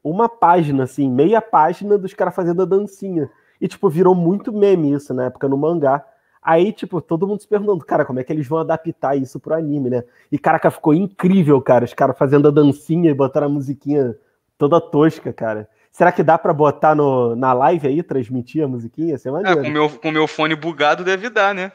uma 0.03 0.29
página, 0.29 0.85
assim, 0.85 1.11
meia 1.11 1.43
página 1.43 1.99
dos 1.99 2.15
caras 2.15 2.35
fazendo 2.35 2.63
a 2.63 2.67
dancinha. 2.67 3.31
E, 3.61 3.69
tipo, 3.69 3.89
virou 3.91 4.15
muito 4.15 4.53
meme 4.53 4.93
isso 4.93 5.13
na 5.13 5.25
época 5.25 5.49
no 5.49 5.57
mangá. 5.57 6.05
Aí, 6.43 6.73
tipo, 6.73 7.01
todo 7.03 7.27
mundo 7.27 7.41
se 7.41 7.49
perguntando, 7.49 7.85
cara, 7.85 8.05
como 8.05 8.19
é 8.19 8.25
que 8.25 8.33
eles 8.33 8.47
vão 8.47 8.59
adaptar 8.59 9.15
isso 9.15 9.39
pro 9.39 9.55
anime, 9.55 9.91
né? 9.91 10.05
E, 10.33 10.39
caraca, 10.39 10.71
ficou 10.71 10.95
incrível, 10.95 11.61
cara. 11.61 11.85
Os 11.85 11.93
caras 11.93 12.17
fazendo 12.17 12.49
a 12.49 12.51
dancinha 12.51 13.11
e 13.11 13.15
botaram 13.15 13.47
a 13.47 13.51
musiquinha 13.51 14.17
toda 14.57 14.81
tosca, 14.81 15.33
cara. 15.33 15.69
Será 15.93 16.11
que 16.13 16.23
dá 16.23 16.39
para 16.39 16.53
botar 16.53 16.95
no, 16.95 17.37
na 17.37 17.53
live 17.53 17.89
aí, 17.89 18.03
transmitir 18.03 18.65
a 18.65 18.69
musiquinha? 18.69 19.17
Isso 19.17 19.29
é, 19.29 19.53
é 19.53 19.57
com 19.57 19.69
meu, 19.69 19.91
com 19.91 20.11
meu 20.11 20.27
fone 20.27 20.55
bugado 20.55 21.05
deve 21.05 21.29
dar, 21.29 21.55
né? 21.55 21.73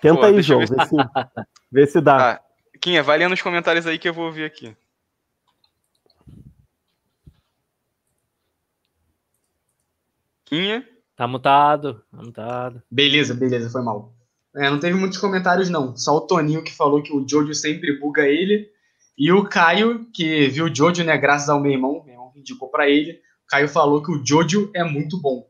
Tenta 0.00 0.20
Pô, 0.20 0.24
aí, 0.26 0.40
João, 0.42 0.60
ver 0.60 0.68
se... 0.68 0.74
vê, 0.74 0.86
se, 0.86 0.96
vê 1.70 1.86
se 1.86 2.00
dá. 2.00 2.40
Ah, 2.42 2.78
Quinha, 2.80 3.02
vai 3.02 3.18
lendo 3.18 3.30
nos 3.30 3.42
comentários 3.42 3.86
aí 3.86 3.98
que 3.98 4.08
eu 4.08 4.14
vou 4.14 4.24
ouvir 4.24 4.44
aqui. 4.44 4.76
Quinha? 10.44 10.91
Tá 11.16 11.26
mutado, 11.26 12.02
tá 12.10 12.22
mutado. 12.22 12.82
Beleza, 12.90 13.34
beleza, 13.34 13.70
foi 13.70 13.82
mal. 13.82 14.14
É, 14.56 14.68
não 14.68 14.78
teve 14.78 14.98
muitos 14.98 15.18
comentários, 15.18 15.70
não. 15.70 15.96
Só 15.96 16.16
o 16.16 16.20
Toninho 16.22 16.62
que 16.62 16.74
falou 16.74 17.02
que 17.02 17.12
o 17.12 17.26
Jojo 17.26 17.54
sempre 17.54 17.98
buga 17.98 18.26
ele. 18.26 18.68
E 19.16 19.30
o 19.32 19.44
Caio, 19.44 20.06
que 20.12 20.48
viu 20.48 20.66
o 20.66 20.74
Jojo, 20.74 21.04
né, 21.04 21.16
graças 21.16 21.48
ao 21.48 21.60
meu 21.60 21.72
irmão, 21.72 22.02
meu 22.04 22.14
irmão 22.14 22.32
indicou 22.36 22.68
para 22.68 22.88
ele. 22.88 23.12
O 23.12 23.48
Caio 23.48 23.68
falou 23.68 24.02
que 24.02 24.10
o 24.10 24.24
Jojo 24.24 24.70
é 24.74 24.84
muito 24.84 25.20
bom. 25.20 25.46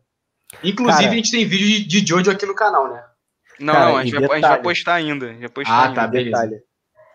Inclusive, 0.63 1.05
Cara, 1.05 1.13
a 1.13 1.17
gente 1.17 1.31
tem 1.31 1.47
vídeo 1.47 1.67
de, 1.67 1.85
de 1.85 2.07
Jojo 2.07 2.31
aqui 2.31 2.45
no 2.45 2.55
canal, 2.55 2.93
né? 2.93 3.03
Não, 3.59 3.73
Cara, 3.73 3.87
não, 3.87 3.97
a 3.97 4.05
gente, 4.05 4.13
vai, 4.15 4.25
a 4.25 4.35
gente, 4.35 4.49
vai, 4.49 4.63
postar 4.63 4.95
ainda. 4.95 5.35
Vai 5.35 5.49
postar 5.49 5.73
ah, 5.73 5.83
ainda. 5.85 5.95
tá, 5.95 6.07
beleza. 6.07 6.63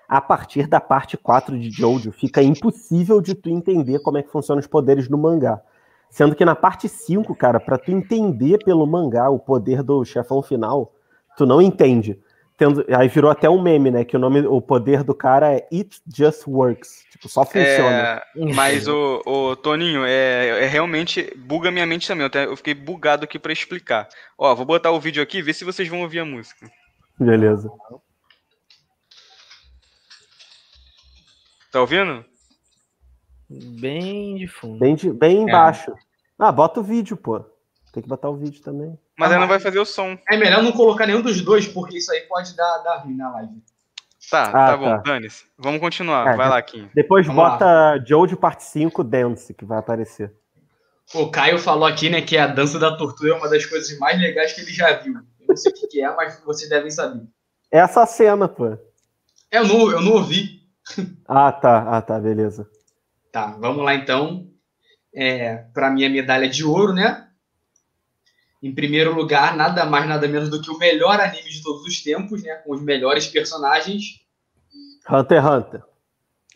A 0.08 0.22
partir 0.22 0.68
da 0.68 0.80
parte 0.80 1.18
4 1.18 1.60
de 1.60 1.70
Jojo, 1.70 2.12
fica 2.12 2.42
impossível 2.42 3.22
de 3.22 3.36
tu 3.36 3.50
entender 3.50 4.00
como 4.00 4.18
é 4.18 4.24
que 4.24 4.32
funcionam 4.32 4.60
os 4.60 4.68
poderes 4.68 5.10
no 5.10 5.18
mangá. 5.18 5.62
Sendo 6.10 6.36
que 6.36 6.46
na 6.46 6.56
parte 6.56 6.88
5, 6.88 7.36
cara, 7.36 7.60
para 7.60 7.78
tu 7.78 7.92
entender 7.92 8.60
pelo 8.64 8.88
mangá 8.88 9.30
o 9.30 9.40
poder 9.40 9.84
do 9.84 10.04
chefão 10.04 10.42
final, 10.42 10.94
tu 11.38 11.46
não 11.46 11.62
entende. 11.62 12.20
Tendo, 12.58 12.84
aí 12.90 13.08
virou 13.08 13.30
até 13.30 13.48
um 13.48 13.62
meme, 13.62 13.92
né? 13.92 14.04
Que 14.04 14.16
o 14.16 14.20
nome, 14.20 14.42
o 14.42 14.60
poder 14.60 15.04
do 15.04 15.14
cara 15.14 15.54
é 15.54 15.68
It 15.72 16.02
Just 16.12 16.48
Works. 16.48 17.06
Tipo, 17.12 17.30
só 17.30 17.46
funciona. 17.46 17.92
É, 17.92 18.24
mas 18.56 18.88
o, 18.88 19.22
o 19.28 19.56
Toninho, 19.56 20.04
é, 20.04 20.64
é, 20.64 20.66
realmente 20.66 21.32
buga 21.38 21.70
minha 21.70 21.86
mente 21.86 22.08
também. 22.08 22.24
Eu, 22.24 22.28
até, 22.28 22.46
eu 22.46 22.58
fiquei 22.58 22.74
bugado 22.74 23.26
aqui 23.26 23.38
para 23.38 23.54
explicar. 23.54 24.10
Ó, 24.36 24.56
vou 24.56 24.66
botar 24.66 24.90
o 24.90 25.00
vídeo 25.00 25.22
aqui, 25.22 25.40
ver 25.40 25.54
se 25.54 25.64
vocês 25.64 25.88
vão 25.88 26.02
ouvir 26.02 26.20
a 26.20 26.26
música. 26.26 26.68
Beleza. 27.20 27.70
Tá 31.72 31.82
ouvindo? 31.82 32.26
Bem 33.50 34.36
de 34.36 34.48
fundo. 34.48 34.80
Bem, 34.80 34.96
de, 34.96 35.12
bem 35.12 35.38
é. 35.38 35.42
embaixo. 35.42 35.94
Ah, 36.38 36.52
bota 36.52 36.80
o 36.80 36.84
vídeo, 36.84 37.16
pô. 37.16 37.40
Tem 37.94 38.04
que 38.04 38.10
botar 38.10 38.30
o 38.30 38.36
vídeo 38.36 38.62
também. 38.62 38.98
Mas 39.18 39.32
ah, 39.32 39.36
aí 39.36 39.40
não 39.40 39.48
vai 39.48 39.60
fazer 39.60 39.80
o 39.80 39.86
som. 39.86 40.18
É 40.30 40.38
melhor 40.38 40.62
não 40.62 40.72
colocar 40.72 41.08
nenhum 41.08 41.22
dos 41.22 41.42
dois, 41.42 41.68
porque 41.68 41.98
isso 41.98 42.12
aí 42.12 42.22
pode 42.22 42.56
dar, 42.56 42.78
dar 42.80 42.98
ruim 42.98 43.16
na 43.16 43.32
live. 43.32 43.64
Tá, 44.30 44.44
ah, 44.44 44.52
tá 44.52 44.78
bom, 44.78 44.86
tá. 44.86 44.98
dane-se. 44.98 45.46
Vamos 45.58 45.80
continuar. 45.80 46.34
É, 46.34 46.36
vai 46.36 46.50
lá, 46.50 46.62
Kim. 46.62 46.90
Depois 46.94 47.26
Vamos 47.26 47.42
bota 47.42 47.66
lá. 47.66 48.04
Joe 48.06 48.28
de 48.28 48.36
parte 48.36 48.64
5 48.66 49.04
Dance, 49.04 49.54
que 49.54 49.64
vai 49.64 49.80
aparecer. 49.80 50.34
O 51.14 51.32
Caio 51.32 51.58
falou 51.58 51.86
aqui, 51.86 52.10
né, 52.10 52.22
que 52.22 52.38
a 52.38 52.48
dança 52.48 52.78
da 52.78 52.96
tortura 52.96 53.32
é 53.32 53.34
uma 53.36 53.50
das 53.50 53.66
coisas 53.66 53.98
mais 53.98 54.20
legais 54.20 54.52
que 54.52 54.62
ele 54.62 54.74
já 54.74 54.92
viu. 54.98 55.14
Eu 55.14 55.48
não 55.48 55.56
sei 55.56 55.72
o 55.72 55.76
que 55.76 56.02
é, 56.02 56.14
mas 56.14 56.42
vocês 56.44 56.70
devem 56.70 56.92
saber. 56.92 57.24
Essa 57.72 58.06
cena, 58.06 58.50
pô. 58.50 58.78
Eu 59.50 59.66
não, 59.66 59.92
eu 59.92 60.02
não 60.02 60.14
ouvi. 60.14 60.62
Ah, 61.28 61.52
tá. 61.52 61.98
Ah, 61.98 62.02
tá, 62.02 62.20
beleza. 62.20 62.70
Tá, 63.32 63.58
vamos 63.60 63.84
lá 63.84 63.96
então. 63.96 64.48
É, 65.14 65.56
para 65.74 65.90
minha 65.90 66.10
medalha 66.10 66.48
de 66.48 66.64
ouro, 66.64 66.94
né? 66.94 67.28
Em 68.62 68.74
primeiro 68.74 69.14
lugar, 69.14 69.56
nada 69.56 69.86
mais, 69.86 70.08
nada 70.08 70.28
menos 70.28 70.50
do 70.50 70.62
que 70.62 70.70
o 70.70 70.78
melhor 70.78 71.20
anime 71.20 71.50
de 71.50 71.62
todos 71.62 71.84
os 71.84 72.02
tempos, 72.02 72.44
né? 72.44 72.56
Com 72.56 72.74
os 72.74 72.82
melhores 72.82 73.28
personagens. 73.28 74.20
Hunter 75.10 75.44
x 75.44 75.50
Hunter. 75.50 75.84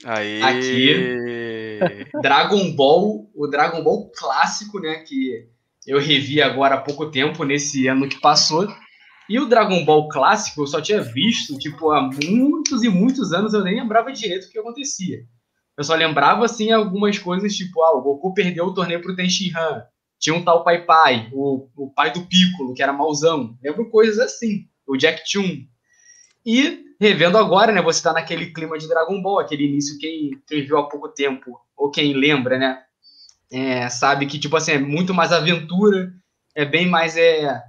Aí. 0.03 0.41
Aqui. 0.41 2.07
Dragon 2.21 2.71
Ball, 2.75 3.29
o 3.35 3.47
Dragon 3.47 3.83
Ball 3.83 4.11
clássico, 4.15 4.79
né? 4.79 4.95
Que 4.95 5.47
eu 5.87 5.99
revi 5.99 6.41
agora 6.41 6.75
há 6.75 6.81
pouco 6.81 7.09
tempo, 7.09 7.43
nesse 7.43 7.87
ano 7.87 8.09
que 8.09 8.19
passou. 8.19 8.67
E 9.29 9.39
o 9.39 9.45
Dragon 9.45 9.85
Ball 9.85 10.09
clássico 10.09 10.61
eu 10.61 10.67
só 10.67 10.81
tinha 10.81 11.01
visto, 11.01 11.57
tipo, 11.57 11.91
há 11.91 12.01
muitos 12.01 12.83
e 12.83 12.89
muitos 12.89 13.31
anos 13.31 13.53
eu 13.53 13.63
nem 13.63 13.79
lembrava 13.79 14.11
direito 14.11 14.45
o 14.45 14.49
que 14.49 14.59
acontecia. 14.59 15.23
Eu 15.81 15.85
só 15.85 15.95
lembrava, 15.95 16.45
assim, 16.45 16.71
algumas 16.71 17.17
coisas, 17.17 17.55
tipo, 17.55 17.81
ah, 17.81 17.97
o 17.97 18.03
Goku 18.03 18.35
perdeu 18.35 18.65
o 18.65 18.73
torneio 18.73 19.01
pro 19.01 19.15
Tenshinhan. 19.15 19.83
Tinha 20.19 20.35
um 20.35 20.43
tal 20.43 20.63
Pai 20.63 20.85
Pai, 20.85 21.27
o, 21.33 21.67
o 21.75 21.89
pai 21.89 22.13
do 22.13 22.21
Piccolo, 22.21 22.75
que 22.75 22.83
era 22.83 22.93
mauzão. 22.93 23.57
Lembro 23.63 23.89
coisas 23.89 24.19
assim. 24.19 24.67
O 24.85 24.95
Jack 24.95 25.23
Chun. 25.25 25.65
E, 26.45 26.83
revendo 26.99 27.35
agora, 27.35 27.71
né, 27.71 27.81
você 27.81 28.03
tá 28.03 28.13
naquele 28.13 28.53
clima 28.53 28.77
de 28.77 28.87
Dragon 28.87 29.19
Ball, 29.23 29.39
aquele 29.39 29.65
início, 29.65 29.97
quem, 29.97 30.39
quem 30.47 30.63
viu 30.63 30.77
há 30.77 30.87
pouco 30.87 31.09
tempo, 31.09 31.59
ou 31.75 31.89
quem 31.89 32.13
lembra, 32.13 32.59
né, 32.59 32.83
é, 33.51 33.89
sabe 33.89 34.27
que, 34.27 34.37
tipo 34.37 34.55
assim, 34.55 34.73
é 34.73 34.77
muito 34.77 35.15
mais 35.15 35.31
aventura, 35.31 36.13
é 36.53 36.63
bem 36.63 36.87
mais, 36.87 37.17
é, 37.17 37.59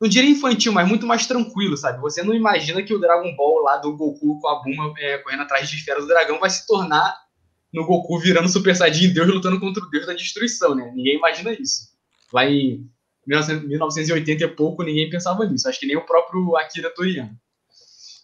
não 0.00 0.08
diria 0.08 0.28
infantil, 0.30 0.72
mas 0.72 0.88
muito 0.88 1.06
mais 1.06 1.24
tranquilo, 1.24 1.76
sabe? 1.76 2.00
Você 2.00 2.20
não 2.20 2.34
imagina 2.34 2.82
que 2.82 2.94
o 2.94 2.98
Dragon 2.98 3.32
Ball 3.36 3.62
lá 3.62 3.76
do 3.76 3.96
Goku 3.96 4.40
com 4.40 4.48
a 4.48 4.60
Buma 4.60 4.92
é, 4.98 5.18
correndo 5.18 5.44
atrás 5.44 5.70
de 5.70 5.76
esferas 5.76 6.02
do 6.02 6.08
dragão 6.08 6.40
vai 6.40 6.50
se 6.50 6.66
tornar 6.66 7.29
no 7.72 7.86
Goku 7.86 8.18
virando 8.18 8.48
Super 8.48 8.74
Saiyajin 8.74 9.12
Deus 9.12 9.28
lutando 9.28 9.60
contra 9.60 9.82
o 9.82 9.90
Deus 9.90 10.06
da 10.06 10.12
destruição, 10.12 10.74
né? 10.74 10.92
Ninguém 10.94 11.16
imagina 11.16 11.52
isso. 11.52 11.90
Lá 12.32 12.44
em 12.46 12.88
1980 13.26 14.44
e 14.44 14.48
pouco, 14.48 14.82
ninguém 14.82 15.08
pensava 15.10 15.44
nisso. 15.46 15.68
Acho 15.68 15.78
que 15.78 15.86
nem 15.86 15.96
o 15.96 16.04
próprio 16.04 16.56
Akira 16.56 16.90
Toriyama. 16.90 17.34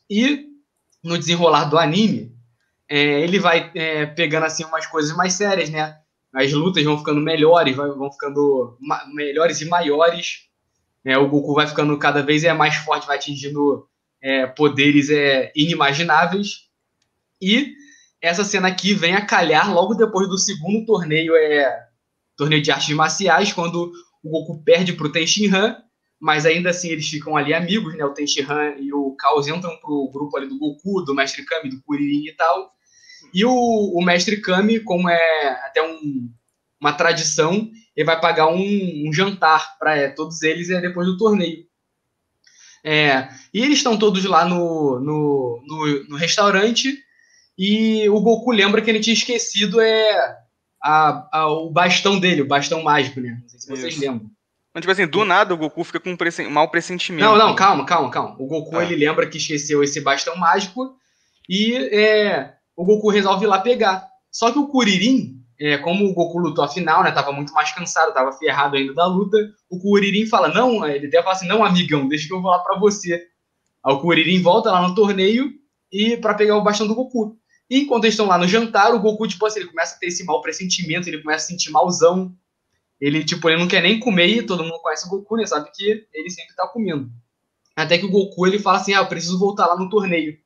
E 0.08 0.46
no 1.02 1.18
desenrolar 1.18 1.64
do 1.64 1.78
anime, 1.78 2.34
é, 2.88 3.20
ele 3.20 3.38
vai 3.38 3.70
é, 3.74 4.06
pegando 4.06 4.46
assim 4.46 4.64
umas 4.64 4.86
coisas 4.86 5.16
mais 5.16 5.34
sérias, 5.34 5.70
né? 5.70 5.98
as 6.36 6.52
lutas 6.52 6.84
vão 6.84 6.98
ficando 6.98 7.20
melhores, 7.20 7.74
vão 7.74 8.12
ficando 8.12 8.76
melhores 9.14 9.62
e 9.62 9.64
maiores. 9.64 10.46
É, 11.02 11.16
o 11.16 11.26
Goku 11.28 11.54
vai 11.54 11.66
ficando 11.66 11.96
cada 11.98 12.22
vez 12.22 12.44
é 12.44 12.52
mais 12.52 12.76
forte, 12.76 13.06
vai 13.06 13.16
atingindo 13.16 13.88
é, 14.20 14.46
poderes 14.46 15.08
é, 15.08 15.50
inimagináveis. 15.56 16.66
E 17.40 17.74
essa 18.20 18.44
cena 18.44 18.68
aqui 18.68 18.94
vem 18.94 19.14
a 19.14 19.24
calhar 19.24 19.72
logo 19.72 19.94
depois 19.94 20.28
do 20.28 20.38
segundo 20.38 20.84
torneio, 20.84 21.34
é 21.36 21.86
torneio 22.36 22.62
de 22.62 22.70
artes 22.70 22.94
marciais, 22.94 23.52
quando 23.52 23.92
o 24.22 24.30
Goku 24.30 24.62
perde 24.62 24.92
para 24.92 25.06
o 25.06 25.12
Tenshinhan, 25.12 25.76
mas 26.20 26.46
ainda 26.46 26.70
assim 26.70 26.88
eles 26.88 27.08
ficam 27.08 27.36
ali 27.36 27.52
amigos, 27.54 27.96
né? 27.96 28.04
O 28.04 28.14
Tenshinhan 28.14 28.74
e 28.78 28.92
o 28.92 29.16
Chaos 29.20 29.46
entram 29.46 29.76
pro 29.78 30.10
grupo 30.12 30.36
ali 30.36 30.48
do 30.48 30.58
Goku, 30.58 31.02
do 31.04 31.14
Mestre 31.14 31.44
Kami, 31.44 31.70
do 31.70 31.82
Kuririn 31.82 32.26
e 32.26 32.32
tal. 32.32 32.72
E 33.32 33.44
o, 33.44 33.52
o 33.52 34.04
Mestre 34.04 34.40
Kami, 34.40 34.80
como 34.80 35.08
é 35.08 35.48
até 35.64 35.82
um, 35.82 36.30
uma 36.80 36.92
tradição, 36.92 37.70
ele 37.94 38.06
vai 38.06 38.20
pagar 38.20 38.48
um, 38.48 39.08
um 39.08 39.12
jantar 39.12 39.76
para 39.78 39.96
é, 39.96 40.08
todos 40.08 40.42
eles 40.42 40.70
é, 40.70 40.80
depois 40.80 41.06
do 41.06 41.16
torneio. 41.16 41.64
É, 42.84 43.28
e 43.52 43.62
eles 43.62 43.78
estão 43.78 43.98
todos 43.98 44.24
lá 44.24 44.44
no, 44.44 45.00
no, 45.00 45.62
no, 45.66 46.08
no, 46.08 46.16
restaurante 46.16 46.96
e 47.58 48.08
o 48.08 48.20
Goku 48.20 48.50
lembra 48.52 48.82
que 48.82 48.90
ele 48.90 49.00
tinha 49.00 49.14
esquecido 49.14 49.80
é, 49.80 50.36
a, 50.82 51.28
a, 51.32 51.48
o 51.48 51.70
bastão 51.70 52.18
dele, 52.18 52.42
o 52.42 52.46
bastão 52.46 52.82
mágico, 52.82 53.20
né? 53.20 53.38
Não 53.42 53.48
sei 53.48 53.60
se 53.60 53.68
vocês 53.68 53.94
Isso. 53.94 54.02
lembram. 54.02 54.30
Mas, 54.74 54.82
tipo 54.82 54.92
assim, 54.92 55.06
do 55.06 55.24
nada 55.24 55.54
o 55.54 55.56
Goku 55.56 55.82
fica 55.84 55.98
com 55.98 56.10
um 56.10 56.50
mau 56.50 56.70
pressentimento. 56.70 57.24
Não, 57.24 57.38
não, 57.38 57.54
calma, 57.54 57.86
calma, 57.86 58.10
calma. 58.10 58.36
O 58.38 58.46
Goku, 58.46 58.76
ah. 58.76 58.84
ele 58.84 58.94
lembra 58.94 59.26
que 59.26 59.38
esqueceu 59.38 59.82
esse 59.82 60.02
bastão 60.02 60.36
mágico 60.36 60.94
e 61.48 61.74
é, 61.74 62.52
o 62.76 62.84
Goku 62.84 63.08
resolve 63.08 63.46
ir 63.46 63.48
lá 63.48 63.58
pegar. 63.58 64.06
Só 64.30 64.52
que 64.52 64.58
o 64.58 64.68
Kuririn, 64.68 65.40
é, 65.58 65.78
como 65.78 66.04
o 66.04 66.12
Goku 66.12 66.38
lutou 66.38 66.62
a 66.62 66.68
final, 66.68 67.02
né, 67.02 67.10
tava 67.10 67.32
muito 67.32 67.54
mais 67.54 67.72
cansado, 67.72 68.12
tava 68.12 68.32
ferrado 68.32 68.76
ainda 68.76 68.92
da 68.92 69.06
luta, 69.06 69.38
o 69.70 69.80
Kuririn 69.80 70.26
fala, 70.26 70.48
não, 70.48 70.86
ele 70.86 71.06
até 71.06 71.22
fala 71.22 71.34
assim, 71.34 71.48
não, 71.48 71.64
amigão, 71.64 72.06
deixa 72.06 72.26
que 72.28 72.34
eu 72.34 72.42
vou 72.42 72.50
lá 72.50 72.58
pra 72.58 72.78
você. 72.78 73.14
Aí 73.82 73.94
o 73.94 74.00
Kuririn 74.00 74.42
volta 74.42 74.70
lá 74.70 74.86
no 74.86 74.94
torneio 74.94 75.50
e 75.90 76.18
para 76.18 76.34
pegar 76.34 76.58
o 76.58 76.62
bastão 76.62 76.86
do 76.86 76.94
Goku. 76.94 77.38
E 77.68 77.80
enquanto 77.80 78.04
eles 78.04 78.14
estão 78.14 78.26
lá 78.26 78.38
no 78.38 78.46
jantar, 78.46 78.94
o 78.94 79.00
Goku, 79.00 79.26
tipo 79.26 79.44
assim, 79.44 79.60
ele 79.60 79.68
começa 79.68 79.96
a 79.96 79.98
ter 79.98 80.06
esse 80.06 80.24
mau 80.24 80.40
pressentimento, 80.40 81.08
ele 81.08 81.22
começa 81.22 81.46
a 81.46 81.48
sentir 81.48 81.70
malzão. 81.70 82.32
Ele, 83.00 83.24
tipo, 83.24 83.48
ele 83.48 83.58
não 83.58 83.68
quer 83.68 83.82
nem 83.82 83.98
comer 83.98 84.28
e 84.28 84.42
todo 84.42 84.62
mundo 84.62 84.80
conhece 84.80 85.06
o 85.06 85.10
Goku, 85.10 85.36
né? 85.36 85.46
Sabe 85.46 85.70
que 85.74 86.06
ele 86.12 86.30
sempre 86.30 86.54
tá 86.54 86.66
comendo. 86.68 87.10
Até 87.74 87.98
que 87.98 88.06
o 88.06 88.10
Goku, 88.10 88.46
ele 88.46 88.58
fala 88.58 88.78
assim, 88.78 88.94
ah, 88.94 88.98
eu 88.98 89.06
preciso 89.06 89.38
voltar 89.38 89.66
lá 89.66 89.76
no 89.76 89.90
torneio. 89.90 90.38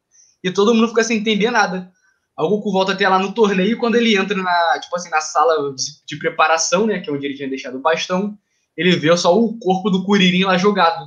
E 0.42 0.50
todo 0.50 0.74
mundo 0.74 0.88
fica 0.88 1.04
sem 1.04 1.18
entender 1.18 1.50
nada. 1.50 1.92
Aí 2.36 2.44
o 2.44 2.48
Goku 2.48 2.72
volta 2.72 2.92
até 2.92 3.06
lá 3.08 3.18
no 3.18 3.32
torneio 3.32 3.76
quando 3.78 3.96
ele 3.96 4.16
entra 4.16 4.36
na, 4.36 4.80
tipo 4.80 4.96
assim, 4.96 5.10
na 5.10 5.20
sala 5.20 5.74
de, 5.74 5.84
de 6.06 6.16
preparação, 6.16 6.86
né? 6.86 6.98
Que 7.00 7.10
é 7.10 7.12
onde 7.12 7.26
ele 7.26 7.36
tinha 7.36 7.48
deixado 7.48 7.76
o 7.76 7.82
bastão. 7.82 8.36
Ele 8.76 8.96
vê 8.96 9.14
só 9.16 9.38
o 9.38 9.58
corpo 9.58 9.90
do 9.90 10.04
Kuririn 10.04 10.44
lá 10.44 10.56
jogado. 10.56 11.06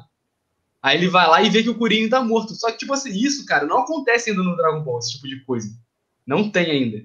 Aí 0.82 0.98
ele 0.98 1.08
vai 1.08 1.28
lá 1.28 1.42
e 1.42 1.50
vê 1.50 1.64
que 1.64 1.70
o 1.70 1.76
Kuririn 1.76 2.08
tá 2.08 2.22
morto. 2.22 2.54
Só 2.54 2.70
que, 2.70 2.78
tipo 2.78 2.94
assim, 2.94 3.10
isso, 3.10 3.46
cara, 3.46 3.66
não 3.66 3.80
acontece 3.80 4.30
ainda 4.30 4.44
no 4.44 4.56
Dragon 4.56 4.84
Ball, 4.84 5.00
esse 5.00 5.14
tipo 5.14 5.28
de 5.28 5.40
coisa. 5.44 5.70
Não 6.26 6.50
tem 6.50 6.72
ainda. 6.72 7.04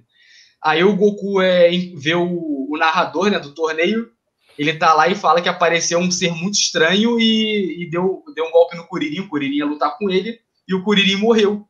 Aí 0.62 0.82
o 0.82 0.96
Goku 0.96 1.40
é, 1.40 1.70
vê 1.94 2.14
o, 2.14 2.68
o 2.70 2.76
narrador 2.78 3.30
né, 3.30 3.38
do 3.38 3.54
torneio, 3.54 4.10
ele 4.58 4.74
tá 4.74 4.92
lá 4.92 5.08
e 5.08 5.14
fala 5.14 5.40
que 5.40 5.48
apareceu 5.48 5.98
um 5.98 6.10
ser 6.10 6.32
muito 6.32 6.54
estranho 6.54 7.18
e, 7.20 7.84
e 7.84 7.90
deu, 7.90 8.24
deu 8.34 8.44
um 8.44 8.50
golpe 8.50 8.76
no 8.76 8.86
Kuririn, 8.86 9.20
o 9.20 9.28
Kuririn 9.28 9.58
ia 9.58 9.66
lutar 9.66 9.96
com 9.96 10.10
ele, 10.10 10.40
e 10.66 10.74
o 10.74 10.82
Kuririn 10.82 11.16
morreu. 11.16 11.64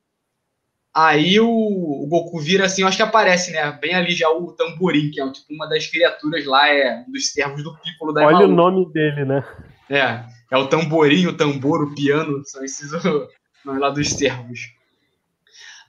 Aí 0.95 1.39
o, 1.39 1.47
o, 1.49 2.07
Goku 2.09 2.41
vira 2.41 2.65
assim, 2.65 2.83
eu 2.83 2.89
acho 2.89 2.97
que 2.97 3.03
aparece, 3.03 3.53
né? 3.53 3.71
Bem 3.81 3.95
ali 3.95 4.13
já 4.13 4.29
o 4.31 4.53
Tamborim, 4.53 5.11
que 5.11 5.21
é 5.21 5.31
tipo 5.31 5.53
uma 5.53 5.69
das 5.69 5.87
criaturas 5.87 6.45
lá, 6.47 6.69
é 6.69 7.05
um 7.07 7.13
dos 7.13 7.31
servos 7.31 7.63
do 7.63 7.77
Piccolo 7.79 8.13
da 8.13 8.27
Olha 8.27 8.47
o 8.47 8.49
nome 8.49 8.91
dele, 8.91 9.25
né? 9.25 9.45
É, 9.89 10.25
é 10.51 10.57
o 10.57 10.67
Tamborim, 10.67 11.27
o 11.27 11.37
Tambor, 11.37 11.83
o 11.83 11.95
Piano, 11.95 12.43
são 12.45 12.65
esses 12.65 12.91
nomes 13.65 13.81
lá 13.81 13.91
dos 13.91 14.09
servos. 14.09 14.61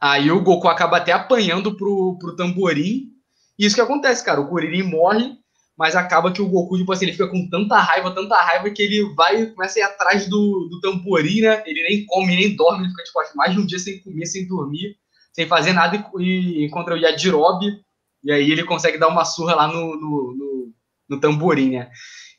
Aí 0.01 0.31
o 0.31 0.41
Goku 0.41 0.67
acaba 0.67 0.97
até 0.97 1.11
apanhando 1.11 1.75
pro, 1.75 2.17
pro 2.19 2.35
tamborim. 2.35 3.09
E 3.57 3.65
isso 3.65 3.75
que 3.75 3.81
acontece, 3.81 4.23
cara. 4.23 4.39
O 4.39 4.47
Kuririn 4.47 4.83
morre, 4.83 5.33
mas 5.77 5.95
acaba 5.95 6.31
que 6.31 6.41
o 6.41 6.47
Goku, 6.47 6.77
tipo 6.77 6.91
assim, 6.91 7.05
ele 7.05 7.13
fica 7.13 7.27
com 7.27 7.49
tanta 7.49 7.77
raiva, 7.77 8.13
tanta 8.15 8.35
raiva, 8.35 8.69
que 8.69 8.81
ele 8.81 9.13
vai 9.15 9.47
começa 9.47 9.79
a 9.79 9.81
ir 9.81 9.83
atrás 9.83 10.29
do, 10.29 10.69
do 10.69 10.79
tamborim, 10.79 11.41
né? 11.41 11.63
Ele 11.65 11.83
nem 11.83 12.05
come, 12.05 12.35
nem 12.35 12.55
dorme, 12.55 12.83
ele 12.83 12.91
fica, 12.91 13.03
tipo, 13.03 13.19
mais 13.35 13.53
de 13.53 13.59
um 13.59 13.65
dia 13.65 13.79
sem 13.79 14.01
comer, 14.01 14.25
sem 14.25 14.47
dormir, 14.47 14.95
sem 15.33 15.47
fazer 15.47 15.73
nada 15.73 16.03
e, 16.17 16.23
e 16.23 16.65
encontra 16.65 16.95
o 16.95 16.97
Yajirobe. 16.97 17.81
E 18.23 18.31
aí 18.31 18.51
ele 18.51 18.63
consegue 18.63 18.97
dar 18.97 19.07
uma 19.07 19.25
surra 19.25 19.55
lá 19.55 19.67
no, 19.67 19.95
no, 19.95 20.35
no, 20.35 20.73
no 21.09 21.19
tamborim, 21.19 21.71
né? 21.71 21.89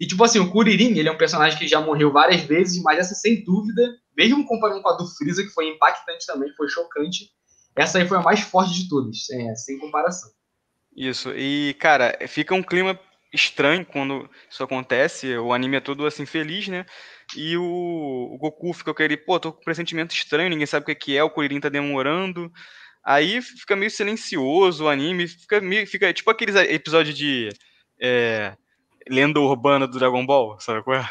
E, 0.01 0.07
tipo 0.07 0.25
assim, 0.25 0.39
o 0.39 0.51
Kuririn, 0.51 0.99
ele 0.99 1.09
é 1.11 1.13
um 1.13 1.19
personagem 1.19 1.59
que 1.59 1.69
já 1.69 1.79
morreu 1.79 2.11
várias 2.11 2.41
vezes, 2.43 2.83
mas 2.83 2.99
essa, 2.99 3.15
sem 3.15 3.45
dúvida, 3.45 3.83
mesmo 4.17 4.47
comparando 4.47 4.81
com 4.81 4.89
a 4.89 4.97
do 4.97 5.07
Freeza, 5.07 5.43
que 5.43 5.51
foi 5.51 5.69
impactante 5.69 6.27
também, 6.27 6.51
foi 6.57 6.69
chocante, 6.69 7.31
essa 7.77 7.99
aí 7.99 8.07
foi 8.07 8.19
a 8.19 8.23
mais 8.23 8.41
forte 8.41 8.75
de 8.75 8.89
todas, 8.89 9.29
é, 9.31 9.55
sem 9.55 9.79
comparação. 9.79 10.31
Isso, 10.97 11.33
e 11.37 11.75
cara, 11.79 12.19
fica 12.27 12.55
um 12.55 12.63
clima 12.63 12.99
estranho 13.33 13.87
quando 13.87 14.29
isso 14.51 14.63
acontece, 14.63 15.37
o 15.39 15.53
anime 15.53 15.77
é 15.77 15.81
todo 15.81 16.05
assim 16.05 16.27
feliz, 16.27 16.69
né? 16.69 16.85
E 17.37 17.57
o, 17.57 17.63
o 17.63 18.39
Goku 18.39 18.73
fica 18.73 18.93
com 18.93 19.03
pô, 19.25 19.39
tô 19.39 19.53
com 19.53 19.61
um 19.61 19.65
pressentimento 19.65 20.15
estranho, 20.15 20.51
ninguém 20.51 20.67
sabe 20.67 20.91
o 20.91 20.97
que 20.97 21.17
é, 21.17 21.23
o 21.23 21.31
Kuririn 21.31 21.61
tá 21.61 21.69
demorando. 21.69 22.51
Aí 23.05 23.41
fica 23.41 23.77
meio 23.77 23.91
silencioso 23.91 24.85
o 24.85 24.89
anime, 24.89 25.27
fica, 25.29 25.61
meio, 25.61 25.87
fica 25.87 26.13
tipo 26.13 26.31
aqueles 26.31 26.55
episódios 26.57 27.17
de 27.17 27.49
é, 28.01 28.55
lenda 29.11 29.41
urbana 29.41 29.89
do 29.89 29.99
Dragon 29.99 30.25
Ball, 30.25 30.59
sabe 30.61 30.85
qual 30.85 30.97
é? 30.99 31.11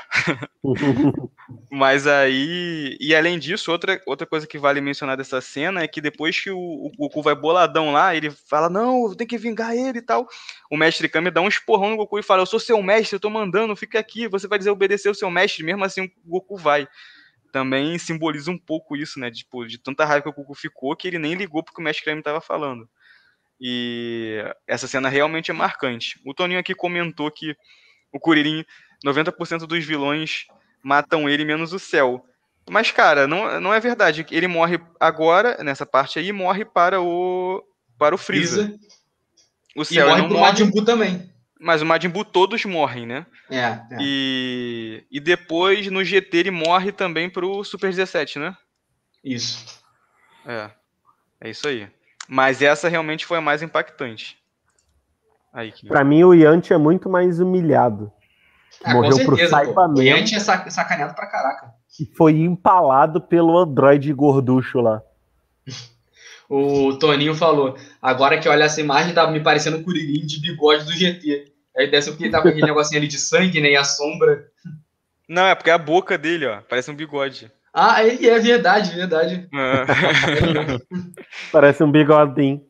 Mas 1.69 2.07
aí, 2.07 2.95
e 2.97 3.13
além 3.13 3.37
disso, 3.37 3.71
outra, 3.71 4.01
outra 4.05 4.25
coisa 4.25 4.47
que 4.47 4.57
vale 4.57 4.79
mencionar 4.79 5.17
dessa 5.17 5.41
cena 5.41 5.83
é 5.83 5.87
que 5.87 5.99
depois 5.99 6.39
que 6.39 6.49
o, 6.49 6.91
Goku 6.97 7.21
vai 7.21 7.35
boladão 7.35 7.91
lá, 7.91 8.15
ele 8.15 8.31
fala, 8.31 8.69
não, 8.69 9.13
tem 9.13 9.27
que 9.27 9.37
vingar 9.37 9.75
ele 9.75 9.99
e 9.99 10.01
tal. 10.01 10.25
O 10.71 10.77
mestre 10.77 11.09
Kami 11.09 11.29
dá 11.29 11.41
um 11.41 11.49
esporrão 11.49 11.89
no 11.89 11.97
Goku 11.97 12.17
e 12.17 12.23
fala, 12.23 12.41
eu 12.41 12.45
sou 12.45 12.59
seu 12.59 12.81
mestre, 12.81 13.17
eu 13.17 13.19
tô 13.19 13.29
mandando, 13.29 13.75
fica 13.75 13.99
aqui, 13.99 14.29
você 14.29 14.47
vai 14.47 14.57
dizer 14.57 14.71
obedecer 14.71 15.09
o 15.09 15.15
seu 15.15 15.29
mestre, 15.29 15.65
mesmo 15.65 15.83
assim 15.83 16.03
o 16.03 16.11
Goku 16.25 16.55
vai. 16.55 16.87
Também 17.51 17.97
simboliza 17.97 18.49
um 18.49 18.57
pouco 18.57 18.95
isso, 18.95 19.19
né? 19.19 19.29
Tipo, 19.29 19.65
de 19.65 19.77
tanta 19.77 20.05
raiva 20.05 20.23
que 20.23 20.29
o 20.29 20.33
Goku 20.33 20.55
ficou 20.55 20.95
que 20.95 21.07
ele 21.07 21.19
nem 21.19 21.33
ligou 21.33 21.63
porque 21.63 21.81
o 21.81 21.83
mestre 21.83 22.05
Kami 22.05 22.21
tava 22.21 22.39
falando. 22.39 22.87
E 23.59 24.37
essa 24.65 24.87
cena 24.87 25.09
realmente 25.09 25.51
é 25.51 25.53
marcante. 25.53 26.17
O 26.25 26.33
Toninho 26.33 26.59
aqui 26.59 26.73
comentou 26.73 27.29
que 27.29 27.55
o 28.11 28.19
Kuririn, 28.19 28.65
90% 29.05 29.65
dos 29.65 29.85
vilões 29.85 30.45
matam 30.83 31.29
ele, 31.29 31.45
menos 31.45 31.73
o 31.73 31.79
Céu. 31.79 32.25
Mas, 32.69 32.91
cara, 32.91 33.27
não, 33.27 33.59
não 33.59 33.73
é 33.73 33.79
verdade. 33.79 34.25
Ele 34.29 34.47
morre 34.47 34.79
agora, 34.99 35.57
nessa 35.63 35.85
parte 35.85 36.19
aí, 36.19 36.31
morre 36.31 36.63
para 36.63 37.01
o 37.01 37.63
para 37.97 38.15
o 38.15 38.17
Freeza. 38.17 38.73
O 39.75 39.83
Cell 39.83 40.05
e 40.05 40.09
morre 40.09 40.21
pro 40.23 40.31
morre, 40.31 40.51
Majin 40.51 40.71
Buu 40.71 40.85
também. 40.85 41.29
Mas 41.59 41.81
o 41.81 41.85
Majin 41.85 42.09
Buu 42.09 42.23
todos 42.23 42.63
morrem, 42.63 43.05
né? 43.05 43.25
É, 43.49 43.57
é. 43.65 43.97
E, 43.99 45.03
e 45.11 45.19
depois, 45.19 45.87
no 45.87 46.03
GT, 46.03 46.37
ele 46.37 46.51
morre 46.51 46.91
também 46.91 47.29
pro 47.29 47.63
Super 47.63 47.89
17, 47.89 48.39
né? 48.39 48.55
Isso. 49.23 49.83
É. 50.45 50.71
É 51.41 51.49
isso 51.49 51.67
aí. 51.67 51.89
Mas 52.27 52.61
essa 52.61 52.87
realmente 52.87 53.25
foi 53.25 53.37
a 53.37 53.41
mais 53.41 53.61
impactante. 53.61 54.38
Aí, 55.53 55.71
que... 55.71 55.87
Pra 55.87 56.03
mim, 56.03 56.23
o 56.23 56.33
Yanti 56.33 56.73
é 56.73 56.77
muito 56.77 57.09
mais 57.09 57.39
humilhado. 57.39 58.11
Ah, 58.83 58.93
Morreu 58.93 59.13
certeza, 59.13 59.49
pro 59.49 59.49
Saiba 59.49 59.93
O 59.93 60.01
Yanti 60.01 60.35
é 60.35 60.39
sacaneado 60.39 61.15
pra 61.15 61.27
caraca. 61.27 61.73
E 61.99 62.05
foi 62.05 62.39
empalado 62.39 63.19
pelo 63.19 63.57
Android 63.57 64.11
gorducho 64.13 64.79
lá. 64.79 65.01
o 66.47 66.93
Toninho 66.97 67.35
falou: 67.35 67.75
agora 68.01 68.39
que 68.39 68.47
olha 68.47 68.63
essa 68.63 68.79
imagem, 68.79 69.13
tá 69.13 69.29
me 69.29 69.41
parecendo 69.41 69.77
o 69.77 69.83
Kuririn 69.83 70.25
de 70.25 70.39
bigode 70.39 70.85
do 70.85 70.93
GT. 70.93 71.51
Aí 71.75 71.89
dessa 71.89 72.11
porque 72.11 72.25
ele 72.25 72.31
tá 72.31 72.41
com 72.41 72.47
aquele 72.47 72.65
negocinho 72.65 72.99
ali 72.99 73.07
de 73.07 73.19
sangue, 73.19 73.61
né? 73.61 73.71
E 73.71 73.75
a 73.75 73.83
sombra. 73.83 74.45
Não, 75.27 75.45
é 75.45 75.55
porque 75.55 75.69
é 75.69 75.73
a 75.73 75.77
boca 75.77 76.17
dele, 76.17 76.45
ó. 76.45 76.61
Parece 76.61 76.89
um 76.89 76.95
bigode. 76.95 77.51
Ah, 77.73 78.03
ele 78.03 78.27
é 78.27 78.39
verdade, 78.39 78.95
verdade. 78.95 79.47
É. 79.53 80.79
Parece 81.51 81.83
um 81.83 81.91
bigodinho. 81.91 82.61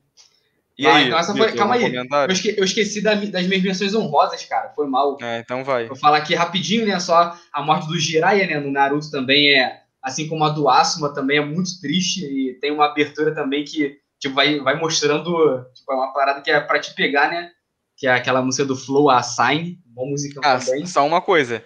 E 0.79 0.87
aí, 0.87 1.07
então 1.07 1.19
essa 1.19 1.35
foi, 1.35 1.51
calma 1.51 1.75
aí. 1.75 1.93
Eu, 1.93 2.31
esque, 2.31 2.55
eu 2.57 2.63
esqueci 2.63 3.01
da, 3.01 3.13
das 3.13 3.45
minhas 3.47 3.61
menções 3.61 3.93
honrosas, 3.93 4.45
cara. 4.45 4.69
Foi 4.69 4.87
mal. 4.87 5.17
É, 5.21 5.39
então 5.39 5.61
vai. 5.61 5.87
Vou 5.87 5.97
falar 5.97 6.19
aqui 6.19 6.33
rapidinho, 6.33 6.87
né? 6.87 6.97
Só 7.01 7.35
a 7.51 7.61
morte 7.61 7.85
do 7.89 7.99
Jiraiya, 7.99 8.47
né? 8.47 8.61
No 8.61 8.71
Naruto 8.71 9.11
também 9.11 9.53
é, 9.53 9.81
assim 10.01 10.25
como 10.29 10.45
a 10.45 10.49
do 10.49 10.69
Asuma, 10.69 11.13
também 11.13 11.37
é 11.37 11.45
muito 11.45 11.81
triste. 11.81 12.23
E 12.23 12.53
tem 12.61 12.71
uma 12.71 12.85
abertura 12.85 13.35
também 13.35 13.65
que 13.65 13.97
tipo, 14.17 14.33
vai, 14.33 14.57
vai 14.61 14.79
mostrando 14.79 15.65
tipo, 15.73 15.91
é 15.91 15.95
uma 15.95 16.13
parada 16.13 16.39
que 16.39 16.49
é 16.49 16.61
pra 16.61 16.79
te 16.79 16.93
pegar, 16.93 17.29
né? 17.29 17.51
Que 17.97 18.07
é 18.07 18.13
aquela 18.13 18.41
música 18.41 18.63
do 18.63 18.77
Flow, 18.77 19.09
a 19.09 19.21
Sign. 19.21 19.77
Boa 19.85 20.09
música 20.09 20.39
ah, 20.41 20.57
também. 20.59 20.85
Só 20.85 21.05
uma 21.05 21.19
coisa. 21.19 21.61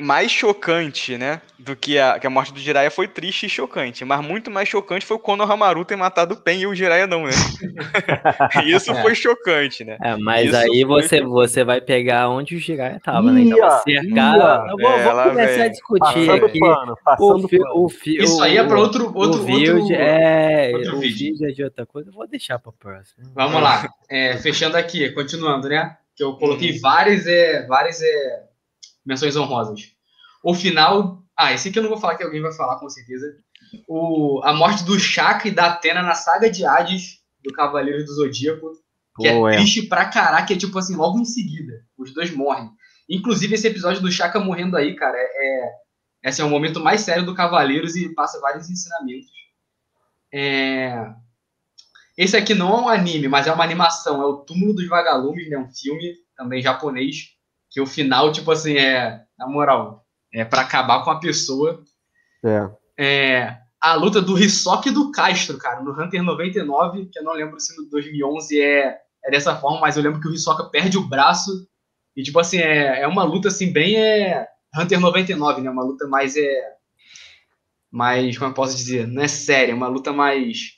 Mais 0.00 0.30
chocante, 0.30 1.16
né? 1.16 1.40
Do 1.58 1.76
que 1.76 1.98
a, 1.98 2.18
que 2.18 2.26
a 2.26 2.30
morte 2.30 2.52
do 2.52 2.58
Jiraiya 2.58 2.90
foi 2.90 3.06
triste 3.06 3.46
e 3.46 3.48
chocante. 3.48 4.04
Mas 4.04 4.24
muito 4.24 4.50
mais 4.50 4.68
chocante 4.68 5.04
foi 5.04 5.16
o 5.16 5.20
Konohamaru 5.20 5.84
ter 5.84 5.96
matado 5.96 6.34
o 6.34 6.36
Pen 6.36 6.60
e 6.60 6.66
o 6.66 6.74
Jiraiya 6.74 7.06
não, 7.06 7.24
né? 7.24 7.32
Isso 8.64 8.94
foi 8.94 9.14
chocante, 9.14 9.84
né? 9.84 9.98
É, 10.02 10.16
mas 10.16 10.46
Isso 10.46 10.56
aí 10.56 10.84
você, 10.84 11.20
você 11.20 11.62
vai 11.62 11.80
pegar 11.80 12.28
onde 12.30 12.56
o 12.56 12.58
Jiraiya 12.58 12.98
tava, 13.04 13.30
né? 13.30 13.42
Então 13.42 13.80
cercar. 13.80 14.66
Vou, 14.70 14.90
é, 14.90 15.02
vou 15.04 15.22
começar 15.24 15.64
a 15.64 15.68
discutir 15.68 16.26
passando 16.26 16.46
aqui. 16.46 16.60
Pano, 16.60 16.96
o, 17.18 17.48
fi, 17.48 17.58
o 17.74 17.88
fi, 17.88 18.16
Isso 18.22 18.42
aí 18.42 18.56
é 18.56 18.64
para 18.64 18.78
outro, 18.78 19.12
outro, 19.14 19.42
o 19.42 19.50
outro, 19.50 19.94
é, 19.94 20.72
outro 20.74 20.96
o 20.96 21.00
vídeo. 21.00 21.32
vídeo 21.32 21.48
é 21.48 21.52
de 21.52 21.62
outra 21.62 21.84
coisa. 21.84 22.08
Eu 22.08 22.14
vou 22.14 22.26
deixar 22.26 22.58
para 22.58 22.72
próximo. 22.72 23.30
Vamos 23.34 23.62
lá. 23.62 23.86
É, 24.08 24.36
fechando 24.38 24.76
aqui, 24.76 25.10
continuando, 25.10 25.68
né? 25.68 25.96
Que 26.16 26.24
eu 26.24 26.34
coloquei 26.34 26.72
uhum. 26.72 26.80
várias, 26.80 27.26
é, 27.26 27.66
várias 27.66 28.00
é, 28.02 28.49
menções 29.10 29.36
honrosas. 29.36 29.92
O 30.42 30.54
final. 30.54 31.22
Ah, 31.36 31.52
esse 31.52 31.68
aqui 31.68 31.78
eu 31.78 31.82
não 31.82 31.90
vou 31.90 31.98
falar 31.98 32.16
que 32.16 32.22
alguém 32.22 32.40
vai 32.40 32.52
falar 32.52 32.78
com 32.78 32.88
certeza. 32.88 33.26
O, 33.88 34.40
a 34.44 34.52
morte 34.52 34.84
do 34.84 34.98
Shaka 34.98 35.48
e 35.48 35.50
da 35.50 35.66
Atena 35.66 36.02
na 36.02 36.14
saga 36.14 36.50
de 36.50 36.64
Hades 36.64 37.18
do 37.42 37.52
Cavaleiro 37.52 38.04
do 38.04 38.14
Zodíaco. 38.14 38.70
Que 39.16 39.26
é, 39.26 39.38
é 39.38 39.56
triste 39.56 39.82
pra 39.82 40.06
caraca, 40.06 40.52
é 40.52 40.56
tipo 40.56 40.78
assim, 40.78 40.96
logo 40.96 41.18
em 41.18 41.24
seguida. 41.24 41.84
Os 41.98 42.14
dois 42.14 42.30
morrem. 42.30 42.70
Inclusive, 43.08 43.54
esse 43.54 43.66
episódio 43.66 44.00
do 44.00 44.10
Shaka 44.10 44.38
morrendo 44.38 44.76
aí, 44.76 44.94
cara, 44.94 45.16
é, 45.16 45.22
é, 45.22 45.72
é, 46.24 46.28
assim, 46.28 46.42
é 46.42 46.44
o 46.44 46.50
momento 46.50 46.80
mais 46.80 47.00
sério 47.00 47.26
do 47.26 47.34
Cavaleiros 47.34 47.96
e 47.96 48.14
passa 48.14 48.40
vários 48.40 48.70
ensinamentos. 48.70 49.30
É... 50.32 51.12
Esse 52.16 52.36
aqui 52.36 52.54
não 52.54 52.72
é 52.72 52.80
um 52.82 52.88
anime, 52.88 53.28
mas 53.28 53.46
é 53.46 53.52
uma 53.52 53.64
animação. 53.64 54.22
É 54.22 54.24
o 54.26 54.38
Túmulo 54.38 54.74
dos 54.74 54.86
Vagalumes, 54.86 55.50
né? 55.50 55.58
Um 55.58 55.70
filme 55.72 56.14
também 56.36 56.62
japonês. 56.62 57.39
Que 57.70 57.80
o 57.80 57.86
final, 57.86 58.32
tipo 58.32 58.50
assim, 58.50 58.76
é. 58.76 59.22
Na 59.38 59.46
moral, 59.46 60.04
é 60.32 60.44
para 60.44 60.62
acabar 60.62 61.02
com 61.02 61.10
a 61.10 61.20
pessoa. 61.20 61.82
É. 62.44 62.70
é. 62.98 63.56
A 63.80 63.94
luta 63.94 64.20
do 64.20 64.38
Hisoka 64.38 64.90
e 64.90 64.92
do 64.92 65.10
Castro, 65.10 65.56
cara, 65.56 65.80
no 65.80 65.92
Hunter 65.92 66.22
99, 66.22 67.06
que 67.06 67.18
eu 67.18 67.24
não 67.24 67.32
lembro 67.32 67.58
se 67.58 67.74
no 67.80 67.88
2011 67.88 68.60
é, 68.60 68.98
é 69.24 69.30
dessa 69.30 69.56
forma, 69.56 69.80
mas 69.80 69.96
eu 69.96 70.02
lembro 70.02 70.20
que 70.20 70.28
o 70.28 70.34
Hisoka 70.34 70.64
perde 70.64 70.98
o 70.98 71.08
braço. 71.08 71.66
E, 72.14 72.22
tipo 72.22 72.38
assim, 72.38 72.58
é, 72.58 73.00
é 73.00 73.06
uma 73.06 73.24
luta, 73.24 73.48
assim, 73.48 73.72
bem 73.72 73.96
é, 73.96 74.46
Hunter 74.76 75.00
99, 75.00 75.62
né? 75.62 75.70
Uma 75.70 75.82
luta 75.84 76.06
mais, 76.06 76.36
é, 76.36 76.74
mais, 77.90 78.36
como 78.36 78.50
eu 78.50 78.54
posso 78.54 78.76
dizer, 78.76 79.06
não 79.06 79.22
é 79.22 79.28
séria, 79.28 79.72
é 79.72 79.74
uma 79.74 79.88
luta 79.88 80.12
mais, 80.12 80.72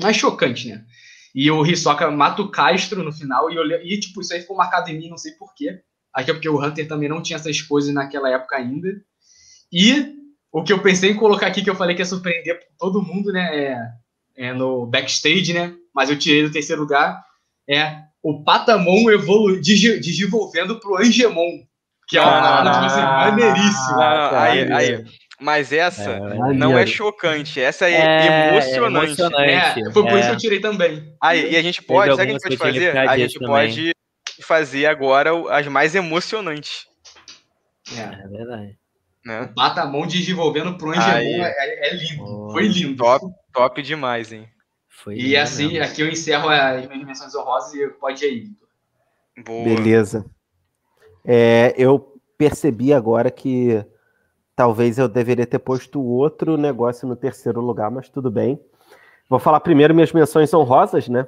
mais 0.00 0.16
chocante, 0.16 0.68
né? 0.68 0.84
E 1.34 1.50
o 1.50 1.64
Hisoka 1.64 2.10
mata 2.10 2.42
o 2.42 2.50
Castro 2.50 3.02
no 3.02 3.12
final, 3.12 3.50
e, 3.50 3.56
eu, 3.56 3.64
e 3.82 3.98
tipo, 3.98 4.20
isso 4.20 4.34
aí 4.34 4.40
ficou 4.40 4.56
marcado 4.56 4.90
em 4.90 4.98
mim, 4.98 5.08
não 5.08 5.16
sei 5.16 5.32
porquê. 5.32 5.80
Aqui 6.12 6.30
é 6.30 6.34
porque 6.34 6.48
o 6.48 6.62
Hunter 6.62 6.86
também 6.86 7.08
não 7.08 7.22
tinha 7.22 7.36
essas 7.36 7.62
coisas 7.62 7.92
naquela 7.94 8.30
época 8.30 8.56
ainda. 8.56 8.88
E 9.72 10.14
o 10.52 10.62
que 10.62 10.72
eu 10.72 10.82
pensei 10.82 11.10
em 11.10 11.16
colocar 11.16 11.46
aqui, 11.46 11.62
que 11.62 11.70
eu 11.70 11.74
falei 11.74 11.96
que 11.96 12.02
ia 12.02 12.06
surpreender 12.06 12.60
todo 12.78 13.02
mundo, 13.02 13.32
né? 13.32 13.56
É, 13.56 14.48
é 14.48 14.52
no 14.52 14.84
backstage, 14.86 15.54
né? 15.54 15.74
Mas 15.94 16.10
eu 16.10 16.18
tirei 16.18 16.42
do 16.42 16.52
terceiro 16.52 16.82
lugar. 16.82 17.24
É 17.68 18.02
o 18.22 18.44
Patamon 18.44 19.10
evolu 19.10 19.58
desenvolvendo 19.60 20.78
pro 20.78 20.98
Angemon. 20.98 21.62
Que 22.06 22.18
é 22.18 22.20
uma 22.20 22.60
ah, 22.60 22.72
tipo 22.72 22.84
assim, 22.84 23.00
maneiríssimo. 23.00 24.00
Ah, 24.00 24.42
aí, 24.42 24.72
aí. 24.72 25.04
Mas 25.42 25.72
essa 25.72 26.08
é, 26.08 26.52
não 26.54 26.78
é 26.78 26.86
chocante, 26.86 27.60
essa 27.60 27.90
é, 27.90 27.94
é 27.94 28.48
emocionante. 28.50 29.06
emocionante. 29.06 29.80
É, 29.80 29.90
foi 29.90 30.02
por 30.04 30.16
isso 30.16 30.28
que 30.28 30.34
eu 30.34 30.38
tirei 30.38 30.60
também. 30.60 31.16
Aí, 31.20 31.52
e 31.52 31.56
a 31.56 31.62
gente 31.62 31.82
pode, 31.82 32.14
sabe 32.14 32.32
o 32.32 32.38
que 32.38 32.46
a 32.46 32.50
gente 32.50 32.58
pode 32.58 32.74
fazer? 32.74 32.96
A 32.96 33.18
gente 33.18 33.34
também. 33.34 33.48
pode 33.48 33.92
fazer 34.40 34.86
agora 34.86 35.30
as 35.50 35.66
mais 35.66 35.96
emocionantes. 35.96 36.86
É, 37.96 38.24
é 38.24 38.28
verdade. 38.28 38.78
Né? 39.26 39.50
Bata 39.54 39.82
a 39.82 39.86
mão 39.86 40.06
desenvolvendo 40.06 40.78
pro 40.78 40.90
Angelon 40.90 41.44
é, 41.44 41.88
é, 41.88 41.94
lindo. 41.94 42.22
Oh. 42.22 42.52
Foi 42.52 42.68
lindo. 42.68 42.96
Top, 42.96 43.26
top 43.52 43.82
demais, 43.82 44.32
hein? 44.32 44.48
Foi 44.88 45.16
e 45.16 45.36
assim, 45.36 45.72
mesmo. 45.72 45.84
aqui 45.84 46.02
eu 46.02 46.08
encerro 46.08 46.48
as 46.48 46.86
minhas 46.86 47.04
menções 47.04 47.34
honrosas 47.34 47.74
e 47.74 47.88
pode 47.88 48.24
ir 48.24 48.28
aí, 48.28 49.42
Boa. 49.44 49.64
Beleza. 49.64 50.24
É, 51.24 51.74
eu 51.76 52.20
percebi 52.38 52.92
agora 52.92 53.28
que 53.28 53.84
talvez 54.54 54.98
eu 54.98 55.08
deveria 55.08 55.46
ter 55.46 55.58
posto 55.58 56.00
outro 56.02 56.56
negócio 56.56 57.08
no 57.08 57.16
terceiro 57.16 57.60
lugar, 57.60 57.90
mas 57.90 58.08
tudo 58.08 58.30
bem. 58.30 58.60
Vou 59.28 59.38
falar 59.38 59.60
primeiro 59.60 59.94
minhas 59.94 60.12
menções 60.12 60.52
honrosas, 60.52 61.08
né? 61.08 61.26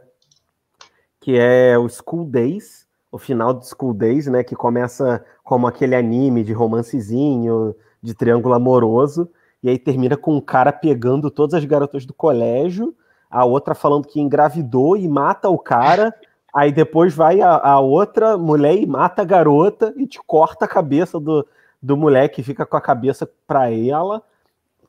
Que 1.20 1.38
é 1.38 1.78
o 1.78 1.88
School 1.88 2.26
Days, 2.26 2.86
o 3.10 3.18
final 3.18 3.54
do 3.54 3.64
School 3.64 3.94
Days, 3.94 4.26
né? 4.26 4.44
Que 4.44 4.54
começa 4.54 5.24
como 5.42 5.66
aquele 5.66 5.94
anime 5.94 6.44
de 6.44 6.52
romancezinho, 6.52 7.74
de 8.02 8.14
triângulo 8.14 8.54
amoroso, 8.54 9.30
e 9.62 9.70
aí 9.70 9.78
termina 9.78 10.16
com 10.16 10.36
um 10.36 10.40
cara 10.40 10.70
pegando 10.70 11.30
todas 11.30 11.54
as 11.54 11.64
garotas 11.64 12.04
do 12.04 12.12
colégio, 12.12 12.94
a 13.30 13.44
outra 13.46 13.74
falando 13.74 14.06
que 14.06 14.20
engravidou 14.20 14.96
e 14.96 15.08
mata 15.08 15.48
o 15.48 15.58
cara. 15.58 16.14
Aí 16.54 16.70
depois 16.70 17.14
vai 17.14 17.40
a, 17.40 17.56
a, 17.56 17.80
outra 17.80 18.36
mulher 18.36 18.76
e 18.76 18.86
mata 18.86 19.22
a 19.22 19.24
garota 19.24 19.92
e 19.96 20.06
te 20.06 20.20
corta 20.24 20.66
a 20.66 20.68
cabeça 20.68 21.18
do, 21.18 21.46
do 21.84 21.96
moleque, 21.96 22.42
fica 22.42 22.64
com 22.64 22.76
a 22.76 22.80
cabeça 22.80 23.28
pra 23.46 23.70
ela. 23.70 24.22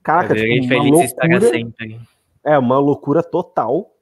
Caraca, 0.01 0.35
tipo, 0.35 0.73
uma 0.73 0.83
loucura. 0.83 1.39
É, 2.43 2.57
uma 2.57 2.77
loucura 2.77 3.23
total 3.23 3.95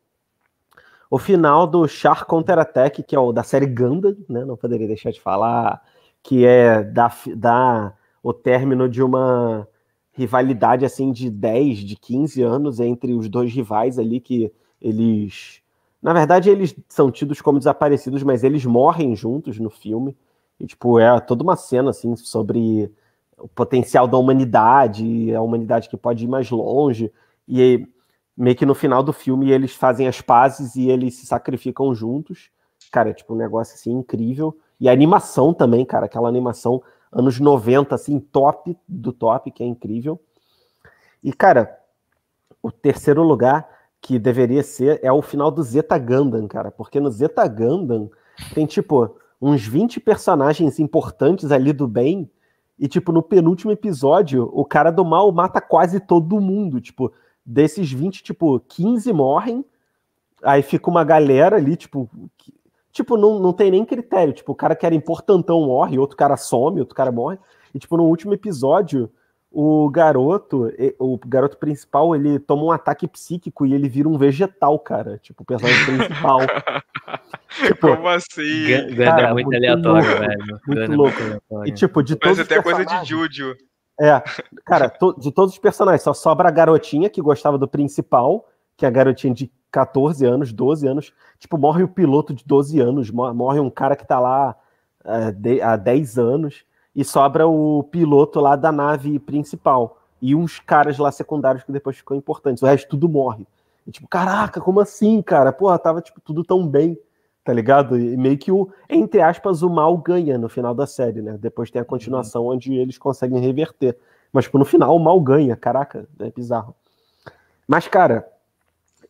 o 1.14 1.20
final 1.20 1.68
do 1.68 1.88
Char 1.88 2.26
Counter 2.26 2.58
Attack, 2.58 3.04
que 3.04 3.16
é 3.16 3.20
o 3.20 3.32
da 3.32 3.44
série 3.44 3.68
Gundam, 3.68 4.18
né? 4.28 4.44
Não 4.44 4.58
poderia 4.58 4.88
deixar 4.88 5.12
de 5.12 5.22
falar, 5.22 5.80
que 6.24 6.44
é 6.44 6.82
da, 6.82 7.12
da 7.36 7.94
o 8.24 8.34
término 8.34 8.90
de 8.90 9.04
uma 9.04 9.68
rivalidade 10.12 10.84
assim 10.84 11.12
de 11.12 11.30
10, 11.30 11.78
de 11.82 11.96
15 11.96 12.42
anos 12.42 12.80
entre 12.80 13.14
os 13.14 13.30
dois 13.30 13.54
rivais 13.54 14.00
ali 14.00 14.20
que 14.20 14.52
eles 14.82 15.62
na 16.02 16.14
verdade 16.14 16.50
eles 16.50 16.76
são 16.90 17.12
tidos 17.12 17.42
como 17.42 17.60
desaparecidos, 17.60 18.24
mas 18.24 18.44
eles 18.44 18.66
morrem 18.66 19.16
juntos 19.16 19.60
no 19.60 19.70
filme. 19.70 20.18
E 20.60 20.66
tipo, 20.66 21.00
é 21.00 21.20
toda 21.20 21.44
uma 21.44 21.56
cena 21.56 21.90
assim 21.90 22.16
sobre 22.16 22.92
o 23.38 23.48
potencial 23.48 24.08
da 24.08 24.18
humanidade, 24.18 25.34
a 25.34 25.42
humanidade 25.42 25.90
que 25.90 25.98
pode 25.98 26.24
ir 26.24 26.28
mais 26.28 26.50
longe. 26.50 27.12
E 27.48 27.88
meio 28.36 28.56
que 28.56 28.66
no 28.66 28.76
final 28.76 29.04
do 29.04 29.14
filme 29.14 29.52
eles 29.52 29.74
fazem 29.74 30.08
as 30.08 30.22
pazes 30.22 30.76
e 30.76 30.90
eles 30.90 31.16
se 31.16 31.26
sacrificam 31.26 31.94
juntos. 31.94 32.50
Cara, 32.92 33.10
é 33.10 33.14
tipo 33.14 33.34
um 33.34 33.38
negócio 33.38 33.76
assim 33.76 33.92
incrível. 33.92 34.58
E 34.80 34.90
a 34.90 34.92
animação 34.92 35.54
também, 35.54 35.86
cara, 35.86 36.06
aquela 36.06 36.30
animação 36.30 36.82
anos 37.14 37.40
90, 37.40 37.94
assim, 37.94 38.20
top 38.20 38.76
do 38.88 39.14
top, 39.14 39.52
que 39.52 39.64
é 39.64 39.66
incrível. 39.66 40.20
E, 41.24 41.32
cara, 41.32 41.80
o 42.62 42.72
terceiro 42.72 43.24
lugar 43.24 43.68
que 44.02 44.20
deveria 44.20 44.64
ser 44.64 45.00
é 45.04 45.12
o 45.12 45.22
final 45.22 45.50
do 45.50 45.64
Zeta 45.64 45.98
Gundam, 45.98 46.48
cara, 46.48 46.72
porque 46.72 47.00
no 47.00 47.10
Zeta 47.10 47.48
Gundam 47.48 48.10
tem, 48.54 48.66
tipo, 48.66 49.16
uns 49.46 49.68
20 49.68 50.00
personagens 50.00 50.80
importantes 50.80 51.52
ali 51.52 51.74
do 51.74 51.86
bem, 51.86 52.32
e, 52.80 52.88
tipo, 52.88 53.12
no 53.12 53.22
penúltimo 53.22 53.74
episódio, 53.74 54.50
o 54.54 54.64
cara 54.64 54.90
do 54.90 55.04
mal 55.04 55.30
mata 55.34 55.60
quase 55.60 56.00
todo 56.00 56.40
mundo, 56.40 56.80
tipo, 56.80 57.12
desses 57.46 57.92
20, 57.92 58.24
tipo, 58.24 58.58
15 58.62 59.12
morrem, 59.12 59.66
aí 60.42 60.62
fica 60.62 60.90
uma 60.90 61.04
galera 61.04 61.58
ali, 61.58 61.76
tipo, 61.76 62.10
que, 62.38 62.54
tipo, 62.92 63.18
não, 63.18 63.38
não 63.38 63.52
tem 63.52 63.70
nem 63.70 63.84
critério, 63.84 64.34
tipo, 64.34 64.54
o 64.54 64.56
cara 64.56 64.78
que 64.78 64.86
era 64.86 64.96
importantão 64.96 65.66
morre, 65.66 66.00
outro 66.00 66.16
cara 66.16 66.38
some, 66.38 66.80
outro 66.80 66.96
cara 66.96 67.12
morre, 67.12 67.38
e, 67.76 67.80
tipo, 67.80 67.98
no 67.98 68.06
último 68.06 68.34
episódio, 68.34 69.12
o 69.56 69.88
garoto, 69.88 70.74
o 70.98 71.20
garoto 71.24 71.58
principal, 71.58 72.16
ele 72.16 72.40
toma 72.40 72.64
um 72.64 72.72
ataque 72.72 73.08
psíquico 73.08 73.68
e 73.68 73.74
ele 73.76 73.88
vira 73.88 74.10
um 74.10 74.18
vegetal, 74.18 74.80
cara, 74.80 75.20
tipo, 75.20 75.44
o 75.44 75.46
personagem 75.46 75.86
principal. 75.86 76.40
tipo, 77.68 77.96
Como 77.96 78.08
assim? 78.08 78.96
Ganda 78.96 79.22
é 79.22 79.34
muito, 79.34 79.46
muito 79.46 79.56
aleatório, 79.56 80.10
louco, 80.10 80.20
velho. 80.20 80.60
Muito 80.66 80.80
Ganda 80.80 80.96
louco. 80.96 81.22
É 81.22 81.56
muito 81.56 81.68
e, 81.68 81.72
tipo, 81.72 82.02
de 82.02 82.16
todos 82.16 82.40
Mas 82.40 82.48
até 82.48 82.64
coisa 82.64 82.84
de 82.84 83.06
Júdio. 83.06 83.56
É, 84.02 84.24
cara, 84.66 84.90
to, 84.90 85.14
de 85.20 85.32
todos 85.32 85.54
os 85.54 85.60
personagens, 85.60 86.02
só 86.02 86.16
sobra 86.16 86.48
a 86.50 86.52
garotinha 86.52 87.08
que 87.08 87.22
gostava 87.22 87.56
do 87.56 87.68
principal, 87.68 88.50
que 88.76 88.86
é 88.86 88.88
a 88.88 88.92
garotinha 88.92 89.36
de 89.36 89.52
14 89.72 90.26
anos, 90.26 90.52
12 90.52 90.88
anos. 90.88 91.14
Tipo, 91.38 91.60
morre 91.60 91.84
o 91.84 91.88
piloto 91.88 92.34
de 92.34 92.44
12 92.44 92.80
anos, 92.80 93.12
morre 93.12 93.60
um 93.60 93.70
cara 93.70 93.96
que 93.96 94.08
tá 94.08 94.20
lá 94.20 94.56
é, 95.06 95.32
de, 95.32 95.62
há 95.62 95.76
10 95.76 96.18
anos, 96.18 96.66
e 96.96 97.04
sobra 97.04 97.48
o 97.48 97.84
piloto 97.84 98.40
lá 98.40 98.56
da 98.56 98.72
nave 98.72 99.20
principal. 99.20 100.00
E 100.22 100.36
uns 100.36 100.60
caras 100.60 100.98
lá 100.98 101.12
secundários 101.12 101.64
que 101.64 101.72
depois 101.72 101.98
ficam 101.98 102.16
importantes. 102.16 102.64
O 102.64 102.66
resto 102.66 102.90
tudo 102.90 103.10
morre. 103.10 103.46
E, 103.86 103.92
tipo, 103.92 104.08
caraca, 104.08 104.62
como 104.62 104.80
assim, 104.80 105.22
cara? 105.22 105.52
Porra, 105.52 105.78
tava 105.78 106.02
tipo, 106.02 106.22
tudo 106.22 106.44
tão 106.44 106.66
bem 106.68 106.98
tá 107.44 107.52
ligado? 107.52 108.00
E 108.00 108.16
meio 108.16 108.38
que 108.38 108.52
o, 108.52 108.70
entre 108.90 109.22
aspas, 109.22 109.62
o 109.62 109.70
mal 109.70 109.98
ganha 109.98 110.38
no 110.38 110.48
final 110.48 110.74
da 110.74 110.88
série, 110.88 111.22
né? 111.22 111.38
Depois 111.40 111.70
tem 111.70 111.82
a 111.82 111.86
continuação 111.86 112.48
onde 112.48 112.74
eles 112.74 112.98
conseguem 112.98 113.40
reverter. 113.40 113.98
Mas, 114.32 114.46
tipo, 114.46 114.58
no 114.58 114.66
final 114.66 114.96
o 114.96 115.00
mal 115.00 115.20
ganha, 115.20 115.56
caraca, 115.56 116.08
é 116.20 116.32
bizarro. 116.32 116.74
Mas, 117.68 117.88
cara, 117.88 118.26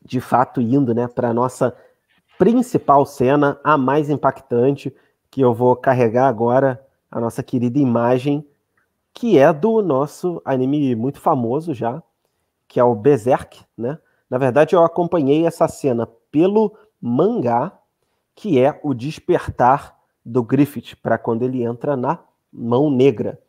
de 0.04 0.20
fato, 0.20 0.60
indo, 0.60 0.94
né, 0.94 1.08
pra 1.08 1.34
nossa 1.34 1.76
principal 2.38 3.06
cena, 3.06 3.60
a 3.64 3.78
mais 3.78 4.10
impactante, 4.10 4.94
que 5.30 5.42
eu 5.42 5.54
vou 5.54 5.76
carregar 5.76 6.28
agora, 6.28 6.83
a 7.14 7.20
nossa 7.20 7.44
querida 7.44 7.78
imagem 7.78 8.44
que 9.14 9.38
é 9.38 9.54
do 9.54 9.84
nosso 9.84 10.42
anime 10.44 10.96
muito 10.96 11.22
famoso 11.22 11.72
já, 11.72 12.02
que 12.68 12.80
é 12.80 12.84
o 12.84 12.96
Berserk, 12.96 13.62
né? 13.78 14.00
Na 14.28 14.40
verdade, 14.40 14.76
eu 14.76 14.84
acompanhei 14.84 15.46
essa 15.46 15.68
cena 15.68 16.08
pelo 16.32 16.76
mangá, 17.00 17.78
que 18.34 18.60
é 18.60 18.80
o 18.82 18.96
despertar 18.96 19.96
do 20.26 20.42
Griffith 20.42 20.96
para 21.04 21.20
quando 21.20 21.44
ele 21.44 21.64
entra 21.64 21.96
na 21.96 22.18
mão 22.52 22.90
negra. 22.90 23.40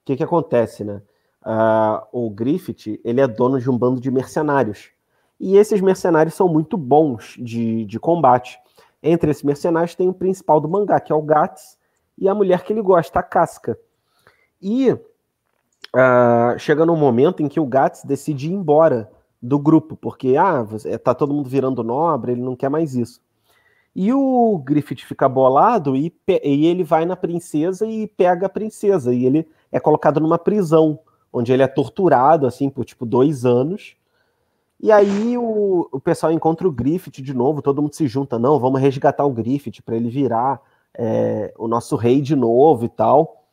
O 0.00 0.04
que, 0.04 0.16
que 0.16 0.24
acontece, 0.24 0.82
né? 0.82 1.00
Uh, 1.44 2.26
o 2.26 2.30
Griffith 2.30 3.00
ele 3.04 3.20
é 3.20 3.28
dono 3.28 3.60
de 3.60 3.70
um 3.70 3.78
bando 3.78 4.00
de 4.00 4.10
mercenários. 4.10 4.90
E 5.38 5.56
esses 5.56 5.80
mercenários 5.80 6.34
são 6.34 6.48
muito 6.48 6.76
bons 6.76 7.36
de, 7.38 7.84
de 7.84 8.00
combate. 8.00 8.58
Entre 9.00 9.30
esses 9.30 9.44
mercenários 9.44 9.94
tem 9.94 10.08
o 10.08 10.14
principal 10.14 10.60
do 10.60 10.68
mangá, 10.68 10.98
que 10.98 11.12
é 11.12 11.14
o 11.14 11.22
Gats, 11.22 11.78
e 12.18 12.28
a 12.28 12.34
mulher 12.34 12.62
que 12.62 12.72
ele 12.72 12.82
gosta, 12.82 13.18
a 13.18 13.22
Casca. 13.22 13.78
E 14.60 14.92
uh, 14.92 16.58
chega 16.58 16.86
num 16.86 16.96
momento 16.96 17.42
em 17.42 17.48
que 17.48 17.60
o 17.60 17.66
Gats 17.66 18.04
decide 18.04 18.48
ir 18.48 18.52
embora 18.52 19.10
do 19.40 19.58
grupo, 19.58 19.96
porque 19.96 20.36
ah, 20.36 20.64
tá 21.02 21.14
todo 21.14 21.34
mundo 21.34 21.48
virando 21.48 21.82
nobre, 21.82 22.32
ele 22.32 22.42
não 22.42 22.54
quer 22.54 22.68
mais 22.68 22.94
isso. 22.94 23.20
E 23.94 24.12
o 24.12 24.58
Griffith 24.64 25.04
fica 25.04 25.28
bolado 25.28 25.94
e, 25.96 26.14
e 26.42 26.66
ele 26.66 26.82
vai 26.82 27.04
na 27.04 27.16
princesa 27.16 27.86
e 27.86 28.06
pega 28.06 28.46
a 28.46 28.48
princesa. 28.48 29.12
E 29.12 29.26
ele 29.26 29.46
é 29.70 29.78
colocado 29.78 30.18
numa 30.18 30.38
prisão, 30.38 30.98
onde 31.30 31.52
ele 31.52 31.62
é 31.62 31.66
torturado, 31.66 32.46
assim, 32.46 32.70
por 32.70 32.84
tipo 32.84 33.04
dois 33.04 33.44
anos. 33.44 33.96
E 34.80 34.90
aí 34.90 35.36
o, 35.36 35.88
o 35.92 36.00
pessoal 36.00 36.32
encontra 36.32 36.66
o 36.66 36.72
Griffith 36.72 37.22
de 37.22 37.34
novo, 37.34 37.60
todo 37.60 37.82
mundo 37.82 37.94
se 37.94 38.06
junta, 38.08 38.38
não, 38.38 38.58
vamos 38.58 38.80
resgatar 38.80 39.24
o 39.24 39.30
Griffith 39.30 39.82
para 39.84 39.94
ele 39.94 40.08
virar 40.08 40.60
é, 40.96 41.52
o 41.58 41.66
nosso 41.66 41.96
rei 41.96 42.20
de 42.20 42.36
novo 42.36 42.84
e 42.84 42.88
tal. 42.88 43.46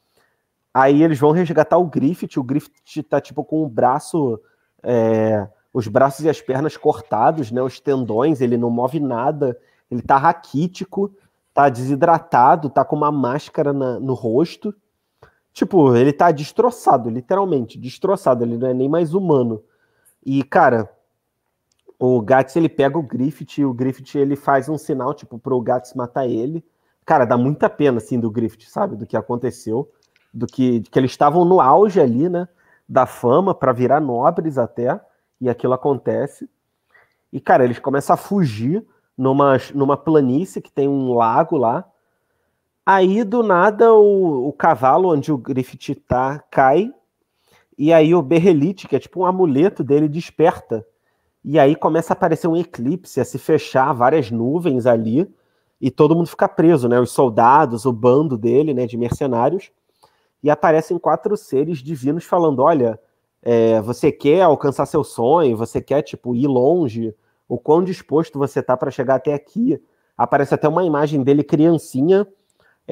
Aí 0.73 1.03
eles 1.03 1.19
vão 1.19 1.31
resgatar 1.31 1.77
o 1.77 1.85
Griffith, 1.85 2.37
o 2.37 2.43
Griffith 2.43 3.03
tá 3.09 3.19
tipo 3.19 3.43
com 3.43 3.63
o 3.63 3.67
braço, 3.67 4.39
é, 4.83 5.47
os 5.73 5.87
braços 5.87 6.25
e 6.25 6.29
as 6.29 6.41
pernas 6.41 6.77
cortados, 6.77 7.51
né, 7.51 7.61
os 7.61 7.79
tendões, 7.79 8.39
ele 8.41 8.57
não 8.57 8.69
move 8.69 8.99
nada, 8.99 9.57
ele 9.89 10.01
tá 10.01 10.17
raquítico, 10.17 11.11
tá 11.53 11.69
desidratado, 11.69 12.69
tá 12.69 12.85
com 12.85 12.95
uma 12.95 13.11
máscara 13.11 13.73
na, 13.73 13.99
no 13.99 14.13
rosto. 14.13 14.73
Tipo, 15.51 15.95
ele 15.95 16.13
tá 16.13 16.31
destroçado, 16.31 17.09
literalmente, 17.09 17.77
destroçado, 17.77 18.43
ele 18.43 18.57
não 18.57 18.69
é 18.69 18.73
nem 18.73 18.87
mais 18.87 19.13
humano. 19.13 19.61
E, 20.23 20.43
cara, 20.43 20.89
o 21.97 22.21
Gats 22.21 22.55
ele 22.55 22.69
pega 22.69 22.97
o 22.97 23.03
Griffith 23.03 23.57
e 23.57 23.65
o 23.65 23.73
Griffith 23.73 24.15
ele 24.15 24.35
faz 24.35 24.69
um 24.69 24.77
sinal, 24.77 25.13
tipo, 25.13 25.37
pro 25.39 25.59
Gats 25.59 25.93
matar 25.95 26.27
ele. 26.27 26.63
Cara, 27.10 27.26
dá 27.26 27.36
muita 27.36 27.68
pena, 27.68 27.98
assim, 27.98 28.19
do 28.19 28.30
Griffith, 28.30 28.69
sabe? 28.69 28.95
Do 28.95 29.07
que 29.07 29.18
aconteceu, 29.18 29.91
do 30.31 30.45
que, 30.45 30.81
que 30.81 30.99
eles 30.99 31.10
estavam 31.10 31.44
no 31.44 31.60
auge 31.60 31.99
ali, 31.99 32.30
né? 32.30 32.48
Da 32.88 33.07
fama, 33.07 33.56
para 33.56 33.73
virar 33.73 33.99
nobres 33.99 34.60
até, 34.60 35.02
e 35.41 35.49
aquilo 35.49 35.73
acontece. 35.73 36.48
E, 37.34 37.41
cara, 37.41 37.64
eles 37.64 37.80
começam 37.80 38.14
a 38.14 38.18
fugir 38.18 38.86
numa, 39.18 39.57
numa 39.73 39.98
planície 39.98 40.61
que 40.61 40.72
tem 40.72 40.88
um 40.88 41.11
lago 41.11 41.57
lá. 41.57 41.84
Aí, 42.86 43.23
do 43.23 43.41
nada, 43.41 43.91
o, 43.91 44.48
o 44.48 44.53
cavalo 44.53 45.11
onde 45.11 45.31
o 45.31 45.38
Griffith 45.40 45.95
tá 46.07 46.38
cai. 46.52 46.94
E 47.76 47.91
aí 47.91 48.14
o 48.14 48.22
Berrelite, 48.22 48.88
que 48.88 48.95
é 48.95 48.99
tipo 48.99 49.22
um 49.22 49.26
amuleto 49.26 49.84
dele, 49.84 50.07
desperta. 50.07 50.86
E 51.44 51.57
aí 51.57 51.76
começa 51.76 52.14
a 52.14 52.15
aparecer 52.15 52.48
um 52.48 52.56
eclipse, 52.56 53.19
a 53.19 53.26
se 53.26 53.40
fechar 53.40 53.94
várias 53.94 54.30
nuvens 54.30 54.86
ali. 54.86 55.27
E 55.80 55.89
todo 55.89 56.15
mundo 56.15 56.27
fica 56.27 56.47
preso, 56.47 56.88
né? 56.88 56.99
Os 56.99 57.11
soldados, 57.11 57.85
o 57.85 57.93
bando 57.93 58.38
dele, 58.38 58.73
né? 58.73 58.85
De 58.85 58.97
mercenários. 58.97 59.72
E 60.43 60.49
aparecem 60.49 60.97
quatro 60.97 61.35
seres 61.38 61.80
divinos 61.80 62.26
falando: 62.26 62.61
olha, 62.61 62.99
é, 63.41 63.80
você 63.81 64.11
quer 64.11 64.41
alcançar 64.41 64.85
seu 64.85 65.03
sonho, 65.03 65.56
você 65.56 65.81
quer, 65.81 66.01
tipo, 66.01 66.35
ir 66.35 66.47
longe, 66.47 67.15
o 67.47 67.57
quão 67.57 67.84
disposto 67.84 68.38
você 68.38 68.61
tá 68.61 68.76
para 68.76 68.91
chegar 68.91 69.15
até 69.15 69.34
aqui. 69.34 69.81
Aparece 70.18 70.53
até 70.53 70.68
uma 70.68 70.84
imagem 70.84 71.23
dele 71.23 71.43
criancinha 71.43 72.27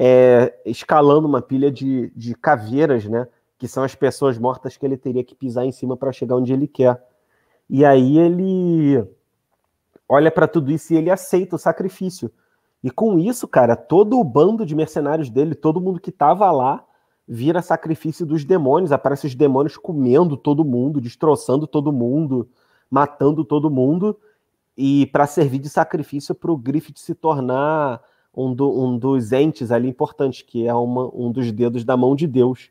é, 0.00 0.54
escalando 0.64 1.26
uma 1.26 1.42
pilha 1.42 1.72
de, 1.72 2.12
de 2.14 2.32
caveiras, 2.34 3.04
né? 3.04 3.26
Que 3.58 3.66
são 3.66 3.82
as 3.82 3.96
pessoas 3.96 4.38
mortas 4.38 4.76
que 4.76 4.86
ele 4.86 4.96
teria 4.96 5.24
que 5.24 5.34
pisar 5.34 5.64
em 5.64 5.72
cima 5.72 5.96
para 5.96 6.12
chegar 6.12 6.36
onde 6.36 6.52
ele 6.52 6.68
quer. 6.68 7.02
E 7.68 7.84
aí 7.84 8.16
ele 8.16 9.04
olha 10.08 10.30
para 10.30 10.46
tudo 10.46 10.70
isso 10.70 10.94
e 10.94 10.96
ele 10.96 11.10
aceita 11.10 11.56
o 11.56 11.58
sacrifício. 11.58 12.30
E 12.82 12.90
com 12.90 13.18
isso, 13.18 13.48
cara, 13.48 13.74
todo 13.74 14.18
o 14.18 14.24
bando 14.24 14.64
de 14.64 14.74
mercenários 14.74 15.28
dele, 15.28 15.54
todo 15.54 15.80
mundo 15.80 16.00
que 16.00 16.12
tava 16.12 16.50
lá, 16.50 16.84
vira 17.26 17.60
sacrifício 17.60 18.24
dos 18.24 18.44
demônios. 18.44 18.92
Aparece 18.92 19.26
os 19.26 19.34
demônios 19.34 19.76
comendo 19.76 20.36
todo 20.36 20.64
mundo, 20.64 21.00
destroçando 21.00 21.66
todo 21.66 21.92
mundo, 21.92 22.48
matando 22.90 23.44
todo 23.44 23.70
mundo 23.70 24.16
e 24.80 25.06
para 25.06 25.26
servir 25.26 25.58
de 25.58 25.68
sacrifício 25.68 26.32
para 26.36 26.52
o 26.52 26.56
Griffith 26.56 26.98
se 26.98 27.12
tornar 27.12 28.00
um, 28.32 28.54
do, 28.54 28.70
um, 28.80 28.96
dos 28.96 29.32
entes 29.32 29.72
ali 29.72 29.88
importantes, 29.88 30.42
que 30.42 30.68
é 30.68 30.72
uma, 30.72 31.10
um 31.12 31.32
dos 31.32 31.50
dedos 31.50 31.84
da 31.84 31.96
mão 31.96 32.14
de 32.14 32.28
Deus. 32.28 32.70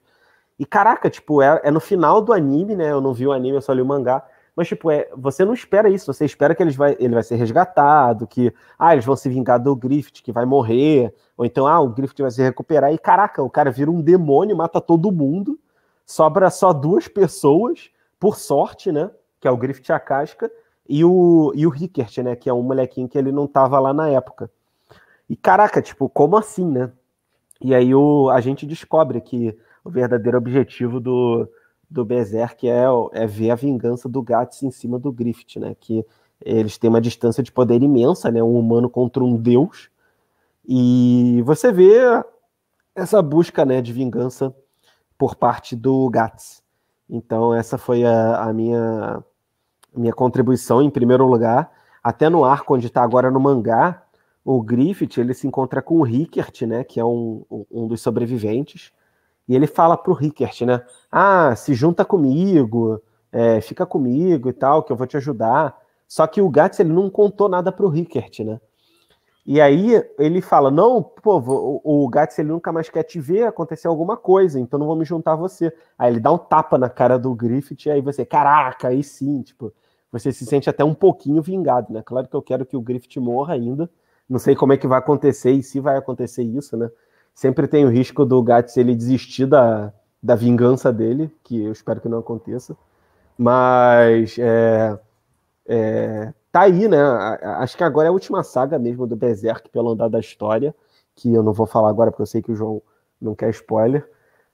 E 0.57 0.65
caraca, 0.65 1.09
tipo, 1.09 1.41
é, 1.41 1.59
é, 1.65 1.69
no 1.69 1.81
final 1.81 2.21
do 2.21 2.31
anime, 2.31 2.77
né? 2.77 2.93
Eu 2.93 3.01
não 3.01 3.13
vi 3.13 3.27
o 3.27 3.33
anime, 3.33 3.57
eu 3.57 3.61
só 3.61 3.73
li 3.73 3.81
o 3.81 3.85
mangá. 3.85 4.25
Mas, 4.57 4.69
tipo, 4.69 4.89
é, 4.89 5.07
você 5.15 5.45
não 5.45 5.53
espera 5.53 5.87
isso, 5.87 6.11
você 6.11 6.25
espera 6.25 6.55
que 6.55 6.63
eles 6.63 6.75
vai, 6.75 6.97
ele 6.99 7.13
vai 7.13 7.21
ser 7.21 7.35
resgatado, 7.35 8.25
que 8.25 8.51
ah, 8.79 8.91
eles 8.91 9.05
vão 9.05 9.15
se 9.15 9.29
vingar 9.29 9.61
do 9.61 9.75
Griffith, 9.75 10.23
que 10.23 10.31
vai 10.31 10.45
morrer, 10.45 11.13
ou 11.37 11.45
então, 11.45 11.67
ah, 11.67 11.79
o 11.79 11.89
Griffith 11.89 12.23
vai 12.23 12.31
se 12.31 12.41
recuperar, 12.41 12.91
e 12.91 12.97
caraca, 12.97 13.43
o 13.43 13.51
cara 13.51 13.69
vira 13.69 13.91
um 13.91 14.01
demônio, 14.01 14.57
mata 14.57 14.81
todo 14.81 15.11
mundo, 15.11 15.59
sobra 16.07 16.49
só 16.49 16.73
duas 16.73 17.07
pessoas, 17.07 17.91
por 18.19 18.35
sorte, 18.35 18.91
né? 18.91 19.11
Que 19.39 19.47
é 19.47 19.51
o 19.51 19.57
Griffith 19.57 19.89
e 19.89 19.93
a 19.93 19.99
Casca, 19.99 20.51
e 20.89 21.05
o, 21.05 21.51
e 21.53 21.67
o 21.67 21.69
Rickert, 21.69 22.17
né? 22.23 22.35
Que 22.35 22.49
é 22.49 22.53
um 22.53 22.63
molequinho 22.63 23.07
que 23.07 23.15
ele 23.15 23.31
não 23.31 23.45
tava 23.45 23.79
lá 23.79 23.93
na 23.93 24.09
época. 24.09 24.49
E 25.29 25.35
caraca, 25.35 25.83
tipo, 25.83 26.09
como 26.09 26.35
assim, 26.35 26.65
né? 26.65 26.91
E 27.61 27.75
aí 27.75 27.93
o, 27.93 28.27
a 28.31 28.41
gente 28.41 28.65
descobre 28.65 29.21
que 29.21 29.55
o 29.83 29.89
verdadeiro 29.91 30.35
objetivo 30.35 30.99
do, 30.99 31.47
do 31.89 32.03
Berserk 32.03 32.67
é, 32.67 32.85
é 33.13 33.25
ver 33.25 33.51
a 33.51 33.55
vingança 33.55 34.09
do 34.09 34.21
Gats 34.21 34.63
em 34.63 34.71
cima 34.71 34.99
do 34.99 35.11
Griffith, 35.11 35.59
né? 35.59 35.75
Que 35.79 36.05
eles 36.41 36.77
têm 36.77 36.89
uma 36.89 37.01
distância 37.01 37.41
de 37.41 37.51
poder 37.51 37.81
imensa, 37.81 38.29
né? 38.29 38.43
Um 38.43 38.57
humano 38.57 38.89
contra 38.89 39.23
um 39.23 39.35
deus. 39.35 39.89
E 40.67 41.41
você 41.45 41.71
vê 41.71 41.95
essa 42.93 43.21
busca, 43.21 43.63
né, 43.63 43.81
de 43.81 43.93
vingança 43.93 44.53
por 45.17 45.35
parte 45.35 45.75
do 45.75 46.09
Gats. 46.09 46.63
Então 47.09 47.53
essa 47.53 47.77
foi 47.77 48.03
a, 48.03 48.43
a 48.43 48.53
minha 48.53 49.23
minha 49.95 50.13
contribuição 50.13 50.81
em 50.81 50.89
primeiro 50.89 51.25
lugar. 51.25 51.71
Até 52.03 52.29
no 52.29 52.43
arco 52.43 52.75
onde 52.75 52.87
está 52.87 53.01
agora 53.01 53.31
no 53.31 53.39
mangá, 53.39 54.03
o 54.43 54.61
Griffith 54.61 55.17
ele 55.17 55.33
se 55.33 55.47
encontra 55.47 55.81
com 55.81 55.99
o 55.99 56.03
Rickert, 56.03 56.65
né, 56.67 56.83
que 56.83 56.99
é 56.99 57.05
um, 57.05 57.43
um 57.71 57.87
dos 57.87 58.01
sobreviventes, 58.01 58.91
e 59.47 59.55
ele 59.55 59.67
fala 59.67 59.97
pro 59.97 60.13
Rickert, 60.13 60.65
né, 60.65 60.83
ah, 61.11 61.55
se 61.55 61.73
junta 61.73 62.03
comigo, 62.03 63.01
é, 63.31 63.61
fica 63.61 63.85
comigo 63.85 64.49
e 64.49 64.53
tal, 64.53 64.83
que 64.83 64.91
eu 64.91 64.95
vou 64.95 65.07
te 65.07 65.17
ajudar. 65.17 65.77
Só 66.07 66.25
que 66.25 66.41
o 66.41 66.49
Gats 66.49 66.79
ele 66.79 66.93
não 66.93 67.09
contou 67.09 67.49
nada 67.49 67.71
pro 67.71 67.89
Rickert, 67.89 68.39
né? 68.43 68.59
E 69.45 69.61
aí 69.61 70.03
ele 70.19 70.41
fala: 70.41 70.69
Não, 70.69 71.01
pô, 71.01 71.39
o, 71.39 72.03
o 72.03 72.09
Gats 72.09 72.37
ele 72.39 72.49
nunca 72.49 72.71
mais 72.71 72.89
quer 72.89 73.03
te 73.03 73.19
ver, 73.19 73.43
aconteceu 73.43 73.89
alguma 73.89 74.17
coisa, 74.17 74.59
então 74.59 74.77
não 74.79 74.87
vou 74.87 74.95
me 74.95 75.05
juntar 75.05 75.33
a 75.33 75.35
você. 75.37 75.73
Aí 75.97 76.11
ele 76.11 76.19
dá 76.19 76.31
um 76.31 76.37
tapa 76.37 76.77
na 76.77 76.89
cara 76.89 77.17
do 77.17 77.33
Griffith, 77.33 77.85
e 77.85 77.91
aí 77.91 78.01
você, 78.01 78.25
caraca, 78.25 78.89
aí 78.89 79.03
sim, 79.03 79.41
tipo, 79.41 79.73
você 80.11 80.31
se 80.33 80.45
sente 80.45 80.69
até 80.69 80.83
um 80.83 80.93
pouquinho 80.93 81.41
vingado, 81.41 81.93
né? 81.93 82.01
Claro 82.03 82.27
que 82.27 82.35
eu 82.35 82.41
quero 82.41 82.65
que 82.65 82.75
o 82.75 82.81
Griffith 82.81 83.19
morra 83.19 83.53
ainda. 83.53 83.89
Não 84.29 84.39
sei 84.39 84.55
como 84.55 84.73
é 84.73 84.77
que 84.77 84.87
vai 84.87 84.99
acontecer 84.99 85.51
e 85.51 85.63
se 85.63 85.79
vai 85.79 85.97
acontecer 85.97 86.43
isso, 86.43 86.75
né? 86.75 86.89
Sempre 87.37 87.67
tem 87.67 87.85
o 87.85 87.89
risco 87.89 88.25
do 88.25 88.41
Gats 88.41 88.75
ele 88.77 88.95
desistir 88.95 89.45
da, 89.45 89.93
da 90.23 90.33
vingança 90.33 90.91
dele, 90.91 91.31
que 91.43 91.63
eu 91.63 91.71
espero 91.71 92.01
que 92.01 92.09
não 92.09 92.17
aconteça. 92.17 92.75
Mas 93.37 94.39
é, 94.39 94.97
é, 95.67 96.33
tá 96.51 96.61
aí, 96.61 96.87
né? 96.87 96.97
Acho 97.59 97.77
que 97.77 97.83
agora 97.83 98.07
é 98.07 98.09
a 98.09 98.11
última 98.11 98.41
saga 98.41 98.79
mesmo 98.79 99.05
do 99.05 99.15
Berserk 99.15 99.69
pelo 99.69 99.91
andar 99.91 100.07
da 100.07 100.19
história, 100.19 100.73
que 101.15 101.31
eu 101.31 101.43
não 101.43 101.53
vou 101.53 101.67
falar 101.67 101.89
agora 101.89 102.09
porque 102.09 102.23
eu 102.23 102.25
sei 102.25 102.41
que 102.41 102.51
o 102.51 102.55
João 102.55 102.81
não 103.21 103.35
quer 103.35 103.51
spoiler. 103.51 104.09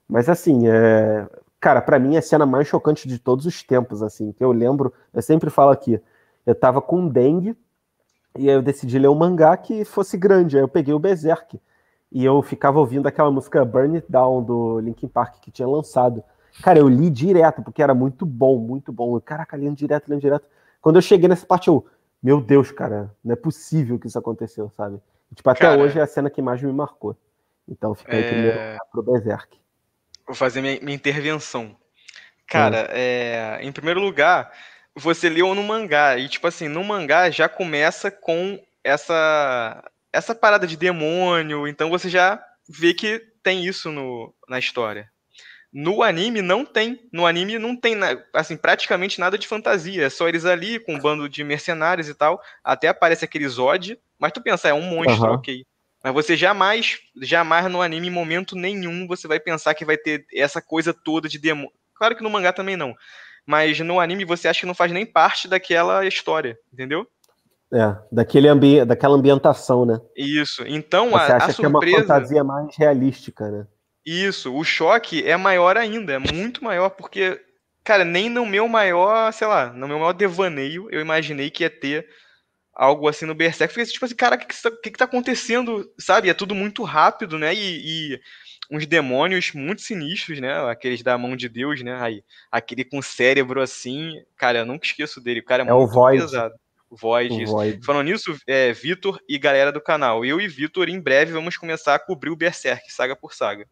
Mas 0.06 0.28
assim, 0.28 0.68
é... 0.68 1.26
cara, 1.62 1.82
para 1.82 1.98
mim 1.98 2.16
é 2.16 2.18
a 2.18 2.22
cena 2.22 2.46
mais 2.46 2.68
chocante 2.68 3.08
de 3.08 3.18
todos 3.18 3.46
os 3.46 3.64
tempos, 3.64 4.04
assim, 4.04 4.34
que 4.34 4.44
eu 4.44 4.52
lembro, 4.52 4.94
eu 5.14 5.22
sempre 5.22 5.50
falo 5.50 5.72
aqui, 5.72 6.02
eu 6.46 6.54
tava 6.54 6.82
com 6.82 7.08
dengue 7.08 7.56
e 8.38 8.50
aí 8.50 8.56
eu 8.58 8.62
decidi 8.62 9.00
ler 9.00 9.08
um 9.08 9.16
mangá 9.16 9.56
que 9.56 9.86
fosse 9.86 10.18
grande, 10.18 10.58
aí 10.58 10.64
eu 10.64 10.68
peguei 10.68 10.94
o 10.94 11.00
Berserk 11.00 11.62
e 12.14 12.24
eu 12.24 12.44
ficava 12.44 12.80
ouvindo 12.80 13.08
aquela 13.08 13.32
música 13.32 13.66
Burn 13.66 13.96
It 13.96 14.06
Down 14.08 14.44
do 14.44 14.80
Linkin 14.80 15.08
Park 15.08 15.40
que 15.42 15.50
tinha 15.50 15.68
lançado. 15.68 16.24
Cara, 16.62 16.78
eu 16.78 16.88
li 16.88 17.10
direto 17.10 17.64
porque 17.64 17.82
era 17.82 17.96
muito 17.96 18.24
bom, 18.24 18.60
muito 18.60 18.94
bom. 18.94 19.20
Caraca, 19.20 19.58
lendo 19.58 19.76
direto, 19.76 20.08
lendo 20.08 20.22
direto. 20.22 20.46
Quando 20.80 20.98
eu 20.98 21.02
cheguei 21.02 21.28
nessa 21.28 21.48
parte, 21.48 21.70
eu, 21.70 21.84
meu 22.22 22.40
Deus, 22.40 22.72
cara, 22.72 23.12
não 23.26 23.34
é 23.34 23.36
possível 23.36 23.98
que 23.98 24.06
isso 24.06 24.20
aconteceu, 24.20 24.70
sabe? 24.78 25.02
Tipo, 25.34 25.50
até 25.50 25.62
cara, 25.62 25.82
hoje 25.82 25.98
é 25.98 26.04
a 26.04 26.08
cena 26.08 26.30
que 26.30 26.40
mais 26.40 26.62
me 26.62 26.72
marcou. 26.72 27.18
Então 27.68 27.96
fica 27.96 28.16
aí 28.16 28.22
é... 28.22 28.30
primeiro 28.30 28.58
pro 28.92 29.02
Berserk. 29.02 29.58
Vou 30.28 30.36
fazer 30.36 30.62
minha, 30.62 30.80
minha 30.82 30.96
intervenção. 30.96 31.76
Cara, 32.46 32.84
hum. 32.84 32.92
é, 32.92 33.60
em 33.64 33.72
primeiro 33.72 34.00
lugar, 34.00 34.52
você 34.96 35.30
leu 35.30 35.56
no 35.56 35.64
mangá. 35.64 36.16
E, 36.20 36.30
tipo 36.30 36.46
assim, 36.46 36.68
no 36.68 36.84
mangá 36.84 37.32
já 37.32 37.50
começa 37.50 38.12
com 38.12 38.60
essa, 38.84 39.84
essa 40.14 40.36
parada 40.36 40.68
de 40.68 40.78
demônio. 40.78 41.68
Então 41.68 41.90
você 41.90 42.10
já 42.10 42.42
vê 42.70 42.94
que 42.94 43.20
tem 43.42 43.66
isso 43.66 43.92
no, 43.92 44.34
na 44.48 44.60
história. 44.60 45.12
No 45.74 46.04
anime 46.04 46.44
não 46.44 46.64
tem. 46.64 47.00
No 47.12 47.26
anime 47.26 47.58
não 47.58 47.76
tem, 47.76 47.96
assim, 48.32 48.56
praticamente 48.56 49.20
nada 49.20 49.38
de 49.40 49.48
fantasia. 49.48 50.06
É 50.06 50.10
só 50.10 50.30
eles 50.30 50.46
ali 50.46 50.80
com 50.80 50.94
um 50.94 51.00
bando 51.00 51.28
de 51.28 51.44
mercenários 51.44 52.08
e 52.08 52.14
tal. 52.14 52.40
Até 52.64 52.90
aparece 52.90 53.26
aquele 53.26 53.48
Zod. 53.48 54.00
Mas 54.20 54.32
tu 54.32 54.42
pensa, 54.42 54.70
é 54.70 54.74
um 54.74 54.84
monstro, 54.84 55.30
uhum. 55.30 55.34
ok. 55.34 55.66
Mas 56.04 56.14
você 56.14 56.38
jamais, 56.38 57.00
jamais 57.22 57.72
no 57.72 57.82
anime, 57.82 58.08
em 58.08 58.12
momento 58.12 58.56
nenhum, 58.56 59.08
você 59.08 59.28
vai 59.28 59.40
pensar 59.40 59.74
que 59.74 59.84
vai 59.84 59.98
ter 59.98 60.26
essa 60.34 60.62
coisa 60.62 60.94
toda 60.94 61.28
de 61.28 61.40
demônio. 61.40 61.72
Claro 61.96 62.16
que 62.16 62.22
no 62.22 62.30
mangá 62.30 62.54
também 62.54 62.78
não. 62.78 62.94
Mas 63.46 63.80
no 63.80 64.00
anime 64.00 64.26
você 64.26 64.48
acha 64.48 64.60
que 64.60 64.66
não 64.66 64.76
faz 64.76 64.92
nem 64.92 65.06
parte 65.06 65.48
daquela 65.48 66.06
história, 66.06 66.58
entendeu? 66.72 67.08
É, 67.74 67.98
daquele 68.12 68.48
ambi 68.48 68.86
daquela 68.86 69.16
ambientação, 69.16 69.84
né? 69.84 70.00
Isso. 70.16 70.64
Então 70.68 71.10
você 71.10 71.32
a, 71.32 71.38
acha 71.38 71.48
a 71.48 71.54
surpresa... 71.54 71.80
que 71.80 71.96
é 71.96 71.98
uma 71.98 72.02
fantasia 72.02 72.44
mais 72.44 72.78
realística, 72.78 73.50
né? 73.50 73.68
Isso. 74.06 74.54
O 74.54 74.64
choque 74.64 75.24
é 75.24 75.36
maior 75.36 75.76
ainda, 75.76 76.14
é 76.14 76.20
muito 76.20 76.64
maior, 76.64 76.90
porque, 76.90 77.42
cara, 77.84 78.06
nem 78.06 78.30
no 78.30 78.46
meu 78.46 78.68
maior, 78.68 79.32
sei 79.34 79.48
lá, 79.48 79.74
no 79.74 79.88
meu 79.88 79.98
maior 79.98 80.14
devaneio 80.14 80.88
eu 80.92 81.02
imaginei 81.02 81.50
que 81.50 81.64
ia 81.64 81.70
ter 81.70 82.08
algo 82.76 83.08
assim 83.08 83.26
no 83.26 83.36
Berserk. 83.36 83.74
Fiquei 83.74 83.92
tipo 83.92 84.06
assim, 84.06 84.16
cara, 84.16 84.36
o 84.36 84.40
que, 84.40 84.46
que, 84.46 84.62
tá, 84.62 84.72
que, 84.72 84.92
que 84.92 84.98
tá 84.98 85.06
acontecendo? 85.06 85.90
Sabe? 85.98 86.30
É 86.30 86.34
tudo 86.34 86.54
muito 86.54 86.84
rápido, 86.84 87.40
né? 87.40 87.54
E, 87.54 88.14
e, 88.14 88.20
uns 88.72 88.86
demônios 88.86 89.52
muito 89.54 89.82
sinistros, 89.82 90.40
né? 90.40 90.54
Aqueles 90.70 91.02
da 91.04 91.18
mão 91.18 91.36
de 91.36 91.48
Deus, 91.50 91.82
né? 91.84 91.96
Aí, 92.02 92.24
aquele 92.52 92.84
com 92.84 93.02
cérebro 93.02 93.62
assim, 93.62 94.14
cara, 94.38 94.60
eu 94.60 94.66
nunca 94.66 94.86
esqueço 94.86 95.22
dele. 95.22 95.42
O 95.42 95.46
cara 95.46 95.64
é, 95.64 95.68
é 95.68 95.74
muito 95.74 95.90
o 95.90 95.94
Void. 95.94 96.22
pesado. 96.22 96.54
Void, 97.00 97.46
Void. 97.46 97.86
Falando 97.86 98.06
nisso, 98.06 98.36
é, 98.48 98.72
Vitor 98.74 99.20
e 99.28 99.38
galera 99.38 99.72
do 99.72 99.82
canal, 99.82 100.24
eu 100.24 100.40
e 100.40 100.48
Vitor, 100.48 100.90
em 100.90 101.00
breve, 101.00 101.32
vamos 101.32 101.58
começar 101.58 101.96
a 101.96 102.00
cobrir 102.00 102.30
o 102.30 102.36
Berserk, 102.36 102.92
saga 102.92 103.16
por 103.16 103.34
saga. 103.34 103.66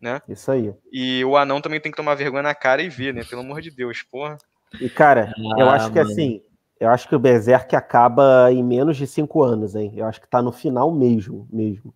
Né? 0.00 0.20
Isso 0.28 0.50
aí. 0.50 0.72
E 0.92 1.24
o 1.24 1.36
anão 1.36 1.60
também 1.60 1.80
tem 1.80 1.90
que 1.90 1.96
tomar 1.96 2.14
vergonha 2.14 2.42
na 2.42 2.54
cara 2.54 2.82
e 2.82 2.88
ver, 2.88 3.14
né? 3.14 3.24
Pelo 3.24 3.40
amor 3.40 3.62
de 3.62 3.70
Deus, 3.70 4.02
porra. 4.02 4.36
E, 4.80 4.90
cara, 4.90 5.32
ah, 5.36 5.60
eu 5.60 5.70
acho 5.70 5.90
que 5.90 5.98
mano. 5.98 6.10
assim, 6.10 6.42
eu 6.78 6.90
acho 6.90 7.08
que 7.08 7.14
o 7.14 7.18
Berserk 7.18 7.74
acaba 7.74 8.52
em 8.52 8.62
menos 8.62 8.96
de 8.96 9.06
cinco 9.06 9.42
anos, 9.42 9.74
hein? 9.74 9.92
Eu 9.96 10.04
acho 10.04 10.20
que 10.20 10.28
tá 10.28 10.42
no 10.42 10.52
final 10.52 10.92
mesmo, 10.92 11.48
mesmo. 11.50 11.94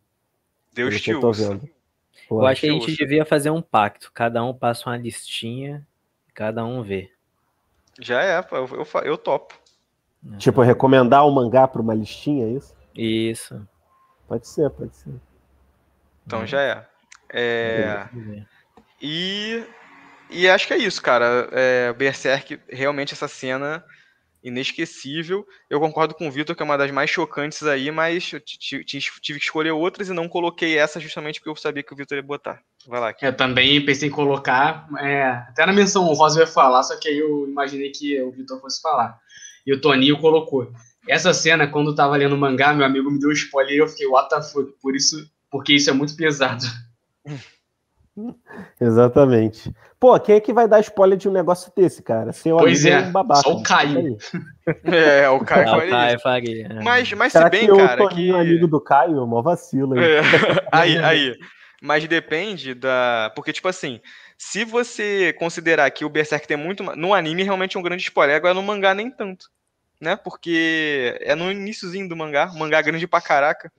Deus 0.73 1.01
te 1.01 1.13
usa. 1.13 1.61
Eu 2.31 2.47
acho 2.47 2.61
que 2.61 2.69
a 2.69 2.73
gente 2.73 2.97
devia 2.97 3.25
fazer 3.25 3.51
um 3.51 3.61
pacto. 3.61 4.11
Cada 4.13 4.45
um 4.45 4.55
passa 4.55 4.89
uma 4.89 4.97
listinha, 4.97 5.87
cada 6.35 6.65
um 6.65 6.83
vê. 6.83 7.11
Já 8.01 8.23
é, 8.23 8.39
eu, 8.53 8.69
eu, 8.69 9.03
eu 9.03 9.19
topo. 9.19 9.59
Tipo, 10.39 10.63
recomendar 10.63 11.25
o 11.25 11.31
um 11.31 11.35
mangá 11.35 11.67
para 11.69 11.81
uma 11.81 11.95
listinha, 11.95 12.47
é 12.47 12.51
isso? 12.51 12.75
Isso. 12.95 13.69
Pode 14.27 14.47
ser, 14.47 14.69
pode 14.71 14.95
ser. 14.97 15.15
Então 16.27 16.47
já 16.47 16.61
é. 16.61 16.87
é... 17.33 18.09
E, 19.01 19.65
e 20.29 20.49
acho 20.49 20.67
que 20.67 20.75
é 20.75 20.79
isso, 20.79 21.01
cara. 21.01 21.49
É, 21.53 21.93
Berserk, 21.93 22.61
realmente 22.69 23.15
essa 23.15 23.29
cena 23.29 23.85
inesquecível. 24.43 25.47
Eu 25.69 25.81
concordo 25.81 26.15
com 26.15 26.29
o 26.29 26.31
Vitor 26.31 26.55
que 26.55 26.63
é 26.63 26.65
uma 26.65 26.79
das 26.79 26.91
mais 26.91 27.11
chocantes 27.11 27.63
aí, 27.65 27.91
mas 27.91 28.33
eu 28.33 28.41
tive 28.41 28.85
que 28.85 29.45
escolher 29.45 29.73
outras 29.73 30.09
e 30.09 30.13
não 30.13 30.29
coloquei 30.29 30.79
essa 30.79 31.01
justamente 31.01 31.41
porque 31.41 31.51
eu 31.51 31.57
sabia 31.57 31.83
que 31.83 31.93
o 31.93 31.97
Vitor 31.97 32.17
ia 32.17 32.23
botar. 32.23 32.61
Vai 32.87 33.01
lá. 33.01 33.09
Aqui. 33.09 33.27
Eu 33.27 33.37
também 33.37 33.85
pensei 33.85 34.09
em 34.09 34.13
colocar, 34.13 34.89
é, 34.99 35.25
até 35.25 35.67
na 35.67 35.73
menção 35.73 36.05
o 36.05 36.15
Rosa 36.15 36.41
ia 36.41 36.47
falar, 36.47 36.83
só 36.83 36.99
que 36.99 37.09
aí 37.09 37.19
eu 37.19 37.49
imaginei 37.49 37.91
que 37.91 38.21
o 38.23 38.31
Vitor 38.31 38.61
fosse 38.61 38.81
falar. 38.81 39.19
E 39.69 39.73
o 39.75 39.79
Toninho 39.79 40.19
colocou. 40.19 40.73
Essa 41.07 41.35
cena, 41.35 41.67
quando 41.67 41.91
eu 41.91 41.95
tava 41.95 42.17
lendo 42.17 42.35
o 42.35 42.39
mangá, 42.39 42.73
meu 42.73 42.87
amigo 42.87 43.11
me 43.11 43.21
deu 43.21 43.29
um 43.29 43.33
spoiler 43.33 43.75
e 43.75 43.79
eu 43.79 43.87
fiquei, 43.87 44.07
what 44.07 44.31
the 44.31 44.41
fuck? 44.41 44.73
Por 44.81 44.97
isso, 44.97 45.31
porque 45.51 45.75
isso 45.75 45.91
é 45.91 45.93
muito 45.93 46.17
pesado. 46.17 46.65
Exatamente. 48.81 49.71
Pô, 50.01 50.19
quem 50.19 50.37
é 50.37 50.41
que 50.41 50.55
vai 50.55 50.67
dar 50.67 50.81
spoiler 50.81 51.19
de 51.19 51.29
um 51.29 51.33
negócio 51.33 51.71
desse, 51.77 52.03
cara? 52.03 52.33
Seu 52.33 52.57
pois 52.57 52.87
é, 52.87 53.01
um 53.01 53.13
babaca, 53.13 53.43
só 53.43 53.53
o 53.53 53.63
Caio. 53.63 54.17
É, 54.85 55.29
o 55.29 55.41
Caio 55.41 55.69
faria. 55.69 55.91
Caio 55.91 56.21
faria. 56.21 56.81
Mas, 56.83 57.13
mas 57.13 57.33
se 57.33 57.51
bem, 57.51 57.69
que 57.69 57.77
cara, 57.77 58.03
eu 58.03 58.09
que... 58.09 58.31
amigo 58.31 58.67
do 58.67 58.81
Caio, 58.81 59.27
mó 59.27 59.43
vacilo. 59.43 59.99
Aí. 59.99 60.05
É. 60.05 60.21
aí, 60.73 60.99
aí. 60.99 61.39
Mas 61.83 62.09
depende 62.09 62.75
da... 62.75 63.31
Porque, 63.37 63.53
tipo 63.53 63.69
assim, 63.69 64.01
se 64.39 64.65
você 64.65 65.35
considerar 65.39 65.91
que 65.91 66.07
o 66.07 66.09
Berserk 66.09 66.49
tem 66.49 66.57
muito... 66.57 66.83
No 66.83 67.13
anime, 67.13 67.43
realmente 67.43 67.77
é 67.77 67.81
um 67.81 67.83
grande 67.83 68.03
spoiler. 68.03 68.37
Agora, 68.37 68.55
no 68.55 68.63
mangá, 68.63 68.95
nem 68.95 69.11
tanto. 69.11 69.47
Né? 70.01 70.17
Porque 70.17 71.19
é 71.21 71.35
no 71.35 71.51
iníciozinho 71.51 72.09
do 72.09 72.17
mangá. 72.17 72.51
O 72.51 72.59
mangá 72.59 72.79
é 72.79 72.83
grande 72.83 73.07
pra 73.07 73.21
caraca. 73.21 73.73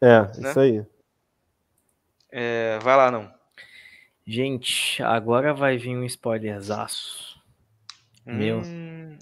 É, 0.00 0.20
né? 0.38 0.50
isso 0.50 0.60
aí. 0.60 0.84
É, 2.30 2.78
vai 2.80 2.96
lá, 2.96 3.10
não. 3.10 3.32
Gente, 4.26 5.02
agora 5.02 5.54
vai 5.54 5.78
vir 5.78 5.96
um 5.96 6.04
spoilerzaço. 6.04 7.40
Hum, 8.26 8.36
Meu. 8.36 8.62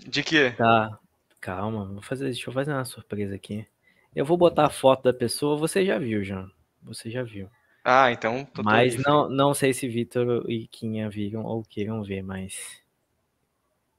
De 0.06 0.22
quê? 0.22 0.52
Tá. 0.56 0.98
Calma, 1.40 1.84
vou 1.86 2.02
fazer, 2.02 2.24
deixa 2.24 2.50
eu 2.50 2.52
fazer 2.52 2.72
uma 2.72 2.84
surpresa 2.84 3.34
aqui. 3.34 3.66
Eu 4.14 4.24
vou 4.24 4.36
botar 4.36 4.66
a 4.66 4.70
foto 4.70 5.04
da 5.04 5.12
pessoa, 5.12 5.56
você 5.56 5.84
já 5.84 5.98
viu, 5.98 6.24
João. 6.24 6.50
Você 6.82 7.10
já 7.10 7.22
viu. 7.22 7.48
Ah, 7.84 8.10
então. 8.10 8.48
mas 8.64 8.96
não, 8.96 9.28
não 9.28 9.54
sei 9.54 9.72
se 9.72 9.86
Vitor 9.86 10.44
e 10.50 10.66
Quinha 10.66 11.08
viram 11.08 11.44
ou 11.44 11.62
queiram 11.62 12.02
ver, 12.02 12.22
mas. 12.22 12.82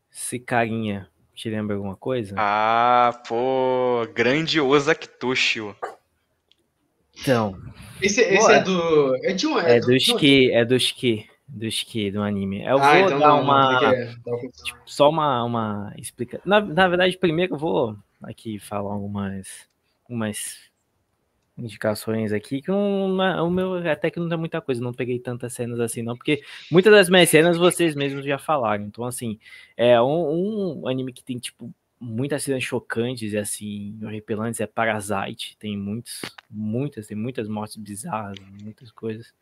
Se 0.09 0.39
carinha 0.39 1.09
te 1.37 1.51
lembra 1.51 1.75
alguma 1.75 1.95
coisa? 1.95 2.33
Ah, 2.35 3.21
pô, 3.27 4.07
grandioso 4.13 4.89
Akitoshio. 4.89 5.75
Então. 7.21 7.55
Esse, 8.01 8.21
esse 8.21 8.51
é 8.51 8.59
do. 8.59 9.15
É, 9.23 9.33
de 9.33 9.45
um, 9.45 9.59
é, 9.59 9.77
é 9.77 9.79
do, 9.79 9.85
do 9.85 9.95
esqui, 9.95 10.51
é 10.51 10.65
do 10.65 10.75
esqui. 10.75 11.29
Do 11.47 11.65
esqui, 11.65 12.11
do 12.11 12.23
anime. 12.23 12.65
Eu 12.65 12.79
ah, 12.79 12.91
vou 12.91 12.95
então 12.97 13.19
dar 13.19 13.27
não, 13.27 13.41
uma. 13.43 13.81
Não, 13.81 13.93
é, 13.93 14.07
tipo, 14.63 14.79
só 14.85 15.09
uma, 15.09 15.43
uma 15.43 15.93
explicação. 15.97 16.41
Na, 16.43 16.59
na 16.59 16.87
verdade, 16.87 17.17
primeiro 17.17 17.53
eu 17.53 17.59
vou 17.59 17.95
aqui 18.21 18.57
falar 18.57 18.91
algumas, 18.91 19.47
algumas 20.03 20.57
indicações 21.57 22.31
aqui, 22.31 22.61
que 22.61 22.69
é, 22.69 22.73
o 22.73 23.49
meu 23.49 23.75
até 23.89 24.11
que 24.11 24.19
não 24.19 24.29
tem 24.29 24.37
muita 24.37 24.61
coisa, 24.61 24.81
não 24.81 24.93
peguei 24.93 25.19
tantas 25.19 25.53
cenas 25.53 25.79
assim, 25.79 26.01
não, 26.03 26.15
porque 26.15 26.41
muitas 26.71 26.91
das 26.93 27.09
minhas 27.09 27.29
cenas 27.29 27.57
vocês 27.57 27.95
mesmos 27.95 28.25
já 28.25 28.37
falaram. 28.37 28.85
Então, 28.85 29.03
assim, 29.05 29.39
é 29.75 30.01
um, 30.01 30.81
um 30.83 30.87
anime 30.87 31.11
que 31.11 31.23
tem, 31.23 31.37
tipo, 31.37 31.73
muitas 31.99 32.43
cenas 32.43 32.63
chocantes 32.63 33.33
e 33.33 33.37
assim, 33.37 33.97
horripilantes 34.03 34.59
é 34.59 34.67
Parasite, 34.67 35.57
tem 35.57 35.77
muitos, 35.77 36.21
muitas, 36.49 37.07
tem 37.07 37.17
muitas 37.17 37.47
mortes 37.47 37.75
bizarras, 37.77 38.37
muitas 38.61 38.91
coisas. 38.91 39.33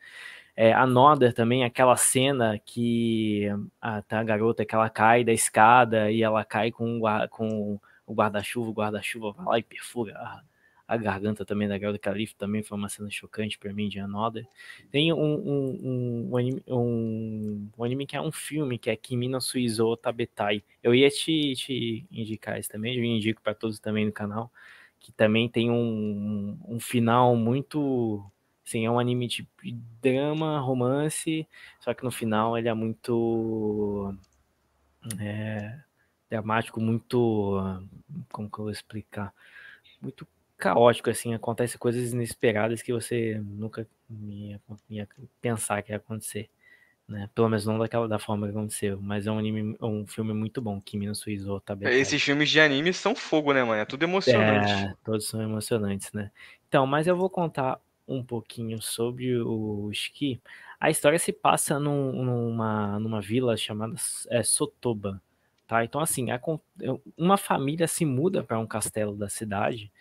É, 0.56 0.72
a 0.74 0.88
Nodder 0.88 1.34
também, 1.34 1.66
aquela 1.66 1.98
cena 1.98 2.58
que 2.60 3.48
a, 3.82 4.02
tá, 4.02 4.20
a 4.20 4.24
garota 4.24 4.66
que 4.66 4.74
ela 4.74 4.90
cai 4.90 5.24
da 5.24 5.34
escada 5.34 6.10
e 6.12 6.24
ela 6.24 6.46
cai 6.46 6.72
com, 6.72 7.02
com 7.30 7.80
o 8.08 8.14
guarda-chuva, 8.14 8.70
o 8.70 8.74
guarda-chuva 8.74 9.32
vai 9.34 9.46
lá 9.46 9.60
e 9.60 9.64
perfura 9.64 10.44
a, 10.88 10.98
garganta 10.98 11.46
também 11.46 11.68
da 11.68 11.78
garota 11.78 12.00
Calif 12.00 12.36
também 12.36 12.64
foi 12.64 12.78
uma 12.78 12.90
cena 12.90 13.10
chocante 13.10 13.58
para 13.58 13.74
mim 13.74 13.90
de 13.90 14.00
Another. 14.00 14.48
Tem 14.92 15.12
um, 15.12 15.18
um, 15.18 16.30
um, 16.32 16.38
anime, 16.38 16.64
um, 16.68 17.70
um 17.78 17.84
anime 17.84 18.06
que 18.06 18.16
é 18.16 18.22
um 18.22 18.32
filme 18.32 18.78
que 18.78 18.90
é 18.90 18.96
Kimi 18.96 19.28
no 19.28 19.42
Suizo 19.42 19.96
Tabetai. 19.98 20.64
Eu 20.84 20.94
ia 20.94 21.10
te, 21.10 21.54
te 21.56 22.06
indicar 22.12 22.60
esse 22.60 22.70
também, 22.70 22.96
eu 22.98 23.04
indico 23.04 23.42
para 23.42 23.54
todos 23.54 23.80
também 23.80 24.06
no 24.06 24.12
canal, 24.12 24.52
que 25.00 25.12
também 25.12 25.50
tem 25.50 25.70
um, 25.72 26.58
um 26.68 26.80
final 26.80 27.36
muito 27.36 28.24
Sim, 28.66 28.84
é 28.86 28.90
um 28.90 28.98
anime 28.98 29.28
de 29.28 29.48
drama, 30.02 30.60
romance, 30.60 31.48
só 31.80 31.94
que 31.94 32.04
no 32.04 32.10
final 32.10 32.58
ele 32.58 32.68
é 32.68 32.74
muito 32.74 34.12
é, 35.20 35.80
dramático, 36.30 36.80
muito. 36.82 37.62
Como 38.32 38.50
que 38.50 38.60
eu 38.60 38.64
vou 38.66 38.72
explicar? 38.72 39.34
Muito 40.02 40.28
caótico, 40.58 41.10
assim, 41.10 41.34
acontece 41.34 41.78
coisas 41.78 42.14
inesperadas 42.14 42.82
que 42.82 42.94
você 42.94 43.42
nunca 43.44 43.88
ia, 44.10 44.60
ia 44.90 45.08
pensar 45.42 45.82
que 45.82 45.92
ia 45.92 45.98
acontecer. 45.98 46.50
Né? 47.08 47.30
Pelo 47.36 47.50
menos 47.50 47.66
não 47.66 47.78
daquela 47.78 48.08
da 48.08 48.18
forma 48.18 48.48
que 48.48 48.52
aconteceu, 48.52 49.00
mas 49.00 49.28
é 49.28 49.32
um 49.32 49.38
anime, 49.38 49.78
um 49.80 50.08
filme 50.08 50.34
muito 50.34 50.60
bom, 50.60 50.82
Kimi 50.82 51.06
no 51.06 51.14
Suizo 51.14 51.60
Tabetai. 51.60 51.94
Esses 51.94 52.22
filmes 52.22 52.50
de 52.50 52.60
anime 52.60 52.92
são 52.94 53.16
fogo, 53.16 53.54
né, 53.54 53.64
mano? 53.64 53.80
É 53.80 53.86
tudo 53.86 54.04
emocionante. 54.04 54.72
É, 54.72 54.94
todos 55.04 55.28
são 55.28 55.40
emocionantes, 55.42 56.12
né? 56.14 56.32
Então, 56.68 56.88
mas 56.88 57.06
eu 57.06 57.16
vou 57.16 57.30
contar 57.30 57.80
um 58.08 58.24
pouquinho 58.24 58.82
sobre 58.82 59.40
o 59.40 59.90
Ski. 59.92 60.42
A 60.80 60.90
história 60.90 61.20
se 61.20 61.32
passa 61.32 61.80
num, 61.80 62.24
numa, 62.24 63.00
numa 63.00 63.22
vila 63.22 63.56
chamada 63.56 63.96
é, 64.30 64.42
Sotoba, 64.42 65.22
tá? 65.68 65.86
Então, 65.86 66.02
assim, 66.02 66.28
uma 67.16 67.38
família 67.38 67.88
se 67.88 68.04
muda 68.04 68.44
para 68.44 68.58
um 68.58 68.66
castelo 68.66 69.16
da 69.16 69.30
cidade 69.30 69.92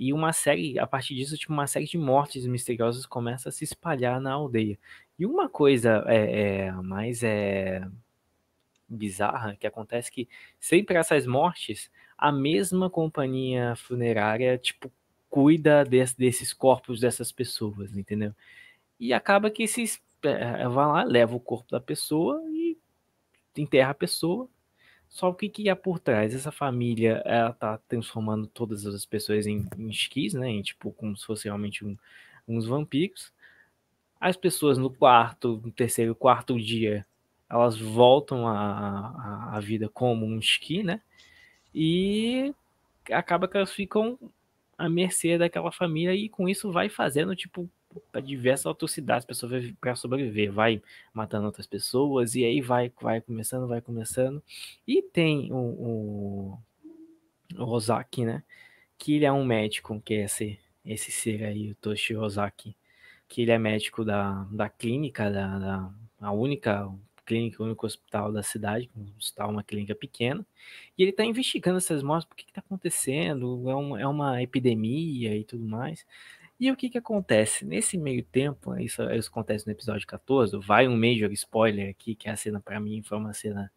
E 0.00 0.14
uma 0.14 0.32
série, 0.32 0.78
a 0.78 0.86
partir 0.86 1.14
disso, 1.14 1.36
tipo, 1.36 1.52
uma 1.52 1.66
série 1.66 1.84
de 1.84 1.98
mortes 1.98 2.46
misteriosas 2.46 3.04
começa 3.04 3.50
a 3.50 3.52
se 3.52 3.64
espalhar 3.64 4.18
na 4.18 4.32
aldeia. 4.32 4.78
E 5.18 5.26
uma 5.26 5.46
coisa 5.46 6.02
é, 6.06 6.68
é 6.68 6.72
mais 6.72 7.22
é, 7.22 7.86
bizarra 8.88 9.54
que 9.56 9.66
acontece 9.66 10.10
que 10.10 10.26
sempre 10.58 10.96
essas 10.96 11.26
mortes, 11.26 11.90
a 12.16 12.32
mesma 12.32 12.88
companhia 12.88 13.76
funerária, 13.76 14.56
tipo, 14.56 14.90
cuida 15.28 15.84
desse, 15.84 16.16
desses 16.16 16.54
corpos 16.54 16.98
dessas 17.00 17.30
pessoas, 17.30 17.94
entendeu? 17.94 18.34
E 18.98 19.12
acaba 19.12 19.50
que 19.50 19.64
esses 19.64 20.02
é, 20.22 20.66
vai 20.66 20.86
lá, 20.86 21.04
leva 21.04 21.36
o 21.36 21.40
corpo 21.40 21.70
da 21.70 21.80
pessoa 21.80 22.42
e 22.50 22.78
enterra 23.54 23.90
a 23.90 23.94
pessoa. 23.94 24.48
Só 25.10 25.28
o 25.28 25.34
que, 25.34 25.48
que 25.48 25.74
por 25.74 25.98
trás? 25.98 26.32
Essa 26.32 26.52
família, 26.52 27.20
ela 27.26 27.52
tá 27.52 27.78
transformando 27.88 28.46
todas 28.46 28.86
as 28.86 29.04
pessoas 29.04 29.44
em, 29.44 29.66
em 29.76 29.90
esquis, 29.90 30.34
né? 30.34 30.48
Em, 30.48 30.62
tipo, 30.62 30.92
como 30.92 31.16
se 31.16 31.26
fosse 31.26 31.44
realmente 31.46 31.84
um, 31.84 31.96
uns 32.46 32.64
vampiros. 32.64 33.32
As 34.20 34.36
pessoas 34.36 34.78
no 34.78 34.88
quarto, 34.88 35.60
no 35.64 35.72
terceiro, 35.72 36.14
quarto 36.14 36.58
dia, 36.58 37.04
elas 37.48 37.76
voltam 37.76 38.46
à 38.46 39.58
vida 39.60 39.88
como 39.88 40.24
um 40.24 40.38
esqui, 40.38 40.84
né? 40.84 41.02
E 41.74 42.54
acaba 43.10 43.48
que 43.48 43.56
elas 43.56 43.72
ficam 43.72 44.16
à 44.78 44.88
mercê 44.88 45.36
daquela 45.36 45.72
família 45.72 46.14
e 46.14 46.28
com 46.28 46.48
isso 46.48 46.70
vai 46.70 46.88
fazendo, 46.88 47.34
tipo, 47.34 47.68
para 48.12 48.20
diversas 48.20 48.66
atrocidades, 48.66 49.26
pessoas 49.26 49.72
para 49.80 49.96
sobreviver, 49.96 50.52
vai 50.52 50.82
matando 51.12 51.46
outras 51.46 51.66
pessoas 51.66 52.34
e 52.34 52.44
aí 52.44 52.60
vai, 52.60 52.92
vai 53.00 53.20
começando, 53.20 53.66
vai 53.66 53.80
começando. 53.80 54.42
E 54.86 55.02
tem 55.02 55.52
o, 55.52 55.56
o, 55.56 56.58
o 57.58 57.64
Ozaki, 57.64 58.24
né? 58.24 58.42
Que 58.98 59.16
ele 59.16 59.24
é 59.24 59.32
um 59.32 59.44
médico, 59.44 60.00
que 60.04 60.14
é 60.14 60.24
esse, 60.24 60.58
esse 60.84 61.10
ser 61.10 61.44
aí, 61.44 61.70
o 61.70 61.74
Toshi 61.76 62.14
Ozaki, 62.14 62.76
que 63.28 63.42
ele 63.42 63.50
é 63.50 63.58
médico 63.58 64.04
da, 64.04 64.44
da 64.50 64.68
clínica, 64.68 65.30
da, 65.30 65.58
da 65.58 65.92
a 66.20 66.32
única 66.32 66.88
clínica, 67.24 67.62
o 67.62 67.66
único 67.66 67.86
hospital 67.86 68.32
da 68.32 68.42
cidade, 68.42 68.90
um 68.96 69.06
hospital, 69.16 69.50
uma 69.50 69.62
clínica 69.62 69.94
pequena, 69.94 70.44
e 70.98 71.02
ele 71.02 71.12
está 71.12 71.24
investigando 71.24 71.78
essas 71.78 72.02
mortes, 72.02 72.28
por 72.28 72.36
que 72.36 72.44
está 72.44 72.60
acontecendo, 72.60 73.70
é 73.70 73.74
uma, 73.74 74.00
é 74.00 74.06
uma 74.06 74.42
epidemia 74.42 75.36
e 75.36 75.44
tudo 75.44 75.64
mais. 75.64 76.04
E 76.60 76.70
o 76.70 76.76
que 76.76 76.90
que 76.90 76.98
acontece? 76.98 77.64
Nesse 77.64 77.96
meio 77.96 78.22
tempo, 78.22 78.76
isso, 78.78 79.02
isso 79.12 79.30
acontece 79.30 79.66
no 79.66 79.72
episódio 79.72 80.06
14, 80.06 80.58
vai 80.58 80.86
um 80.86 80.94
major 80.94 81.32
spoiler 81.32 81.88
aqui, 81.88 82.14
que 82.14 82.28
é 82.28 82.32
a 82.32 82.36
cena 82.36 82.60
para 82.60 82.78
mim 82.78 83.02
foi 83.02 83.16
uma 83.16 83.32
cena 83.32 83.72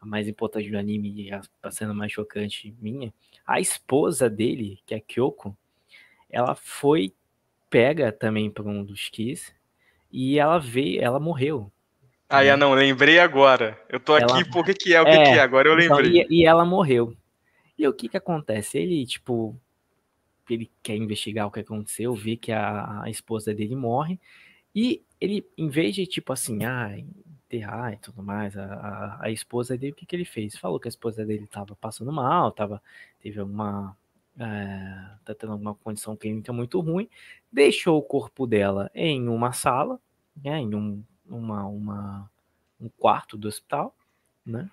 a 0.00 0.04
mais 0.04 0.26
importante 0.26 0.68
do 0.68 0.76
anime 0.76 1.12
e 1.22 1.32
a, 1.32 1.40
a 1.62 1.70
cena 1.70 1.94
mais 1.94 2.10
chocante 2.10 2.74
minha. 2.80 3.14
A 3.46 3.60
esposa 3.60 4.28
dele, 4.28 4.80
que 4.84 4.92
é 4.92 4.98
Kyoko, 4.98 5.56
ela 6.28 6.56
foi 6.56 7.14
pega 7.70 8.10
também 8.10 8.50
por 8.50 8.66
um 8.66 8.82
dos 8.82 9.08
Kiss 9.08 9.52
e 10.10 10.36
ela 10.36 10.58
veio, 10.58 11.00
ela 11.00 11.20
morreu. 11.20 11.70
Ah, 12.28 12.42
né? 12.42 12.56
não, 12.56 12.74
lembrei 12.74 13.20
agora. 13.20 13.80
Eu 13.88 14.00
tô 14.00 14.16
ela, 14.16 14.40
aqui, 14.40 14.50
por 14.50 14.64
que 14.64 14.74
que 14.74 14.94
é, 14.94 15.00
o 15.00 15.04
que 15.04 15.10
é, 15.10 15.24
que 15.24 15.38
é, 15.38 15.40
agora 15.40 15.68
eu 15.68 15.78
então, 15.78 15.96
lembrei. 15.96 16.22
Então, 16.22 16.32
e, 16.32 16.40
e 16.40 16.44
ela 16.44 16.64
morreu. 16.64 17.16
E 17.78 17.86
o 17.86 17.92
que 17.92 18.08
que 18.08 18.16
acontece? 18.16 18.78
Ele, 18.78 19.06
tipo, 19.06 19.56
ele 20.54 20.70
quer 20.82 20.96
investigar 20.96 21.46
o 21.46 21.50
que 21.50 21.60
aconteceu, 21.60 22.14
vê 22.14 22.36
que 22.36 22.52
a, 22.52 23.02
a 23.02 23.10
esposa 23.10 23.54
dele 23.54 23.76
morre, 23.76 24.18
e 24.74 25.02
ele, 25.20 25.46
em 25.56 25.68
vez 25.68 25.94
de, 25.94 26.06
tipo 26.06 26.32
assim, 26.32 26.64
ah, 26.64 26.96
enterrar 27.46 27.94
e 27.94 27.96
tudo 27.96 28.22
mais, 28.22 28.56
a, 28.56 28.64
a, 28.64 29.24
a, 29.24 29.30
esposa 29.30 29.76
dele, 29.76 29.92
o 29.92 29.94
que, 29.94 30.04
que 30.04 30.14
ele 30.14 30.24
fez? 30.24 30.56
Falou 30.56 30.78
que 30.78 30.88
a 30.88 30.90
esposa 30.90 31.24
dele 31.24 31.46
tava 31.46 31.74
passando 31.76 32.12
mal, 32.12 32.52
tava, 32.52 32.82
teve 33.20 33.40
alguma. 33.40 33.96
É, 34.38 35.16
tá 35.24 35.34
tendo 35.34 35.52
alguma 35.52 35.74
condição 35.76 36.14
clínica 36.14 36.52
muito 36.52 36.78
ruim, 36.80 37.08
deixou 37.50 37.96
o 37.96 38.02
corpo 38.02 38.46
dela 38.46 38.90
em 38.94 39.28
uma 39.28 39.50
sala, 39.52 39.98
né, 40.44 40.58
em 40.58 40.74
um, 40.74 41.02
uma, 41.26 41.64
uma, 41.64 42.30
um 42.78 42.90
quarto 42.98 43.38
do 43.38 43.48
hospital, 43.48 43.96
né? 44.44 44.70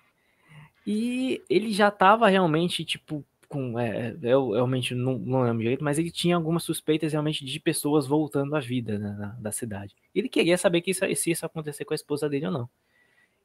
E 0.86 1.42
ele 1.48 1.72
já 1.72 1.90
tava 1.90 2.28
realmente, 2.28 2.84
tipo, 2.84 3.24
com. 3.54 3.78
É, 3.78 4.16
eu 4.22 4.50
realmente 4.50 4.94
não, 4.94 5.16
não 5.16 5.42
lembro 5.42 5.62
direito, 5.62 5.84
mas 5.84 5.98
ele 5.98 6.10
tinha 6.10 6.34
algumas 6.34 6.64
suspeitas 6.64 7.12
realmente 7.12 7.44
de 7.44 7.60
pessoas 7.60 8.06
voltando 8.06 8.56
à 8.56 8.60
vida 8.60 8.98
né, 8.98 9.14
na, 9.16 9.28
da 9.38 9.52
cidade. 9.52 9.94
Ele 10.12 10.28
queria 10.28 10.58
saber 10.58 10.80
que 10.80 10.90
isso, 10.90 11.04
se 11.14 11.30
isso 11.30 11.46
acontecer 11.46 11.84
com 11.84 11.94
a 11.94 11.96
esposa 11.96 12.28
dele 12.28 12.46
ou 12.46 12.52
não. 12.52 12.70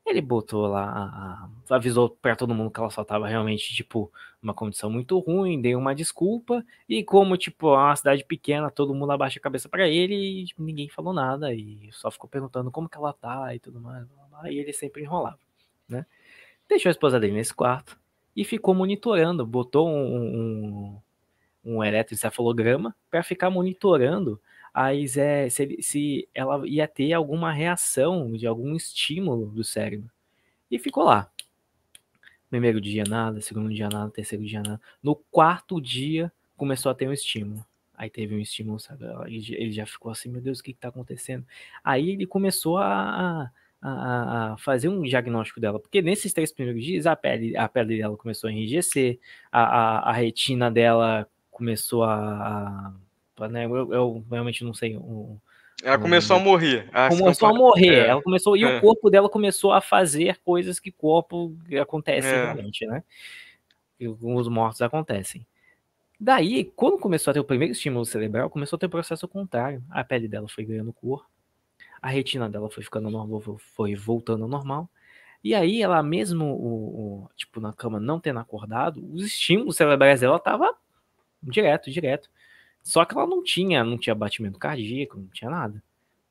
Ele 0.05 0.21
botou 0.21 0.65
lá, 0.65 1.47
avisou 1.69 2.09
para 2.09 2.35
todo 2.35 2.55
mundo 2.55 2.71
que 2.71 2.79
ela 2.79 2.89
só 2.89 3.03
tava 3.03 3.27
realmente, 3.27 3.75
tipo, 3.75 4.11
uma 4.41 4.55
condição 4.55 4.89
muito 4.89 5.19
ruim, 5.19 5.61
deu 5.61 5.77
uma 5.77 5.93
desculpa, 5.93 6.65
e 6.87 7.03
como, 7.03 7.37
tipo, 7.37 7.67
é 7.67 7.77
uma 7.77 7.95
cidade 7.95 8.23
pequena, 8.25 8.71
todo 8.71 8.95
mundo 8.95 9.11
abaixa 9.11 9.37
a 9.37 9.41
cabeça 9.41 9.69
para 9.69 9.87
ele 9.87 10.15
e 10.15 10.45
tipo, 10.45 10.63
ninguém 10.63 10.89
falou 10.89 11.13
nada, 11.13 11.53
e 11.53 11.89
só 11.91 12.09
ficou 12.09 12.27
perguntando 12.27 12.71
como 12.71 12.89
que 12.89 12.97
ela 12.97 13.13
tá 13.13 13.53
e 13.53 13.59
tudo 13.59 13.79
mais, 13.79 14.07
e 14.45 14.57
ele 14.57 14.73
sempre 14.73 15.03
enrolava, 15.03 15.37
né? 15.87 16.07
Deixou 16.67 16.89
a 16.89 16.91
esposa 16.91 17.19
dele 17.19 17.33
nesse 17.33 17.53
quarto, 17.53 17.98
e 18.35 18.43
ficou 18.43 18.73
monitorando, 18.73 19.45
botou 19.45 19.89
um, 19.89 20.15
um, 20.15 21.01
um 21.65 21.83
eletroencefalograma 21.83 22.95
para 23.09 23.23
ficar 23.23 23.49
monitorando 23.49 24.39
é, 25.17 25.49
se, 25.49 25.77
se 25.81 26.29
ela 26.33 26.67
ia 26.67 26.87
ter 26.87 27.13
alguma 27.13 27.51
reação 27.51 28.31
de 28.33 28.45
algum 28.45 28.75
estímulo 28.75 29.47
do 29.47 29.63
cérebro. 29.63 30.09
E 30.69 30.77
ficou 30.77 31.03
lá. 31.03 31.29
Primeiro 32.49 32.79
dia 32.79 33.03
nada, 33.07 33.41
segundo 33.41 33.73
dia 33.73 33.89
nada, 33.89 34.11
terceiro 34.11 34.43
dia 34.45 34.61
nada. 34.61 34.81
No 35.03 35.15
quarto 35.15 35.79
dia 35.81 36.31
começou 36.55 36.91
a 36.91 36.95
ter 36.95 37.07
um 37.07 37.13
estímulo. 37.13 37.65
Aí 37.95 38.09
teve 38.09 38.33
um 38.33 38.39
estímulo, 38.39 38.79
sabe? 38.79 39.05
Ele 39.27 39.71
já 39.71 39.85
ficou 39.85 40.11
assim, 40.11 40.29
meu 40.29 40.41
Deus, 40.41 40.59
o 40.59 40.63
que 40.63 40.71
está 40.71 40.87
acontecendo? 40.87 41.45
Aí 41.83 42.11
ele 42.11 42.25
começou 42.25 42.77
a, 42.77 43.51
a, 43.81 44.53
a, 44.53 44.57
fazer 44.57 44.89
um 44.89 45.01
diagnóstico 45.01 45.59
dela, 45.59 45.79
porque 45.79 46.01
nesses 46.01 46.33
três 46.33 46.51
primeiros 46.51 46.83
dias 46.83 47.05
a 47.05 47.15
pele, 47.15 47.55
a 47.55 47.67
pele 47.67 47.97
dela 47.97 48.17
começou 48.17 48.49
a 48.49 48.53
enrijecer, 48.53 49.19
a, 49.51 49.63
a, 49.63 50.09
a 50.09 50.13
retina 50.13 50.69
dela 50.69 51.27
começou 51.49 52.03
a. 52.03 52.93
a 53.37 53.47
né, 53.47 53.65
eu, 53.65 53.93
eu, 53.93 54.25
realmente 54.29 54.63
não 54.63 54.73
sei. 54.73 54.97
Um, 54.97 55.37
ela 55.83 55.97
começou 55.97 56.37
um, 56.37 56.39
a 56.41 56.43
morrer. 56.43 56.89
Começou 57.17 57.49
a 57.49 57.53
morrer. 57.53 57.95
É. 57.95 58.07
Ela 58.07 58.21
começou 58.21 58.57
e 58.57 58.63
é. 58.63 58.77
o 58.77 58.81
corpo 58.81 59.09
dela 59.09 59.29
começou 59.29 59.71
a 59.71 59.79
fazer 59.79 60.37
coisas 60.43 60.79
que 60.79 60.91
corpo 60.91 61.55
acontece 61.81 62.27
é. 62.27 62.43
realmente, 62.43 62.85
né? 62.85 63.03
E 63.99 64.07
os 64.07 64.47
mortos 64.47 64.81
acontecem. 64.81 65.45
Daí, 66.19 66.65
quando 66.75 66.97
começou 66.97 67.31
a 67.31 67.33
ter 67.33 67.39
o 67.39 67.45
primeiro 67.45 67.71
estímulo 67.71 68.05
cerebral, 68.05 68.49
começou 68.49 68.75
a 68.75 68.79
ter 68.79 68.87
o 68.87 68.89
processo 68.89 69.25
contrário. 69.25 69.81
A 69.89 70.03
pele 70.03 70.27
dela 70.27 70.49
foi 70.49 70.65
ganhando 70.65 70.91
cor, 70.91 71.25
a 72.01 72.09
retina 72.09 72.49
dela 72.49 72.69
foi 72.69 72.83
ficando 72.83 73.09
normal, 73.09 73.59
foi 73.75 73.95
voltando 73.95 74.43
ao 74.43 74.49
normal. 74.49 74.89
E 75.43 75.55
aí 75.55 75.81
ela 75.81 76.03
mesmo, 76.03 76.45
o, 76.45 77.23
o, 77.25 77.29
tipo, 77.35 77.61
na 77.61 77.71
cama 77.71 77.99
não 77.99 78.19
tendo 78.19 78.39
acordado, 78.39 79.05
os 79.13 79.23
estímulos 79.23 79.77
cerebrais 79.77 80.19
dela 80.19 80.39
tava 80.39 80.75
direto, 81.41 81.89
direto. 81.89 82.29
Só 82.83 83.05
que 83.05 83.15
ela 83.15 83.25
não 83.27 83.43
tinha, 83.43 83.83
não 83.83 83.97
tinha 83.97 84.15
batimento 84.15 84.59
cardíaco, 84.59 85.17
não 85.17 85.27
tinha 85.27 85.49
nada. 85.49 85.81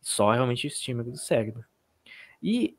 Só 0.00 0.32
realmente 0.32 0.66
o 0.66 0.68
estímulo 0.68 1.10
do 1.10 1.18
cérebro. 1.18 1.64
E 2.42 2.76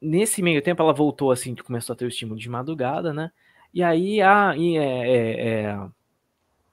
nesse 0.00 0.42
meio 0.42 0.62
tempo 0.62 0.82
ela 0.82 0.92
voltou 0.92 1.30
assim, 1.30 1.54
começou 1.54 1.94
a 1.94 1.96
ter 1.96 2.04
o 2.04 2.08
estímulo 2.08 2.38
de 2.38 2.48
madrugada, 2.48 3.12
né? 3.12 3.30
E 3.72 3.82
aí 3.82 4.20
a, 4.20 4.56
e 4.56 4.76
é, 4.76 5.08
é, 5.08 5.62
é, 5.62 5.88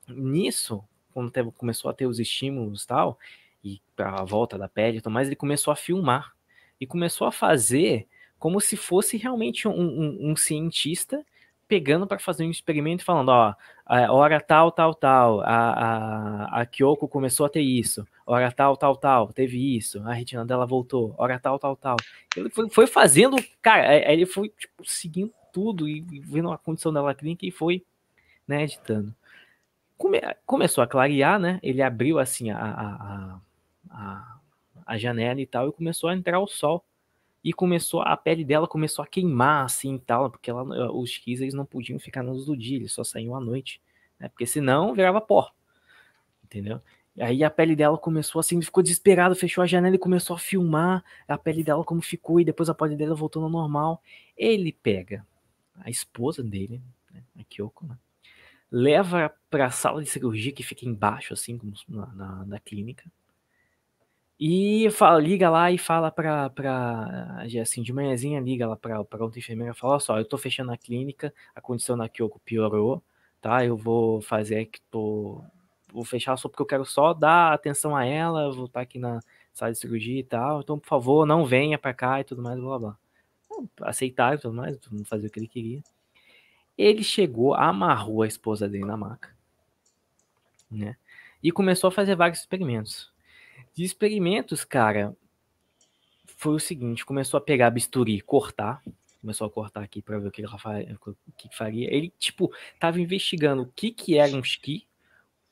nisso, 0.10 0.84
quando 1.14 1.32
começou 1.54 1.90
a 1.90 1.94
ter 1.94 2.06
os 2.06 2.20
estímulos 2.20 2.84
e 2.84 2.88
tal, 2.88 3.18
e 3.64 3.81
a 3.98 4.23
volta 4.23 4.57
da 4.57 4.68
pele, 4.68 5.02
mas 5.10 5.27
ele 5.27 5.36
começou 5.36 5.72
a 5.72 5.76
filmar 5.76 6.34
e 6.80 6.88
começou 6.88 7.27
a 7.27 7.31
fazer 7.31 8.07
como 8.38 8.61
se 8.61 8.77
fosse 8.77 9.18
realmente 9.18 9.68
um, 9.68 9.73
um, 9.73 10.31
um 10.31 10.36
cientista 10.36 11.23
pegando 11.69 12.07
para 12.07 12.18
fazer 12.18 12.44
um 12.45 12.49
experimento 12.49 13.03
falando, 13.03 13.30
ó, 13.30 13.53
hora 13.86 14.41
tal, 14.41 14.72
tal, 14.72 14.95
tal, 14.95 15.41
a, 15.41 15.45
a, 15.45 16.61
a 16.61 16.65
Kyoko 16.65 17.07
começou 17.07 17.45
a 17.45 17.49
ter 17.49 17.61
isso, 17.61 18.07
hora 18.26 18.52
tal, 18.52 18.76
tal, 18.76 18.95
tal, 18.95 19.31
teve 19.31 19.77
isso, 19.77 20.02
a 20.02 20.11
retina 20.11 20.44
dela 20.44 20.65
voltou, 20.65 21.14
hora 21.15 21.38
tal, 21.38 21.60
tal, 21.60 21.76
tal. 21.76 21.95
Ele 22.36 22.49
foi, 22.49 22.69
foi 22.72 22.88
fazendo, 22.88 23.38
cara, 23.61 24.11
ele 24.11 24.26
foi 24.26 24.49
tipo, 24.49 24.84
seguindo 24.84 25.31
tudo 25.53 25.88
e 25.88 26.02
vendo 26.22 26.52
a 26.52 26.57
condição 26.57 26.91
dela 26.91 27.14
clínica 27.14 27.45
e 27.45 27.52
foi, 27.52 27.86
né, 28.48 28.64
editando. 28.64 29.14
Come, 29.95 30.19
começou 30.48 30.84
a 30.84 30.88
clarear, 30.88 31.38
né, 31.38 31.60
ele 31.61 31.84
abriu, 31.84 32.18
assim, 32.18 32.49
a 32.49 32.57
a, 32.57 33.40
a 33.90 34.98
janela 34.98 35.40
e 35.40 35.45
tal, 35.45 35.70
e 35.70 35.72
começou 35.72 36.10
a 36.10 36.16
entrar 36.16 36.40
o 36.40 36.48
sol. 36.48 36.84
E 37.44 37.53
começou, 37.53 38.02
a 38.02 38.18
pele 38.18 38.44
dela 38.44 38.68
começou 38.68 39.02
a 39.02 39.07
queimar, 39.07 39.64
assim, 39.64 39.95
e 39.95 39.99
tal, 39.99 40.30
porque 40.30 40.49
ela, 40.49 40.91
os 40.91 41.18
Kiss, 41.18 41.41
eles 41.41 41.53
não 41.53 41.66
podiam 41.66 41.98
ficar 41.98 42.22
na 42.22 42.34
luz 42.34 42.48
do 42.48 42.57
dia, 42.57 42.76
eles 42.76 42.91
só 42.91 43.02
saíam 43.02 43.34
à 43.34 43.40
noite, 43.40 43.82
né, 44.20 44.28
porque 44.28 44.45
senão 44.45 44.94
virava 44.94 45.22
pó, 45.22 45.49
entendeu? 46.44 46.82
E 47.16 47.22
aí 47.22 47.44
a 47.44 47.49
pele 47.49 47.78
dela 47.78 47.98
começou 47.98 48.41
assim, 48.41 48.61
ficou 48.61 48.84
desesperada, 48.84 49.36
fechou 49.36 49.61
a 49.61 49.68
janela 49.68 49.95
e 49.95 49.99
começou 49.99 50.36
a 50.36 50.40
filmar 50.40 51.02
a 51.30 51.38
pele 51.38 51.64
dela 51.64 51.84
como 51.84 52.02
ficou, 52.02 52.41
e 52.41 52.45
depois 52.45 52.68
a 52.68 52.74
pele 52.74 52.98
dela 52.98 53.16
voltou 53.16 53.41
ao 53.41 53.49
normal. 53.49 54.03
Ele 54.36 54.74
pega 54.74 55.26
a 55.80 55.90
esposa 55.90 56.44
dele, 56.44 56.82
né, 57.10 57.24
a 57.40 57.44
Kyoko, 57.45 57.86
né, 57.86 57.98
leva 58.70 59.34
para 59.49 59.68
a 59.68 59.72
sala 59.72 60.03
de 60.03 60.10
cirurgia 60.10 60.52
que 60.52 60.61
fica 60.61 60.86
embaixo, 60.86 61.34
assim, 61.34 61.57
na, 61.88 62.07
na, 62.07 62.45
na 62.45 62.60
clínica. 62.60 63.10
E 64.40 64.90
fala, 64.91 65.20
liga 65.20 65.49
lá 65.49 65.70
e 65.70 65.78
fala 65.78 66.10
pra, 66.10 66.49
pra 66.49 67.44
assim, 67.61 67.84
de 67.84 67.91
manhãzinha 67.91 68.40
liga 68.40 68.66
lá 68.66 68.78
pra, 68.78 69.03
pra 69.03 69.24
outra 69.24 69.38
enfermeira 69.38 69.74
fala, 69.74 69.94
olha 69.94 69.99
só, 69.99 70.18
eu 70.18 70.24
tô 70.24 70.38
fechando 70.38 70.72
a 70.72 70.78
clínica, 70.78 71.34
a 71.53 71.60
condição 71.60 71.98
na 71.98 72.07
Kyoko 72.07 72.40
piorou, 72.40 73.03
tá? 73.41 73.66
Eu 73.66 73.76
vou 73.76 74.22
fazer 74.22 74.66
que 74.68 74.80
tô. 74.90 75.44
Vou 75.91 76.06
fechar 76.06 76.38
só 76.38 76.48
porque 76.48 76.61
eu 76.61 76.66
quero 76.68 76.86
só 76.86 77.14
dar 77.14 77.52
atenção 77.53 77.95
a 77.95 78.06
ela, 78.06 78.49
vou 78.52 78.66
estar 78.66 78.80
tá 78.80 78.84
aqui 78.84 78.98
na 78.99 79.20
sala 79.53 79.72
de 79.74 79.80
cirurgia 79.80 80.20
e 80.20 80.24
tal. 80.24 80.61
Então, 80.61 80.80
por 80.80 80.88
favor, 80.88 81.26
não 81.26 81.45
venha 81.45 81.78
pra 81.78 81.94
cá 81.94 82.22
e 82.22 82.24
tudo 82.24 82.41
mais, 82.41 82.60
blá 82.60 82.80
blá. 82.80 82.98
Aceitaram 83.82 84.36
e 84.36 84.41
tudo 84.41 84.53
mais, 84.53 84.78
todo 84.78 84.94
mundo 84.94 85.06
fazia 85.06 85.28
o 85.28 85.32
que 85.32 85.40
ele 85.40 85.48
queria. 85.48 85.82
Ele 86.78 87.03
chegou, 87.03 87.56
amarrou 87.56 88.22
a 88.22 88.28
esposa 88.28 88.70
dele 88.70 88.86
na 88.86 88.95
maca, 88.95 89.36
né? 90.72 90.95
E 91.44 91.52
começou 91.52 91.90
a 91.90 91.91
fazer 91.91 92.16
vários 92.16 92.40
experimentos. 92.40 93.11
De 93.80 93.86
experimentos, 93.86 94.66
cara, 94.66 95.16
foi 96.26 96.54
o 96.54 96.60
seguinte: 96.60 97.06
começou 97.06 97.38
a 97.38 97.42
pegar 97.42 97.70
bisturi, 97.70 98.20
cortar. 98.20 98.82
Começou 99.22 99.48
a 99.48 99.50
cortar 99.50 99.82
aqui 99.82 100.02
para 100.02 100.20
ver 100.20 100.28
o 100.28 100.32
que, 100.32 100.42
ela 100.42 100.58
faria, 100.58 101.00
o 101.02 101.16
que 101.38 101.56
faria. 101.56 101.88
Ele, 101.90 102.12
tipo, 102.20 102.52
tava 102.78 103.00
investigando 103.00 103.62
o 103.62 103.72
que 103.74 103.92
que 103.92 104.18
era 104.18 104.36
um 104.36 104.42
esqui, 104.42 104.86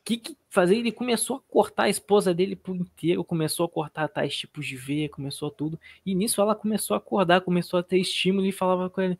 o 0.01 0.03
que 0.03 0.17
que 0.17 0.37
fazer. 0.49 0.75
Ele 0.75 0.91
começou 0.91 1.37
a 1.37 1.41
cortar 1.49 1.83
a 1.83 1.89
esposa 1.89 2.33
dele 2.33 2.57
por 2.57 2.75
inteiro, 2.75 3.23
começou 3.23 3.65
a 3.65 3.69
cortar 3.69 4.09
tais 4.09 4.35
tipos 4.35 4.67
de 4.67 4.75
veia, 4.75 5.07
começou 5.07 5.49
tudo. 5.49 5.79
E 6.05 6.13
nisso 6.13 6.41
ela 6.41 6.53
começou 6.53 6.95
a 6.95 6.97
acordar, 6.97 7.39
começou 7.39 7.79
a 7.79 7.83
ter 7.83 7.97
estímulo 7.97 8.45
e 8.45 8.51
falava 8.51 8.89
com 8.89 8.99
ele: 8.99 9.17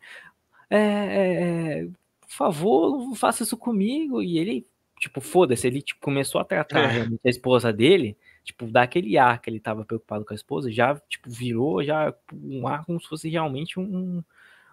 é, 0.68 0.78
é, 0.78 1.80
é 1.80 1.88
por 2.20 2.30
favor, 2.30 2.98
não 2.98 3.14
faça 3.14 3.42
isso 3.42 3.56
comigo. 3.56 4.22
E 4.22 4.38
ele, 4.38 4.66
tipo, 5.00 5.22
foda-se, 5.22 5.66
ele 5.66 5.80
tipo, 5.80 5.98
começou 5.98 6.42
a 6.42 6.44
tratar 6.44 6.94
é. 6.94 7.08
a 7.24 7.30
esposa 7.30 7.72
dele 7.72 8.14
tipo, 8.48 8.66
daquele 8.66 9.18
ar 9.18 9.40
que 9.40 9.50
ele 9.50 9.60
tava 9.60 9.84
preocupado 9.84 10.24
com 10.24 10.32
a 10.32 10.36
esposa, 10.36 10.72
já, 10.72 10.96
tipo, 11.08 11.28
virou 11.30 11.84
já 11.84 12.14
um 12.32 12.66
ar 12.66 12.84
como 12.84 12.98
se 12.98 13.06
fosse 13.06 13.28
realmente 13.28 13.78
um, 13.78 14.24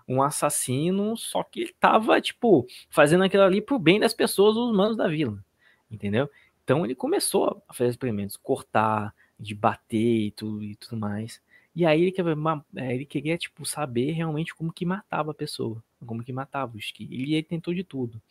um 0.08 0.22
assassino, 0.22 1.18
só 1.18 1.44
que 1.44 1.62
ele 1.62 1.76
tava, 1.78 2.22
tipo, 2.22 2.66
fazendo 2.90 3.26
aquilo 3.26 3.44
ali 3.44 3.62
pro 3.62 3.78
bem 3.78 4.00
das 4.00 4.14
pessoas, 4.14 4.56
os 4.56 4.72
humanos 4.72 4.96
da 4.96 5.10
vila, 5.10 5.44
entendeu? 5.92 6.30
Então 6.64 6.86
ele 6.86 6.96
começou 6.96 7.62
a 7.68 7.74
fazer 7.74 7.90
experimentos, 7.90 8.38
cortar, 8.38 9.14
de 9.38 9.54
bater 9.54 10.28
e 10.28 10.32
tudo, 10.32 10.64
e 10.64 10.76
tudo 10.78 10.98
mais. 10.98 11.42
E 11.76 11.86
aí 11.86 12.02
ele 12.02 12.12
queria, 12.14 12.34
é, 12.78 12.96
ele 12.96 13.06
queria, 13.06 13.38
tipo, 13.38 13.66
saber 13.66 14.12
realmente 14.12 14.56
como 14.56 14.72
que 14.72 14.86
matava 14.86 15.32
a 15.32 15.34
pessoa, 15.34 15.84
como 16.06 16.24
que 16.24 16.32
matava 16.32 16.78
os 16.78 16.92
que. 16.92 17.04
Ele, 17.04 17.34
ele 17.34 17.44
tentou 17.44 17.74
de 17.74 17.84
tudo. 17.84 18.22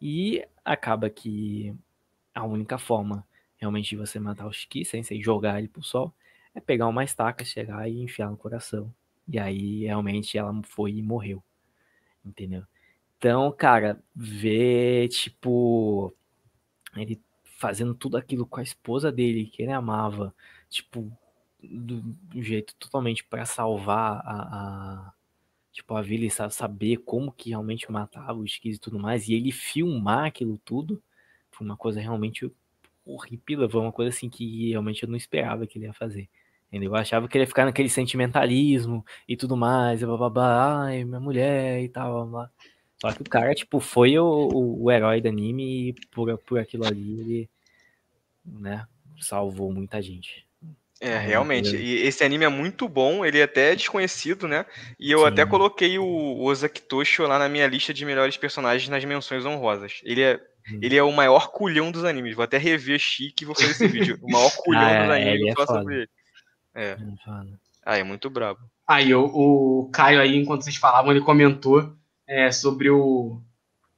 E 0.00 0.44
acaba 0.64 1.08
que 1.08 1.72
a 2.34 2.44
única 2.44 2.76
forma 2.78 3.24
realmente 3.60 3.94
você 3.94 4.18
matar 4.18 4.46
o 4.46 4.52
Shiki 4.52 4.84
sem 4.84 5.02
ser 5.02 5.20
jogar 5.20 5.58
ele 5.58 5.68
pro 5.68 5.82
sol, 5.82 6.14
é 6.54 6.60
pegar 6.60 6.88
uma 6.88 7.04
estaca, 7.04 7.44
chegar 7.44 7.88
e 7.88 8.02
enfiar 8.02 8.30
no 8.30 8.36
coração. 8.36 8.92
E 9.28 9.38
aí 9.38 9.84
realmente 9.84 10.36
ela 10.36 10.52
foi 10.64 10.92
e 10.92 11.02
morreu. 11.02 11.42
Entendeu? 12.24 12.64
Então, 13.18 13.52
cara, 13.52 14.02
ver, 14.14 15.08
tipo, 15.08 16.14
ele 16.96 17.20
fazendo 17.58 17.94
tudo 17.94 18.16
aquilo 18.16 18.46
com 18.46 18.60
a 18.60 18.62
esposa 18.62 19.12
dele, 19.12 19.46
que 19.46 19.62
ele 19.62 19.72
amava, 19.72 20.34
tipo, 20.68 21.12
do, 21.62 22.42
jeito 22.42 22.74
totalmente 22.76 23.22
para 23.22 23.44
salvar 23.44 24.22
a, 24.24 24.32
a, 25.08 25.12
tipo, 25.70 25.94
a 25.94 26.00
vila 26.00 26.24
e 26.24 26.50
saber 26.50 26.96
como 26.98 27.30
que 27.30 27.50
realmente 27.50 27.92
matava 27.92 28.38
os 28.38 28.52
Skis 28.52 28.76
e 28.76 28.80
tudo 28.80 28.98
mais, 28.98 29.28
e 29.28 29.34
ele 29.34 29.52
filmar 29.52 30.26
aquilo 30.26 30.58
tudo, 30.64 31.02
foi 31.50 31.66
uma 31.66 31.76
coisa 31.76 32.00
realmente 32.00 32.50
horrível, 33.14 33.68
foi 33.68 33.80
uma 33.80 33.92
coisa 33.92 34.10
assim 34.10 34.28
que 34.28 34.70
realmente 34.70 35.02
eu 35.02 35.08
não 35.08 35.16
esperava 35.16 35.66
que 35.66 35.78
ele 35.78 35.86
ia 35.86 35.92
fazer. 35.92 36.28
Entendeu? 36.68 36.92
Eu 36.92 36.96
achava 36.96 37.26
que 37.26 37.36
ele 37.36 37.44
ia 37.44 37.48
ficar 37.48 37.64
naquele 37.64 37.88
sentimentalismo 37.88 39.04
e 39.28 39.36
tudo 39.36 39.56
mais, 39.56 40.02
e 40.02 40.06
bababá, 40.06 40.84
ai, 40.84 41.04
minha 41.04 41.20
mulher 41.20 41.82
e 41.82 41.88
tal, 41.88 42.26
blá. 42.26 42.50
Só 43.00 43.12
que 43.12 43.22
o 43.22 43.24
cara, 43.24 43.54
tipo, 43.54 43.80
foi 43.80 44.18
o, 44.18 44.24
o, 44.24 44.84
o 44.84 44.90
herói 44.90 45.20
do 45.20 45.28
anime 45.28 45.88
e 45.88 45.92
por, 46.10 46.36
por 46.38 46.58
aquilo 46.58 46.86
ali 46.86 47.20
ele, 47.20 47.50
né, 48.44 48.86
salvou 49.20 49.72
muita 49.72 50.00
gente. 50.02 50.46
É, 51.00 51.16
realmente. 51.16 51.74
E 51.74 52.06
esse 52.06 52.22
anime 52.22 52.44
é 52.44 52.48
muito 52.48 52.86
bom, 52.86 53.24
ele 53.24 53.38
é 53.38 53.44
até 53.44 53.74
desconhecido, 53.74 54.46
né? 54.46 54.66
E 54.98 55.10
eu 55.10 55.20
Sim. 55.20 55.26
até 55.26 55.46
coloquei 55.46 55.98
o 55.98 56.42
Ozaki 56.42 56.82
Toshio 56.82 57.26
lá 57.26 57.38
na 57.38 57.48
minha 57.48 57.66
lista 57.66 57.94
de 57.94 58.04
melhores 58.04 58.36
personagens 58.36 58.86
nas 58.90 59.02
menções 59.02 59.46
honrosas. 59.46 60.02
Ele 60.04 60.20
é 60.20 60.38
Hum. 60.70 60.78
Ele 60.82 60.96
é 60.96 61.02
o 61.02 61.12
maior 61.12 61.50
culhão 61.50 61.90
dos 61.90 62.04
animes. 62.04 62.34
Vou 62.34 62.44
até 62.44 62.58
rever 62.58 62.98
Chique 62.98 63.44
e 63.44 63.46
vou 63.46 63.54
fazer 63.54 63.70
esse 63.70 63.86
vídeo. 63.86 64.18
O 64.22 64.30
maior 64.30 64.50
culhão 64.58 64.82
ah, 64.82 65.02
dos 65.02 65.10
animes. 65.10 65.54
É, 65.56 65.62
é 65.62 65.66
sobre 65.66 65.94
ele. 65.94 66.08
É. 66.74 66.84
é 66.84 66.96
ah, 67.84 67.98
é 67.98 68.04
muito 68.04 68.28
brabo. 68.28 68.60
Aí 68.86 69.14
o, 69.14 69.24
o 69.24 69.90
Caio 69.92 70.20
aí, 70.20 70.36
enquanto 70.36 70.62
vocês 70.62 70.76
falavam, 70.76 71.10
ele 71.10 71.20
comentou 71.20 71.96
é, 72.28 72.50
sobre 72.50 72.90
o, 72.90 73.40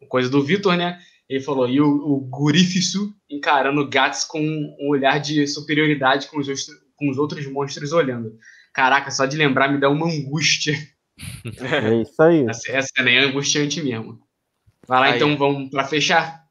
o 0.01 0.06
coisa 0.06 0.28
do 0.28 0.43
Vitor, 0.43 0.76
né? 0.76 0.98
Ele 1.28 1.43
falou, 1.43 1.68
e 1.68 1.80
o, 1.80 1.89
o 1.89 2.20
Gurifisu 2.20 3.14
encarando 3.28 3.80
o 3.80 3.89
Gats 3.89 4.24
com 4.24 4.40
um 4.40 4.89
olhar 4.89 5.18
de 5.18 5.47
superioridade 5.47 6.26
com 6.28 6.39
os, 6.39 6.47
com 6.94 7.10
os 7.10 7.18
outros 7.18 7.47
monstros 7.47 7.93
olhando. 7.93 8.39
Caraca, 8.72 9.10
só 9.10 9.26
de 9.26 9.36
lembrar 9.36 9.68
me 9.68 9.80
dá 9.80 9.89
uma 9.89 10.06
angústia. 10.06 10.74
É 11.44 12.02
isso 12.02 12.22
aí. 12.22 12.44
Essa, 12.48 12.72
essa 12.72 12.89
cena 12.97 13.10
é 13.10 13.18
angustiante 13.18 13.82
mesmo. 13.82 14.20
Vai 14.86 15.01
lá, 15.01 15.06
aí. 15.06 15.16
então, 15.16 15.36
vamos 15.36 15.70
para 15.70 15.84
fechar? 15.84 16.41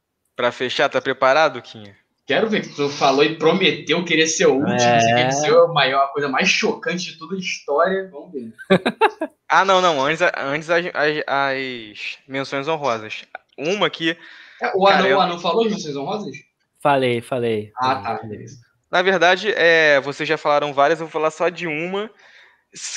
Pra 0.42 0.52
fechar, 0.52 0.90
tá 0.90 1.00
preparado, 1.00 1.62
Quinha? 1.62 1.96
Quero 2.26 2.50
ver 2.50 2.62
que 2.62 2.76
tu 2.76 2.90
falou 2.90 3.24
e 3.24 3.36
prometeu 3.36 4.04
querer 4.04 4.26
ser 4.26 4.48
o 4.48 4.56
último, 4.56 4.74
é... 4.74 5.00
você 5.00 5.14
quer 5.14 5.32
ser 5.34 5.54
o 5.54 5.72
maior, 5.72 6.06
a 6.06 6.08
coisa 6.08 6.28
mais 6.28 6.50
chocante 6.50 7.12
de 7.12 7.20
toda 7.20 7.36
a 7.36 7.38
história. 7.38 8.10
Vamos 8.12 8.32
ver. 8.32 8.52
ah, 9.48 9.64
não, 9.64 9.80
não. 9.80 10.04
Antes, 10.04 10.20
antes 10.36 10.68
as, 10.68 10.86
as, 10.88 11.24
as 11.28 12.18
menções 12.28 12.68
honrosas. 12.68 13.24
Uma 13.56 13.88
que. 13.88 14.18
É, 14.60 14.72
o, 14.76 14.88
Anão, 14.88 15.06
eu... 15.06 15.18
o 15.20 15.22
Anão 15.22 15.40
falou 15.40 15.68
as 15.68 15.74
menções 15.74 15.96
honrosas? 15.96 16.36
Falei, 16.82 17.22
falei. 17.22 17.72
Ah, 17.78 17.98
tá, 17.98 18.14
beleza. 18.24 18.58
Na 18.90 19.04
verdade, 19.04 19.54
é, 19.56 20.02
vocês 20.02 20.28
já 20.28 20.40
falaram 20.40 20.74
várias, 20.74 21.00
eu 21.00 21.06
vou 21.06 21.14
falar 21.14 21.30
só 21.30 21.50
de 21.50 21.68
uma, 21.68 22.10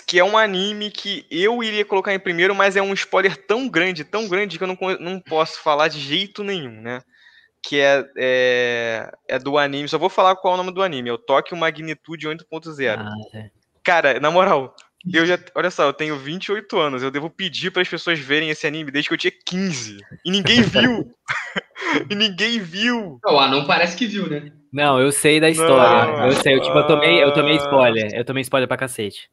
que 0.06 0.18
é 0.18 0.24
um 0.24 0.38
anime 0.38 0.90
que 0.90 1.26
eu 1.30 1.62
iria 1.62 1.84
colocar 1.84 2.14
em 2.14 2.18
primeiro, 2.18 2.54
mas 2.54 2.74
é 2.74 2.80
um 2.80 2.94
spoiler 2.94 3.36
tão 3.36 3.68
grande, 3.68 4.02
tão 4.02 4.26
grande, 4.26 4.56
que 4.56 4.64
eu 4.64 4.68
não, 4.68 4.78
não 4.98 5.20
posso 5.20 5.60
falar 5.60 5.88
de 5.88 6.00
jeito 6.00 6.42
nenhum, 6.42 6.80
né? 6.80 7.02
Que 7.64 7.80
é, 7.80 8.04
é, 8.16 9.12
é, 9.26 9.38
do 9.38 9.56
anime. 9.56 9.88
Só 9.88 9.98
vou 9.98 10.10
falar 10.10 10.36
qual 10.36 10.52
é 10.52 10.54
o 10.54 10.62
nome 10.62 10.72
do 10.72 10.82
anime. 10.82 11.08
É 11.08 11.12
o 11.12 11.18
Tokyo 11.18 11.56
Magnitude 11.56 12.28
8.0. 12.28 12.98
Ah, 12.98 13.10
é. 13.32 13.50
Cara, 13.82 14.20
na 14.20 14.30
moral, 14.30 14.74
eu 15.12 15.24
já. 15.24 15.38
Olha 15.54 15.70
só, 15.70 15.84
eu 15.84 15.92
tenho 15.92 16.18
28 16.18 16.78
anos. 16.78 17.02
Eu 17.02 17.10
devo 17.10 17.30
pedir 17.30 17.70
para 17.70 17.82
as 17.82 17.88
pessoas 17.88 18.18
verem 18.18 18.50
esse 18.50 18.66
anime 18.66 18.90
desde 18.90 19.08
que 19.08 19.14
eu 19.14 19.18
tinha 19.18 19.32
15. 19.44 19.98
E 20.24 20.30
ninguém 20.30 20.62
viu! 20.62 21.10
e 22.10 22.14
ninguém 22.14 22.58
viu! 22.58 23.18
O 23.24 23.38
anão 23.38 23.66
parece 23.66 23.96
que 23.96 24.06
viu, 24.06 24.28
né? 24.28 24.52
Não, 24.72 25.00
eu 25.00 25.12
sei 25.12 25.40
da 25.40 25.48
história. 25.48 26.16
Não, 26.16 26.26
eu 26.26 26.32
sei, 26.32 26.56
eu, 26.56 26.60
tipo, 26.60 26.76
eu 26.76 26.86
tomei, 26.86 27.22
eu 27.22 27.32
tomei 27.32 27.56
spoiler. 27.56 28.10
Eu 28.12 28.24
tomei 28.24 28.42
spoiler 28.42 28.66
pra 28.66 28.76
cacete. 28.76 29.30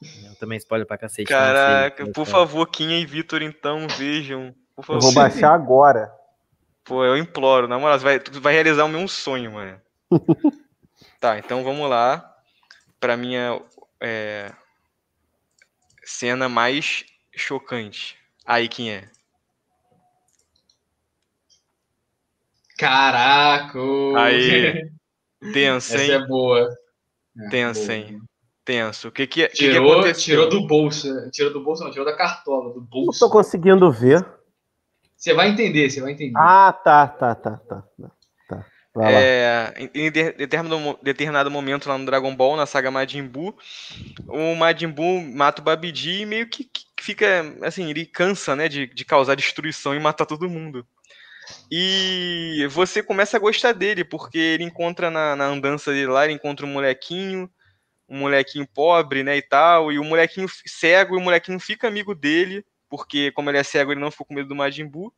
Eu 0.00 0.34
tomei 0.40 0.58
spoiler 0.58 0.86
pra 0.86 0.98
cacete. 0.98 1.28
Caraca, 1.28 2.10
por 2.10 2.26
favor, 2.26 2.66
Kim 2.66 2.90
e 2.90 3.06
Vitor, 3.06 3.42
então, 3.42 3.86
vejam. 3.96 4.54
Eu 4.76 5.00
vou 5.00 5.14
baixar 5.14 5.54
agora. 5.54 6.10
Pô, 6.84 7.04
eu 7.04 7.16
imploro, 7.16 7.68
na 7.68 7.78
moral, 7.78 7.98
vai, 7.98 8.18
tu 8.18 8.40
vai 8.40 8.52
realizar 8.52 8.84
o 8.84 8.88
meu 8.88 9.06
sonho, 9.06 9.52
mano. 9.52 9.80
tá, 11.20 11.38
então 11.38 11.62
vamos 11.62 11.88
lá 11.88 12.28
pra 12.98 13.16
minha 13.16 13.60
é, 14.00 14.52
cena 16.04 16.48
mais 16.48 17.04
chocante. 17.34 18.16
Aí 18.44 18.68
quem 18.68 18.92
é? 18.92 19.08
Caraca! 22.76 23.78
Aí. 24.16 24.90
Tenso, 25.52 25.96
hein? 25.96 26.02
Essa 26.02 26.12
é 26.12 26.26
boa. 26.26 26.68
Tenso, 27.50 27.90
hein? 27.90 28.20
Tenso. 28.64 29.08
O 29.08 29.12
que 29.12 29.26
que, 29.26 29.48
tirou, 29.48 29.72
que, 29.72 29.86
que 29.86 29.92
aconteceu? 29.92 30.22
Tirou 30.24 30.48
do 30.48 30.66
bolso. 30.66 31.30
Tirou 31.30 31.52
do 31.52 31.62
bolso, 31.62 31.84
não, 31.84 31.90
tirou 31.90 32.06
da 32.06 32.16
cartola, 32.16 32.72
do 32.72 32.80
bolso. 32.80 33.20
Não 33.20 33.28
tô 33.28 33.32
conseguindo 33.32 33.90
ver. 33.90 34.24
Você 35.22 35.34
vai 35.34 35.50
entender, 35.50 35.88
você 35.88 36.00
vai 36.00 36.10
entender. 36.10 36.36
Ah, 36.36 36.72
tá, 36.72 37.06
tá, 37.06 37.32
tá, 37.36 37.56
tá. 37.56 37.84
tá. 38.48 38.66
É, 39.08 39.72
em 39.94 40.10
determinado, 40.10 40.98
determinado 41.00 41.48
momento 41.48 41.88
lá 41.88 41.96
no 41.96 42.04
Dragon 42.04 42.34
Ball, 42.34 42.56
na 42.56 42.66
saga 42.66 42.90
Majin 42.90 43.28
Buu, 43.28 43.56
o 44.26 44.56
Majin 44.56 44.88
Buu 44.88 45.20
mata 45.20 45.62
o 45.62 45.64
Babidi 45.64 46.22
e 46.22 46.26
meio 46.26 46.48
que, 46.48 46.64
que 46.64 46.84
fica, 47.00 47.56
assim, 47.62 47.88
ele 47.88 48.04
cansa, 48.04 48.56
né, 48.56 48.68
de, 48.68 48.88
de 48.88 49.04
causar 49.04 49.36
destruição 49.36 49.94
e 49.94 50.00
matar 50.00 50.26
todo 50.26 50.50
mundo. 50.50 50.84
E 51.70 52.66
você 52.72 53.00
começa 53.00 53.36
a 53.36 53.40
gostar 53.40 53.72
dele, 53.74 54.02
porque 54.02 54.38
ele 54.38 54.64
encontra 54.64 55.08
na, 55.08 55.36
na 55.36 55.44
andança 55.44 55.92
dele 55.92 56.08
lá, 56.08 56.24
ele 56.24 56.34
encontra 56.34 56.66
um 56.66 56.72
molequinho, 56.72 57.48
um 58.08 58.18
molequinho 58.18 58.66
pobre, 58.66 59.22
né, 59.22 59.36
e 59.36 59.42
tal, 59.42 59.92
e 59.92 60.00
o 60.00 60.04
molequinho 60.04 60.48
cego, 60.66 61.14
e 61.14 61.18
o 61.18 61.22
molequinho 61.22 61.60
fica 61.60 61.86
amigo 61.86 62.12
dele, 62.12 62.64
porque 62.92 63.32
como 63.32 63.48
ele 63.48 63.56
é 63.56 63.62
cego, 63.62 63.90
ele 63.90 64.02
não 64.02 64.10
ficou 64.10 64.26
com 64.26 64.34
medo 64.34 64.50
do 64.50 64.54
Majin 64.54 64.84
Buu. 64.86 65.10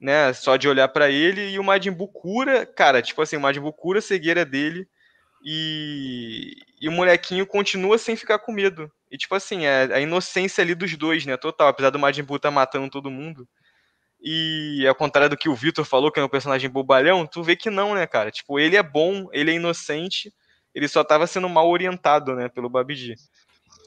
né? 0.00 0.32
Só 0.32 0.56
de 0.56 0.66
olhar 0.66 0.88
para 0.88 1.10
ele 1.10 1.50
e 1.50 1.58
o 1.58 1.62
Majin 1.62 1.90
Buu 1.90 2.08
cura, 2.08 2.64
cara, 2.64 3.02
tipo 3.02 3.20
assim, 3.20 3.36
o 3.36 3.40
Majin 3.40 3.60
Buu 3.60 3.70
cura 3.70 3.98
a 3.98 4.02
cegueira 4.02 4.46
dele 4.46 4.88
e, 5.44 6.56
e 6.80 6.88
o 6.88 6.92
molequinho 6.92 7.46
continua 7.46 7.98
sem 7.98 8.16
ficar 8.16 8.38
com 8.38 8.50
medo. 8.50 8.90
E 9.10 9.18
tipo 9.18 9.34
assim, 9.34 9.66
é 9.66 9.92
a 9.92 10.00
inocência 10.00 10.62
ali 10.62 10.74
dos 10.74 10.96
dois, 10.96 11.26
né? 11.26 11.36
Total, 11.36 11.68
apesar 11.68 11.90
do 11.90 11.98
Majin 11.98 12.22
Buu 12.22 12.38
tá 12.38 12.50
matando 12.50 12.88
todo 12.88 13.10
mundo. 13.10 13.46
E 14.18 14.86
ao 14.88 14.94
contrário 14.94 15.28
do 15.28 15.36
que 15.36 15.50
o 15.50 15.54
Victor 15.54 15.84
falou, 15.84 16.10
que 16.10 16.18
é 16.18 16.24
um 16.24 16.30
personagem 16.30 16.70
bobalhão, 16.70 17.26
tu 17.26 17.42
vê 17.42 17.56
que 17.56 17.68
não, 17.68 17.94
né, 17.94 18.06
cara? 18.06 18.30
Tipo, 18.30 18.58
ele 18.58 18.74
é 18.74 18.82
bom, 18.82 19.28
ele 19.34 19.50
é 19.50 19.54
inocente, 19.54 20.32
ele 20.74 20.88
só 20.88 21.04
tava 21.04 21.26
sendo 21.26 21.46
mal 21.46 21.68
orientado, 21.68 22.34
né, 22.34 22.48
pelo 22.48 22.70
Babidi. 22.70 23.16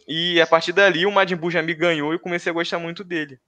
E 0.09 0.41
a 0.41 0.47
partir 0.47 0.73
dali 0.73 1.05
o 1.05 1.11
Majin 1.11 1.35
Buu 1.35 1.51
já 1.51 1.61
me 1.61 1.75
ganhou 1.75 2.15
e 2.15 2.19
comecei 2.19 2.49
a 2.49 2.53
gostar 2.53 2.79
muito 2.79 3.03
dele. 3.03 3.39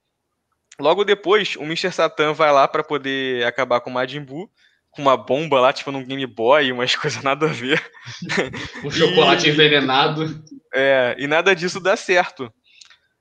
Logo 0.80 1.04
depois, 1.04 1.56
o 1.56 1.64
Mr. 1.64 1.92
Satan 1.92 2.34
vai 2.34 2.52
lá 2.52 2.68
para 2.68 2.84
poder 2.84 3.44
acabar 3.48 3.82
com 3.82 3.90
o 3.90 3.94
Majin 3.94 4.22
Buu, 4.22 4.48
com 4.92 5.02
uma 5.02 5.18
bomba 5.18 5.60
lá, 5.60 5.74
tipo 5.74 5.92
num 5.92 6.06
Game 6.06 6.26
Boy, 6.28 6.72
umas 6.72 6.94
coisas 6.96 7.24
nada 7.24 7.48
a 7.48 7.50
ver. 7.50 7.84
um 8.86 8.92
chocolate 8.92 9.48
e... 9.48 9.50
envenenado. 9.52 10.44
É, 10.72 11.16
e 11.18 11.26
nada 11.26 11.56
disso 11.56 11.80
dá 11.80 11.98
certo. 11.98 12.54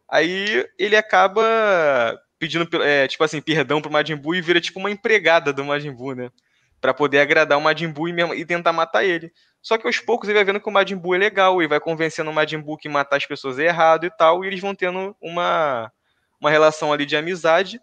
Aí 0.07 0.67
ele 0.79 0.97
acaba 0.97 2.21
pedindo, 2.39 2.69
é, 2.83 3.09
tipo 3.09 3.25
assim, 3.25 3.41
perdão 3.41 3.81
pro 3.81 3.91
Majin 3.91 4.17
Buu 4.17 4.35
e 4.35 4.43
vira 4.43 4.61
tipo 4.61 4.79
uma 4.79 4.91
empregada 4.91 5.51
do 5.51 5.65
Majin 5.65 5.93
Buu, 5.93 6.15
né? 6.15 6.31
Pra 6.79 6.93
poder 6.93 7.21
agradar 7.21 7.57
o 7.57 7.61
Majin 7.61 7.89
Buu 7.89 8.09
e, 8.09 8.13
mesmo, 8.13 8.35
e 8.35 8.45
tentar 8.45 8.73
matar 8.73 9.03
ele. 9.03 9.33
Só 9.63 9.77
que 9.77 9.87
aos 9.87 9.99
poucos 9.99 10.29
ele 10.29 10.39
vai 10.39 10.45
vendo 10.45 10.61
que 10.61 10.69
o 10.69 10.73
Majin 10.73 10.97
Buu 10.97 11.15
é 11.15 11.19
legal 11.19 11.63
e 11.63 11.67
vai 11.67 11.79
convencendo 11.79 12.31
o 12.31 12.35
Majin 12.35 12.61
Buu 12.61 12.77
que 12.77 12.89
matar 12.89 13.17
as 13.17 13.27
pessoas 13.27 13.59
é 13.59 13.65
errado 13.65 14.07
e 14.07 14.11
tal, 14.11 14.45
e 14.45 14.47
eles 14.47 14.61
vão 14.61 14.75
tendo 14.75 15.15
uma, 15.21 15.93
uma 16.41 16.51
relação 16.51 16.93
ali 16.93 17.05
de 17.05 17.17
amizade. 17.17 17.81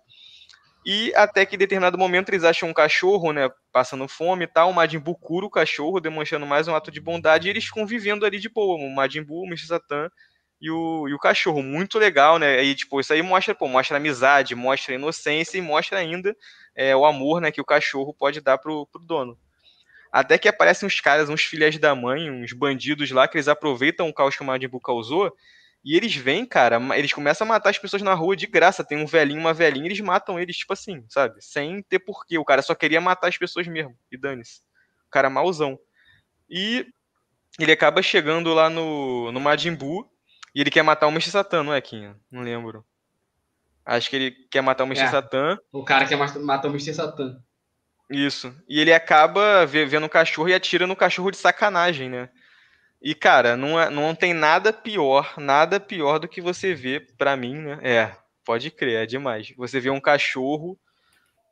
E 0.85 1.13
até 1.15 1.45
que 1.45 1.55
em 1.55 1.59
determinado 1.59 1.97
momento 1.97 2.29
eles 2.29 2.43
acham 2.43 2.69
um 2.69 2.73
cachorro, 2.73 3.33
né, 3.33 3.49
passando 3.73 4.07
fome 4.07 4.45
e 4.45 4.47
tal, 4.47 4.69
o 4.69 4.73
Majin 4.73 4.99
Buu 4.99 5.15
cura 5.15 5.45
o 5.45 5.49
cachorro, 5.49 5.99
demonstrando 5.99 6.45
mais 6.45 6.67
um 6.67 6.75
ato 6.75 6.89
de 6.89 7.01
bondade, 7.01 7.47
e 7.47 7.51
eles 7.51 7.65
ficam 7.65 7.85
vivendo 7.85 8.25
ali 8.25 8.39
de 8.39 8.49
boa, 8.49 8.77
o 8.77 8.89
Majin 8.89 9.21
Buu, 9.21 9.43
o 9.43 9.47
Mr. 9.47 9.67
Satan 9.67 10.09
e 10.61 10.71
o, 10.71 11.07
e 11.07 11.13
o 11.13 11.19
cachorro. 11.19 11.61
Muito 11.61 11.99
legal, 11.99 12.39
né? 12.39 12.57
Aí, 12.57 12.73
tipo, 12.73 12.99
isso 12.99 13.13
aí 13.13 13.21
mostra, 13.21 13.53
pô, 13.53 13.67
mostra 13.67 13.97
amizade, 13.97 14.55
mostra 14.55 14.95
inocência 14.95 15.57
e 15.57 15.61
mostra 15.61 15.99
ainda 15.99 16.35
é, 16.75 16.95
o 16.95 17.05
amor, 17.05 17.41
né, 17.41 17.51
que 17.51 17.61
o 17.61 17.65
cachorro 17.65 18.13
pode 18.13 18.41
dar 18.41 18.57
pro, 18.57 18.87
pro 18.87 19.01
dono. 19.01 19.37
Até 20.11 20.37
que 20.37 20.47
aparecem 20.47 20.87
uns 20.87 20.99
caras, 20.99 21.29
uns 21.29 21.43
filhos 21.43 21.77
da 21.77 21.93
mãe, 21.93 22.29
uns 22.29 22.53
bandidos 22.53 23.11
lá, 23.11 23.27
que 23.27 23.37
eles 23.37 23.47
aproveitam 23.47 24.07
o 24.07 24.13
caos 24.13 24.35
que 24.35 24.41
o 24.41 24.45
Majin 24.45 24.67
Buu 24.67 24.79
causou, 24.79 25.35
e 25.83 25.95
eles 25.95 26.15
vêm, 26.15 26.45
cara, 26.45 26.79
eles 26.97 27.13
começam 27.13 27.45
a 27.45 27.47
matar 27.47 27.69
as 27.69 27.77
pessoas 27.77 28.01
na 28.01 28.13
rua 28.13 28.35
de 28.35 28.45
graça. 28.45 28.83
Tem 28.83 28.97
um 28.97 29.05
velhinho, 29.05 29.39
uma 29.39 29.53
velhinha, 29.53 29.85
eles 29.85 29.99
matam 30.01 30.39
eles, 30.39 30.57
tipo 30.57 30.73
assim, 30.73 31.05
sabe? 31.07 31.41
Sem 31.41 31.81
ter 31.83 31.99
porquê. 31.99 32.37
O 32.37 32.43
cara 32.43 32.61
só 32.61 32.75
queria 32.75 32.99
matar 32.99 33.29
as 33.29 33.37
pessoas 33.37 33.67
mesmo. 33.67 33.97
E 34.11 34.17
dane-se. 34.17 34.59
O 35.07 35.09
cara 35.09 35.27
é 35.27 35.31
mauzão. 35.31 35.79
E 36.49 36.85
ele 37.59 37.71
acaba 37.71 38.01
chegando 38.01 38.53
lá 38.53 38.69
no, 38.69 39.31
no 39.31 39.39
Majin 39.39 39.75
Buu 39.75 40.09
e 40.53 40.61
ele 40.61 40.69
quer 40.69 40.83
matar 40.83 41.07
o 41.07 41.11
Mr. 41.11 41.31
Satan, 41.31 41.63
não 41.63 41.73
é, 41.73 41.79
Kinha? 41.79 42.17
Não 42.29 42.41
lembro. 42.41 42.85
Acho 43.85 44.09
que 44.09 44.15
ele 44.17 44.31
quer 44.51 44.61
matar 44.61 44.83
o 44.83 44.87
Mr. 44.87 45.05
É, 45.05 45.09
Satan. 45.09 45.57
O 45.71 45.85
cara 45.85 46.05
quer 46.05 46.17
matar 46.17 46.67
o 46.67 46.71
Mr. 46.71 46.93
Satan. 46.93 47.41
Isso. 48.09 48.55
E 48.67 48.79
ele 48.79 48.93
acaba 48.93 49.65
vendo 49.65 50.05
o 50.05 50.09
cachorro 50.09 50.49
e 50.49 50.53
atira 50.53 50.87
no 50.87 50.95
cachorro 50.95 51.31
de 51.31 51.37
sacanagem, 51.37 52.09
né? 52.09 52.29
E, 53.01 53.13
cara, 53.13 53.55
não, 53.55 53.79
é, 53.79 53.89
não 53.89 54.15
tem 54.15 54.33
nada 54.33 54.73
pior, 54.73 55.33
nada 55.37 55.79
pior 55.79 56.17
do 56.17 56.27
que 56.27 56.41
você 56.41 56.73
ver, 56.73 57.15
pra 57.15 57.37
mim, 57.37 57.55
né? 57.55 57.79
É, 57.83 58.11
pode 58.43 58.71
crer, 58.71 59.03
é 59.03 59.05
demais. 59.05 59.53
Você 59.55 59.79
vê 59.79 59.89
um 59.89 59.99
cachorro, 59.99 60.79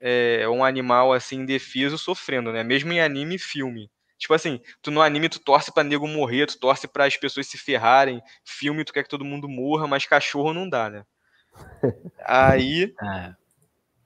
é, 0.02 0.48
um 0.50 0.64
animal 0.64 1.14
assim, 1.14 1.42
indefeso, 1.42 1.98
sofrendo, 1.98 2.52
né? 2.52 2.64
Mesmo 2.64 2.92
em 2.92 3.00
anime 3.00 3.36
e 3.36 3.40
filme. 3.40 3.92
Tipo 4.18 4.34
assim, 4.34 4.62
tu 4.82 4.92
no 4.92 5.02
anime 5.02 5.30
tu 5.30 5.40
torce 5.40 5.74
pra 5.74 5.84
nego 5.84 6.08
morrer, 6.08 6.48
tu 6.48 6.58
torce 6.58 6.88
para 6.88 7.06
as 7.06 7.18
pessoas 7.18 7.48
se 7.48 7.58
ferrarem, 7.58 8.22
filme 8.46 8.84
tu 8.86 8.94
quer 8.94 9.04
que 9.04 9.10
todo 9.10 9.26
mundo 9.26 9.48
morra, 9.48 9.88
mas 9.88 10.06
cachorro 10.06 10.54
não 10.54 10.68
dá, 10.68 10.90
né? 10.90 11.04
Aí. 12.26 12.94
É. 13.04 13.34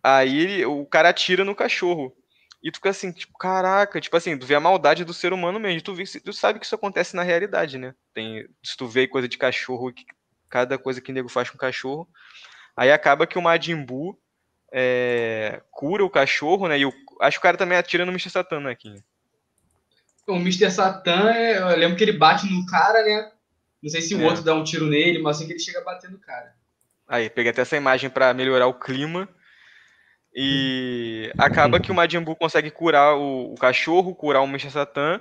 Aí 0.04 0.66
o 0.66 0.86
cara 0.86 1.10
atira 1.10 1.44
no 1.46 1.56
cachorro. 1.56 2.16
E 2.62 2.72
tu 2.72 2.76
fica 2.76 2.90
assim, 2.90 3.12
tipo, 3.12 3.38
caraca, 3.38 4.02
tipo 4.02 4.16
assim, 4.18 4.38
tu 4.38 4.46
vê 4.46 4.56
a 4.56 4.60
maldade 4.60 5.06
do 5.06 5.14
ser 5.14 5.32
humano 5.32 5.60
mesmo. 5.60 5.82
Tu, 5.82 5.96
vê, 5.96 6.04
tu 6.04 6.34
sabe 6.34 6.60
que 6.60 6.66
isso 6.66 6.76
acontece 6.76 7.16
na 7.16 7.24
realidade, 7.24 7.78
né? 7.78 7.96
Tem, 8.14 8.46
se 8.64 8.76
tu 8.76 8.86
vê 8.86 9.08
coisa 9.08 9.28
de 9.30 9.38
cachorro, 9.38 9.94
cada 10.50 10.78
coisa 10.78 11.00
que 11.00 11.12
o 11.12 11.14
nego 11.14 11.30
faz 11.30 11.50
com 11.50 11.58
cachorro. 11.58 12.08
Aí 12.76 12.92
acaba 12.92 13.26
que 13.26 13.38
o 13.38 13.42
Majin 13.42 13.84
Buu 13.84 14.20
é, 14.72 15.62
cura 15.72 16.04
o 16.04 16.10
cachorro, 16.10 16.68
né? 16.68 16.80
E 16.80 16.86
o, 16.86 16.94
acho 17.22 17.38
que 17.38 17.40
o 17.40 17.44
cara 17.44 17.58
também 17.58 17.78
atira 17.78 18.06
no 18.06 18.12
Mr. 18.12 18.30
Satan 18.30 18.60
né, 18.62 18.72
aqui. 18.72 18.94
O 20.28 20.36
Mr. 20.36 20.70
Satan, 20.70 21.32
é, 21.32 21.60
eu 21.60 21.78
lembro 21.78 21.98
que 21.98 22.04
ele 22.04 22.14
bate 22.14 22.46
no 22.46 22.66
cara, 22.66 23.04
né? 23.04 23.32
Não 23.82 23.90
sei 23.90 24.02
se 24.02 24.14
o 24.14 24.22
é. 24.22 24.26
outro 24.26 24.44
dá 24.44 24.54
um 24.54 24.64
tiro 24.64 24.86
nele, 24.86 25.20
mas 25.20 25.38
assim 25.38 25.48
que 25.48 25.54
ele 25.54 25.60
chega 25.60 25.82
batendo 25.82 26.18
o 26.18 26.20
cara. 26.20 26.54
Aí, 27.08 27.30
peguei 27.30 27.52
até 27.52 27.62
essa 27.62 27.78
imagem 27.78 28.10
para 28.10 28.34
melhorar 28.34 28.68
o 28.68 28.74
clima. 28.74 29.28
E 30.36 31.34
acaba 31.38 31.80
que 31.80 31.92
o 31.92 31.96
Majin 31.96 32.22
Buu 32.22 32.36
consegue 32.36 32.72
curar 32.72 33.16
o, 33.16 33.54
o 33.54 33.56
cachorro, 33.56 34.16
curar 34.16 34.42
o 34.42 34.48
Mr. 34.48 34.72
Satan. 34.72 35.20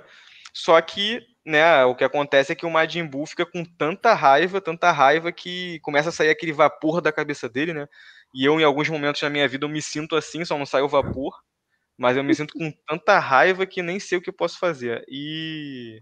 Só 0.53 0.79
que, 0.81 1.21
né, 1.45 1.83
o 1.85 1.95
que 1.95 2.03
acontece 2.03 2.51
é 2.51 2.55
que 2.55 2.65
o 2.65 2.71
Majin 2.71 3.05
Buu 3.05 3.25
fica 3.25 3.45
com 3.45 3.63
tanta 3.63 4.13
raiva, 4.13 4.61
tanta 4.61 4.91
raiva 4.91 5.31
que 5.31 5.79
começa 5.81 6.09
a 6.09 6.11
sair 6.11 6.29
aquele 6.29 6.53
vapor 6.53 7.01
da 7.01 7.11
cabeça 7.11 7.49
dele, 7.49 7.73
né? 7.73 7.87
E 8.33 8.45
eu, 8.45 8.59
em 8.59 8.63
alguns 8.63 8.89
momentos 8.89 9.21
na 9.21 9.29
minha 9.29 9.47
vida, 9.47 9.65
eu 9.65 9.69
me 9.69 9.81
sinto 9.81 10.15
assim, 10.15 10.45
só 10.45 10.57
não 10.57 10.65
sai 10.65 10.81
o 10.81 10.87
vapor 10.87 11.33
mas 11.99 12.15
eu 12.15 12.23
me 12.23 12.33
sinto 12.33 12.53
com 12.53 12.71
tanta 12.87 13.19
raiva 13.19 13.65
que 13.65 13.81
nem 13.81 13.99
sei 13.99 14.17
o 14.17 14.21
que 14.21 14.29
eu 14.29 14.33
posso 14.33 14.57
fazer. 14.57 15.03
E, 15.09 15.99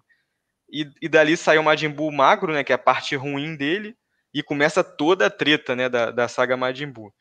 e, 0.71 0.85
e 1.01 1.09
dali 1.09 1.35
sai 1.35 1.57
o 1.57 1.63
Majin 1.63 1.89
Buu 1.89 2.11
magro, 2.11 2.53
né, 2.53 2.63
que 2.63 2.71
é 2.71 2.75
a 2.75 2.77
parte 2.77 3.15
ruim 3.15 3.55
dele, 3.57 3.97
e 4.31 4.43
começa 4.43 4.83
toda 4.83 5.25
a 5.25 5.29
treta, 5.31 5.75
né, 5.75 5.89
da, 5.89 6.11
da 6.11 6.27
saga 6.27 6.55
Majin 6.55 6.91
Buu. 6.91 7.11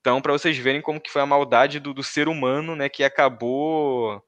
Então, 0.00 0.20
para 0.20 0.32
vocês 0.32 0.56
verem 0.56 0.80
como 0.80 1.00
que 1.00 1.10
foi 1.10 1.20
a 1.20 1.26
maldade 1.26 1.78
do, 1.78 1.92
do 1.92 2.02
ser 2.02 2.28
humano, 2.28 2.74
né, 2.74 2.88
que 2.88 3.04
acabou 3.04 4.22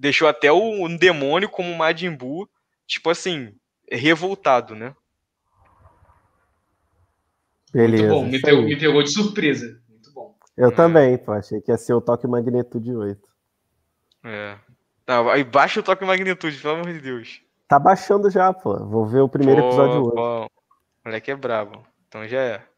deixou 0.00 0.26
até 0.26 0.50
o 0.50 0.86
um 0.86 0.96
demônio 0.96 1.48
como 1.48 1.70
o 1.70 1.76
Majin 1.76 2.16
Buu, 2.16 2.48
tipo 2.86 3.10
assim, 3.10 3.54
revoltado, 3.90 4.74
né? 4.74 4.94
Beleza. 7.72 8.04
Muito 8.04 8.14
bom, 8.14 8.26
me 8.26 8.40
pegou, 8.40 8.62
me 8.62 8.78
pegou, 8.78 9.02
de 9.02 9.12
surpresa. 9.12 9.80
Muito 9.88 10.10
bom. 10.12 10.34
Eu 10.56 10.70
é. 10.70 10.74
também, 10.74 11.18
pô, 11.18 11.32
achei 11.32 11.60
que 11.60 11.70
ia 11.70 11.76
ser 11.76 11.92
o 11.92 12.00
toque 12.00 12.26
magnitude 12.26 12.96
8. 12.96 13.20
É. 14.24 14.58
Não, 15.06 15.28
aí 15.28 15.44
baixa 15.44 15.80
o 15.80 15.82
toque 15.82 16.04
magnitude, 16.04 16.56
pelo 16.56 16.74
amor 16.74 16.92
de 16.92 17.00
Deus. 17.00 17.42
Tá 17.68 17.78
baixando 17.78 18.30
já, 18.30 18.52
pô. 18.52 18.76
Vou 18.86 19.06
ver 19.06 19.20
o 19.20 19.28
primeiro 19.28 19.60
pô, 19.60 19.68
episódio 19.68 20.02
hoje. 20.02 20.14
Bom. 20.14 20.46
Moleque 21.04 21.30
é 21.30 21.36
brabo. 21.36 21.86
Então 22.08 22.26
já 22.26 22.40
é. 22.40 22.69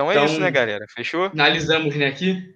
Então 0.00 0.10
é 0.10 0.14
então, 0.14 0.24
isso, 0.24 0.40
né, 0.40 0.50
galera? 0.50 0.86
Fechou? 0.88 1.28
Finalizamos, 1.28 1.94
né, 1.94 2.06
aqui? 2.06 2.54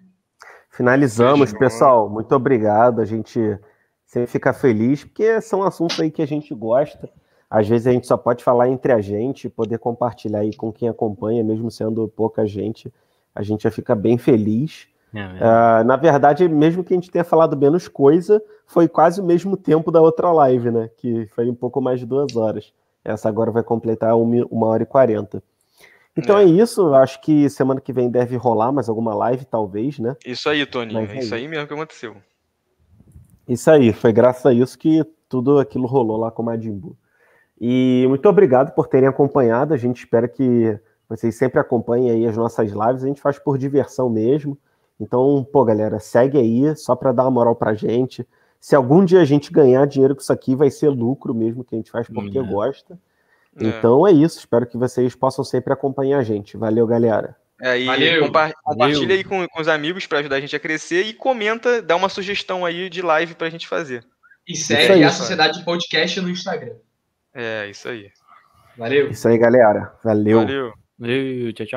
Finalizamos, 0.70 1.50
Fechou. 1.50 1.58
pessoal. 1.58 2.08
Muito 2.08 2.34
obrigado. 2.34 3.02
A 3.02 3.04
gente 3.04 3.58
sempre 4.06 4.30
fica 4.30 4.54
feliz, 4.54 5.04
porque 5.04 5.42
são 5.42 5.62
assuntos 5.62 6.00
aí 6.00 6.10
que 6.10 6.22
a 6.22 6.26
gente 6.26 6.54
gosta. 6.54 7.10
Às 7.50 7.68
vezes 7.68 7.86
a 7.86 7.92
gente 7.92 8.06
só 8.06 8.16
pode 8.16 8.42
falar 8.42 8.70
entre 8.70 8.92
a 8.92 9.00
gente, 9.00 9.50
poder 9.50 9.78
compartilhar 9.78 10.38
aí 10.38 10.56
com 10.56 10.72
quem 10.72 10.88
acompanha, 10.88 11.44
mesmo 11.44 11.70
sendo 11.70 12.08
pouca 12.08 12.46
gente. 12.46 12.92
A 13.34 13.42
gente 13.42 13.64
já 13.64 13.70
fica 13.70 13.94
bem 13.94 14.16
feliz. 14.16 14.88
É 15.12 15.20
uh, 15.20 15.84
na 15.84 15.96
verdade, 15.96 16.48
mesmo 16.48 16.82
que 16.82 16.94
a 16.94 16.96
gente 16.96 17.10
tenha 17.10 17.24
falado 17.24 17.56
menos 17.56 17.88
coisa, 17.88 18.42
foi 18.66 18.88
quase 18.88 19.20
o 19.20 19.24
mesmo 19.24 19.54
tempo 19.54 19.92
da 19.92 20.00
outra 20.00 20.32
live, 20.32 20.70
né? 20.70 20.90
Que 20.96 21.26
foi 21.26 21.48
um 21.50 21.54
pouco 21.54 21.78
mais 21.80 22.00
de 22.00 22.06
duas 22.06 22.34
horas. 22.34 22.72
Essa 23.04 23.28
agora 23.28 23.50
vai 23.50 23.62
completar 23.62 24.16
uma, 24.16 24.46
uma 24.50 24.66
hora 24.66 24.82
e 24.82 24.86
quarenta. 24.86 25.42
Então 26.16 26.38
é. 26.38 26.44
é. 26.44 26.46
isso, 26.46 26.94
acho 26.94 27.20
que 27.20 27.48
semana 27.50 27.80
que 27.80 27.92
vem 27.92 28.10
deve 28.10 28.36
rolar 28.36 28.72
mais 28.72 28.88
alguma 28.88 29.14
live, 29.14 29.44
talvez, 29.44 29.98
né? 29.98 30.16
Isso 30.24 30.48
aí, 30.48 30.64
Tony, 30.64 30.96
é 30.96 31.18
isso 31.18 31.34
aí 31.34 31.48
mesmo 31.48 31.66
que 31.66 31.74
aconteceu. 31.74 32.16
Isso 33.48 33.70
aí, 33.70 33.92
foi 33.92 34.12
graças 34.12 34.46
a 34.46 34.52
isso 34.52 34.78
que 34.78 35.04
tudo 35.28 35.58
aquilo 35.58 35.86
rolou 35.86 36.16
lá 36.16 36.30
com 36.30 36.42
o 36.42 36.46
Madimbu. 36.46 36.96
E 37.60 38.04
muito 38.08 38.28
obrigado 38.28 38.74
por 38.74 38.86
terem 38.86 39.08
acompanhado, 39.08 39.74
a 39.74 39.76
gente 39.76 39.98
espera 39.98 40.28
que 40.28 40.78
vocês 41.08 41.34
sempre 41.34 41.60
acompanhem 41.60 42.10
aí 42.10 42.26
as 42.26 42.36
nossas 42.36 42.70
lives, 42.70 43.04
a 43.04 43.06
gente 43.06 43.20
faz 43.20 43.38
por 43.38 43.58
diversão 43.58 44.08
mesmo. 44.08 44.58
Então, 44.98 45.46
pô, 45.52 45.64
galera, 45.64 45.98
segue 45.98 46.38
aí, 46.38 46.74
só 46.76 46.94
para 46.94 47.12
dar 47.12 47.24
uma 47.24 47.30
moral 47.32 47.54
pra 47.54 47.74
gente. 47.74 48.26
Se 48.60 48.74
algum 48.74 49.04
dia 49.04 49.20
a 49.20 49.24
gente 49.24 49.52
ganhar 49.52 49.86
dinheiro 49.86 50.14
com 50.14 50.22
isso 50.22 50.32
aqui, 50.32 50.54
vai 50.54 50.70
ser 50.70 50.88
lucro 50.88 51.34
mesmo 51.34 51.64
que 51.64 51.74
a 51.74 51.78
gente 51.78 51.90
faz 51.90 52.08
porque 52.08 52.38
uhum. 52.38 52.46
gosta. 52.46 52.98
É. 53.60 53.66
Então 53.66 54.06
é 54.06 54.12
isso, 54.12 54.38
espero 54.38 54.66
que 54.66 54.76
vocês 54.76 55.14
possam 55.14 55.44
sempre 55.44 55.72
acompanhar 55.72 56.18
a 56.18 56.22
gente. 56.22 56.56
Valeu, 56.56 56.86
galera. 56.86 57.36
É, 57.60 57.78
e 57.78 57.86
Valeu. 57.86 58.24
Compa 58.24 58.52
compartilha 58.62 59.00
Valeu. 59.00 59.16
aí 59.16 59.24
com, 59.24 59.48
com, 59.48 59.60
os 59.60 59.68
amigos 59.68 60.06
para 60.06 60.18
ajudar 60.18 60.36
a 60.36 60.40
gente 60.40 60.56
a 60.56 60.60
crescer 60.60 61.02
e 61.02 61.14
comenta, 61.14 61.80
dá 61.80 61.94
uma 61.94 62.08
sugestão 62.08 62.64
aí 62.64 62.90
de 62.90 63.00
live 63.00 63.34
pra 63.34 63.50
gente 63.50 63.68
fazer. 63.68 64.04
E 64.46 64.56
segue 64.56 64.92
aí, 64.92 65.04
a 65.04 65.10
Sociedade 65.10 65.58
de 65.58 65.64
Podcast 65.64 66.20
no 66.20 66.28
Instagram. 66.28 66.74
É, 67.32 67.68
isso 67.68 67.88
aí. 67.88 68.10
Valeu. 68.76 69.10
Isso 69.10 69.26
aí, 69.28 69.38
galera. 69.38 69.92
Valeu. 70.02 70.40
Valeu. 70.40 70.72
Valeu, 70.98 71.52
tchau, 71.52 71.66
tchau. 71.66 71.72